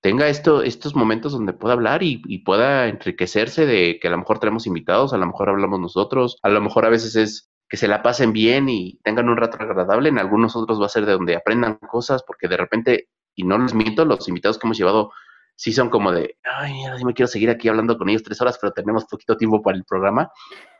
tenga 0.02 0.28
esto, 0.28 0.62
estos 0.62 0.96
momentos 0.96 1.32
donde 1.32 1.54
pueda 1.54 1.74
hablar 1.74 2.04
y, 2.04 2.40
pueda 2.40 2.88
enriquecerse 2.88 3.66
de 3.66 4.00
que 4.00 4.08
a 4.08 4.12
lo 4.12 4.18
mejor 4.18 4.40
tenemos 4.40 4.68
invitados, 4.68 5.14
a 5.14 5.18
lo 5.18 5.26
mejor 5.26 5.50
hablamos 5.50 5.80
nosotros, 5.80 6.38
a 6.44 6.50
lo 6.50 6.62
mejor 6.62 6.86
a 6.86 6.90
veces 6.90 7.16
es 7.16 7.50
que 7.70 7.78
se 7.78 7.88
la 7.88 8.04
pasen 8.04 8.32
bien 8.32 8.70
y 8.70 9.00
tengan 9.04 9.28
un 9.28 9.38
rato 9.38 9.58
agradable, 9.60 10.10
en 10.10 10.20
algunos 10.20 10.56
otros 10.56 10.82
va 10.82 10.86
a 10.86 10.90
ser 10.90 11.06
de 11.06 11.14
donde 11.14 11.36
aprendan 11.36 11.76
cosas 11.76 12.24
porque 12.26 12.48
de 12.48 12.58
repente, 12.58 13.10
y 13.38 13.44
no 13.44 13.58
les 13.58 13.74
miento, 13.74 14.04
los 14.04 14.28
invitados 14.28 14.58
que 14.58 14.68
hemos 14.68 14.78
llevado 14.78 15.12
sí 15.56 15.72
son 15.72 15.90
como 15.90 16.12
de, 16.12 16.38
ay, 16.44 16.74
mira, 16.74 16.96
me 17.06 17.14
quiero 17.14 17.28
seguir 17.28 17.50
aquí 17.50 17.70
hablando 17.70 17.98
con 17.98 18.10
ellos 18.10 18.24
tres 18.24 18.42
horas, 18.42 18.58
pero 18.60 18.74
tenemos 18.74 19.06
poquito 19.06 19.38
tiempo 19.38 19.62
para 19.62 19.78
el 19.78 19.86
programa. 19.86 20.30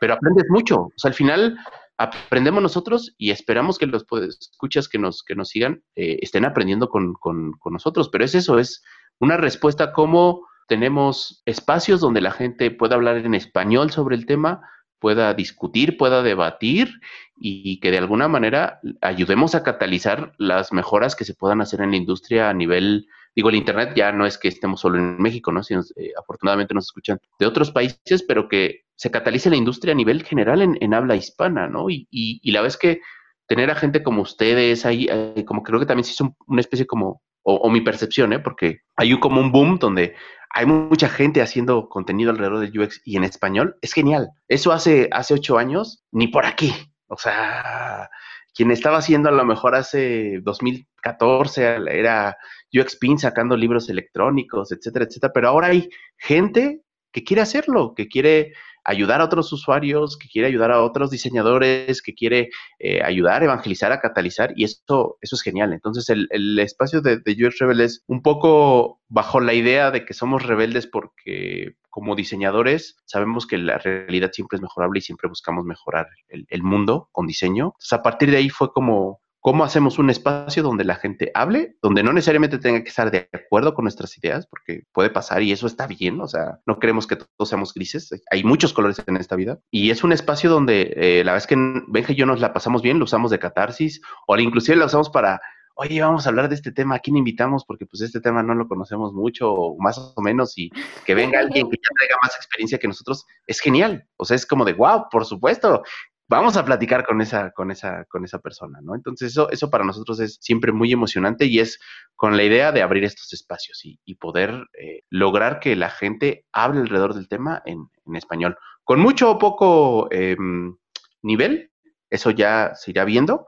Pero 0.00 0.14
aprendes 0.14 0.46
mucho. 0.50 0.76
O 0.82 0.92
sea, 0.96 1.10
al 1.10 1.14
final 1.14 1.58
aprendemos 1.96 2.62
nosotros 2.62 3.14
y 3.16 3.30
esperamos 3.30 3.78
que 3.78 3.86
los 3.86 4.04
escuchas 4.40 4.88
que 4.88 4.98
nos, 4.98 5.22
que 5.22 5.34
nos 5.34 5.48
sigan 5.48 5.82
eh, 5.96 6.18
estén 6.20 6.44
aprendiendo 6.44 6.88
con, 6.88 7.14
con, 7.14 7.52
con, 7.52 7.72
nosotros. 7.72 8.08
Pero 8.08 8.24
es 8.24 8.34
eso, 8.34 8.58
es 8.58 8.84
una 9.18 9.36
respuesta 9.36 9.92
como 9.92 10.46
tenemos 10.68 11.42
espacios 11.46 12.00
donde 12.00 12.20
la 12.20 12.32
gente 12.32 12.70
pueda 12.70 12.96
hablar 12.96 13.16
en 13.16 13.34
español 13.34 13.90
sobre 13.90 14.16
el 14.16 14.26
tema, 14.26 14.60
pueda 14.98 15.34
discutir, 15.34 15.96
pueda 15.96 16.22
debatir 16.22 17.00
y 17.36 17.78
que 17.80 17.90
de 17.90 17.98
alguna 17.98 18.28
manera 18.28 18.80
ayudemos 19.00 19.54
a 19.54 19.62
catalizar 19.62 20.32
las 20.38 20.72
mejoras 20.72 21.14
que 21.14 21.24
se 21.24 21.34
puedan 21.34 21.60
hacer 21.60 21.80
en 21.80 21.92
la 21.92 21.96
industria 21.96 22.50
a 22.50 22.54
nivel 22.54 23.06
Digo, 23.38 23.50
el 23.50 23.54
Internet 23.54 23.92
ya 23.94 24.10
no 24.10 24.26
es 24.26 24.36
que 24.36 24.48
estemos 24.48 24.80
solo 24.80 24.98
en 24.98 25.16
México, 25.22 25.52
¿no? 25.52 25.62
Sino, 25.62 25.80
eh, 25.94 26.10
afortunadamente 26.18 26.74
nos 26.74 26.86
escuchan 26.86 27.20
de 27.38 27.46
otros 27.46 27.70
países, 27.70 28.24
pero 28.26 28.48
que 28.48 28.82
se 28.96 29.12
catalice 29.12 29.48
la 29.48 29.54
industria 29.54 29.92
a 29.92 29.96
nivel 29.96 30.24
general 30.24 30.60
en, 30.60 30.92
habla 30.92 31.14
hispana, 31.14 31.68
¿no? 31.68 31.88
Y, 31.88 32.08
y, 32.10 32.50
la 32.50 32.62
vez 32.62 32.76
que 32.76 33.00
tener 33.46 33.70
a 33.70 33.76
gente 33.76 34.02
como 34.02 34.22
ustedes 34.22 34.84
ahí, 34.84 35.06
eh, 35.08 35.44
como 35.46 35.62
creo 35.62 35.78
que 35.78 35.86
también 35.86 36.02
se 36.02 36.14
hizo 36.14 36.34
una 36.48 36.60
especie 36.60 36.84
como, 36.84 37.22
o, 37.44 37.70
mi 37.70 37.80
percepción, 37.80 38.32
¿eh? 38.32 38.40
Porque 38.40 38.80
hay 38.96 39.16
como 39.20 39.40
un 39.40 39.52
boom 39.52 39.78
donde 39.78 40.16
hay 40.50 40.66
mucha 40.66 41.08
gente 41.08 41.42
haciendo 41.42 41.88
contenido 41.88 42.30
alrededor 42.30 42.60
del 42.60 42.78
UX 42.78 43.00
y 43.04 43.16
en 43.16 43.24
español, 43.24 43.76
es 43.82 43.92
genial. 43.92 44.30
Eso 44.48 44.72
hace, 44.72 45.08
hace 45.12 45.34
ocho 45.34 45.58
años, 45.58 46.04
ni 46.10 46.28
por 46.28 46.46
aquí. 46.46 46.72
O 47.06 47.16
sea, 47.16 48.10
quien 48.54 48.70
estaba 48.70 48.98
haciendo 48.98 49.28
a 49.28 49.32
lo 49.32 49.44
mejor 49.44 49.74
hace 49.74 50.40
2014 50.42 51.76
era 51.90 52.36
UXPin 52.72 53.18
sacando 53.18 53.56
libros 53.56 53.88
electrónicos, 53.88 54.72
etcétera, 54.72 55.04
etcétera, 55.04 55.32
pero 55.32 55.48
ahora 55.48 55.68
hay 55.68 55.88
gente 56.16 56.82
que 57.12 57.24
quiere 57.24 57.42
hacerlo, 57.42 57.94
que 57.94 58.08
quiere 58.08 58.52
ayudar 58.88 59.20
a 59.20 59.24
otros 59.24 59.52
usuarios, 59.52 60.16
que 60.16 60.28
quiere 60.28 60.48
ayudar 60.48 60.72
a 60.72 60.82
otros 60.82 61.10
diseñadores, 61.10 62.00
que 62.00 62.14
quiere 62.14 62.48
eh, 62.78 63.02
ayudar, 63.02 63.42
evangelizar, 63.42 63.92
a 63.92 64.00
catalizar, 64.00 64.54
y 64.56 64.64
eso, 64.64 65.18
eso 65.20 65.36
es 65.36 65.42
genial. 65.42 65.74
Entonces, 65.74 66.08
el, 66.08 66.58
espacio 66.58 67.02
de, 67.02 67.18
de, 67.18 67.52
Rebel 67.60 67.82
es 67.82 68.02
un 68.06 68.22
poco 68.22 69.00
bajo 69.08 69.40
la 69.40 69.52
idea 69.52 69.90
de 69.90 70.06
que 70.06 70.14
somos 70.14 70.42
rebeldes 70.42 70.86
porque 70.86 71.74
como 71.90 72.14
diseñadores 72.14 72.96
sabemos 73.04 73.46
que 73.46 73.58
la 73.58 73.78
realidad 73.78 74.30
siempre 74.32 74.56
es 74.56 74.62
mejorable 74.62 74.98
y 74.98 75.02
siempre 75.02 75.28
buscamos 75.28 75.64
mejorar 75.64 76.06
el, 76.28 76.46
el 76.48 76.62
mundo 76.62 77.10
con 77.12 77.26
diseño. 77.26 77.74
Entonces, 77.74 77.92
a 77.92 78.02
partir 78.02 78.30
de 78.30 78.38
ahí 78.38 78.48
fue 78.48 78.72
como 78.72 79.20
¿Cómo 79.40 79.62
hacemos 79.62 79.98
un 80.00 80.10
espacio 80.10 80.64
donde 80.64 80.84
la 80.84 80.96
gente 80.96 81.30
hable, 81.32 81.76
donde 81.80 82.02
no 82.02 82.12
necesariamente 82.12 82.58
tenga 82.58 82.82
que 82.82 82.88
estar 82.88 83.10
de 83.12 83.28
acuerdo 83.32 83.72
con 83.72 83.84
nuestras 83.84 84.18
ideas, 84.18 84.48
porque 84.48 84.82
puede 84.92 85.10
pasar 85.10 85.42
y 85.42 85.52
eso 85.52 85.68
está 85.68 85.86
bien, 85.86 86.20
o 86.20 86.26
sea, 86.26 86.58
no 86.66 86.80
queremos 86.80 87.06
que 87.06 87.16
todos 87.16 87.48
seamos 87.48 87.72
grises, 87.72 88.10
hay 88.32 88.42
muchos 88.42 88.72
colores 88.72 89.00
en 89.06 89.16
esta 89.16 89.36
vida, 89.36 89.60
y 89.70 89.90
es 89.90 90.02
un 90.02 90.12
espacio 90.12 90.50
donde 90.50 90.92
eh, 90.96 91.22
la 91.24 91.34
vez 91.34 91.46
que 91.46 91.56
Benja 91.86 92.12
y 92.12 92.16
yo 92.16 92.26
nos 92.26 92.40
la 92.40 92.52
pasamos 92.52 92.82
bien, 92.82 92.98
lo 92.98 93.04
usamos 93.04 93.30
de 93.30 93.38
catarsis, 93.38 94.00
o 94.26 94.36
inclusive 94.36 94.76
lo 94.76 94.86
usamos 94.86 95.08
para, 95.08 95.40
oye, 95.76 96.00
vamos 96.00 96.26
a 96.26 96.30
hablar 96.30 96.48
de 96.48 96.56
este 96.56 96.72
tema, 96.72 96.96
¿a 96.96 96.98
quién 96.98 97.16
invitamos? 97.16 97.64
Porque 97.64 97.86
pues 97.86 98.02
este 98.02 98.20
tema 98.20 98.42
no 98.42 98.54
lo 98.56 98.66
conocemos 98.66 99.12
mucho, 99.12 99.76
más 99.78 99.98
o 100.16 100.20
menos, 100.20 100.58
y 100.58 100.70
que 101.06 101.14
venga 101.14 101.38
alguien 101.38 101.70
que 101.70 101.76
ya 101.76 101.94
traiga 101.96 102.16
más 102.22 102.34
experiencia 102.34 102.78
que 102.78 102.88
nosotros, 102.88 103.24
es 103.46 103.60
genial, 103.60 104.04
o 104.16 104.24
sea, 104.24 104.34
es 104.34 104.44
como 104.44 104.64
de, 104.64 104.72
wow, 104.72 105.04
por 105.08 105.24
supuesto, 105.24 105.84
vamos 106.28 106.56
a 106.56 106.64
platicar 106.64 107.06
con 107.06 107.20
esa, 107.20 107.50
con 107.52 107.70
esa, 107.70 108.04
con 108.04 108.24
esa 108.24 108.38
persona, 108.38 108.80
¿no? 108.82 108.94
Entonces, 108.94 109.30
eso, 109.30 109.50
eso 109.50 109.70
para 109.70 109.84
nosotros 109.84 110.20
es 110.20 110.38
siempre 110.40 110.72
muy 110.72 110.92
emocionante 110.92 111.46
y 111.46 111.58
es 111.58 111.80
con 112.14 112.36
la 112.36 112.44
idea 112.44 112.70
de 112.70 112.82
abrir 112.82 113.04
estos 113.04 113.32
espacios 113.32 113.80
y, 113.84 113.98
poder 114.16 114.66
eh, 114.78 115.02
lograr 115.10 115.60
que 115.60 115.76
la 115.76 115.90
gente 115.90 116.44
hable 116.52 116.80
alrededor 116.80 117.14
del 117.14 117.28
tema 117.28 117.62
en, 117.64 117.88
español. 118.14 118.56
Con 118.84 119.00
mucho 119.00 119.30
o 119.30 119.38
poco 119.38 120.08
em, 120.10 120.76
nivel, 121.22 121.70
eso 122.10 122.30
ya 122.30 122.74
se 122.74 122.90
irá 122.90 123.04
viendo, 123.04 123.46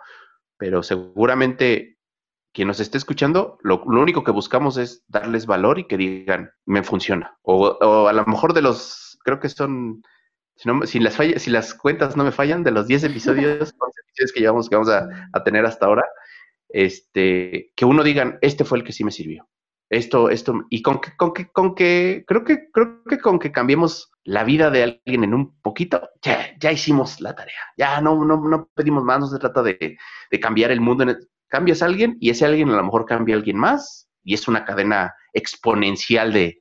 pero 0.57 0.83
seguramente 0.83 1.99
quien 2.53 2.69
nos 2.69 2.81
esté 2.81 2.99
escuchando, 2.99 3.59
lo, 3.63 3.83
único 3.83 4.25
que 4.25 4.33
buscamos 4.33 4.77
es 4.77 5.05
darles 5.09 5.47
valor 5.47 5.79
y 5.79 5.87
que 5.87 5.97
digan, 5.97 6.51
me 6.67 6.83
funciona. 6.83 7.37
O, 7.43 7.69
o 7.69 8.09
a 8.09 8.13
lo 8.13 8.25
mejor 8.27 8.55
de 8.55 8.63
los, 8.63 9.19
creo 9.25 9.39
que 9.39 9.49
son 9.49 10.03
si, 10.85 11.01
las 11.01 11.15
si 11.15 11.51
las 11.51 11.75
cuentas 11.75 12.17
no 12.17 12.25
me 12.25 12.33
fallan, 12.33 12.63
de 12.63 12.71
los 12.71 12.87
10 12.87 13.05
episodios, 13.05 13.75
que 14.35 14.41
llevamos, 14.41 14.69
que 14.69 14.77
vamos 14.77 14.91
a, 14.91 15.45
tener 15.45 15.65
hasta 15.65 15.87
ahora, 15.87 16.05
este, 16.69 17.73
que 17.75 17.85
uno 17.85 18.03
digan, 18.03 18.39
este 18.43 18.65
fue 18.65 18.79
el 18.79 18.85
que 18.85 18.93
sí 18.93 19.05
me 19.05 19.11
sirvió. 19.11 19.49
Esto, 19.89 20.31
esto, 20.31 20.55
y 20.71 20.83
con 20.83 21.01
que, 21.01 21.17
con 21.17 21.33
que, 21.33 21.51
con 21.51 21.75
que, 21.75 22.25
creo 22.27 22.45
que, 22.45 22.71
creo 22.71 23.03
que 23.09 23.19
con 23.19 23.41
que 23.41 23.51
cambiemos 23.51 24.13
la 24.23 24.45
vida 24.45 24.71
de 24.71 24.85
alguien 24.85 25.25
en 25.25 25.35
un 25.35 25.61
poquito, 25.63 26.11
ya, 26.23 26.57
ya 26.61 26.71
hicimos 26.71 27.21
la 27.21 27.35
tarea. 27.35 27.59
Ya 27.77 28.01
no, 28.01 28.25
no, 28.25 28.37
no 28.37 28.69
pedimos 28.75 29.03
más, 29.03 29.19
no 29.19 29.27
se 29.27 29.39
trata 29.39 29.63
de, 29.63 29.99
de 30.31 30.41
cambiar 30.41 30.71
el 30.71 30.81
mundo. 30.81 31.05
cambias 31.49 31.83
a 31.83 31.87
alguien 31.87 32.17
y 32.21 32.31
ese 32.31 32.45
alguien 32.45 32.71
a 32.71 32.77
lo 32.77 32.85
mejor 32.85 33.05
cambia 33.05 33.35
a 33.35 33.39
alguien 33.39 33.57
más 33.57 34.10
y 34.23 34.35
es 34.35 34.49
una 34.49 34.65
cadena 34.65 35.15
exponencial 35.33 36.33
de, 36.33 36.59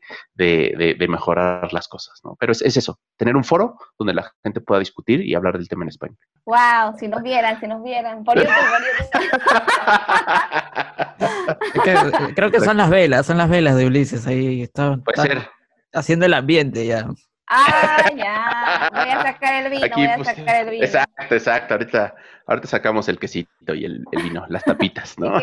mejorar 1.07 1.71
las 1.73 1.87
cosas, 1.87 2.19
¿no? 2.23 2.35
Pero 2.39 2.51
es, 2.51 2.61
eso, 2.61 2.99
tener 3.17 3.35
un 3.35 3.43
foro 3.43 3.77
donde 3.97 4.13
la 4.13 4.31
gente 4.43 4.61
pueda 4.61 4.79
discutir 4.79 5.21
y 5.21 5.35
hablar 5.35 5.57
del 5.57 5.67
tema 5.67 5.83
en 5.83 5.89
español. 5.89 6.17
Wow, 6.45 6.97
si 6.97 7.07
nos 7.07 7.23
vieran, 7.23 7.59
si 7.59 7.67
nos 7.67 7.83
vieran, 7.83 8.23
por 8.23 8.37
YouTube, 8.37 8.49
creo 12.35 12.51
que 12.51 12.59
son 12.59 12.77
las 12.77 12.89
velas, 12.89 13.25
son 13.25 13.37
las 13.37 13.49
velas 13.49 13.75
de 13.75 13.85
Ulises 13.85 14.25
ahí, 14.27 14.63
están, 14.63 15.03
Puede 15.03 15.21
ser. 15.21 15.49
haciendo 15.93 16.25
el 16.25 16.33
ambiente 16.33 16.85
ya. 16.85 17.07
Ah, 17.49 18.05
ya. 18.15 18.89
Voy 18.93 19.09
a 19.09 19.23
sacar 19.23 19.65
el 19.65 19.71
vino, 19.71 19.87
voy 19.95 20.05
a 20.05 20.23
sacar 20.23 20.63
el 20.63 20.69
vino. 20.69 20.85
Exacto, 20.85 21.35
exacto. 21.35 21.73
Ahorita, 21.73 22.15
ahorita 22.45 22.67
sacamos 22.67 23.09
el 23.09 23.17
quesito 23.17 23.73
y 23.73 23.85
el, 23.85 24.05
vino, 24.11 24.45
las 24.49 24.63
tapitas, 24.63 25.17
¿no? 25.17 25.33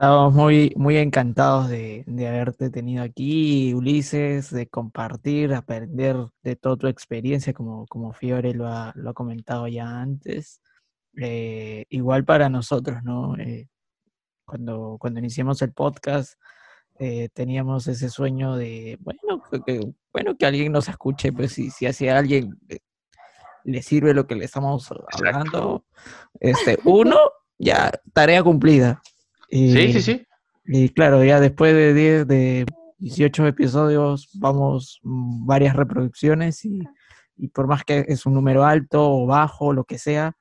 Estamos 0.00 0.32
muy, 0.32 0.72
muy 0.76 0.96
encantados 0.96 1.68
de, 1.68 2.04
haberte 2.28 2.70
tenido 2.70 3.02
aquí, 3.02 3.74
Ulises, 3.74 4.48
de 4.48 4.68
compartir, 4.68 5.52
aprender 5.52 6.14
de 6.44 6.54
toda 6.54 6.76
tu 6.76 6.86
experiencia, 6.86 7.52
como, 7.52 7.84
como 7.88 8.12
Fiore 8.12 8.54
lo 8.54 8.68
ha, 8.68 8.92
lo 8.94 9.10
ha 9.10 9.12
comentado 9.12 9.66
ya 9.66 10.00
antes. 10.00 10.60
Eh, 11.20 11.84
igual 11.88 12.24
para 12.24 12.48
nosotros, 12.48 13.02
¿no? 13.02 13.36
Eh, 13.38 13.66
cuando, 14.44 14.98
cuando 15.00 15.18
iniciamos 15.18 15.62
el 15.62 15.72
podcast, 15.72 16.34
eh, 17.00 17.28
teníamos 17.32 17.88
ese 17.88 18.08
sueño 18.08 18.54
de, 18.54 18.98
bueno, 19.00 19.42
que, 19.66 19.80
bueno, 20.12 20.36
que 20.36 20.46
alguien 20.46 20.70
nos 20.70 20.88
escuche, 20.88 21.32
pues 21.32 21.54
si, 21.54 21.70
si 21.70 21.86
hace 21.86 22.08
alguien 22.08 22.56
le 23.64 23.82
sirve 23.82 24.14
lo 24.14 24.28
que 24.28 24.36
le 24.36 24.44
estamos 24.44 24.88
hablando, 25.12 25.84
este, 26.38 26.78
uno, 26.84 27.18
ya, 27.58 27.90
tarea 28.12 28.44
cumplida. 28.44 29.02
Sí, 29.48 29.92
sí, 29.92 30.02
sí. 30.02 30.26
Y 30.64 30.90
claro, 30.90 31.24
ya 31.24 31.40
después 31.40 31.74
de 31.74 31.94
10, 31.94 32.26
de 32.26 32.66
18 32.98 33.46
episodios, 33.46 34.28
vamos 34.34 35.00
mm, 35.02 35.46
varias 35.46 35.74
reproducciones 35.74 36.64
y, 36.64 36.80
por 37.52 37.66
más 37.66 37.84
que 37.84 38.04
es 38.08 38.26
un 38.26 38.34
número 38.34 38.64
alto 38.64 39.10
o 39.10 39.26
bajo, 39.26 39.72
lo 39.72 39.84
que 39.84 39.98
sea, 39.98 40.36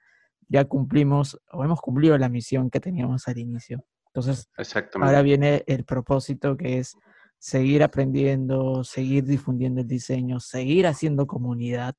ya 0.49 0.65
cumplimos 0.65 1.39
o 1.51 1.63
hemos 1.63 1.79
cumplido 1.79 2.17
la 2.17 2.29
misión 2.29 2.69
que 2.69 2.79
teníamos 2.79 3.27
al 3.27 3.37
inicio. 3.37 3.85
Entonces, 4.07 4.49
ahora 4.95 5.21
viene 5.21 5.63
el 5.67 5.83
propósito 5.85 6.57
que 6.57 6.79
es 6.79 6.97
seguir 7.37 7.83
aprendiendo, 7.83 8.83
seguir 8.83 9.25
difundiendo 9.25 9.81
el 9.81 9.87
diseño, 9.87 10.39
seguir 10.39 10.87
haciendo 10.87 11.27
comunidad, 11.27 11.95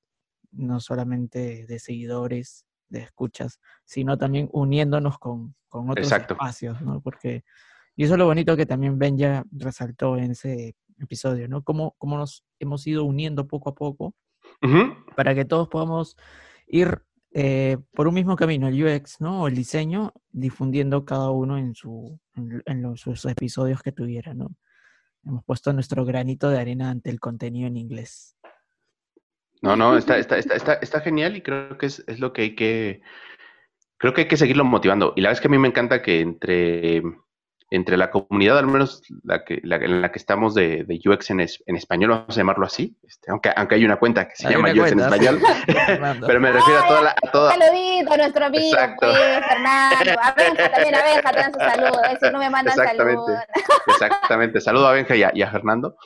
no 0.50 0.80
solamente 0.80 1.66
de 1.66 1.78
seguidores, 1.78 2.64
de 2.88 3.00
escuchas, 3.00 3.60
sino 3.84 4.16
también 4.16 4.48
uniéndonos 4.52 5.18
con, 5.18 5.54
con 5.68 5.90
otros 5.90 6.10
espacios, 6.10 6.80
¿no? 6.82 7.00
Porque, 7.00 7.44
y 7.96 8.04
eso 8.04 8.14
es 8.14 8.18
lo 8.18 8.26
bonito 8.26 8.56
que 8.56 8.66
también 8.66 8.98
Ben 8.98 9.16
ya 9.16 9.44
resaltó 9.50 10.16
en 10.16 10.32
ese 10.32 10.76
episodio, 10.98 11.48
¿no? 11.48 11.62
Cómo, 11.62 11.94
cómo 11.98 12.16
nos 12.16 12.44
hemos 12.58 12.86
ido 12.86 13.04
uniendo 13.04 13.46
poco 13.46 13.70
a 13.70 13.74
poco 13.74 14.14
para 15.14 15.34
que 15.34 15.44
todos 15.44 15.68
podamos 15.68 16.16
ir 16.66 17.02
eh, 17.32 17.78
por 17.92 18.08
un 18.08 18.14
mismo 18.14 18.36
camino, 18.36 18.68
el 18.68 18.82
UX, 18.82 19.20
¿no? 19.20 19.42
O 19.42 19.48
el 19.48 19.54
diseño, 19.54 20.12
difundiendo 20.30 21.04
cada 21.04 21.30
uno 21.30 21.58
en, 21.58 21.74
su, 21.74 22.18
en, 22.34 22.82
los, 22.82 23.00
sus 23.00 23.24
episodios 23.26 23.82
que 23.82 23.92
tuviera, 23.92 24.34
¿no? 24.34 24.56
Hemos 25.24 25.44
puesto 25.44 25.72
nuestro 25.72 26.04
granito 26.04 26.48
de 26.48 26.58
arena 26.58 26.90
ante 26.90 27.10
el 27.10 27.20
contenido 27.20 27.68
en 27.68 27.76
inglés. 27.76 28.36
No, 29.62 29.76
no, 29.76 29.96
está, 29.96 30.18
está, 30.18 30.38
está, 30.38 30.74
está, 30.74 31.00
genial 31.00 31.36
y 31.36 31.42
creo 31.42 31.76
que 31.78 31.86
es, 31.86 32.04
es, 32.06 32.20
lo 32.20 32.32
que 32.32 32.42
hay 32.42 32.54
que, 32.54 33.00
creo 33.96 34.14
que 34.14 34.22
hay 34.22 34.28
que 34.28 34.36
seguirlo 34.36 34.64
motivando. 34.64 35.12
Y 35.16 35.20
la 35.20 35.28
verdad 35.28 35.38
es 35.38 35.40
que 35.40 35.48
a 35.48 35.50
mí 35.50 35.58
me 35.58 35.68
encanta 35.68 36.00
que 36.00 36.20
entre, 36.20 37.02
entre 37.70 37.96
la 37.96 38.10
comunidad, 38.10 38.58
al 38.58 38.68
menos 38.68 39.02
la 39.24 39.44
que, 39.44 39.60
la, 39.64 39.76
en 39.76 40.00
la 40.00 40.12
que 40.12 40.18
estamos 40.18 40.54
de, 40.54 40.84
de 40.84 41.00
UX 41.04 41.30
en, 41.30 41.40
en, 41.40 41.76
español, 41.76 42.10
vamos 42.10 42.36
a 42.36 42.40
llamarlo 42.40 42.66
así, 42.66 42.96
este, 43.02 43.30
aunque, 43.30 43.52
aunque 43.56 43.74
hay 43.74 43.84
una 43.84 43.96
cuenta 43.96 44.28
que 44.28 44.36
se 44.36 44.48
llama 44.48 44.70
UX 44.70 44.92
en 44.92 45.00
español, 45.00 45.40
pero 46.26 46.40
me 46.40 46.52
refiero 46.52 46.80
a 46.80 46.86
toda 46.86 47.02
la... 47.02 47.10
A 47.10 47.30
toda... 47.30 47.52
Saludito 47.52 48.12
a 48.12 48.16
nuestro 48.16 48.46
amigo, 48.46 48.78
pues, 49.00 49.18
Fernando, 49.48 50.20
a 50.22 50.34
Benja 50.34 50.70
también, 50.70 50.94
a 50.94 51.02
Benja 51.02 51.22
también 51.22 51.52
su 51.52 51.58
saludo, 51.58 52.02
si 52.20 52.30
no 52.30 52.38
me 52.38 52.50
mandan 52.50 52.76
saludos. 52.76 53.38
Exactamente, 53.88 54.60
saludo 54.60 54.86
a 54.86 54.92
Benja 54.92 55.16
y 55.16 55.42
a 55.42 55.50
Fernando. 55.50 55.96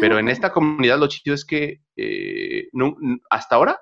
Pero 0.00 0.18
en 0.18 0.28
esta 0.28 0.52
comunidad 0.52 0.98
lo 0.98 1.08
chido 1.08 1.34
es 1.34 1.44
que 1.44 1.82
eh, 1.96 2.68
hasta 3.30 3.56
ahora, 3.56 3.80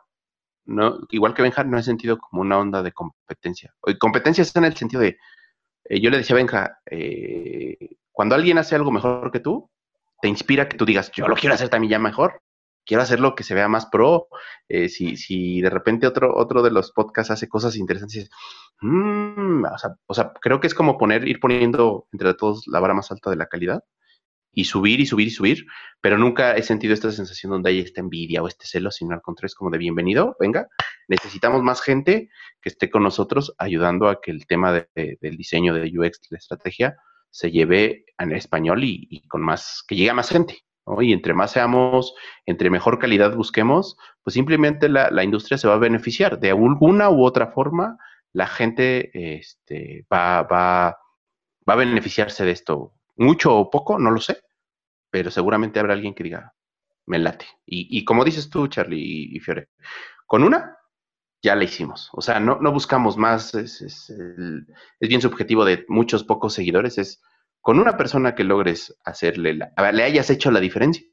no, 0.66 0.98
igual 1.10 1.34
que 1.34 1.42
Benja, 1.42 1.64
no 1.64 1.78
he 1.78 1.82
sentido 1.82 2.18
como 2.18 2.42
una 2.42 2.58
onda 2.58 2.82
de 2.82 2.92
competencia. 2.92 3.74
Competencia 3.98 4.42
está 4.42 4.60
en 4.60 4.66
el 4.66 4.76
sentido 4.76 5.02
de, 5.02 5.18
eh, 5.84 6.00
yo 6.00 6.10
le 6.10 6.18
decía 6.18 6.34
a 6.34 6.38
Benja, 6.38 6.78
eh, 6.90 7.76
cuando 8.10 8.34
alguien 8.34 8.58
hace 8.58 8.74
algo 8.74 8.90
mejor 8.90 9.30
que 9.30 9.40
tú, 9.40 9.70
te 10.20 10.28
inspira 10.28 10.68
que 10.68 10.76
tú 10.76 10.84
digas, 10.84 11.12
yo 11.12 11.28
lo 11.28 11.36
quiero 11.36 11.54
hacer 11.54 11.68
también 11.68 11.92
ya 11.92 11.98
mejor, 11.98 12.40
quiero 12.86 13.02
hacerlo 13.02 13.34
que 13.34 13.44
se 13.44 13.54
vea 13.54 13.68
más 13.68 13.86
pro. 13.86 14.28
si, 14.68 15.16
si 15.16 15.60
de 15.60 15.70
repente 15.70 16.06
otro, 16.06 16.34
otro 16.34 16.62
de 16.62 16.70
los 16.70 16.92
podcasts 16.92 17.30
hace 17.30 17.48
cosas 17.48 17.76
interesantes, 17.76 18.30
mm", 18.80 19.64
o, 19.64 19.78
sea, 19.78 19.90
o 20.06 20.14
sea, 20.14 20.32
creo 20.40 20.60
que 20.60 20.66
es 20.66 20.74
como 20.74 20.96
poner, 20.96 21.28
ir 21.28 21.40
poniendo 21.40 22.08
entre 22.12 22.34
todos 22.34 22.66
la 22.68 22.80
vara 22.80 22.94
más 22.94 23.10
alta 23.10 23.30
de 23.30 23.36
la 23.36 23.46
calidad 23.46 23.84
y 24.54 24.64
subir 24.64 25.00
y 25.00 25.06
subir 25.06 25.28
y 25.28 25.30
subir, 25.30 25.66
pero 26.00 26.16
nunca 26.16 26.54
he 26.54 26.62
sentido 26.62 26.94
esta 26.94 27.10
sensación 27.10 27.50
donde 27.50 27.70
hay 27.70 27.80
esta 27.80 28.00
envidia 28.00 28.42
o 28.42 28.48
este 28.48 28.66
celo, 28.66 28.90
sino 28.90 29.14
al 29.14 29.22
contrario 29.22 29.48
es 29.48 29.54
como 29.54 29.70
de 29.70 29.78
bienvenido, 29.78 30.36
venga, 30.38 30.68
necesitamos 31.08 31.62
más 31.62 31.82
gente 31.82 32.30
que 32.62 32.68
esté 32.68 32.90
con 32.90 33.02
nosotros 33.02 33.54
ayudando 33.58 34.08
a 34.08 34.20
que 34.20 34.30
el 34.30 34.46
tema 34.46 34.72
del 34.72 35.36
diseño 35.36 35.74
de 35.74 35.82
UX, 35.98 36.20
de 36.22 36.28
la 36.30 36.38
estrategia, 36.38 36.96
se 37.30 37.50
lleve 37.50 38.04
en 38.18 38.32
español 38.32 38.84
y, 38.84 39.26
con 39.28 39.42
más, 39.42 39.84
que 39.88 39.96
llegue 39.96 40.10
a 40.10 40.14
más 40.14 40.28
gente. 40.28 40.64
Y 41.00 41.12
entre 41.12 41.32
más 41.32 41.52
seamos, 41.52 42.14
entre 42.46 42.68
mejor 42.70 42.98
calidad 42.98 43.34
busquemos, 43.34 43.96
pues 44.22 44.34
simplemente 44.34 44.88
la, 44.88 45.24
industria 45.24 45.58
se 45.58 45.66
va 45.66 45.74
a 45.74 45.78
beneficiar. 45.78 46.38
De 46.38 46.50
alguna 46.50 47.10
u 47.10 47.24
otra 47.24 47.48
forma, 47.48 47.98
la 48.32 48.46
gente 48.46 49.10
este, 49.38 50.06
va, 50.12 50.42
va, 50.42 50.98
va 51.68 51.72
a 51.72 51.76
beneficiarse 51.76 52.44
de 52.44 52.52
esto 52.52 52.92
mucho 53.16 53.56
o 53.56 53.70
poco, 53.70 53.98
no 53.98 54.10
lo 54.10 54.20
sé, 54.20 54.40
pero 55.14 55.30
seguramente 55.30 55.78
habrá 55.78 55.92
alguien 55.92 56.12
que 56.12 56.24
diga, 56.24 56.56
me 57.06 57.20
late. 57.20 57.46
Y, 57.64 58.04
como 58.04 58.24
dices 58.24 58.50
tú, 58.50 58.66
Charlie 58.66 59.28
y, 59.30 59.38
Fiore, 59.38 59.68
con 60.26 60.42
una 60.42 60.76
ya 61.40 61.54
la 61.54 61.62
hicimos. 61.62 62.10
O 62.14 62.20
sea, 62.20 62.40
no, 62.40 62.58
no 62.60 62.72
buscamos 62.72 63.16
más, 63.16 63.54
es, 63.54 63.80
es, 63.80 64.12
bien 64.98 65.20
subjetivo 65.20 65.64
de 65.64 65.84
muchos 65.86 66.24
pocos 66.24 66.54
seguidores, 66.54 66.98
es 66.98 67.22
con 67.60 67.78
una 67.78 67.96
persona 67.96 68.34
que 68.34 68.42
logres 68.42 68.98
hacerle, 69.04 69.54
la, 69.54 69.92
le 69.92 70.02
hayas 70.02 70.30
hecho 70.30 70.50
la 70.50 70.58
diferencia. 70.58 71.06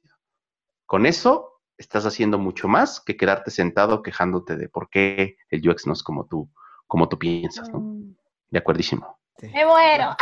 Con 0.88 1.06
eso 1.06 1.62
estás 1.78 2.08
haciendo 2.08 2.40
mucho 2.40 2.68
más 2.68 3.02
que 3.02 3.18
quedarte 3.18 3.52
sentado 3.52 4.02
quejándote 4.02 4.58
de 4.58 4.68
por 4.68 4.90
qué 4.90 5.38
el 5.52 5.70
UX 5.70 5.86
no 5.86 5.94
es 5.94 6.02
como 6.02 6.26
tú, 6.26 6.50
como 6.88 7.08
tú 7.08 7.20
piensas, 7.20 7.70
¿no? 7.70 7.82
Mm. 7.82 8.16
De 8.50 8.58
acuerdísimo. 8.58 9.21
Este. 9.42 9.58
Me 9.58 9.66
muero. 9.66 10.16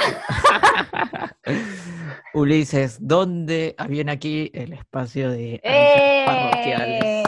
Ulises, 2.34 2.98
¿dónde 3.06 3.76
viene 3.90 4.14
aquí 4.14 4.50
el 4.54 4.72
espacio 4.74 5.30
de 5.30 5.60
¡Eh! 5.62 6.24
parroquiales? 6.26 7.24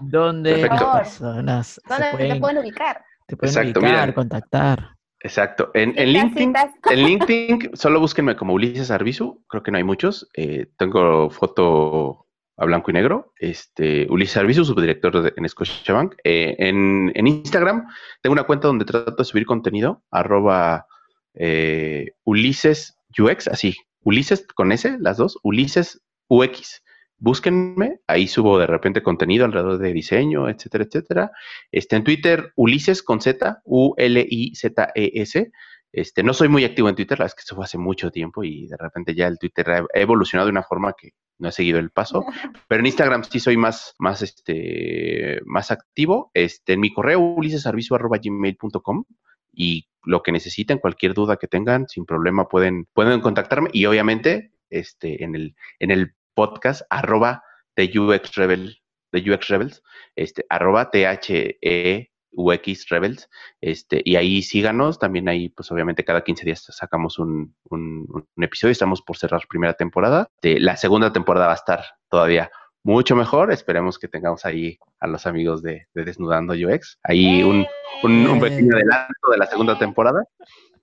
¿Dónde 0.00 0.62
las 0.62 0.82
personas 0.82 1.80
¿Dónde 1.88 2.04
se 2.04 2.10
pueden, 2.16 2.32
te 2.32 2.40
pueden 2.40 2.58
ubicar? 2.58 3.04
Te 3.26 3.36
pueden 3.36 3.68
ubicar, 3.68 4.14
contactar. 4.14 4.96
Exacto. 5.20 5.70
En, 5.74 5.94
LinkedIn, 5.94 6.54
en 6.90 6.98
LinkedIn 7.04 7.70
solo 7.74 8.00
búsquenme 8.00 8.34
como 8.34 8.54
Ulises 8.54 8.90
Arbizu. 8.90 9.44
Creo 9.48 9.62
que 9.62 9.70
no 9.70 9.76
hay 9.76 9.84
muchos. 9.84 10.28
Eh, 10.34 10.66
tengo 10.76 11.30
foto 11.30 12.26
a 12.56 12.64
blanco 12.64 12.90
y 12.90 12.94
negro. 12.94 13.32
Este, 13.38 14.08
Ulises 14.10 14.38
Arbizu, 14.38 14.64
subdirector 14.64 15.22
de, 15.22 15.32
en 15.36 15.48
Scotiabank. 15.48 16.16
Eh, 16.24 16.56
en, 16.58 17.12
en, 17.14 17.26
Instagram 17.28 17.86
tengo 18.20 18.32
una 18.32 18.42
cuenta 18.44 18.66
donde 18.66 18.84
trato 18.84 19.14
de 19.16 19.24
subir 19.24 19.46
contenido, 19.46 20.02
arroba 20.10 20.88
eh, 21.34 22.12
Ulises 22.24 22.96
UX, 23.18 23.48
así, 23.48 23.74
Ulises 24.02 24.46
con 24.54 24.72
S, 24.72 24.96
las 25.00 25.16
dos, 25.16 25.38
Ulises 25.42 26.02
UX. 26.28 26.82
Búsquenme, 27.18 28.00
ahí 28.08 28.26
subo 28.26 28.58
de 28.58 28.66
repente 28.66 29.02
contenido 29.02 29.44
alrededor 29.44 29.78
de 29.78 29.92
diseño, 29.92 30.48
etcétera, 30.48 30.84
etcétera. 30.84 31.30
Este, 31.70 31.94
en 31.94 32.02
Twitter, 32.02 32.52
Ulises 32.56 33.02
con 33.02 33.20
Z, 33.20 33.60
U-L-I-Z-E-S. 33.64 35.52
Este, 35.92 36.22
no 36.22 36.32
soy 36.32 36.48
muy 36.48 36.64
activo 36.64 36.88
en 36.88 36.96
Twitter, 36.96 37.18
la 37.18 37.24
verdad 37.24 37.34
es 37.36 37.44
que 37.44 37.46
eso 37.46 37.54
fue 37.54 37.66
hace 37.66 37.76
mucho 37.76 38.10
tiempo 38.10 38.42
y 38.42 38.66
de 38.66 38.78
repente 38.78 39.14
ya 39.14 39.26
el 39.26 39.38
Twitter 39.38 39.70
ha 39.70 39.84
evolucionado 39.92 40.46
de 40.46 40.52
una 40.52 40.62
forma 40.62 40.94
que 40.98 41.10
no 41.38 41.50
he 41.50 41.52
seguido 41.52 41.78
el 41.78 41.90
paso, 41.90 42.24
pero 42.68 42.80
en 42.80 42.86
Instagram 42.86 43.24
sí 43.24 43.38
soy 43.38 43.56
más, 43.58 43.94
más, 43.98 44.22
este, 44.22 45.40
más 45.44 45.70
activo. 45.70 46.30
Este, 46.34 46.72
en 46.72 46.80
mi 46.80 46.92
correo 46.92 47.20
ulisesarvicio.gmail.com 47.20 49.04
y 49.52 49.88
lo 50.04 50.22
que 50.22 50.32
necesiten, 50.32 50.78
cualquier 50.78 51.14
duda 51.14 51.36
que 51.36 51.48
tengan, 51.48 51.88
sin 51.88 52.04
problema 52.06 52.48
pueden, 52.48 52.86
pueden 52.92 53.20
contactarme 53.20 53.70
y 53.72 53.86
obviamente 53.86 54.52
este, 54.70 55.22
en, 55.22 55.34
el, 55.34 55.54
en 55.78 55.90
el 55.90 56.14
podcast 56.34 56.82
arroba 56.90 57.44
de 57.76 57.98
UX 57.98 58.34
Rebel, 58.34 58.78
de 59.12 59.30
UX 59.30 59.48
Rebels, 59.48 59.82
este, 60.16 60.44
arroba 60.48 60.90
T-H-E 60.90 62.08
UX 62.34 62.88
Rebels, 62.88 63.28
este, 63.60 64.00
y 64.04 64.16
ahí 64.16 64.42
síganos, 64.42 64.98
también 64.98 65.28
ahí, 65.28 65.50
pues 65.50 65.70
obviamente 65.70 66.04
cada 66.04 66.24
15 66.24 66.44
días 66.44 66.64
sacamos 66.70 67.18
un, 67.18 67.54
un, 67.64 68.26
episodio, 68.38 68.72
estamos 68.72 69.02
por 69.02 69.16
cerrar 69.16 69.42
primera 69.48 69.74
temporada, 69.74 70.28
de, 70.40 70.58
la 70.58 70.76
segunda 70.76 71.12
temporada 71.12 71.46
va 71.46 71.52
a 71.52 71.56
estar 71.56 71.84
todavía 72.08 72.50
mucho 72.82 73.14
mejor, 73.14 73.52
esperemos 73.52 73.98
que 73.98 74.08
tengamos 74.08 74.44
ahí 74.44 74.78
a 75.00 75.06
los 75.06 75.26
amigos 75.26 75.62
de, 75.62 75.86
Desnudando 75.94 76.54
UX, 76.54 76.98
ahí 77.02 77.42
un, 77.42 77.66
un, 78.02 78.40
pequeño 78.40 78.74
adelanto 78.74 79.30
de 79.30 79.38
la 79.38 79.46
segunda 79.46 79.78
temporada. 79.78 80.24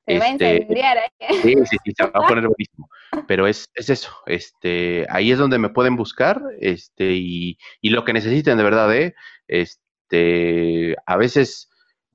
Se 0.08 0.18
va 0.18 0.26
a 0.26 0.30
este, 0.30 0.58
¿eh? 0.58 1.08
Sí, 1.42 1.56
sí, 1.66 1.78
sí, 1.84 1.92
se 1.96 2.04
va 2.04 2.12
a 2.14 2.28
poner 2.28 2.48
buenísimo. 2.48 2.90
Pero 3.28 3.48
es, 3.48 3.70
es 3.76 3.90
eso, 3.90 4.12
este, 4.26 5.06
ahí 5.10 5.32
es 5.32 5.38
donde 5.38 5.60
me 5.60 5.70
pueden 5.70 5.96
buscar, 5.96 6.42
este, 6.60 7.12
y, 7.12 7.58
y 7.82 7.90
lo 7.92 8.06
que 8.06 8.14
necesiten 8.14 8.58
de 8.58 8.64
verdad, 8.64 8.96
¿eh? 8.96 9.14
Este, 9.48 9.90
este, 10.10 10.96
a 11.06 11.18
veces, 11.18 11.70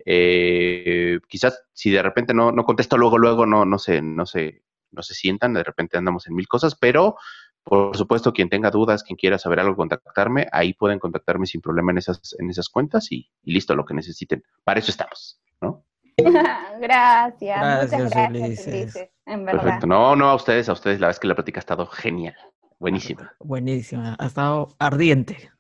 eh, 0.04 1.20
quizás 1.28 1.62
si 1.72 1.90
de 1.90 2.02
repente 2.02 2.34
no, 2.34 2.50
no 2.50 2.64
contesto 2.64 2.98
luego, 2.98 3.18
luego 3.18 3.46
no, 3.46 3.64
no 3.64 3.78
se, 3.78 4.02
no 4.02 4.26
se, 4.26 4.64
no 4.90 5.02
se 5.02 5.14
sientan, 5.14 5.54
de 5.54 5.62
repente 5.62 5.96
andamos 5.96 6.26
en 6.26 6.34
mil 6.34 6.48
cosas, 6.48 6.74
pero 6.74 7.16
por 7.64 7.96
supuesto, 7.96 8.32
quien 8.32 8.50
tenga 8.50 8.70
dudas, 8.70 9.02
quien 9.02 9.16
quiera 9.16 9.38
saber 9.38 9.58
algo, 9.58 9.74
contactarme, 9.74 10.46
ahí 10.52 10.74
pueden 10.74 10.98
contactarme 10.98 11.46
sin 11.46 11.62
problema 11.62 11.92
en 11.92 11.98
esas, 11.98 12.36
en 12.38 12.50
esas 12.50 12.68
cuentas 12.68 13.10
y, 13.10 13.30
listo, 13.42 13.74
lo 13.74 13.86
que 13.86 13.94
necesiten. 13.94 14.44
Para 14.62 14.80
eso 14.80 14.90
estamos, 14.90 15.40
¿no? 15.62 15.84
gracias, 16.80 17.90
muchas 17.90 18.10
gracias, 18.10 18.96
en 19.26 19.44
verdad. 19.44 19.62
Perfecto. 19.62 19.86
No, 19.86 20.14
no 20.14 20.28
a 20.28 20.34
ustedes, 20.34 20.68
a 20.68 20.74
ustedes, 20.74 21.00
la 21.00 21.06
verdad 21.06 21.16
es 21.16 21.20
que 21.20 21.28
la 21.28 21.34
práctica 21.34 21.58
ha 21.58 21.62
estado 21.62 21.86
genial, 21.86 22.36
buenísima. 22.78 23.34
Buenísima, 23.40 24.14
ha 24.18 24.26
estado 24.26 24.68
ardiente. 24.78 25.50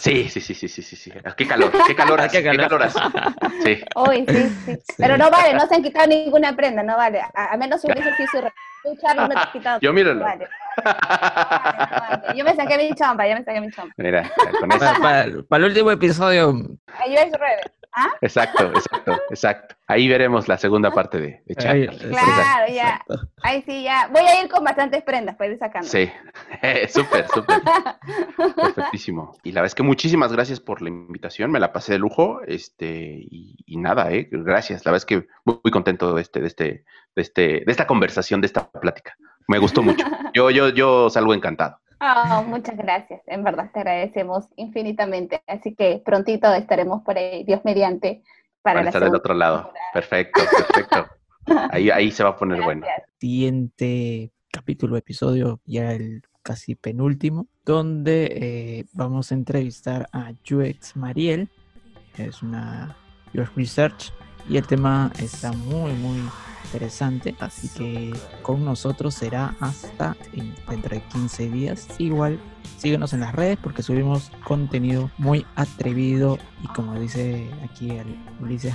Sí, 0.00 0.28
sí, 0.28 0.40
sí, 0.40 0.54
sí, 0.54 0.68
sí, 0.68 0.82
sí, 0.82 0.96
sí. 0.96 1.10
Qué 1.36 1.46
calor, 1.46 1.72
qué 1.86 1.94
calor, 1.94 2.20
qué 2.30 2.42
calor. 2.42 2.88
Sí. 3.62 3.80
Uy, 3.94 4.26
sí, 4.28 4.48
sí, 4.66 4.94
Pero 4.98 5.16
no 5.16 5.30
vale, 5.30 5.54
no 5.54 5.66
se 5.66 5.76
han 5.76 5.82
quitado 5.82 6.08
ninguna 6.08 6.54
prenda, 6.56 6.82
no 6.82 6.96
vale. 6.96 7.22
A, 7.34 7.56
menos 7.56 7.84
hubiese 7.84 8.12
sí 8.16 8.26
su 8.26 8.38
no 8.40 9.28
te 9.28 9.38
has 9.38 9.46
quitado. 9.52 9.78
Yo 9.80 9.92
míralo. 9.92 10.24
Vale. 10.24 10.48
Yo 12.34 12.44
me 12.44 12.54
saqué 12.54 12.76
mi 12.76 12.94
chompa, 12.94 13.26
yo 13.28 13.34
me 13.34 13.44
saqué 13.44 13.60
mi 13.60 13.70
chompa. 13.70 13.94
Mira, 13.96 14.30
con 14.60 14.72
eso. 14.72 14.86
Para, 15.00 15.24
el 15.24 15.64
último 15.64 15.90
episodio. 15.90 16.54
Ahí 16.98 17.14
es 17.14 17.32
¿Ah? 17.94 18.08
Exacto, 18.22 18.68
exacto, 18.68 19.12
exacto. 19.28 19.74
Ahí 19.86 20.08
veremos 20.08 20.48
la 20.48 20.56
segunda 20.56 20.90
parte 20.90 21.20
de, 21.20 21.42
de 21.44 21.54
Claro, 21.54 21.92
ya. 22.72 23.04
Ahí 23.42 23.62
sí, 23.66 23.82
ya. 23.82 24.08
Voy 24.10 24.22
a 24.22 24.42
ir 24.42 24.48
con 24.48 24.64
bastantes 24.64 25.02
prendas 25.02 25.36
para 25.36 25.52
ir 25.52 25.58
sacando. 25.58 25.86
Sí, 25.86 26.10
súper, 26.88 27.28
súper. 27.28 27.60
Perfectísimo. 28.56 29.36
Y 29.42 29.52
la 29.52 29.60
verdad 29.60 29.66
es 29.66 29.74
que 29.74 29.82
muchísimas 29.82 30.32
gracias 30.32 30.58
por 30.58 30.80
la 30.80 30.88
invitación, 30.88 31.50
me 31.50 31.60
la 31.60 31.74
pasé 31.74 31.92
de 31.92 31.98
lujo, 31.98 32.40
este, 32.46 33.26
y, 33.30 33.76
nada, 33.76 34.10
eh, 34.10 34.26
gracias. 34.30 34.86
La 34.86 34.92
verdad 34.92 35.02
es 35.02 35.06
que 35.06 35.26
muy, 35.44 35.60
muy 35.62 35.70
contento 35.70 36.14
de 36.14 36.22
este, 36.22 36.40
de 36.40 36.46
este, 36.46 36.84
de 37.14 37.22
este, 37.22 37.42
de 37.42 37.64
esta 37.66 37.86
conversación, 37.86 38.40
de 38.40 38.46
esta 38.46 38.70
plática. 38.70 39.14
Me 39.48 39.58
gustó 39.58 39.82
mucho. 39.82 40.04
Yo, 40.34 40.50
yo, 40.50 40.70
yo 40.70 41.10
salgo 41.10 41.34
encantado. 41.34 41.78
Oh, 42.00 42.42
muchas 42.44 42.76
gracias, 42.76 43.20
en 43.26 43.44
verdad 43.44 43.70
te 43.72 43.80
agradecemos 43.80 44.46
infinitamente. 44.56 45.42
Así 45.46 45.74
que 45.74 46.02
prontito 46.04 46.52
estaremos 46.54 47.02
por 47.02 47.18
ahí, 47.18 47.44
Dios 47.44 47.60
mediante, 47.64 48.22
para, 48.62 48.80
estar 48.80 49.04
del 49.04 49.14
otro 49.14 49.34
lado. 49.34 49.70
Perfecto, 49.92 50.40
perfecto. 50.56 51.06
ahí, 51.70 51.90
ahí 51.90 52.10
se 52.10 52.24
va 52.24 52.30
a 52.30 52.36
poner 52.36 52.62
bueno. 52.62 52.86
Siguiente 53.20 54.32
capítulo, 54.50 54.96
episodio, 54.96 55.60
ya 55.64 55.92
el 55.92 56.22
casi 56.42 56.74
penúltimo, 56.74 57.46
donde 57.64 58.24
eh, 58.24 58.84
vamos 58.92 59.30
a 59.30 59.34
entrevistar 59.34 60.08
a 60.12 60.32
UX 60.50 60.96
Mariel, 60.96 61.48
es 62.16 62.42
una 62.42 62.96
UX 63.34 63.54
Research, 63.54 64.12
y 64.48 64.56
el 64.56 64.66
tema 64.66 65.10
está 65.18 65.52
muy, 65.52 65.92
muy 65.92 66.18
interesante. 66.64 67.34
Así 67.38 67.68
que 67.68 68.12
con 68.42 68.64
nosotros 68.64 69.14
será 69.14 69.54
hasta 69.60 70.16
dentro 70.68 70.96
de 70.96 71.02
15 71.02 71.48
días. 71.50 71.88
Igual 71.98 72.38
síguenos 72.78 73.12
en 73.12 73.20
las 73.20 73.34
redes 73.34 73.58
porque 73.62 73.82
subimos 73.82 74.30
contenido 74.44 75.10
muy 75.18 75.46
atrevido 75.54 76.38
y 76.62 76.68
como 76.68 76.98
dice 76.98 77.50
aquí 77.64 77.92
Ulises, 78.40 78.74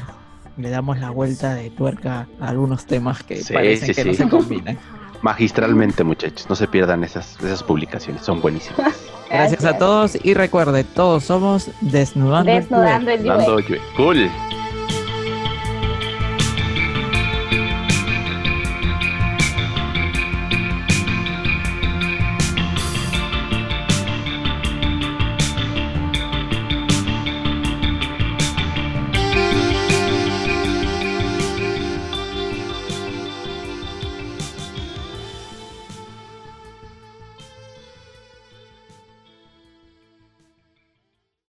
le 0.57 0.69
damos 0.69 0.99
la 0.99 1.11
vuelta 1.11 1.53
de 1.53 1.69
tuerca 1.69 2.27
a 2.39 2.47
algunos 2.47 2.85
temas 2.85 3.23
que 3.23 3.41
parecen 3.51 3.93
que 3.93 4.05
no 4.05 4.13
se 4.13 4.29
combinan. 4.29 4.77
Magistralmente, 5.23 6.03
muchachos, 6.03 6.47
no 6.47 6.55
se 6.55 6.67
pierdan 6.67 7.03
esas, 7.03 7.37
esas 7.39 7.63
publicaciones, 7.63 8.21
son 8.21 8.39
buenísimas. 8.39 8.95
Gracias, 9.29 9.65
a 9.65 9.77
todos 9.77 10.17
y 10.23 10.35
recuerde, 10.35 10.83
todos 10.83 11.23
somos 11.23 11.69
Desnudando, 11.81 12.51
Desnudando 12.51 13.57
el, 13.57 13.81
Cool. 13.95 14.29